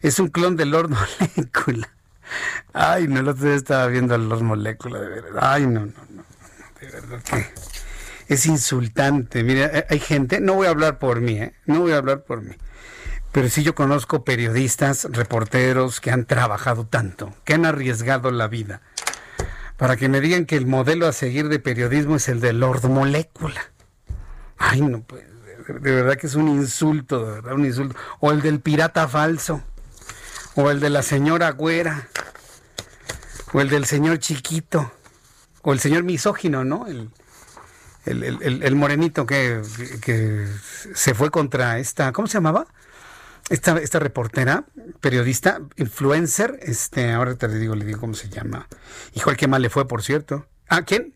Es 0.00 0.20
un 0.20 0.28
clon 0.28 0.56
de 0.56 0.66
Lord 0.66 0.90
Molécula. 1.28 1.88
Ay, 2.72 3.08
no, 3.08 3.20
el 3.20 3.28
otro 3.28 3.46
día 3.46 3.56
estaba 3.56 3.86
viendo 3.88 4.14
a 4.14 4.18
Lord 4.18 4.42
Molécula, 4.42 5.00
de 5.00 5.08
verdad. 5.08 5.40
Ay, 5.40 5.66
no, 5.66 5.80
no, 5.86 5.92
no, 6.10 6.24
de 6.80 6.86
verdad 6.86 7.22
que 7.24 7.46
es 8.28 8.46
insultante. 8.46 9.42
Mira, 9.42 9.86
hay 9.88 9.98
gente, 9.98 10.40
no 10.40 10.54
voy 10.54 10.68
a 10.68 10.70
hablar 10.70 10.98
por 10.98 11.20
mí, 11.20 11.40
¿eh? 11.40 11.54
no 11.66 11.80
voy 11.80 11.92
a 11.92 11.96
hablar 11.96 12.22
por 12.22 12.42
mí. 12.42 12.54
Pero 13.32 13.48
sí 13.48 13.62
yo 13.62 13.74
conozco 13.74 14.24
periodistas, 14.24 15.08
reporteros 15.10 16.00
que 16.00 16.10
han 16.10 16.24
trabajado 16.24 16.86
tanto, 16.86 17.34
que 17.44 17.54
han 17.54 17.66
arriesgado 17.66 18.30
la 18.30 18.46
vida 18.46 18.80
para 19.78 19.96
que 19.96 20.08
me 20.08 20.20
digan 20.20 20.44
que 20.44 20.56
el 20.56 20.66
modelo 20.66 21.06
a 21.06 21.12
seguir 21.12 21.48
de 21.48 21.60
periodismo 21.60 22.16
es 22.16 22.28
el 22.28 22.40
de 22.40 22.52
Lord 22.52 22.86
Molécula. 22.88 23.70
Ay, 24.58 24.80
no, 24.80 25.02
pues, 25.02 25.22
de, 25.68 25.94
verdad 25.94 26.16
que 26.16 26.26
es 26.26 26.34
un 26.34 26.48
insulto, 26.48 27.24
de 27.24 27.32
verdad, 27.36 27.54
un 27.54 27.64
insulto. 27.64 27.96
O 28.18 28.32
el 28.32 28.42
del 28.42 28.60
pirata 28.60 29.06
falso, 29.06 29.62
o 30.56 30.70
el 30.72 30.80
de 30.80 30.90
la 30.90 31.04
señora 31.04 31.52
güera, 31.52 32.08
o 33.52 33.60
el 33.60 33.70
del 33.70 33.86
señor 33.86 34.18
chiquito, 34.18 34.90
o 35.62 35.72
el 35.72 35.78
señor 35.78 36.02
misógino, 36.02 36.64
¿no? 36.64 36.88
El, 36.88 37.10
el, 38.04 38.74
morenito 38.74 39.26
que, 39.26 39.62
que 40.00 40.46
se 40.94 41.14
fue 41.14 41.30
contra 41.30 41.78
esta, 41.78 42.10
¿cómo 42.12 42.26
se 42.26 42.38
llamaba? 42.38 42.66
Esta, 43.50 43.78
esta 43.78 43.98
reportera, 43.98 44.64
periodista, 45.00 45.60
influencer, 45.76 46.58
este, 46.62 47.12
ahora 47.12 47.34
te 47.36 47.48
digo, 47.48 47.74
le 47.74 47.84
digo 47.84 48.00
cómo 48.00 48.14
se 48.14 48.28
llama. 48.28 48.68
Hijo, 49.14 49.32
qué 49.36 49.48
mal 49.48 49.62
le 49.62 49.70
fue, 49.70 49.88
por 49.88 50.02
cierto. 50.02 50.46
¿A 50.68 50.82
quién? 50.82 51.14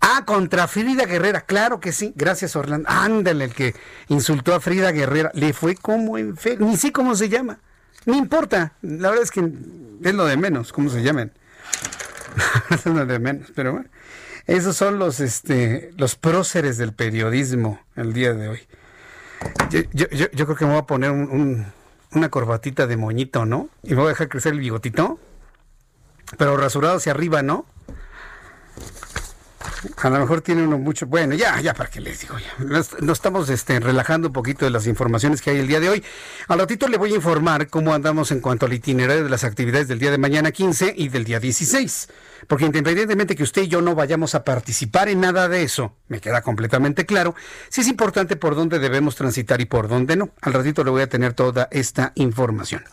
Ah, 0.00 0.24
contra 0.24 0.68
Frida 0.68 1.06
Guerrera, 1.06 1.40
claro 1.42 1.80
que 1.80 1.92
sí. 1.92 2.12
Gracias, 2.14 2.54
Orlando. 2.54 2.88
Ándale, 2.88 3.44
el 3.44 3.54
que 3.54 3.74
insultó 4.08 4.54
a 4.54 4.60
Frida 4.60 4.92
Guerrera. 4.92 5.30
Le 5.34 5.52
fue 5.52 5.74
como 5.74 6.18
en 6.18 6.36
fe. 6.36 6.56
Ni 6.58 6.76
sé 6.76 6.92
cómo 6.92 7.16
se 7.16 7.28
llama. 7.28 7.60
No 8.06 8.14
importa. 8.14 8.74
La 8.82 9.08
verdad 9.08 9.24
es 9.24 9.30
que 9.30 9.40
es 10.02 10.14
lo 10.14 10.26
de 10.26 10.36
menos, 10.36 10.72
cómo 10.72 10.88
se 10.90 11.02
llaman. 11.02 11.32
es 12.70 12.86
lo 12.86 13.04
de 13.06 13.18
menos, 13.18 13.50
pero 13.54 13.72
bueno. 13.72 13.88
Esos 14.46 14.76
son 14.76 14.98
los, 14.98 15.20
este, 15.20 15.90
los 15.96 16.14
próceres 16.14 16.78
del 16.78 16.94
periodismo 16.94 17.80
el 17.96 18.12
día 18.12 18.32
de 18.32 18.48
hoy. 18.48 18.60
Yo, 19.70 20.08
creo 20.30 20.56
que 20.56 20.64
me 20.64 20.72
voy 20.72 20.80
a 20.80 20.86
poner 20.86 21.10
una 21.10 22.28
corbatita 22.30 22.86
de 22.86 22.96
moñito, 22.96 23.44
¿no? 23.44 23.68
Y 23.82 23.90
me 23.90 23.96
voy 23.96 24.06
a 24.06 24.08
dejar 24.10 24.28
crecer 24.28 24.54
el 24.54 24.60
bigotito. 24.60 25.18
Pero 26.36 26.56
rasurado 26.56 26.96
hacia 26.96 27.12
arriba, 27.12 27.42
¿no? 27.42 27.66
A 29.96 30.10
lo 30.10 30.18
mejor 30.18 30.40
tiene 30.40 30.62
uno 30.62 30.78
mucho. 30.78 31.06
Bueno, 31.06 31.34
ya, 31.34 31.60
ya, 31.60 31.74
para 31.74 31.90
qué 31.90 32.00
les 32.00 32.20
digo, 32.20 32.36
ya. 32.38 32.64
Nos, 32.64 32.92
estamos 33.12 33.48
este, 33.50 33.80
relajando 33.80 34.28
un 34.28 34.32
poquito 34.32 34.64
de 34.64 34.70
las 34.70 34.86
informaciones 34.86 35.42
que 35.42 35.50
hay 35.50 35.58
el 35.58 35.66
día 35.66 35.80
de 35.80 35.88
hoy. 35.88 36.04
Al 36.48 36.58
ratito 36.58 36.88
le 36.88 36.96
voy 36.96 37.12
a 37.12 37.16
informar 37.16 37.68
cómo 37.68 37.94
andamos 37.94 38.30
en 38.30 38.40
cuanto 38.40 38.66
al 38.66 38.72
itinerario 38.72 39.24
de 39.24 39.30
las 39.30 39.44
actividades 39.44 39.88
del 39.88 39.98
día 39.98 40.10
de 40.10 40.18
mañana 40.18 40.50
15 40.50 40.94
y 40.96 41.08
del 41.08 41.24
día 41.24 41.40
16. 41.40 42.08
Porque 42.46 42.66
independientemente 42.66 43.36
que 43.36 43.42
usted 43.42 43.62
y 43.62 43.68
yo 43.68 43.80
no 43.82 43.94
vayamos 43.94 44.34
a 44.34 44.44
participar 44.44 45.08
en 45.08 45.20
nada 45.20 45.48
de 45.48 45.62
eso, 45.62 45.94
me 46.08 46.20
queda 46.20 46.42
completamente 46.42 47.04
claro, 47.06 47.34
sí 47.68 47.80
es 47.80 47.88
importante 47.88 48.36
por 48.36 48.54
dónde 48.54 48.78
debemos 48.78 49.16
transitar 49.16 49.60
y 49.60 49.66
por 49.66 49.88
dónde 49.88 50.16
no. 50.16 50.30
Al 50.40 50.52
ratito 50.52 50.84
le 50.84 50.90
voy 50.90 51.02
a 51.02 51.08
tener 51.08 51.34
toda 51.34 51.68
esta 51.70 52.12
información. 52.14 52.84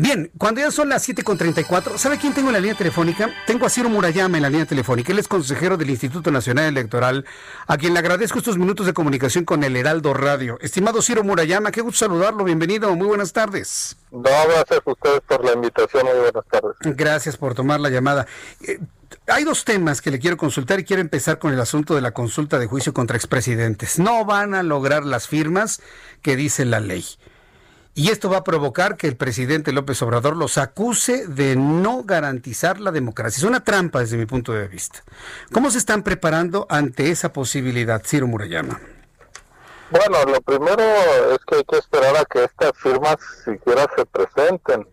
Bien, 0.00 0.30
cuando 0.38 0.60
ya 0.60 0.70
son 0.70 0.90
las 0.90 1.08
7.34, 1.08 1.98
¿sabe 1.98 2.18
quién 2.18 2.32
tengo 2.32 2.50
en 2.50 2.52
la 2.52 2.60
línea 2.60 2.76
telefónica? 2.76 3.30
Tengo 3.48 3.66
a 3.66 3.68
Ciro 3.68 3.88
Murayama 3.88 4.36
en 4.36 4.44
la 4.44 4.48
línea 4.48 4.64
telefónica. 4.64 5.10
Él 5.10 5.18
es 5.18 5.26
consejero 5.26 5.76
del 5.76 5.90
Instituto 5.90 6.30
Nacional 6.30 6.66
Electoral, 6.66 7.24
a 7.66 7.76
quien 7.76 7.94
le 7.94 7.98
agradezco 7.98 8.38
estos 8.38 8.58
minutos 8.58 8.86
de 8.86 8.92
comunicación 8.92 9.44
con 9.44 9.64
el 9.64 9.74
Heraldo 9.74 10.14
Radio. 10.14 10.56
Estimado 10.60 11.02
Ciro 11.02 11.24
Murayama, 11.24 11.72
qué 11.72 11.80
gusto 11.80 12.06
saludarlo. 12.06 12.44
Bienvenido, 12.44 12.94
muy 12.94 13.08
buenas 13.08 13.32
tardes. 13.32 13.96
No, 14.12 14.20
gracias 14.22 14.80
a 14.86 14.88
ustedes 14.88 15.20
por 15.22 15.44
la 15.44 15.54
invitación. 15.54 16.06
Muy 16.06 16.18
buenas 16.20 16.44
tardes. 16.48 16.76
Gracias 16.96 17.36
por 17.36 17.56
tomar 17.56 17.80
la 17.80 17.90
llamada. 17.90 18.28
Eh, 18.60 18.78
hay 19.26 19.42
dos 19.42 19.64
temas 19.64 20.00
que 20.00 20.12
le 20.12 20.20
quiero 20.20 20.36
consultar 20.36 20.78
y 20.78 20.84
quiero 20.84 21.02
empezar 21.02 21.40
con 21.40 21.52
el 21.52 21.60
asunto 21.60 21.96
de 21.96 22.02
la 22.02 22.12
consulta 22.12 22.60
de 22.60 22.68
juicio 22.68 22.94
contra 22.94 23.16
expresidentes. 23.16 23.98
No 23.98 24.24
van 24.24 24.54
a 24.54 24.62
lograr 24.62 25.04
las 25.04 25.26
firmas 25.26 25.82
que 26.22 26.36
dice 26.36 26.64
la 26.64 26.78
ley. 26.78 27.04
Y 27.98 28.12
esto 28.12 28.30
va 28.30 28.36
a 28.36 28.44
provocar 28.44 28.96
que 28.96 29.08
el 29.08 29.16
presidente 29.16 29.72
López 29.72 30.00
Obrador 30.02 30.36
los 30.36 30.56
acuse 30.56 31.26
de 31.26 31.56
no 31.56 32.04
garantizar 32.04 32.78
la 32.78 32.92
democracia. 32.92 33.38
Es 33.38 33.42
una 33.42 33.64
trampa 33.64 33.98
desde 33.98 34.16
mi 34.16 34.24
punto 34.24 34.52
de 34.52 34.68
vista. 34.68 35.02
¿Cómo 35.52 35.68
se 35.68 35.78
están 35.78 36.04
preparando 36.04 36.68
ante 36.70 37.10
esa 37.10 37.32
posibilidad, 37.32 38.00
Ciro 38.04 38.28
Murayama? 38.28 38.80
Bueno, 39.90 40.32
lo 40.32 40.40
primero 40.42 40.80
es 40.80 41.38
que 41.44 41.56
hay 41.56 41.64
que 41.64 41.78
esperar 41.78 42.16
a 42.18 42.24
que 42.24 42.44
estas 42.44 42.70
firmas 42.76 43.16
siquiera 43.44 43.84
se 43.96 44.06
presenten. 44.06 44.86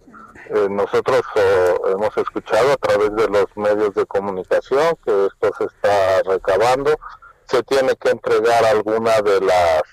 Eh, 0.50 0.68
nosotros 0.72 1.22
eh, 1.36 1.76
hemos 1.92 2.18
escuchado 2.18 2.72
a 2.72 2.78
través 2.78 3.16
de 3.16 3.28
los 3.28 3.46
medios 3.56 3.94
de 3.94 4.08
comunicación 4.08 4.98
que 5.06 5.28
esto 5.28 5.52
se 5.60 5.66
está 5.66 6.24
recabando. 6.24 6.98
Se 7.46 7.62
tiene 7.62 7.96
que 7.98 8.10
entregar 8.10 8.66
alguna 8.66 9.22
de 9.22 9.42
las 9.42 9.84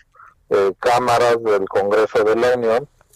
eh, 0.49 0.73
cámaras 0.81 1.43
del 1.45 1.69
Congreso 1.69 2.25
de 2.25 2.37
la 2.37 2.57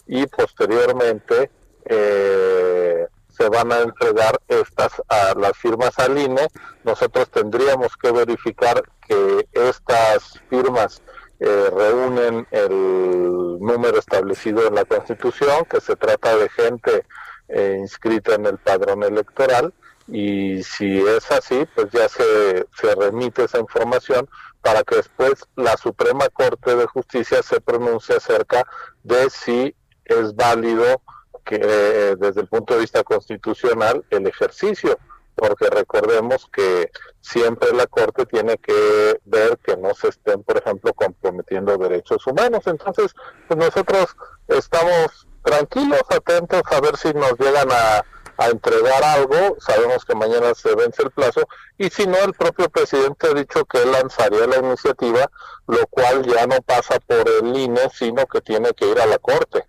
y 0.07 0.25
posteriormente 0.27 1.51
eh, 1.85 3.07
se 3.29 3.49
van 3.49 3.71
a 3.71 3.81
entregar 3.81 4.39
estas 4.47 4.91
a 5.07 5.33
las 5.37 5.55
firmas 5.57 5.97
al 5.99 6.17
INE. 6.17 6.47
Nosotros 6.83 7.29
tendríamos 7.29 7.95
que 7.97 8.11
verificar 8.11 8.81
que 9.07 9.47
estas 9.53 10.41
firmas 10.49 11.01
eh, 11.39 11.69
reúnen 11.71 12.47
el 12.51 13.59
número 13.59 13.99
establecido 13.99 14.67
en 14.67 14.75
la 14.75 14.85
Constitución, 14.85 15.65
que 15.69 15.79
se 15.81 15.95
trata 15.95 16.35
de 16.35 16.49
gente 16.49 17.05
eh, 17.47 17.77
inscrita 17.79 18.35
en 18.35 18.47
el 18.47 18.57
padrón 18.57 19.03
electoral 19.03 19.73
y 20.07 20.63
si 20.63 20.99
es 20.99 21.29
así, 21.31 21.67
pues 21.75 21.87
ya 21.91 22.07
se, 22.07 22.65
se 22.73 22.95
remite 22.95 23.43
esa 23.43 23.59
información 23.59 24.29
para 24.61 24.83
que 24.83 24.95
después 24.95 25.45
la 25.55 25.75
Suprema 25.77 26.29
Corte 26.29 26.75
de 26.75 26.87
Justicia 26.87 27.43
se 27.43 27.59
pronuncie 27.59 28.15
acerca 28.15 28.65
de 29.03 29.29
si 29.29 29.75
es 30.07 30.35
válido 30.35 31.01
que 31.45 31.59
eh, 31.61 32.15
desde 32.17 32.41
el 32.41 32.47
punto 32.47 32.73
de 32.73 32.81
vista 32.81 33.03
constitucional 33.03 34.03
el 34.09 34.27
ejercicio, 34.27 34.99
porque 35.35 35.69
recordemos 35.69 36.49
que 36.51 36.91
siempre 37.21 37.71
la 37.73 37.87
Corte 37.87 38.25
tiene 38.25 38.57
que 38.57 39.19
ver 39.25 39.57
que 39.59 39.77
no 39.77 39.93
se 39.93 40.09
estén, 40.09 40.43
por 40.43 40.57
ejemplo, 40.57 40.93
comprometiendo 40.93 41.77
derechos 41.77 42.25
humanos. 42.25 42.63
Entonces, 42.65 43.13
pues 43.47 43.57
nosotros 43.57 44.15
estamos 44.47 45.27
tranquilos, 45.43 46.01
atentos 46.09 46.61
a 46.65 46.81
ver 46.81 46.97
si 46.97 47.13
nos 47.13 47.33
llegan 47.39 47.71
a, 47.71 48.03
a 48.37 48.47
entregar 48.49 49.03
algo, 49.03 49.55
sabemos 49.59 50.05
que 50.05 50.15
mañana 50.15 50.53
se 50.53 50.75
vence 50.75 51.03
el 51.03 51.11
plazo, 51.11 51.41
y 51.77 51.89
si 51.89 52.05
no, 52.05 52.17
el 52.17 52.33
propio 52.33 52.69
presidente 52.69 53.27
ha 53.27 53.33
dicho 53.33 53.63
que 53.65 53.85
lanzaría 53.85 54.47
la 54.47 54.57
iniciativa, 54.57 55.29
lo 55.67 55.85
cual 55.87 56.25
ya 56.25 56.45
no 56.47 56.61
pasa 56.61 56.99
por 56.99 57.27
el 57.29 57.55
INE, 57.55 57.89
sino 57.93 58.25
que 58.25 58.41
tiene 58.41 58.73
que 58.73 58.87
ir 58.87 58.99
a 58.99 59.05
la 59.05 59.17
Corte. 59.17 59.65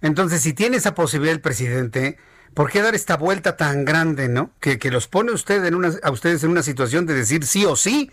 Entonces, 0.00 0.42
si 0.42 0.52
tiene 0.52 0.76
esa 0.76 0.94
posibilidad 0.94 1.34
el 1.34 1.40
presidente, 1.40 2.18
¿Por 2.56 2.70
qué 2.70 2.80
dar 2.80 2.94
esta 2.94 3.18
vuelta 3.18 3.58
tan 3.58 3.84
grande, 3.84 4.30
no? 4.30 4.50
Que, 4.60 4.78
que 4.78 4.90
los 4.90 5.08
pone 5.08 5.30
usted 5.30 5.62
en 5.66 5.74
una, 5.74 5.92
a 6.02 6.10
ustedes 6.10 6.42
en 6.42 6.48
una 6.48 6.62
situación 6.62 7.04
de 7.04 7.12
decir 7.12 7.44
sí 7.44 7.66
o 7.66 7.76
sí, 7.76 8.10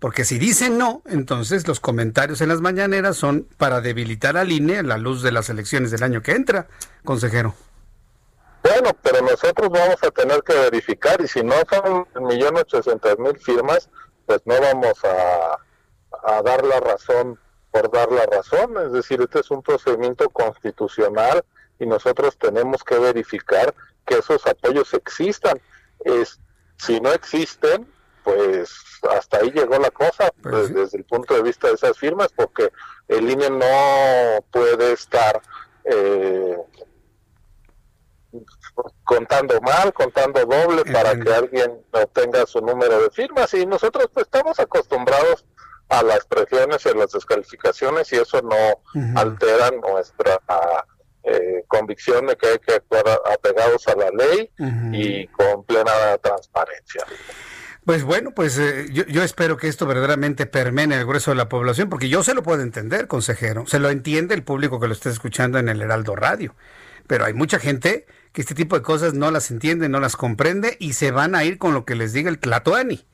porque 0.00 0.24
si 0.24 0.40
dicen 0.40 0.76
no, 0.76 1.02
entonces 1.06 1.68
los 1.68 1.78
comentarios 1.78 2.40
en 2.40 2.48
las 2.48 2.60
mañaneras 2.60 3.16
son 3.16 3.46
para 3.58 3.80
debilitar 3.80 4.36
al 4.36 4.50
INE 4.50 4.78
a 4.78 4.82
la 4.82 4.98
luz 4.98 5.22
de 5.22 5.30
las 5.30 5.50
elecciones 5.50 5.92
del 5.92 6.02
año 6.02 6.20
que 6.20 6.32
entra, 6.32 6.66
consejero. 7.04 7.54
Bueno, 8.64 8.90
pero 9.00 9.22
nosotros 9.22 9.68
vamos 9.70 10.02
a 10.02 10.10
tener 10.10 10.42
que 10.42 10.54
verificar 10.54 11.20
y 11.20 11.28
si 11.28 11.44
no 11.44 11.54
son 11.70 12.08
un 12.12 12.26
millón 12.26 12.56
ochocientos 12.56 13.16
mil 13.20 13.38
firmas, 13.38 13.88
pues 14.26 14.40
no 14.46 14.60
vamos 14.60 14.98
a 15.04 16.42
dar 16.42 16.64
la 16.64 16.80
razón 16.80 17.38
por 17.76 17.90
dar 17.90 18.10
la 18.10 18.26
razón. 18.26 18.76
Es 18.84 18.92
decir, 18.92 19.20
este 19.20 19.40
es 19.40 19.50
un 19.50 19.62
procedimiento 19.62 20.30
constitucional 20.30 21.44
y 21.78 21.86
nosotros 21.86 22.36
tenemos 22.38 22.82
que 22.82 22.98
verificar 22.98 23.74
que 24.06 24.18
esos 24.18 24.46
apoyos 24.46 24.94
existan. 24.94 25.60
Es, 26.00 26.40
si 26.78 27.00
no 27.00 27.12
existen, 27.12 27.86
pues 28.24 28.74
hasta 29.10 29.38
ahí 29.38 29.50
llegó 29.50 29.78
la 29.78 29.90
cosa 29.90 30.32
pues 30.42 30.54
pues, 30.54 30.74
desde 30.74 30.98
el 30.98 31.04
punto 31.04 31.34
de 31.34 31.42
vista 31.42 31.68
de 31.68 31.74
esas 31.74 31.98
firmas, 31.98 32.28
porque 32.34 32.72
el 33.08 33.30
INE 33.30 33.50
no 33.50 34.44
puede 34.50 34.92
estar 34.92 35.40
eh, 35.84 36.56
contando 39.04 39.60
mal, 39.60 39.92
contando 39.92 40.44
doble 40.44 40.84
para 40.92 41.18
que 41.18 41.32
alguien 41.32 41.84
obtenga 41.92 42.46
su 42.46 42.60
número 42.60 43.02
de 43.02 43.10
firmas 43.10 43.52
y 43.54 43.66
nosotros 43.66 44.08
pues, 44.12 44.26
estamos 44.26 44.58
acostumbrados 44.58 45.44
a 45.88 46.02
las 46.02 46.24
presiones 46.26 46.84
y 46.84 46.88
a 46.88 46.94
las 46.94 47.12
descalificaciones 47.12 48.12
y 48.12 48.16
eso 48.16 48.40
no 48.42 49.20
altera 49.20 49.70
nuestra 49.70 50.40
eh, 51.22 51.64
convicción 51.68 52.26
de 52.26 52.36
que 52.36 52.46
hay 52.48 52.58
que 52.58 52.74
actuar 52.74 53.04
apegados 53.32 53.86
a 53.88 53.96
la 53.96 54.10
ley 54.10 54.50
y 54.92 55.26
con 55.28 55.64
plena 55.64 55.92
transparencia. 56.22 57.04
Pues 57.84 58.02
bueno, 58.02 58.32
pues 58.32 58.58
eh, 58.58 58.88
yo, 58.92 59.04
yo, 59.06 59.22
espero 59.22 59.56
que 59.56 59.68
esto 59.68 59.86
verdaderamente 59.86 60.46
permene 60.46 60.98
el 60.98 61.06
grueso 61.06 61.30
de 61.30 61.36
la 61.36 61.48
población, 61.48 61.88
porque 61.88 62.08
yo 62.08 62.24
se 62.24 62.34
lo 62.34 62.42
puedo 62.42 62.60
entender, 62.60 63.06
consejero, 63.06 63.64
se 63.66 63.78
lo 63.78 63.90
entiende 63.90 64.34
el 64.34 64.42
público 64.42 64.80
que 64.80 64.88
lo 64.88 64.92
está 64.92 65.08
escuchando 65.08 65.60
en 65.60 65.68
el 65.68 65.80
Heraldo 65.80 66.16
Radio, 66.16 66.56
pero 67.06 67.24
hay 67.24 67.32
mucha 67.32 67.60
gente 67.60 68.06
que 68.32 68.40
este 68.40 68.56
tipo 68.56 68.76
de 68.76 68.82
cosas 68.82 69.14
no 69.14 69.30
las 69.30 69.52
entiende, 69.52 69.88
no 69.88 70.00
las 70.00 70.16
comprende 70.16 70.76
y 70.80 70.94
se 70.94 71.12
van 71.12 71.36
a 71.36 71.44
ir 71.44 71.58
con 71.58 71.74
lo 71.74 71.84
que 71.84 71.94
les 71.94 72.12
diga 72.12 72.28
el 72.28 72.40
Tlatoani. 72.40 73.06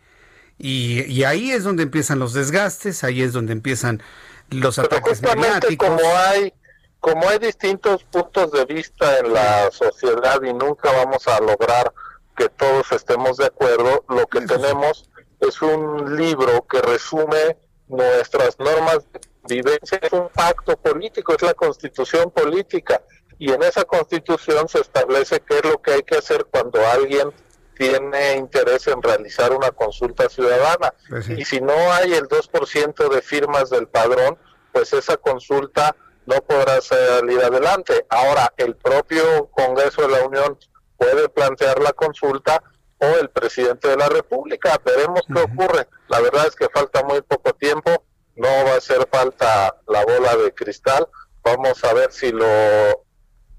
Y, 0.59 1.03
y 1.05 1.25
ahí 1.25 1.51
es 1.51 1.65
donde 1.65 1.83
empiezan 1.83 2.19
los 2.19 2.35
desgastes, 2.35 3.05
ahí 3.05 3.23
es 3.23 3.33
donde 3.33 3.53
empiezan 3.53 4.03
los 4.51 4.77
pero 4.77 4.87
ataques 4.87 5.19
justamente 5.21 5.77
como 5.77 6.01
hay 6.17 6.53
como 7.01 7.29
hay 7.29 7.41
distintos 7.41 8.05
puntos 8.05 8.53
de 8.53 8.65
vista 8.65 9.19
en 9.19 9.33
la 9.33 9.71
sociedad 9.73 10.41
y 10.43 10.53
nunca 10.53 10.93
vamos 10.93 11.27
a 11.27 11.41
lograr 11.41 11.93
que 12.37 12.49
todos 12.49 12.93
estemos 12.93 13.39
de 13.39 13.47
acuerdo, 13.47 14.05
lo 14.09 14.27
que 14.29 14.43
tenemos 14.43 15.11
es 15.41 15.61
un 15.63 16.17
libro 16.17 16.65
que 16.71 16.81
resume 16.81 17.57
nuestras 17.89 18.57
normas 18.61 19.01
de 19.13 19.57
vivencia, 19.57 19.99
es 20.01 20.13
un 20.13 20.29
pacto 20.29 20.77
político, 20.77 21.35
es 21.35 21.43
la 21.43 21.55
constitución 21.55 22.31
política, 22.31 23.03
y 23.37 23.51
en 23.51 23.63
esa 23.65 23.85
constitución 23.85 24.69
se 24.69 24.81
establece 24.81 25.41
qué 25.41 25.59
es 25.59 25.65
lo 25.65 25.83
que 25.83 25.95
hay 25.95 26.03
que 26.05 26.19
hacer 26.19 26.47
cuando 26.51 26.87
alguien 26.87 27.33
tiene 27.77 28.37
interés 28.37 28.87
en 28.87 29.03
realizar 29.03 29.53
una 29.53 29.71
consulta 29.71 30.29
ciudadana. 30.29 30.95
Pues 31.09 31.29
Y 31.29 31.45
si 31.45 31.61
no 31.61 31.75
hay 31.93 32.15
el 32.15 32.29
2% 32.29 33.09
de 33.09 33.23
firmas 33.23 33.71
del 33.71 33.89
padrón, 33.89 34.39
pues 34.73 34.93
esa 34.93 35.17
consulta 35.17 35.95
no 36.27 36.37
podrá 36.43 36.81
salir 36.81 37.41
adelante. 37.41 38.07
Ahora, 38.09 38.53
el 38.57 38.77
propio 38.77 39.51
Congreso 39.51 40.03
de 40.03 40.09
la 40.09 40.27
Unión 40.27 40.59
puede 40.97 41.29
plantear 41.29 41.81
la 41.81 41.93
consulta 41.93 42.63
o 42.99 43.07
el 43.21 43.31
presidente 43.31 43.89
de 43.89 43.97
la 43.97 44.09
República. 44.09 44.81
Veremos 44.85 45.23
qué 45.27 45.41
ocurre. 45.41 45.89
La 46.09 46.21
verdad 46.21 46.47
es 46.47 46.55
que 46.55 46.69
falta 46.69 47.03
muy 47.03 47.21
poco 47.23 47.53
tiempo, 47.55 48.05
no 48.37 48.49
va 48.49 48.75
a 48.75 48.77
hacer 48.77 49.09
falta 49.11 49.77
la 49.89 50.05
bola 50.05 50.37
de 50.37 50.55
cristal. 50.55 51.09
Vamos 51.43 51.83
a 51.83 51.93
ver 51.93 52.13
si 52.13 52.31
lo 52.31 53.05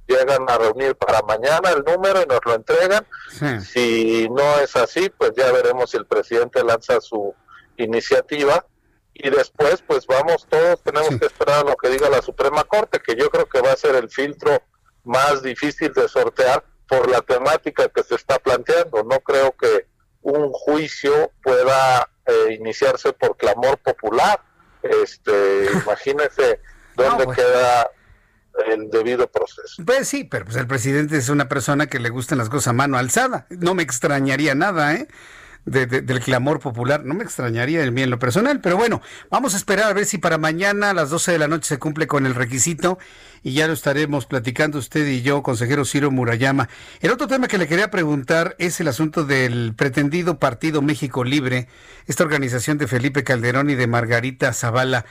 llegan 0.08 0.50
a 0.50 0.58
reunir 0.58 0.96
para 0.96 1.22
mañana 1.22 1.70
el 1.70 1.84
número 1.84 2.22
y 2.22 2.26
nos 2.26 2.40
lo 2.46 2.56
entregan. 2.56 3.08
Si 3.62 4.28
no 4.30 4.60
es 4.60 4.76
así, 4.76 5.10
pues 5.10 5.34
ya 5.36 5.52
veremos 5.52 5.92
si 5.92 5.98
el 5.98 6.06
presidente 6.06 6.64
lanza 6.64 7.00
su 7.02 7.34
iniciativa 7.78 8.66
y 9.14 9.30
después 9.30 9.84
pues 9.86 10.08
vamos 10.08 10.48
todos 10.50 10.82
tenemos 10.82 11.18
que 11.20 11.26
esperar 11.26 11.60
a 11.60 11.70
lo 11.70 11.76
que 11.76 11.90
diga 11.90 12.10
la 12.10 12.22
Suprema 12.22 12.64
Corte, 12.64 13.00
que 13.00 13.16
yo 13.16 13.30
creo 13.30 13.48
que 13.48 13.62
va 13.62 13.72
a 13.72 13.78
ser 13.78 13.96
el 13.96 14.10
filtro 14.10 14.62
más 15.04 15.44
difícil 15.44 15.94
de 15.94 16.08
sortear 16.08 16.64
por 16.88 17.10
la 17.10 17.22
temática 17.22 17.90
que 17.90 18.04
se 18.04 18.16
está 18.16 18.40
planteando. 18.40 19.04
No 19.04 19.20
creo 19.20 19.52
que 19.52 19.88
un 20.22 20.52
juicio 20.52 21.32
pueda 21.44 22.10
eh, 22.26 22.54
iniciarse 22.60 23.14
por 23.14 23.38
clamor 23.38 23.78
popular. 23.80 24.42
Este, 24.82 25.70
imagínese 25.84 26.60
dónde 26.96 27.28
queda 27.36 27.90
el 28.68 28.90
debido 28.90 29.28
proceso. 29.28 29.84
Pues 29.86 30.08
sí, 30.08 30.24
pero 30.24 30.46
pues 30.46 30.58
el 30.58 30.68
presidente 30.68 31.18
es 31.18 31.30
una 31.30 31.50
persona 31.50 31.88
que 31.88 32.00
le 32.00 32.10
gustan 32.10 32.38
las 32.38 32.50
cosas 32.50 32.70
a 32.70 32.74
mano 32.74 32.98
alzada. 32.98 33.48
No 33.50 33.74
me 33.74 33.84
extrañaría 33.84 34.56
nada, 34.56 34.94
¿eh? 34.94 35.08
De, 35.66 35.86
de, 35.86 36.02
del 36.02 36.20
clamor 36.20 36.60
popular. 36.60 37.06
No 37.06 37.14
me 37.14 37.24
extrañaría 37.24 37.82
el 37.84 37.94
mí 37.94 38.02
en 38.02 38.10
lo 38.10 38.20
personal, 38.20 38.60
pero 38.60 38.76
bueno, 38.76 39.02
vamos 39.30 39.54
a 39.54 39.58
esperar 39.58 39.90
a 39.90 39.94
ver 39.94 40.06
si 40.06 40.18
para 40.18 40.38
mañana 40.38 40.90
a 40.90 40.94
las 40.94 41.10
12 41.10 41.32
de 41.32 41.40
la 41.40 41.48
noche 41.48 41.70
se 41.70 41.80
cumple 41.80 42.06
con 42.06 42.26
el 42.26 42.36
requisito 42.36 43.00
y 43.44 43.54
ya 43.54 43.68
lo 43.68 43.74
estaremos 43.74 44.26
platicando 44.26 44.78
usted 44.78 45.08
y 45.08 45.22
yo, 45.22 45.42
consejero 45.42 45.86
Ciro 45.86 46.12
Murayama. 46.12 46.68
El 47.00 47.12
otro 47.12 47.28
tema 47.28 47.48
que 47.48 47.58
le 47.58 47.68
quería 47.68 47.92
preguntar 47.92 48.56
es 48.60 48.80
el 48.82 48.90
asunto 48.90 49.24
del 49.24 49.74
pretendido 49.74 50.38
Partido 50.38 50.82
México 50.82 51.24
Libre, 51.24 51.68
esta 52.08 52.24
organización 52.24 52.78
de 52.78 52.88
Felipe 52.88 53.24
Calderón 53.24 53.70
y 53.70 53.76
de 53.76 53.88
Margarita 53.88 54.52
Zavala. 54.52 55.06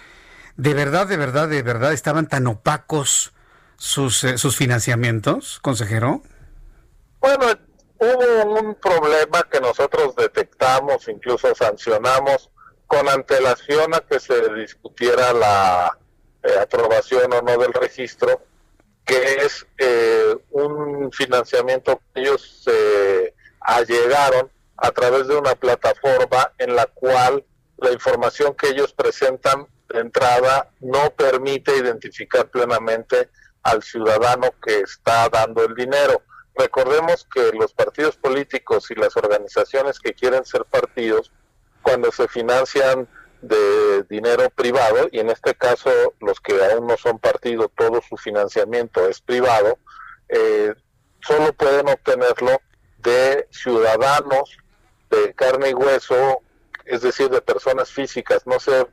¿De 0.57 0.75
verdad, 0.75 1.07
de 1.07 1.17
verdad, 1.17 1.49
de 1.49 1.63
verdad 1.63 1.93
estaban 1.93 2.29
tan 2.29 2.47
opacos 2.47 3.33
sus, 3.77 4.25
eh, 4.25 4.39
sus 4.39 4.57
financiamientos, 4.57 5.59
consejero? 5.61 6.23
Bueno, 7.21 7.47
hubo 7.99 8.61
un 8.61 8.75
problema 8.75 9.43
que 9.51 9.61
nosotros 9.61 10.15
detectamos, 10.17 11.09
incluso 11.09 11.55
sancionamos 11.55 12.51
con 12.87 13.09
antelación 13.09 13.95
a 13.95 14.01
que 14.01 14.21
se 14.21 14.53
discutiera 14.55 15.33
la 15.33 15.99
eh, 16.43 16.59
aprobación 16.61 17.33
o 17.33 17.41
no 17.41 17.57
del 17.57 17.73
registro, 17.73 18.43
que 19.05 19.37
es 19.37 19.67
eh, 19.79 20.37
un 20.51 21.11
financiamiento 21.13 22.01
que 22.13 22.21
ellos 22.21 22.63
se 22.65 23.35
allegaron 23.61 24.51
a 24.77 24.91
través 24.91 25.29
de 25.29 25.37
una 25.37 25.55
plataforma 25.55 26.53
en 26.59 26.77
la 26.77 26.87
cual 26.87 27.45
la 27.79 27.93
información 27.93 28.55
que 28.55 28.69
ellos 28.69 28.93
presentan 28.93 29.67
de 29.93 30.01
entrada 30.01 30.71
no 30.81 31.11
permite 31.11 31.77
identificar 31.77 32.49
plenamente 32.49 33.31
al 33.63 33.83
ciudadano 33.83 34.51
que 34.65 34.81
está 34.81 35.29
dando 35.29 35.65
el 35.65 35.75
dinero. 35.75 36.23
Recordemos 36.55 37.27
que 37.33 37.53
los 37.53 37.73
partidos 37.73 38.17
políticos 38.17 38.91
y 38.91 38.95
las 38.95 39.17
organizaciones 39.17 39.99
que 39.99 40.13
quieren 40.13 40.45
ser 40.45 40.65
partidos, 40.65 41.33
cuando 41.83 42.13
se 42.13 42.29
financian 42.29 43.09
de 43.41 44.05
dinero 44.05 44.51
privado, 44.51 45.09
y 45.11 45.19
en 45.19 45.31
este 45.31 45.55
caso 45.55 45.91
los 46.21 46.41
que 46.41 46.63
aún 46.65 46.87
no 46.87 46.97
son 46.97 47.19
partido, 47.19 47.69
todo 47.69 48.01
su 48.09 48.17
financiamiento 48.17 49.09
es 49.09 49.21
privado, 49.21 49.79
eh, 50.29 50.75
solo 51.21 51.53
pueden 51.53 51.89
obtenerlo 51.89 52.61
de 52.99 53.49
ciudadanos 53.51 54.57
de 55.11 55.35
carne 55.35 55.71
y 55.71 55.75
hueso, 55.75 56.41
es 56.85 57.03
decir, 57.03 57.29
de 57.29 57.43
personas 57.43 57.91
físicas. 57.91 58.47
No 58.47 58.59
se 58.59 58.87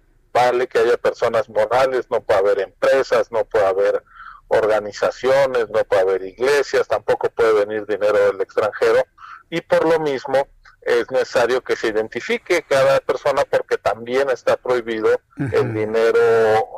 vale 0.45 0.67
que 0.67 0.79
haya 0.79 0.97
personas 0.97 1.49
morales, 1.49 2.07
no 2.09 2.21
puede 2.21 2.39
haber 2.39 2.59
empresas, 2.61 3.31
no 3.31 3.45
puede 3.45 3.65
haber 3.65 4.03
organizaciones, 4.47 5.69
no 5.69 5.83
puede 5.83 6.01
haber 6.01 6.23
iglesias, 6.23 6.87
tampoco 6.87 7.29
puede 7.29 7.65
venir 7.65 7.85
dinero 7.85 8.17
del 8.31 8.41
extranjero 8.41 9.05
y 9.49 9.61
por 9.61 9.87
lo 9.87 9.99
mismo 9.99 10.47
es 10.81 11.11
necesario 11.11 11.61
que 11.61 11.75
se 11.75 11.87
identifique 11.87 12.63
cada 12.67 12.99
persona 13.01 13.43
porque 13.49 13.77
también 13.77 14.29
está 14.29 14.55
prohibido 14.57 15.09
el 15.37 15.73
dinero 15.73 16.19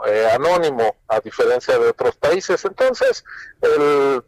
eh, 0.07 0.27
anónimo 0.33 0.97
a 1.07 1.19
diferencia 1.19 1.77
de 1.77 1.89
otros 1.89 2.15
países. 2.17 2.65
Entonces, 2.65 3.23
el, 3.61 4.23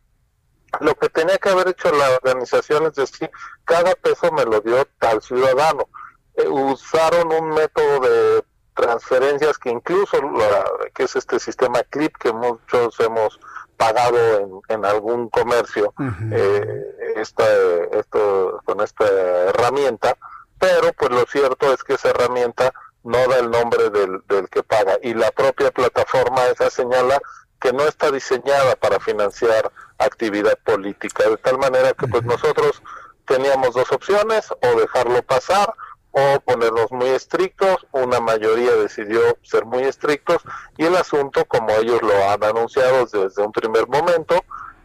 lo 0.80 0.95
que 0.95 1.10
tenía 1.10 1.38
que 1.38 1.49
haber 1.49 1.69
hecho 1.69 1.91
la 1.91 2.11
organización 2.11 2.85
es 2.85 2.93
decir, 2.93 3.30
cada 3.65 3.93
peso 3.95 4.31
me 4.31 4.45
lo 4.45 4.61
dio 4.61 4.88
tal 4.99 5.22
ciudadano. 5.22 5.89
Eh, 6.35 6.47
usaron 6.47 7.31
un 7.34 7.49
método 7.49 7.99
de 7.99 8.43
transferencias 8.74 9.58
que 9.58 9.70
incluso 9.70 10.22
la, 10.22 10.66
que 10.94 11.04
es 11.04 11.16
este 11.16 11.40
sistema 11.40 11.84
CLIP 11.90 12.18
que 12.18 12.34
muchos 12.34 13.00
hemos 13.00 13.40
pagado 13.78 14.18
en, 14.40 14.62
en 14.70 14.86
algún 14.86 15.30
comercio 15.30 15.94
eh, 16.32 17.14
esta, 17.16 17.45
esto, 17.91 18.62
con 18.66 18.82
esta 18.82 19.06
herramienta, 19.50 20.18
pero 20.60 20.94
pues 20.94 21.12
lo 21.12 21.26
cierto 21.26 21.74
es 21.74 21.84
que 21.84 21.94
esa 21.94 22.10
herramienta 22.10 22.74
no 23.04 23.18
da 23.28 23.40
el 23.40 23.52
nombre 23.52 23.90
del, 23.90 24.22
del 24.28 24.50
que 24.50 24.64
paga 24.64 24.98
y 25.02 25.14
la 25.14 25.32
propia 25.32 25.72
plataforma 25.72 26.45
esa 26.45 26.70
señala 26.70 27.20
que 27.60 27.74
no 27.74 27.84
está 27.84 28.12
diseñada 28.12 28.76
para 28.76 29.00
financiar 29.00 29.72
actividad 29.98 30.58
política. 30.66 31.30
De 31.30 31.38
tal 31.38 31.58
manera 31.58 31.94
que 31.94 32.08
pues 32.08 32.24
nosotros 32.24 32.82
teníamos 33.26 33.74
dos 33.74 33.91
opciones, 33.91 34.52
o 34.52 34.80
dejarlo 34.80 35.24
pasar 35.24 35.74
o 36.14 36.40
ponernos 36.40 36.91
muy 36.91 37.10
estrictos. 37.10 37.85
Una 37.91 38.19
mayoría 38.19 38.76
decidió 38.76 39.19
ser 39.41 39.65
muy 39.65 39.84
estrictos 39.84 40.41
y 40.77 40.85
el 40.85 40.95
asunto, 40.95 41.44
como 41.45 41.72
ellos 41.72 42.02
lo 42.02 42.30
han 42.30 42.44
anunciado 42.44 43.06
desde 43.06 43.41
un 43.41 43.52
primer 43.52 43.88
momento, 43.88 44.35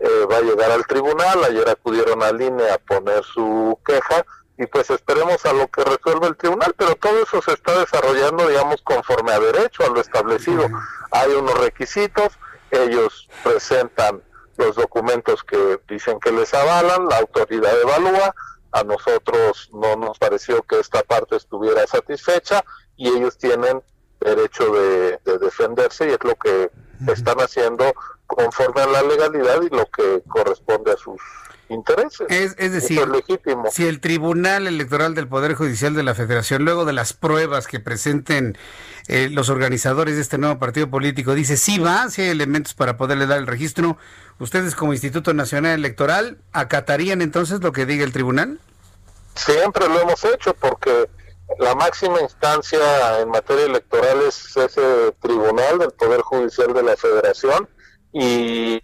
eh, 0.01 0.27
va 0.31 0.39
a 0.39 0.41
llegar 0.41 0.71
al 0.71 0.87
tribunal. 0.87 1.45
Ayer 1.45 1.69
acudieron 1.69 2.23
al 2.23 2.41
INE 2.41 2.71
a 2.71 2.79
poner 2.79 3.23
su 3.25 3.79
queja 3.85 4.25
y 4.57 4.67
pues 4.67 4.91
esperemos 4.91 5.45
a 5.47 5.53
lo 5.53 5.69
que 5.69 5.85
resuelve 5.85 6.27
el 6.27 6.37
tribunal, 6.37 6.75
pero 6.77 6.97
todo 6.97 7.23
eso 7.23 7.41
se 7.43 7.53
está 7.53 7.79
desarrollando, 7.79 8.49
digamos, 8.49 8.83
conforme 8.83 9.33
a 9.33 9.39
derecho, 9.39 9.85
a 9.85 9.89
lo 9.89 10.01
establecido. 10.01 10.67
Hay 11.13 11.31
unos 11.33 11.57
requisitos, 11.61 12.33
ellos 12.73 13.29
presentan 13.45 14.21
los 14.57 14.75
documentos 14.75 15.45
que 15.45 15.79
dicen 15.89 16.19
que 16.19 16.33
les 16.33 16.53
avalan, 16.53 17.09
la 17.09 17.19
autoridad 17.19 17.81
evalúa, 17.81 18.35
a 18.73 18.85
nosotros 18.85 19.71
no 19.73 19.97
nos 19.97 20.19
pareció 20.19 20.63
que 20.63 20.81
esta 20.81 21.03
parte 21.03 21.37
estuviera 21.37 21.87
satisfecha 21.87 22.65
y 22.97 23.09
ellos 23.09 23.39
tienen 23.39 23.83
derecho 24.21 24.73
de, 24.73 25.19
defenderse 25.39 26.09
y 26.09 26.13
es 26.13 26.25
lo 26.25 26.35
que 26.35 26.71
están 27.07 27.39
haciendo 27.39 27.93
conforme 28.27 28.83
a 28.83 28.87
la 28.87 29.03
legalidad 29.03 29.63
y 29.63 29.69
lo 29.69 29.87
que 29.87 30.23
corresponde 30.29 30.93
a 30.93 30.97
sus 30.97 31.21
intereses. 31.69 32.27
Es, 32.29 32.57
decir, 32.73 33.01
si 33.71 33.87
el 33.87 34.01
Tribunal 34.01 34.67
Electoral 34.67 35.15
del 35.15 35.29
Poder 35.29 35.55
Judicial 35.55 35.95
de 35.95 36.03
la 36.03 36.15
Federación, 36.15 36.65
luego 36.65 36.85
de 36.85 36.93
las 36.93 37.13
pruebas 37.13 37.67
que 37.67 37.81
presenten 37.81 38.57
eh, 39.09 39.29
los 39.31 39.49
organizadores 39.49 40.17
de 40.17 40.23
este 40.23 40.39
nuevo 40.39 40.59
partido 40.59 40.89
político, 40.91 41.35
dice 41.35 41.57
sí 41.57 41.79
va, 41.79 42.09
si 42.11 42.23
hay 42.23 42.29
elementos 42.29 42.75
para 42.75 42.97
poderle 42.97 43.27
dar 43.27 43.39
el 43.39 43.47
registro, 43.47 43.97
¿ustedes 44.39 44.75
como 44.75 44.93
Instituto 44.93 45.35
Nacional 45.35 45.73
Electoral 45.73 46.39
acatarían 46.53 47.23
entonces 47.23 47.61
lo 47.61 47.73
que 47.73 47.87
diga 47.87 48.05
el 48.05 48.13
tribunal? 48.13 48.61
Siempre 49.35 49.89
lo 49.89 50.01
hemos 50.01 50.25
hecho 50.25 50.55
porque 50.55 51.09
la 51.59 51.75
máxima 51.75 52.21
instancia 52.21 53.21
en 53.21 53.31
materia 53.31 53.67
electoral 53.67 54.21
es 54.23 54.57
ese 54.57 55.13
tribunal 55.21 55.79
del 55.79 55.91
Poder 55.93 56.21
Judicial 56.21 56.73
de 56.73 56.83
la 56.83 56.97
Federación 56.97 57.69
y 58.13 58.81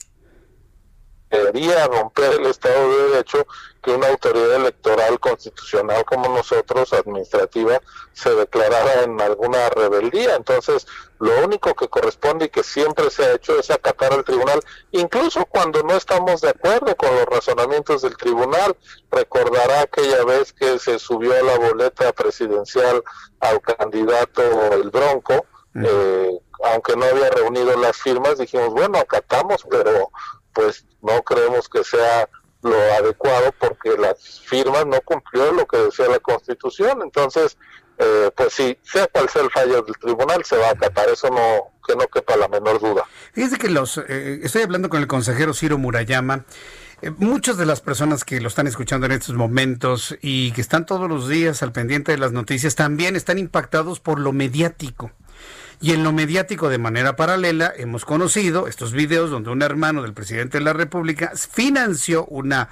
debería 1.39 1.87
romper 1.87 2.33
el 2.35 2.47
Estado 2.47 2.89
de 2.89 3.11
Derecho 3.11 3.47
que 3.83 3.91
una 3.91 4.09
autoridad 4.09 4.55
electoral 4.55 5.21
constitucional 5.21 6.05
como 6.05 6.29
nosotros, 6.29 6.93
administrativa, 6.93 7.81
se 8.13 8.35
declarara 8.35 9.03
en 9.03 9.21
alguna 9.21 9.69
rebeldía. 9.69 10.37
Entonces, 10.37 10.87
lo 11.19 11.45
único 11.45 11.75
que 11.75 11.89
corresponde 11.89 12.47
y 12.47 12.49
que 12.49 12.63
siempre 12.63 13.11
se 13.11 13.25
ha 13.25 13.35
hecho 13.35 13.59
es 13.59 13.71
acatar 13.71 14.13
al 14.13 14.25
tribunal, 14.25 14.61
incluso 14.93 15.45
cuando 15.47 15.83
no 15.83 15.97
estamos 15.97 16.41
de 16.41 16.51
acuerdo 16.51 16.97
con 16.97 17.15
los 17.15 17.27
razonamientos 17.27 18.03
del 18.03 18.17
tribunal. 18.17 18.77
Recordará 19.11 19.83
aquella 19.83 20.25
vez 20.25 20.53
que 20.53 20.79
se 20.79 20.99
subió 20.99 21.35
a 21.35 21.43
la 21.43 21.59
boleta 21.59 22.13
presidencial 22.13 23.03
al 23.41 23.61
candidato 23.61 24.43
El 24.73 24.91
Bronco, 24.91 25.47
eh, 25.75 26.31
aunque 26.63 26.97
no 26.97 27.05
había 27.05 27.31
reunido 27.31 27.77
las 27.77 27.97
firmas, 27.97 28.39
dijimos, 28.39 28.71
bueno, 28.71 28.99
acatamos, 28.99 29.67
pero 29.69 30.11
pues 30.55 30.87
no 31.03 31.23
creemos 31.23 31.69
que 31.69 31.85
sea 31.85 32.29
lo 32.63 32.77
adecuado 32.95 33.53
porque 33.59 33.97
las 33.99 34.41
firmas 34.41 34.87
no 34.87 35.01
cumplió 35.03 35.53
lo 35.53 35.67
que 35.67 35.77
decía 35.77 36.09
la 36.09 36.19
Constitución. 36.19 37.01
Entonces, 37.03 37.59
eh, 37.99 38.31
pues 38.35 38.55
sí, 38.55 38.77
sea 38.83 39.07
cual 39.09 39.29
sea 39.29 39.43
el 39.43 39.51
fallo 39.51 39.83
del 39.83 39.97
tribunal, 39.99 40.45
se 40.45 40.57
va 40.57 40.69
a 40.69 40.73
acatar. 40.73 41.09
Eso 41.09 41.29
no, 41.29 41.73
que 41.87 41.95
no 41.95 42.07
quepa 42.09 42.37
la 42.37 42.49
menor 42.49 42.81
duda. 42.81 43.05
Fíjese 43.33 43.59
que 43.59 43.69
los, 43.69 43.99
eh, 43.99 44.41
estoy 44.43 44.63
hablando 44.63 44.89
con 44.89 45.01
el 45.01 45.07
consejero 45.07 45.53
Ciro 45.53 45.79
Murayama. 45.79 46.45
Eh, 47.03 47.11
muchas 47.11 47.59
de 47.59 47.67
las 47.67 47.81
personas 47.81 48.25
que 48.25 48.41
lo 48.41 48.49
están 48.49 48.67
escuchando 48.67 49.07
en 49.07 49.13
estos 49.13 49.35
momentos 49.35 50.17
y 50.23 50.53
que 50.53 50.61
están 50.61 50.87
todos 50.87 51.09
los 51.09 51.29
días 51.29 51.63
al 51.63 51.73
pendiente 51.73 52.13
de 52.13 52.19
las 52.19 52.33
noticias 52.33 52.77
también 52.77 53.15
están 53.15 53.39
impactados 53.39 54.01
por 54.01 54.19
lo 54.19 54.33
mediático. 54.33 55.13
Y 55.81 55.93
en 55.93 56.05
lo 56.05 56.13
mediático, 56.13 56.69
de 56.69 56.79
manera 56.79 57.17
paralela, 57.17 57.73
hemos 57.77 58.05
conocido 58.05 58.67
estos 58.69 58.93
videos 58.93 59.31
donde 59.31 59.51
un 59.51 59.63
hermano 59.63 60.03
del 60.03 60.15
presidente 60.15 60.59
de 60.59 60.65
la 60.65 60.73
República 60.73 61.33
financió 61.35 62.25
una, 62.27 62.71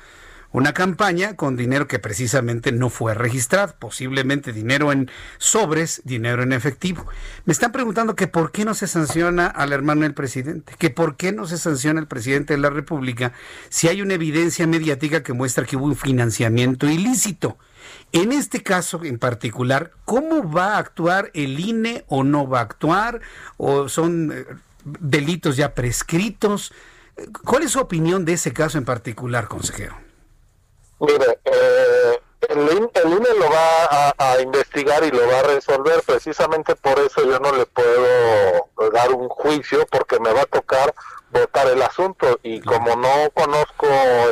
una 0.53 0.73
campaña 0.73 1.35
con 1.35 1.57
dinero 1.57 1.89
que 1.89 1.99
precisamente 1.99 2.73
no 2.73 2.91
fue 2.91 3.15
registrado, 3.15 3.75
posiblemente 3.79 4.53
dinero 4.53 4.93
en 4.93 5.11
sobres, 5.39 6.03
dinero 6.05 6.43
en 6.43 6.53
efectivo. 6.53 7.07
Me 7.45 7.53
están 7.53 7.73
preguntando 7.73 8.15
que 8.15 8.29
por 8.29 8.53
qué 8.53 8.65
no 8.65 8.75
se 8.75 8.87
sanciona 8.87 9.47
al 9.47 9.73
hermano 9.73 10.03
del 10.03 10.15
presidente, 10.15 10.75
que 10.79 10.91
por 10.91 11.17
qué 11.17 11.33
no 11.33 11.47
se 11.47 11.59
sanciona 11.59 12.01
al 12.01 12.09
presidente 12.09 12.55
de 12.55 12.61
la 12.61 12.71
República 12.71 13.33
si 13.69 13.89
hay 13.89 14.03
una 14.03 14.15
evidencia 14.15 14.67
mediática 14.67 15.23
que 15.23 15.33
muestra 15.33 15.65
que 15.65 15.77
hubo 15.77 15.87
un 15.87 15.97
financiamiento 15.97 16.89
ilícito. 16.89 17.59
En 18.13 18.31
este 18.33 18.63
caso 18.63 19.01
en 19.05 19.19
particular, 19.19 19.93
¿cómo 20.05 20.51
va 20.51 20.75
a 20.75 20.79
actuar 20.79 21.31
el 21.33 21.59
INE 21.59 22.05
o 22.09 22.25
no 22.25 22.47
va 22.47 22.59
a 22.59 22.63
actuar? 22.63 23.21
¿O 23.57 23.89
son 23.89 24.33
eh, 24.33 24.45
delitos 24.85 25.57
ya 25.57 25.75
prescritos? 25.75 26.73
¿Cuál 27.45 27.63
es 27.63 27.73
su 27.73 27.81
opinión 27.81 28.25
de 28.25 28.35
ese 28.35 28.53
caso 28.53 28.77
en 28.77 28.85
particular, 28.85 29.49
consejero? 29.49 29.97
Mire, 31.01 31.39
eh, 31.45 32.21
el, 32.49 32.59
INE 32.61 33.29
lo 33.39 33.51
va 33.51 34.15
a, 34.19 34.41
investigar 34.41 35.05
y 35.05 35.11
lo 35.11 35.27
va 35.29 35.41
a 35.41 35.43
resolver. 35.45 36.03
Precisamente 36.07 36.75
por 36.77 36.99
eso 36.99 37.25
yo 37.25 37.39
no 37.39 37.53
le 37.53 37.67
puedo 37.67 38.91
dar 38.93 39.13
un 39.13 39.29
juicio 39.29 39.87
porque 39.91 40.21
me 40.21 40.33
va 40.33 40.43
a 40.43 40.47
tocar 40.47 40.95
votar 41.33 41.67
el 41.69 41.83
asunto 41.83 42.39
y 42.43 42.61
como 42.61 42.95
no 42.95 43.31
conozco 43.35 43.87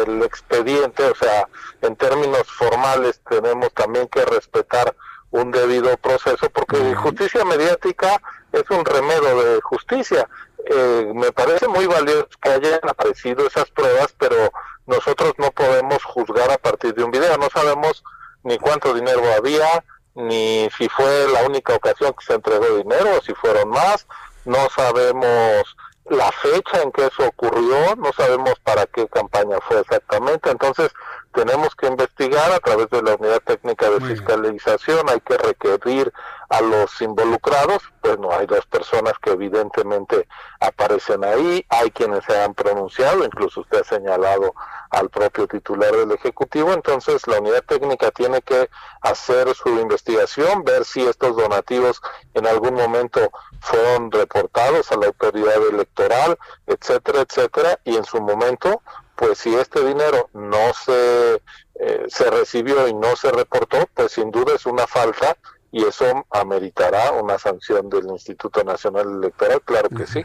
el 0.06 0.22
expediente, 0.22 1.02
o 1.04 1.14
sea, 1.14 1.48
en 1.82 1.96
términos 1.96 2.42
formales 2.46 3.20
tenemos 3.28 3.72
también 3.72 4.06
que 4.08 4.24
respetar 4.24 4.94
un 5.30 5.50
debido 5.50 5.96
proceso 5.96 6.50
porque 6.50 6.94
justicia 6.94 7.44
mediática 7.44 8.20
es 8.52 8.64
un 8.70 8.84
remedio 8.84 9.42
de 9.42 9.60
justicia. 9.62 10.28
Eh, 10.66 11.12
me 11.14 11.32
parece 11.32 11.68
muy 11.68 11.86
valioso 11.86 12.28
que 12.42 12.50
hayan 12.50 12.80
aparecido 12.82 13.46
esas 13.46 13.70
pruebas, 13.70 14.14
pero 14.18 14.52
nosotros 14.86 15.32
no 15.38 15.50
podemos 15.52 16.02
juzgar 16.04 16.50
a 16.50 16.58
partir 16.58 16.94
de 16.94 17.04
un 17.04 17.10
video, 17.10 17.38
no 17.38 17.48
sabemos 17.48 18.02
ni 18.42 18.58
cuánto 18.58 18.92
dinero 18.92 19.22
había, 19.36 19.84
ni 20.14 20.68
si 20.76 20.88
fue 20.88 21.26
la 21.32 21.44
única 21.44 21.74
ocasión 21.74 22.12
que 22.12 22.26
se 22.26 22.34
entregó 22.34 22.76
dinero 22.76 23.16
o 23.16 23.22
si 23.22 23.32
fueron 23.34 23.70
más, 23.70 24.06
no 24.44 24.68
sabemos 24.74 25.76
la 26.10 26.30
fecha 26.32 26.82
en 26.82 26.90
que 26.92 27.06
eso 27.06 27.28
ocurrió, 27.28 27.94
no 27.96 28.12
sabemos 28.12 28.54
para 28.64 28.84
qué 28.86 29.06
campaña 29.08 29.58
fue 29.60 29.80
exactamente, 29.80 30.50
entonces 30.50 30.90
tenemos 31.32 31.74
que 31.74 31.86
investigar 31.86 32.50
a 32.52 32.58
través 32.60 32.88
de 32.90 33.02
la 33.02 33.14
unidad 33.14 33.40
técnica 33.40 33.88
de 33.88 34.00
fiscalización, 34.00 35.08
hay 35.08 35.20
que 35.20 35.36
requerir 35.38 36.12
a 36.48 36.60
los 36.60 37.00
involucrados, 37.00 37.82
pues 38.00 38.18
no 38.18 38.32
hay 38.32 38.46
dos 38.46 38.66
personas 38.66 39.12
que 39.22 39.30
evidentemente 39.30 40.26
aparecen 40.58 41.24
ahí, 41.24 41.64
hay 41.68 41.90
quienes 41.92 42.24
se 42.24 42.36
han 42.40 42.54
pronunciado, 42.54 43.24
incluso 43.24 43.60
usted 43.60 43.80
ha 43.80 43.84
señalado 43.84 44.54
al 44.90 45.08
propio 45.08 45.46
titular 45.46 45.92
del 45.92 46.10
Ejecutivo, 46.10 46.72
entonces 46.72 47.24
la 47.28 47.38
unidad 47.38 47.62
técnica 47.62 48.10
tiene 48.10 48.42
que 48.42 48.68
hacer 49.02 49.54
su 49.54 49.68
investigación, 49.68 50.64
ver 50.64 50.84
si 50.84 51.06
estos 51.06 51.36
donativos 51.36 52.02
en 52.34 52.46
algún 52.48 52.74
momento 52.74 53.30
fueron 53.60 54.10
reportados 54.10 54.90
a 54.90 54.96
la 54.96 55.06
autoridad 55.06 55.64
electoral, 55.70 56.36
etcétera, 56.66 57.20
etcétera, 57.20 57.78
y 57.84 57.96
en 57.96 58.04
su 58.04 58.20
momento 58.20 58.82
pues 59.20 59.38
si 59.38 59.54
este 59.54 59.86
dinero 59.86 60.30
no 60.32 60.72
se, 60.72 61.42
eh, 61.74 62.06
se 62.08 62.30
recibió 62.30 62.88
y 62.88 62.94
no 62.94 63.14
se 63.16 63.30
reportó, 63.30 63.86
pues 63.92 64.12
sin 64.12 64.30
duda 64.30 64.54
es 64.54 64.64
una 64.64 64.86
falta 64.86 65.36
y 65.70 65.84
eso 65.84 66.24
ameritará 66.30 67.12
una 67.12 67.38
sanción 67.38 67.90
del 67.90 68.06
Instituto 68.06 68.64
Nacional 68.64 69.18
Electoral, 69.18 69.60
claro 69.62 69.90
que 69.90 70.06
sí. 70.06 70.24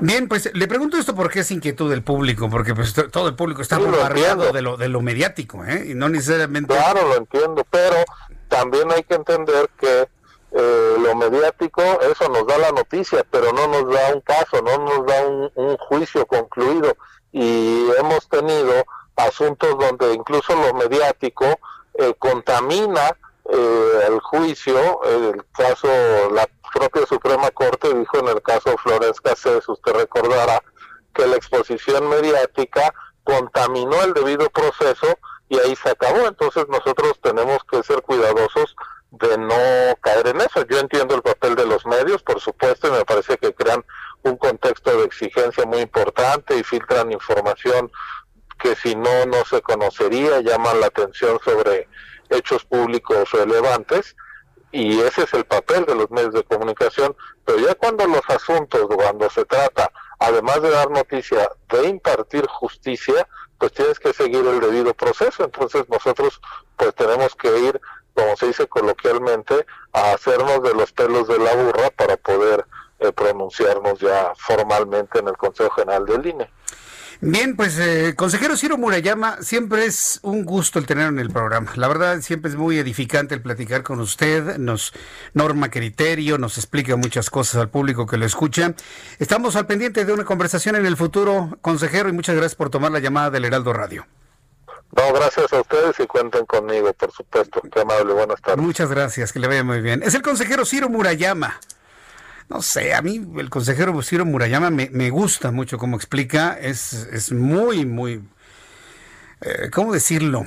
Bien, 0.00 0.28
pues 0.28 0.48
le 0.54 0.68
pregunto 0.68 0.96
esto 0.96 1.16
porque 1.16 1.40
es 1.40 1.50
inquietud 1.50 1.90
del 1.90 2.04
público, 2.04 2.48
porque 2.48 2.72
pues 2.72 2.94
todo 3.10 3.26
el 3.26 3.34
público 3.34 3.62
está 3.62 3.78
bombardeado 3.78 4.52
de 4.52 4.62
lo, 4.62 4.76
de 4.76 4.88
lo 4.88 5.02
mediático, 5.02 5.64
¿eh? 5.64 5.86
y 5.88 5.94
no 5.94 6.08
necesariamente... 6.08 6.72
Claro, 6.72 7.08
lo 7.08 7.16
entiendo, 7.16 7.66
pero 7.68 7.96
también 8.46 8.92
hay 8.92 9.02
que 9.02 9.14
entender 9.16 9.68
que 9.76 10.08
eh, 10.52 10.96
lo 11.00 11.16
mediático, 11.16 11.82
eso 11.82 12.28
nos 12.28 12.46
da 12.46 12.58
la 12.58 12.70
noticia, 12.70 13.26
pero 13.28 13.52
no 13.52 13.66
nos 13.66 13.92
da 13.92 14.14
un 14.14 14.20
caso, 14.20 14.62
no 14.62 14.78
nos 14.78 15.04
da 15.04 15.26
un 15.26 15.76
juicio 15.78 16.24
concluido 16.26 16.96
y 17.34 17.90
hemos 17.98 18.28
tenido 18.28 18.72
asuntos 19.16 19.76
donde 19.76 20.14
incluso 20.14 20.54
lo 20.54 20.72
mediático 20.74 21.44
eh, 21.94 22.14
contamina 22.16 23.16
eh, 23.50 24.00
el 24.06 24.20
juicio, 24.20 25.02
el 25.02 25.44
caso, 25.52 25.88
la 26.30 26.48
propia 26.72 27.04
Suprema 27.06 27.50
Corte 27.50 27.92
dijo 27.92 28.18
en 28.18 28.28
el 28.28 28.40
caso 28.40 28.76
Flores 28.78 29.20
Cassés, 29.20 29.68
usted 29.68 29.92
recordará 29.94 30.62
que 31.12 31.26
la 31.26 31.34
exposición 31.34 32.08
mediática 32.08 32.94
contaminó 33.24 34.00
el 34.02 34.14
debido 34.14 34.48
proceso 34.50 35.18
y 35.48 35.58
ahí 35.58 35.74
se 35.74 35.90
acabó. 35.90 36.28
Entonces 36.28 36.66
nosotros 36.68 37.18
tenemos 37.20 37.58
que 37.68 37.82
ser 37.82 38.00
cuidadosos 38.02 38.76
de 39.10 39.38
no 39.38 39.96
caer 40.00 40.28
en 40.28 40.40
eso. 40.40 40.64
Yo 40.66 40.78
entiendo 40.78 41.16
el 41.16 41.22
papel 41.22 41.56
de 41.56 41.66
los 41.66 41.84
medios, 41.84 42.22
por 42.22 42.40
supuesto, 42.40 42.88
y 42.88 42.92
me 42.92 43.04
parece 43.04 43.38
que 43.38 43.52
crean 43.54 43.84
un 44.24 44.36
contexto 44.36 44.96
de 44.98 45.04
exigencia 45.04 45.64
muy 45.64 45.80
importante 45.80 46.56
y 46.56 46.64
filtran 46.64 47.12
información 47.12 47.90
que 48.58 48.74
si 48.74 48.94
no, 48.94 49.26
no 49.26 49.44
se 49.44 49.60
conocería, 49.62 50.40
llaman 50.40 50.80
la 50.80 50.86
atención 50.86 51.38
sobre 51.44 51.88
hechos 52.30 52.64
públicos 52.64 53.30
relevantes 53.32 54.16
y 54.72 54.98
ese 55.00 55.22
es 55.22 55.34
el 55.34 55.44
papel 55.44 55.84
de 55.84 55.94
los 55.94 56.10
medios 56.10 56.32
de 56.34 56.42
comunicación, 56.42 57.14
pero 57.44 57.58
ya 57.58 57.74
cuando 57.76 58.06
los 58.06 58.22
asuntos, 58.28 58.88
cuando 58.92 59.30
se 59.30 59.44
trata, 59.44 59.92
además 60.18 60.62
de 60.62 60.70
dar 60.70 60.90
noticia, 60.90 61.48
de 61.68 61.88
impartir 61.88 62.46
justicia, 62.48 63.28
pues 63.58 63.72
tienes 63.72 64.00
que 64.00 64.12
seguir 64.12 64.44
el 64.44 64.58
debido 64.58 64.92
proceso, 64.94 65.44
entonces 65.44 65.88
nosotros 65.88 66.40
pues 66.76 66.94
tenemos 66.94 67.36
que 67.36 67.56
ir, 67.56 67.80
como 68.14 68.36
se 68.36 68.48
dice 68.48 68.66
coloquialmente, 68.66 69.64
a 69.92 70.12
hacernos 70.12 70.62
de 70.62 70.74
los 70.74 70.92
pelos 70.92 71.28
de 71.28 71.38
la 71.38 71.54
burra 71.54 71.90
para 71.90 72.16
poder 72.16 72.66
eh, 73.04 73.12
pronunciarnos 73.12 73.98
ya 74.00 74.32
formalmente 74.36 75.18
en 75.18 75.28
el 75.28 75.36
Consejo 75.36 75.70
General 75.70 76.04
del 76.04 76.26
INE. 76.26 76.50
Bien, 77.26 77.56
pues 77.56 77.78
eh, 77.78 78.14
consejero 78.16 78.56
Ciro 78.56 78.76
Murayama, 78.76 79.38
siempre 79.40 79.86
es 79.86 80.20
un 80.22 80.44
gusto 80.44 80.78
el 80.78 80.86
tenerlo 80.86 81.10
en 81.10 81.18
el 81.20 81.30
programa. 81.30 81.72
La 81.76 81.88
verdad, 81.88 82.20
siempre 82.20 82.50
es 82.50 82.56
muy 82.56 82.78
edificante 82.78 83.34
el 83.34 83.40
platicar 83.40 83.82
con 83.82 84.00
usted, 84.00 84.58
nos 84.58 84.92
norma 85.32 85.70
criterio, 85.70 86.36
nos 86.38 86.58
explica 86.58 86.96
muchas 86.96 87.30
cosas 87.30 87.62
al 87.62 87.70
público 87.70 88.06
que 88.06 88.18
lo 88.18 88.26
escucha. 88.26 88.74
Estamos 89.18 89.56
al 89.56 89.66
pendiente 89.66 90.04
de 90.04 90.12
una 90.12 90.24
conversación 90.24 90.76
en 90.76 90.86
el 90.86 90.96
futuro, 90.96 91.56
consejero, 91.62 92.08
y 92.08 92.12
muchas 92.12 92.34
gracias 92.34 92.56
por 92.56 92.68
tomar 92.68 92.92
la 92.92 92.98
llamada 92.98 93.30
del 93.30 93.46
Heraldo 93.46 93.72
Radio. 93.72 94.06
No, 94.96 95.12
gracias 95.12 95.52
a 95.52 95.60
ustedes 95.60 95.98
y 96.00 96.06
cuenten 96.06 96.44
conmigo, 96.46 96.92
por 96.92 97.10
supuesto. 97.10 97.62
Qué 97.72 97.80
amable, 97.80 98.12
buenas 98.12 98.40
tardes. 98.42 98.62
Muchas 98.62 98.90
gracias, 98.90 99.32
que 99.32 99.38
le 99.38 99.48
vaya 99.48 99.64
muy 99.64 99.80
bien. 99.80 100.02
Es 100.02 100.14
el 100.14 100.22
consejero 100.22 100.64
Ciro 100.64 100.88
Murayama 100.88 101.58
no 102.48 102.62
sé, 102.62 102.94
a 102.94 103.02
mí 103.02 103.20
el 103.38 103.50
consejero 103.50 104.00
Ciro 104.02 104.24
Murayama 104.24 104.70
me, 104.70 104.90
me 104.90 105.10
gusta 105.10 105.50
mucho 105.50 105.78
como 105.78 105.96
explica, 105.96 106.58
es, 106.60 106.92
es 107.12 107.32
muy, 107.32 107.86
muy, 107.86 108.22
eh, 109.40 109.70
¿cómo 109.72 109.92
decirlo? 109.92 110.44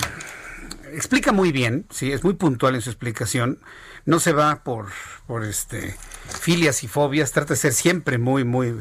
Explica 0.94 1.32
muy 1.32 1.52
bien, 1.52 1.86
sí, 1.90 2.12
es 2.12 2.24
muy 2.24 2.34
puntual 2.34 2.76
en 2.76 2.82
su 2.82 2.90
explicación, 2.90 3.60
no 4.06 4.20
se 4.20 4.32
va 4.32 4.64
por, 4.64 4.88
por 5.26 5.44
este, 5.44 5.96
filias 6.40 6.84
y 6.84 6.88
fobias, 6.88 7.32
trata 7.32 7.54
de 7.54 7.60
ser 7.60 7.74
siempre 7.74 8.18
muy, 8.18 8.44
muy, 8.44 8.76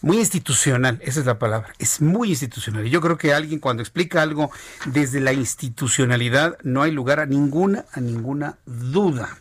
muy 0.00 0.18
institucional, 0.18 0.98
esa 1.02 1.20
es 1.20 1.26
la 1.26 1.38
palabra, 1.38 1.72
es 1.78 2.00
muy 2.00 2.30
institucional. 2.30 2.86
Y 2.86 2.90
yo 2.90 3.00
creo 3.00 3.18
que 3.18 3.32
alguien 3.32 3.58
cuando 3.58 3.82
explica 3.82 4.22
algo 4.22 4.50
desde 4.86 5.20
la 5.20 5.32
institucionalidad 5.32 6.58
no 6.62 6.82
hay 6.82 6.92
lugar 6.92 7.20
a 7.20 7.26
ninguna, 7.26 7.84
a 7.92 8.00
ninguna 8.00 8.58
duda. 8.66 9.38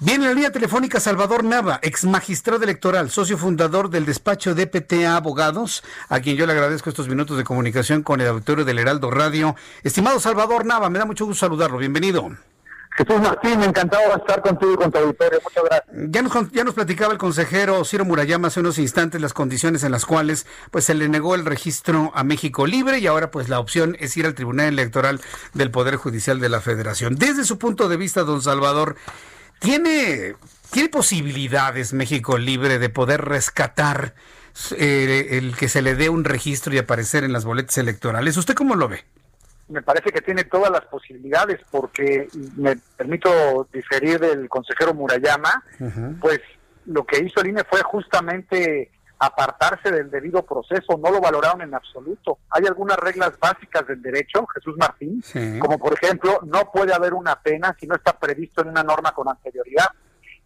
Viene 0.00 0.26
la 0.26 0.34
línea 0.34 0.50
telefónica 0.50 0.98
Salvador 0.98 1.44
Nava, 1.44 1.78
ex 1.80 2.04
magistrado 2.04 2.64
electoral, 2.64 3.10
socio 3.10 3.38
fundador 3.38 3.90
del 3.90 4.04
despacho 4.04 4.54
DPTA 4.54 5.16
Abogados, 5.16 5.84
a 6.08 6.18
quien 6.18 6.36
yo 6.36 6.46
le 6.46 6.52
agradezco 6.52 6.90
estos 6.90 7.08
minutos 7.08 7.36
de 7.36 7.44
comunicación 7.44 8.02
con 8.02 8.20
el 8.20 8.26
auditorio 8.26 8.64
del 8.64 8.80
Heraldo 8.80 9.12
Radio. 9.12 9.54
Estimado 9.84 10.18
Salvador 10.18 10.66
Nava, 10.66 10.90
me 10.90 10.98
da 10.98 11.04
mucho 11.04 11.26
gusto 11.26 11.46
saludarlo. 11.46 11.78
Bienvenido. 11.78 12.28
Jesús 12.96 13.20
Martín, 13.20 13.62
encantado 13.62 14.08
de 14.08 14.16
estar 14.16 14.40
contigo 14.40 14.72
y 14.72 14.76
con 14.76 14.90
tu 14.90 14.98
auditorio. 14.98 15.40
Muchas 15.42 15.64
gracias. 15.64 16.10
Ya 16.10 16.22
nos, 16.22 16.52
ya 16.52 16.64
nos 16.64 16.74
platicaba 16.74 17.12
el 17.12 17.18
consejero 17.18 17.84
Ciro 17.84 18.04
Murayama 18.04 18.48
hace 18.48 18.60
unos 18.60 18.78
instantes 18.78 19.20
las 19.20 19.32
condiciones 19.32 19.84
en 19.84 19.92
las 19.92 20.04
cuales 20.04 20.46
pues 20.72 20.84
se 20.84 20.94
le 20.94 21.08
negó 21.08 21.36
el 21.36 21.44
registro 21.44 22.10
a 22.14 22.24
México 22.24 22.66
Libre 22.66 22.98
y 22.98 23.06
ahora 23.06 23.30
pues 23.30 23.48
la 23.48 23.60
opción 23.60 23.96
es 24.00 24.16
ir 24.16 24.26
al 24.26 24.34
Tribunal 24.34 24.66
Electoral 24.66 25.20
del 25.54 25.70
Poder 25.70 25.96
Judicial 25.96 26.40
de 26.40 26.48
la 26.48 26.60
Federación. 26.60 27.14
Desde 27.14 27.44
su 27.44 27.58
punto 27.58 27.88
de 27.88 27.96
vista, 27.96 28.22
don 28.22 28.42
Salvador, 28.42 28.96
¿Tiene, 29.58 30.34
¿Tiene 30.70 30.88
posibilidades 30.88 31.92
México 31.92 32.38
Libre 32.38 32.78
de 32.78 32.88
poder 32.88 33.24
rescatar 33.24 34.14
eh, 34.76 35.28
el 35.32 35.56
que 35.56 35.68
se 35.68 35.82
le 35.82 35.94
dé 35.94 36.08
un 36.08 36.24
registro 36.24 36.74
y 36.74 36.78
aparecer 36.78 37.24
en 37.24 37.32
las 37.32 37.44
boletas 37.44 37.78
electorales? 37.78 38.36
¿Usted 38.36 38.54
cómo 38.54 38.74
lo 38.74 38.88
ve? 38.88 39.04
Me 39.68 39.82
parece 39.82 40.10
que 40.10 40.20
tiene 40.20 40.44
todas 40.44 40.70
las 40.70 40.84
posibilidades 40.86 41.60
porque 41.70 42.28
me 42.56 42.76
permito 42.96 43.66
diferir 43.72 44.20
del 44.20 44.48
consejero 44.48 44.92
Murayama, 44.92 45.64
pues 46.20 46.40
lo 46.84 47.04
que 47.04 47.24
hizo 47.24 47.40
el 47.40 47.48
INE 47.48 47.64
fue 47.64 47.82
justamente 47.82 48.90
apartarse 49.26 49.90
del 49.90 50.10
debido 50.10 50.44
proceso, 50.44 50.98
no 50.98 51.10
lo 51.10 51.20
valoraron 51.20 51.62
en 51.62 51.74
absoluto. 51.74 52.38
Hay 52.50 52.64
algunas 52.66 52.96
reglas 52.98 53.38
básicas 53.38 53.86
del 53.86 54.02
derecho, 54.02 54.46
Jesús 54.54 54.74
Martín, 54.76 55.22
como 55.58 55.78
por 55.78 55.94
ejemplo, 55.94 56.40
no 56.44 56.70
puede 56.72 56.92
haber 56.94 57.14
una 57.14 57.40
pena 57.40 57.76
si 57.78 57.86
no 57.86 57.94
está 57.94 58.18
previsto 58.18 58.62
en 58.62 58.68
una 58.68 58.82
norma 58.82 59.12
con 59.12 59.28
anterioridad. 59.28 59.86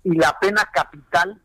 Y 0.02 0.14
la 0.16 0.36
pena 0.40 0.68
capital 0.72 1.40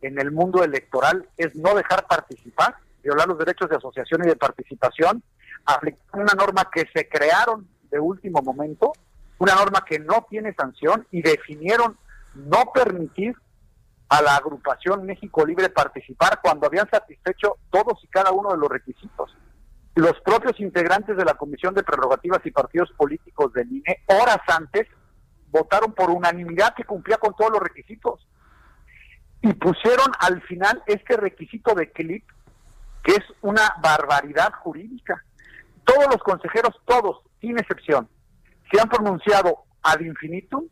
en 0.00 0.18
el 0.18 0.30
mundo 0.30 0.62
electoral 0.62 1.28
es 1.36 1.54
no 1.54 1.74
dejar 1.74 2.06
participar, 2.06 2.76
violar 3.02 3.28
los 3.28 3.38
derechos 3.38 3.68
de 3.68 3.76
asociación 3.76 4.24
y 4.24 4.28
de 4.28 4.36
participación, 4.36 5.22
aplicar 5.64 6.20
una 6.20 6.34
norma 6.34 6.68
que 6.72 6.84
se 6.94 7.08
crearon 7.08 7.68
de 7.90 7.98
último 7.98 8.42
momento, 8.42 8.92
una 9.38 9.54
norma 9.54 9.84
que 9.86 9.98
no 9.98 10.26
tiene 10.28 10.54
sanción 10.54 11.06
y 11.10 11.22
definieron 11.22 11.96
no 12.34 12.72
permitir 12.72 13.34
a 14.08 14.22
la 14.22 14.36
agrupación 14.36 15.06
México 15.06 15.44
Libre 15.44 15.70
participar 15.70 16.40
cuando 16.42 16.66
habían 16.66 16.88
satisfecho 16.90 17.56
todos 17.70 18.02
y 18.02 18.08
cada 18.08 18.32
uno 18.32 18.50
de 18.52 18.58
los 18.58 18.68
requisitos. 18.68 19.36
Los 19.94 20.20
propios 20.20 20.58
integrantes 20.60 21.16
de 21.16 21.24
la 21.24 21.34
Comisión 21.34 21.74
de 21.74 21.84
Prerrogativas 21.84 22.44
y 22.44 22.50
Partidos 22.50 22.90
Políticos 22.96 23.52
del 23.52 23.70
INE, 23.70 24.02
horas 24.06 24.40
antes, 24.48 24.88
votaron 25.50 25.92
por 25.92 26.10
unanimidad 26.10 26.74
que 26.74 26.84
cumplía 26.84 27.16
con 27.16 27.34
todos 27.36 27.52
los 27.52 27.60
requisitos. 27.60 28.26
Y 29.40 29.52
pusieron 29.52 30.06
al 30.18 30.42
final 30.42 30.82
este 30.86 31.16
requisito 31.16 31.74
de 31.74 31.92
clip, 31.92 32.24
que 33.04 33.12
es 33.12 33.24
una 33.42 33.74
barbaridad 33.80 34.52
jurídica. 34.62 35.24
Todos 35.84 36.06
los 36.06 36.22
consejeros, 36.22 36.74
todos, 36.86 37.20
sin 37.40 37.58
excepción, 37.58 38.08
se 38.72 38.80
han 38.80 38.88
pronunciado 38.88 39.64
ad 39.82 40.00
infinitum 40.00 40.66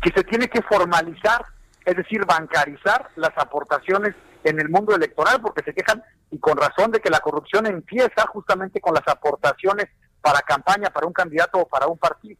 que 0.00 0.10
se 0.14 0.22
tiene 0.22 0.48
que 0.48 0.62
formalizar 0.62 1.44
es 1.84 1.96
decir, 1.96 2.24
bancarizar 2.24 3.08
las 3.16 3.32
aportaciones 3.36 4.14
en 4.44 4.60
el 4.60 4.68
mundo 4.68 4.94
electoral, 4.94 5.40
porque 5.40 5.62
se 5.62 5.74
quejan, 5.74 6.02
y 6.30 6.38
con 6.38 6.56
razón, 6.56 6.90
de 6.90 7.00
que 7.00 7.10
la 7.10 7.20
corrupción 7.20 7.66
empieza 7.66 8.26
justamente 8.28 8.80
con 8.80 8.94
las 8.94 9.06
aportaciones 9.06 9.86
para 10.20 10.40
campaña, 10.40 10.90
para 10.90 11.06
un 11.06 11.12
candidato 11.12 11.58
o 11.58 11.68
para 11.68 11.86
un 11.86 11.98
partido. 11.98 12.38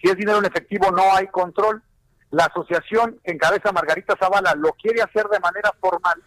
Si 0.00 0.08
es 0.08 0.16
dinero 0.16 0.38
en 0.38 0.46
efectivo, 0.46 0.90
no 0.90 1.14
hay 1.14 1.26
control. 1.28 1.82
La 2.30 2.46
asociación 2.46 3.20
encabeza 3.24 3.72
Margarita 3.72 4.14
Zavala 4.18 4.54
lo 4.56 4.72
quiere 4.72 5.02
hacer 5.02 5.26
de 5.28 5.40
manera 5.40 5.72
formal 5.80 6.22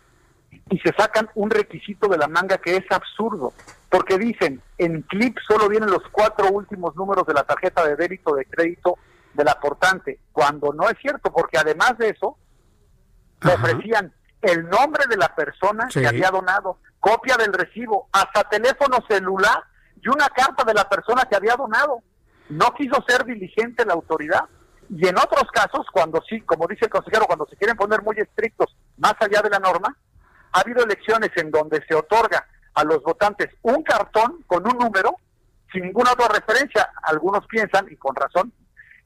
y 0.70 0.80
se 0.80 0.94
sacan 0.98 1.30
un 1.36 1.50
requisito 1.50 2.08
de 2.08 2.18
la 2.18 2.28
manga 2.28 2.58
que 2.58 2.78
es 2.78 2.86
absurdo, 2.90 3.54
porque 3.90 4.18
dicen, 4.18 4.62
en 4.78 5.02
clip 5.04 5.38
solo 5.48 5.68
vienen 5.68 5.92
los 5.92 6.04
cuatro 6.12 6.50
últimos 6.50 6.96
números 6.96 7.26
de 7.28 7.34
la 7.34 7.44
tarjeta 7.44 7.86
de 7.86 7.96
débito 7.96 8.36
de 8.36 8.46
crédito 8.46 8.98
del 9.34 9.48
aportante, 9.48 10.20
cuando 10.32 10.74
no 10.74 10.90
es 10.90 10.98
cierto, 11.00 11.32
porque 11.32 11.58
además 11.58 11.98
de 11.98 12.10
eso, 12.10 12.38
ofrecían 13.46 14.14
el 14.42 14.70
nombre 14.70 15.04
de 15.10 15.18
la 15.18 15.34
persona 15.36 15.88
que 15.92 16.08
había 16.08 16.32
donado, 16.32 16.78
copia 17.00 17.36
del 17.38 17.54
recibo, 17.54 18.10
hasta 18.12 18.44
teléfono 18.50 18.98
celular 19.08 19.64
y 20.02 20.08
una 20.10 20.30
carta 20.30 20.64
de 20.64 20.74
la 20.74 20.88
persona 20.88 21.24
que 21.30 21.36
había 21.36 21.56
donado. 21.56 22.02
No 22.50 22.74
quiso 22.74 23.04
ser 23.08 23.26
diligente 23.26 23.86
la 23.86 23.94
autoridad. 23.94 24.46
Y 24.90 25.08
en 25.08 25.18
otros 25.18 25.44
casos, 25.52 25.86
cuando 25.94 26.22
sí, 26.28 26.42
como 26.42 26.68
dice 26.68 26.86
el 26.86 26.92
consejero, 26.92 27.26
cuando 27.26 27.46
se 27.48 27.56
quieren 27.56 27.78
poner 27.78 28.02
muy 28.02 28.18
estrictos 28.18 28.76
más 28.98 29.14
allá 29.20 29.42
de 29.42 29.50
la 29.50 29.60
norma, 29.60 29.96
ha 30.52 30.60
habido 30.62 30.84
elecciones 30.84 31.30
en 31.36 31.52
donde 31.52 31.84
se 31.88 31.94
otorga 31.94 32.48
a 32.74 32.84
los 32.84 33.04
votantes 33.04 33.50
un 33.62 33.84
cartón 33.84 34.44
con 34.48 34.66
un 34.66 34.78
número 34.78 35.16
sin 35.72 35.84
ninguna 35.84 36.14
otra 36.14 36.30
referencia. 36.30 36.90
Algunos 37.04 37.46
piensan, 37.48 37.88
y 37.92 37.96
con 37.98 38.16
razón, 38.16 38.52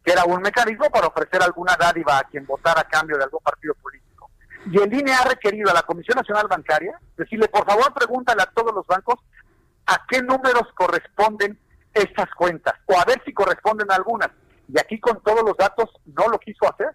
que 0.04 0.12
era 0.12 0.26
un 0.26 0.42
mecanismo 0.42 0.90
para 0.90 1.08
ofrecer 1.08 1.42
alguna 1.42 1.76
dádiva 1.80 2.20
a 2.20 2.24
quien 2.24 2.46
votara 2.46 2.82
a 2.82 2.88
cambio 2.88 3.18
de 3.18 3.24
algún 3.24 3.42
partido 3.42 3.74
político. 3.76 4.30
Y 4.66 4.78
el 4.82 4.94
INE 4.94 5.14
ha 5.14 5.24
requerido 5.24 5.72
a 5.72 5.74
la 5.74 5.84
Comisión 5.84 6.18
Nacional 6.18 6.48
Bancaria 6.48 7.00
decirle, 7.18 7.48
por 7.48 7.66
favor, 7.66 7.94
pregúntale 7.94 8.42
a 8.42 8.52
todos 8.54 8.74
los 8.74 8.86
bancos 8.86 9.20
a 9.86 10.06
qué 10.10 10.22
números 10.22 10.68
corresponden 10.76 11.60
estas 11.94 12.30
cuentas, 12.36 12.74
o 12.86 12.98
a 12.98 13.06
ver 13.06 13.22
si 13.26 13.34
corresponden 13.34 13.92
algunas. 13.92 14.30
Y 14.68 14.80
aquí 14.80 15.00
con 15.00 15.22
todos 15.22 15.44
los 15.44 15.56
datos 15.58 15.90
no 16.06 16.28
lo 16.28 16.40
quiso 16.40 16.70
hacer. 16.70 16.90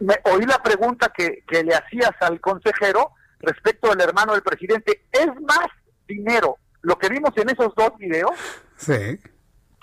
Me, 0.00 0.14
oí 0.24 0.44
la 0.46 0.62
pregunta 0.62 1.12
que, 1.14 1.42
que 1.46 1.64
le 1.64 1.74
hacías 1.74 2.12
al 2.20 2.40
consejero 2.40 3.12
respecto 3.40 3.90
del 3.90 4.00
hermano 4.00 4.32
del 4.32 4.42
presidente. 4.42 5.06
¿Es 5.10 5.26
más 5.40 5.68
dinero 6.06 6.58
lo 6.82 6.96
que 6.96 7.08
vimos 7.08 7.32
en 7.36 7.50
esos 7.50 7.74
dos 7.74 7.96
videos? 7.98 8.32
Sí 8.76 9.18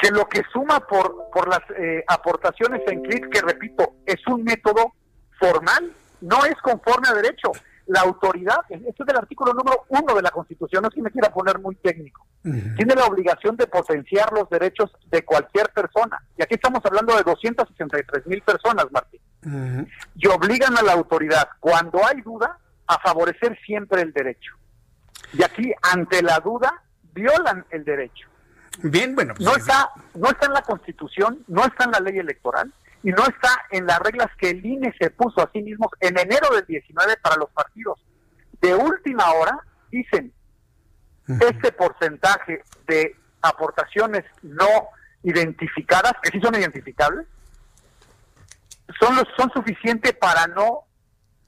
que 0.04 0.12
lo 0.12 0.28
que 0.28 0.42
suma 0.52 0.82
por, 0.82 1.30
por 1.32 1.48
las 1.48 1.62
eh, 1.78 2.04
aportaciones 2.08 2.82
en 2.88 3.04
clic, 3.04 3.30
que 3.30 3.40
repito, 3.40 3.94
es 4.06 4.20
un 4.28 4.44
método 4.44 4.92
formal, 5.40 5.94
no 6.20 6.44
es 6.44 6.56
conforme 6.62 7.08
a 7.08 7.14
derecho. 7.14 7.54
La 7.86 8.02
autoridad, 8.02 8.58
esto 8.70 9.04
es 9.04 9.08
del 9.08 9.18
artículo 9.18 9.54
número 9.54 9.86
uno 9.88 10.14
de 10.14 10.22
la 10.22 10.32
Constitución, 10.32 10.82
no 10.82 10.90
es 10.90 10.94
que 10.94 11.02
me 11.02 11.12
quiera 11.12 11.34
poner 11.34 11.58
muy 11.60 11.76
técnico, 11.76 12.26
tiene 12.42 12.96
la 12.96 13.06
obligación 13.06 13.56
de 13.56 13.68
potenciar 13.68 14.32
los 14.34 14.50
derechos 14.50 14.92
de 15.10 15.24
cualquier 15.24 15.70
persona. 15.70 16.22
Y 16.38 16.44
aquí 16.44 16.56
estamos 16.56 16.82
hablando 16.84 17.16
de 17.16 17.24
263 17.24 18.28
mil 18.28 18.42
personas, 18.42 18.86
Martín. 18.92 19.22
Y 20.16 20.28
obligan 20.28 20.78
a 20.78 20.82
la 20.82 20.94
autoridad, 20.94 21.48
cuando 21.62 22.06
hay 22.06 22.20
duda, 22.22 22.58
a 22.88 23.00
favorecer 23.00 23.58
siempre 23.66 24.02
el 24.02 24.12
derecho. 24.12 24.54
Y 25.32 25.44
aquí, 25.44 25.74
ante 25.82 26.22
la 26.22 26.40
duda, 26.40 26.84
violan 27.14 27.66
el 27.70 27.86
derecho. 27.86 28.33
Bien, 28.82 29.16
bueno. 29.16 29.34
Pues 29.36 29.46
no, 29.48 29.56
está, 29.56 29.92
no 30.16 30.30
está 30.30 30.48
en 30.48 30.54
la 30.54 30.62
Constitución, 30.62 31.44
no 31.48 31.66
está 31.66 31.86
en 31.86 31.92
la 31.92 32.00
ley 32.00 32.18
electoral 32.18 32.74
y 33.04 33.12
no 33.12 33.24
está 33.24 33.50
en 33.70 33.86
las 33.86 34.00
reglas 34.00 34.28
que 34.38 34.50
el 34.50 34.66
INE 34.66 34.94
se 35.00 35.10
puso 35.12 35.42
a 35.42 35.50
sí 35.52 35.62
mismo 35.62 35.90
en 36.00 36.18
enero 36.18 36.50
del 36.56 36.66
19 36.66 37.18
para 37.18 37.36
los 37.36 37.50
partidos. 37.52 38.00
De 38.62 38.74
última 38.74 39.32
hora, 39.34 39.60
dicen, 39.92 40.34
este 41.28 41.72
porcentaje 41.72 42.64
de 42.88 43.16
aportaciones 43.42 44.24
no 44.42 44.90
identificadas, 45.24 46.14
que 46.22 46.32
sí 46.32 46.40
son 46.42 46.56
identificables, 46.56 47.28
son, 49.00 49.16
los, 49.16 49.26
son 49.38 49.52
suficientes 49.52 50.14
para 50.14 50.48
no 50.48 50.86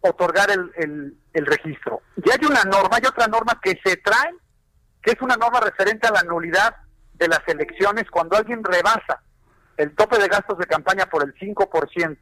otorgar 0.02 0.50
el, 0.52 1.18
el, 1.34 1.46
registro. 1.46 2.02
Y 2.24 2.30
hay 2.30 2.46
una 2.46 2.64
norma, 2.64 2.98
hay 2.98 3.06
otra 3.08 3.28
norma 3.28 3.60
que 3.62 3.80
se 3.84 3.98
trae, 3.98 4.34
que 5.02 5.12
es 5.12 5.22
una 5.22 5.36
norma 5.36 5.60
referente 5.60 6.08
a 6.08 6.12
la 6.12 6.24
nulidad 6.24 6.76
de 7.18 7.28
las 7.28 7.42
elecciones 7.48 8.06
cuando 8.12 8.38
alguien 8.38 8.64
rebasa 8.64 9.22
el 9.78 9.94
tope 9.96 10.18
de 10.18 10.28
gastos 10.28 10.58
de 10.58 10.66
campaña 10.66 11.06
por 11.06 11.24
el 11.24 11.34
5%, 11.36 12.18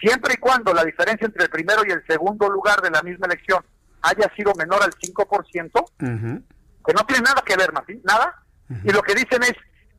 siempre 0.00 0.34
y 0.34 0.36
cuando 0.38 0.74
la 0.74 0.84
diferencia 0.84 1.26
entre 1.26 1.44
el 1.44 1.50
primero 1.50 1.82
y 1.86 1.90
el 1.90 2.04
segundo 2.06 2.48
lugar 2.48 2.80
de 2.80 2.90
la 2.90 3.02
misma 3.02 3.26
elección 3.26 3.64
haya 4.02 4.32
sido 4.34 4.52
menor 4.54 4.82
al 4.82 4.92
5%, 4.92 5.84
que 5.98 6.92
no 6.92 7.06
tiene 7.06 7.22
nada 7.22 7.42
que 7.44 7.56
ver, 7.56 7.72
Martín, 7.72 8.00
nada, 8.04 8.42
y 8.82 8.92
lo 8.92 9.02
que 9.02 9.14
dicen 9.14 9.42
es, 9.42 9.54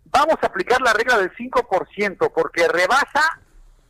vamos 0.05 0.35
a 0.41 0.47
aplicar 0.47 0.81
la 0.81 0.93
regla 0.93 1.17
del 1.17 1.31
5% 1.33 2.31
porque 2.33 2.67
rebasa 2.67 3.41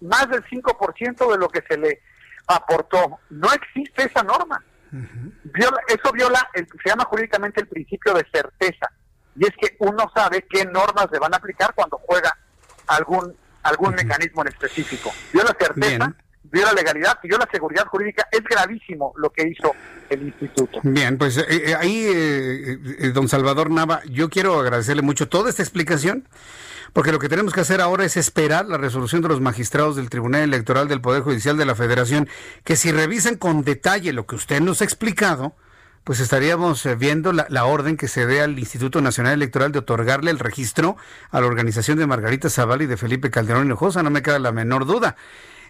más 0.02 0.30
del 0.30 0.44
5% 0.46 1.32
de 1.32 1.38
lo 1.38 1.48
que 1.50 1.64
se 1.68 1.78
le 1.78 2.02
aportó. 2.48 3.20
No 3.30 3.50
existe 3.54 4.04
esa 4.06 4.24
norma. 4.24 4.64
viola, 4.92 5.78
eso 5.88 6.12
viola, 6.14 6.50
el, 6.54 6.68
se 6.68 6.90
llama 6.90 7.06
jurídicamente 7.06 7.62
el 7.62 7.68
principio 7.68 8.14
de 8.14 8.26
certeza. 8.32 8.92
Y 9.38 9.46
es 9.46 9.54
que 9.60 9.76
uno 9.80 10.10
sabe 10.14 10.46
qué 10.50 10.66
normas 10.66 11.08
le 11.12 11.20
van 11.20 11.34
a 11.34 11.38
aplicar 11.38 11.74
cuando 11.76 11.98
juega 12.06 12.36
algún 12.88 13.36
algún 13.68 13.96
mecanismo 13.96 14.42
en 14.42 14.48
específico. 14.50 15.14
Viola 15.34 15.56
certeza, 15.60 16.14
viola 16.44 16.74
legalidad 16.74 17.20
y 17.24 17.28
viola 17.28 17.48
seguridad 17.52 17.86
jurídica. 17.88 18.28
Es 18.32 18.44
gravísimo 18.44 19.14
lo 19.18 19.30
que 19.30 19.48
hizo 19.48 19.74
el 20.10 20.24
instituto. 20.24 20.80
Bien, 20.84 21.18
pues 21.18 21.38
eh, 21.38 21.46
eh, 21.50 21.76
ahí, 21.76 22.06
eh, 22.08 23.12
don 23.14 23.28
Salvador 23.28 23.70
Nava, 23.70 24.02
yo 24.06 24.30
quiero 24.30 24.60
agradecerle 24.60 25.02
mucho 25.02 25.28
toda 25.28 25.50
esta 25.50 25.64
explicación. 25.64 26.28
Porque 26.94 27.12
lo 27.12 27.20
que 27.20 27.28
tenemos 27.28 27.54
que 27.54 27.60
hacer 27.60 27.82
ahora 27.82 28.06
es 28.06 28.16
esperar 28.16 28.66
la 28.66 28.78
resolución 28.78 29.22
de 29.22 29.28
los 29.28 29.42
magistrados 29.42 29.98
del 29.98 30.10
Tribunal 30.10 30.44
Electoral 30.44 30.88
del 30.88 31.02
Poder 31.02 31.22
Judicial 31.22 31.58
de 31.58 31.66
la 31.66 31.76
Federación, 31.76 32.30
que 32.64 32.78
si 32.78 32.94
revisen 32.94 33.36
con 33.36 33.64
detalle 33.64 34.14
lo 34.14 34.26
que 34.26 34.36
usted 34.36 34.62
nos 34.62 34.82
ha 34.82 34.86
explicado, 34.86 35.54
pues 36.08 36.22
estaríamos 36.22 36.86
eh, 36.86 36.96
viendo 36.96 37.34
la, 37.34 37.66
orden 37.66 37.98
que 37.98 38.08
se 38.08 38.26
dé 38.26 38.40
al 38.40 38.58
Instituto 38.58 39.02
Nacional 39.02 39.34
Electoral 39.34 39.74
de 39.74 39.80
otorgarle 39.80 40.32
el 40.32 40.40
registro 40.40 40.96
a 41.32 41.42
la 41.42 41.48
organización 41.48 41.98
de 41.98 42.08
Margarita 42.08 42.50
Zavala 42.50 42.84
y 42.84 42.86
de 42.86 42.96
Felipe 42.96 43.30
Calderón 43.30 43.66
Hinojosa, 43.66 44.04
no 44.04 44.10
me 44.10 44.22
queda 44.22 44.40
la 44.40 44.54
menor 44.54 44.86
duda. 44.86 45.18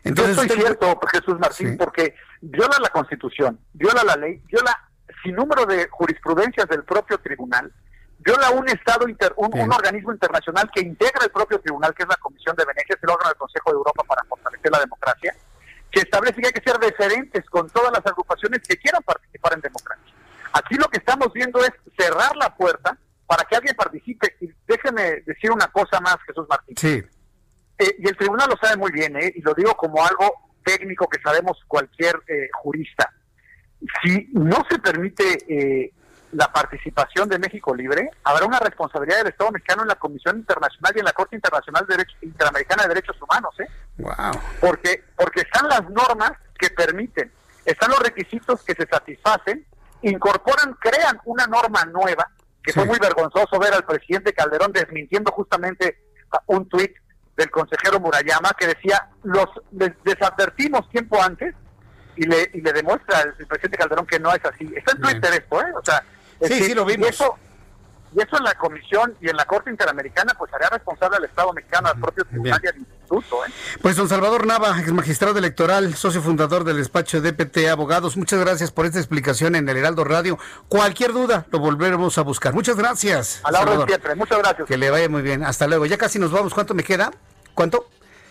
Entonces, 0.04 0.48
Yo 0.48 0.54
cierto, 0.54 1.00
Jesús 1.12 1.40
Martín, 1.40 1.76
porque 1.76 2.14
viola 2.40 2.78
la 2.80 2.90
Constitución, 2.90 3.60
viola 3.74 4.04
la 4.04 4.16
ley, 4.16 4.40
viola 4.46 4.78
sin 5.24 5.34
número 5.34 5.66
de 5.66 5.88
jurisprudencias 5.90 6.68
del 6.68 6.84
propio 6.84 7.18
tribunal, 7.18 7.74
viola 8.20 8.52
un 8.52 8.70
Estado, 8.70 9.08
un, 9.38 9.72
organismo 9.74 10.14
internacional 10.14 10.70
que 10.72 10.82
integra 10.82 11.26
el 11.26 11.32
propio 11.32 11.60
tribunal, 11.60 11.96
que 11.96 12.04
es 12.04 12.10
la 12.10 12.18
Comisión 12.18 12.56
de 12.56 12.64
Venecia, 12.64 12.96
es 12.96 13.02
el 13.02 13.10
órgano 13.10 13.30
del 13.30 13.38
Consejo 13.40 13.72
de 13.72 13.78
Europa 13.78 14.04
para 14.08 14.22
fortalecer 14.26 14.72
la 14.72 14.82
democracia, 14.82 15.36
que 15.90 16.02
establece 16.02 16.40
que 16.40 16.46
hay 16.46 16.54
que 16.54 16.62
ser 16.62 16.78
deferentes 16.78 17.44
con 17.50 17.68
todas 17.72 17.92
las 17.92 18.06
agrupaciones 18.06 18.62
que 18.68 18.78
quieran 18.78 19.02
participar 19.02 19.54
en 19.54 19.62
democracia. 19.62 20.07
Aquí 20.54 20.76
lo 20.76 20.88
que 20.88 20.98
estamos 20.98 21.32
viendo 21.34 21.60
es 21.64 21.72
cerrar 21.98 22.36
la 22.36 22.56
puerta 22.56 22.98
para 23.26 23.44
que 23.44 23.56
alguien 23.56 23.76
participe. 23.76 24.36
Y 24.42 24.50
déjeme 24.68 25.22
decir 25.26 25.52
una 25.52 25.68
cosa 25.68 26.00
más, 26.00 26.18
Jesús 26.26 26.46
Martín. 26.50 26.76
Sí. 26.78 27.04
Eh, 27.80 27.96
y 28.00 28.08
el 28.08 28.18
tribunal 28.18 28.50
lo 28.50 28.58
sabe 28.58 28.78
muy 28.78 28.92
bien, 28.92 29.16
¿eh? 29.18 29.32
y 29.36 29.42
lo 29.42 29.54
digo 29.54 29.76
como 29.76 30.04
algo 30.04 30.48
técnico 30.64 31.08
que 31.08 31.22
sabemos 31.22 31.58
cualquier 31.68 32.22
eh, 32.28 32.50
jurista. 32.54 33.14
Si 34.04 34.30
no 34.34 34.66
se 34.70 34.80
permite 34.80 35.38
eh, 35.48 35.94
la 36.32 36.52
participación 36.52 37.30
de 37.30 37.38
México 37.38 37.76
Libre, 37.76 38.10
habrá 38.24 38.46
una 38.46 38.60
responsabilidad 38.60 39.20
del 39.20 39.28
Estado 39.28 39.52
mexicano 39.52 39.84
en 39.84 39.90
la 39.90 39.96
Comisión 39.96 40.38
Internacional 40.38 40.94
y 40.96 41.00
en 41.00 41.06
la 41.06 41.14
Corte 41.14 41.36
Internacional 41.36 41.86
de 41.86 41.96
Derecho, 41.96 42.18
Interamericana 42.22 42.84
de 42.84 42.90
Derechos 42.90 43.22
Humanos, 43.22 43.54
¿eh? 43.60 43.68
Wow. 43.98 44.42
Porque, 44.60 45.04
porque 45.16 45.42
están 45.42 45.70
las 45.70 45.88
normas 45.90 46.32
que 46.58 46.70
permiten, 46.72 47.32
están 47.64 47.92
los 47.92 48.00
requisitos 48.00 48.64
que 48.64 48.74
se 48.74 48.88
satisfacen, 48.88 49.66
incorporan, 50.02 50.74
crean 50.80 51.20
una 51.26 51.48
norma 51.48 51.86
nueva, 51.86 52.30
que 52.64 52.74
fue 52.74 52.86
muy 52.86 53.00
vergonzoso 53.00 53.60
ver 53.60 53.74
al 53.74 53.86
presidente 53.86 54.34
Calderón 54.34 54.72
desmintiendo 54.74 55.32
justamente 55.32 56.04
un 56.48 56.68
tuit 56.68 56.92
del 57.36 57.50
consejero 57.52 58.00
Murayama 58.00 58.52
que 58.58 58.68
decía, 58.68 59.10
los 59.24 59.46
les 59.72 59.92
desadvertimos 60.04 60.90
tiempo 60.90 61.22
antes 61.22 61.56
y 62.16 62.26
le, 62.26 62.50
y 62.54 62.62
le 62.62 62.74
demuestra 62.74 63.22
el, 63.22 63.48
presidente 63.48 63.78
Calderón 63.78 64.06
que 64.06 64.20
no 64.20 64.34
es 64.34 64.44
así. 64.44 64.70
Está 64.76 64.94
en 64.94 65.02
Twitter 65.02 65.34
esto, 65.34 65.62
¿eh? 65.62 65.72
O 65.76 65.86
sea, 65.86 66.04
sí, 66.42 66.64
sí, 66.64 66.74
lo 66.74 66.84
vimos. 66.84 67.08
Y 67.08 67.10
eso, 67.10 67.38
y 68.16 68.22
eso 68.22 68.38
en 68.38 68.44
la 68.44 68.56
comisión 68.56 69.16
y 69.22 69.30
en 69.30 69.38
la 69.38 69.46
Corte 69.46 69.70
Interamericana, 69.70 70.34
pues 70.38 70.52
haría 70.54 70.70
responsable 70.70 71.18
al 71.18 71.26
Estado 71.26 71.54
mexicano, 71.54 71.90
al 71.90 72.00
propio 72.00 72.26
tribunal 72.26 72.60
y 72.64 72.68
al 72.68 72.76
instituto. 73.08 73.46
¿eh? 73.46 73.52
Pues 73.82 73.96
don 73.96 74.10
Salvador 74.10 74.46
Nava, 74.46 74.80
ex 74.80 74.92
magistrado 74.92 75.38
electoral, 75.38 75.96
socio 75.96 76.22
fundador 76.22 76.64
del 76.64 76.78
despacho 76.78 77.22
DPT 77.22 77.68
Abogados, 77.70 78.18
muchas 78.18 78.40
gracias 78.40 78.72
por 78.72 78.86
esta 78.86 79.00
explicación 79.00 79.56
en 79.56 79.68
el 79.70 79.78
Heraldo 79.78 80.04
Radio. 80.04 80.38
Cualquier 80.68 81.14
duda, 81.14 81.46
lo 81.52 81.60
volveremos 81.60 82.18
a 82.18 82.22
buscar. 82.22 82.54
Muchas 82.54 82.76
gracias. 82.76 83.42
A 83.44 83.52
la 83.52 83.62
hora 83.62 83.86
siempre, 83.86 84.16
muchas 84.16 84.40
gracias. 84.40 84.68
Que 84.68 84.78
le 84.78 84.90
vaya 84.90 85.10
muy 85.10 85.22
bien. 85.22 85.44
Hasta 85.44 85.68
luego. 85.68 85.86
Ya 85.86 85.98
casi 85.98 86.20
nos 86.20 86.32
vamos. 86.32 86.54
¿Cuánto 86.54 86.74
me 86.74 86.84
queda? 86.84 87.12
¿Cuánto? 87.54 87.88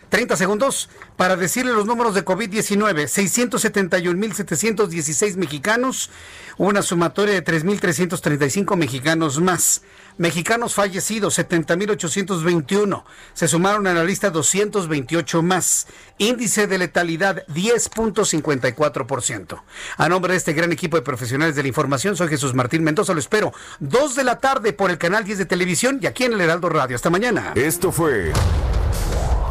30 0.08 0.36
segundos 0.36 0.88
para 1.16 1.34
decirle 1.36 1.72
los 1.72 1.86
números 1.86 2.14
de 2.14 2.24
COVID-19. 2.24 3.08
671.716 3.08 5.36
mexicanos, 5.36 6.10
una 6.58 6.82
sumatoria 6.82 7.34
de 7.34 7.44
3.335 7.44 8.76
mexicanos 8.76 9.40
más. 9.40 9.82
Mexicanos 10.18 10.74
fallecidos, 10.74 11.38
70.821. 11.38 13.04
Se 13.34 13.48
sumaron 13.48 13.86
a 13.86 13.94
la 13.94 14.04
lista 14.04 14.30
228 14.30 15.42
más. 15.42 15.86
Índice 16.18 16.66
de 16.66 16.78
letalidad, 16.78 17.44
10.54%. 17.48 19.62
A 19.98 20.08
nombre 20.08 20.32
de 20.32 20.38
este 20.38 20.54
gran 20.54 20.72
equipo 20.72 20.96
de 20.96 21.02
profesionales 21.02 21.54
de 21.54 21.62
la 21.62 21.68
información, 21.68 22.16
soy 22.16 22.28
Jesús 22.28 22.54
Martín 22.54 22.82
Mendoza. 22.82 23.12
Lo 23.12 23.20
espero. 23.20 23.52
Dos 23.78 24.14
de 24.14 24.24
la 24.24 24.40
tarde 24.40 24.72
por 24.72 24.90
el 24.90 24.98
canal 24.98 25.24
10 25.24 25.38
de 25.38 25.46
televisión 25.46 26.00
y 26.02 26.06
aquí 26.06 26.24
en 26.24 26.32
el 26.32 26.40
Heraldo 26.40 26.68
Radio. 26.68 26.96
Hasta 26.96 27.10
mañana. 27.10 27.52
Esto 27.54 27.92
fue 27.92 28.32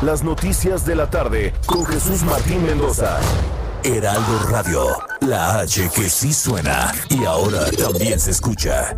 las 0.02 0.24
noticias 0.24 0.86
de 0.86 0.96
la 0.96 1.10
tarde 1.10 1.54
con 1.66 1.86
Jesús 1.86 2.24
Martín 2.24 2.66
Mendoza. 2.66 3.20
Heraldo 3.84 4.40
Radio, 4.50 4.88
la 5.22 5.60
H 5.60 5.90
que 5.96 6.10
sí 6.10 6.34
suena 6.34 6.92
y 7.10 7.24
ahora 7.24 7.70
también 7.72 8.20
se 8.20 8.32
escucha. 8.32 8.98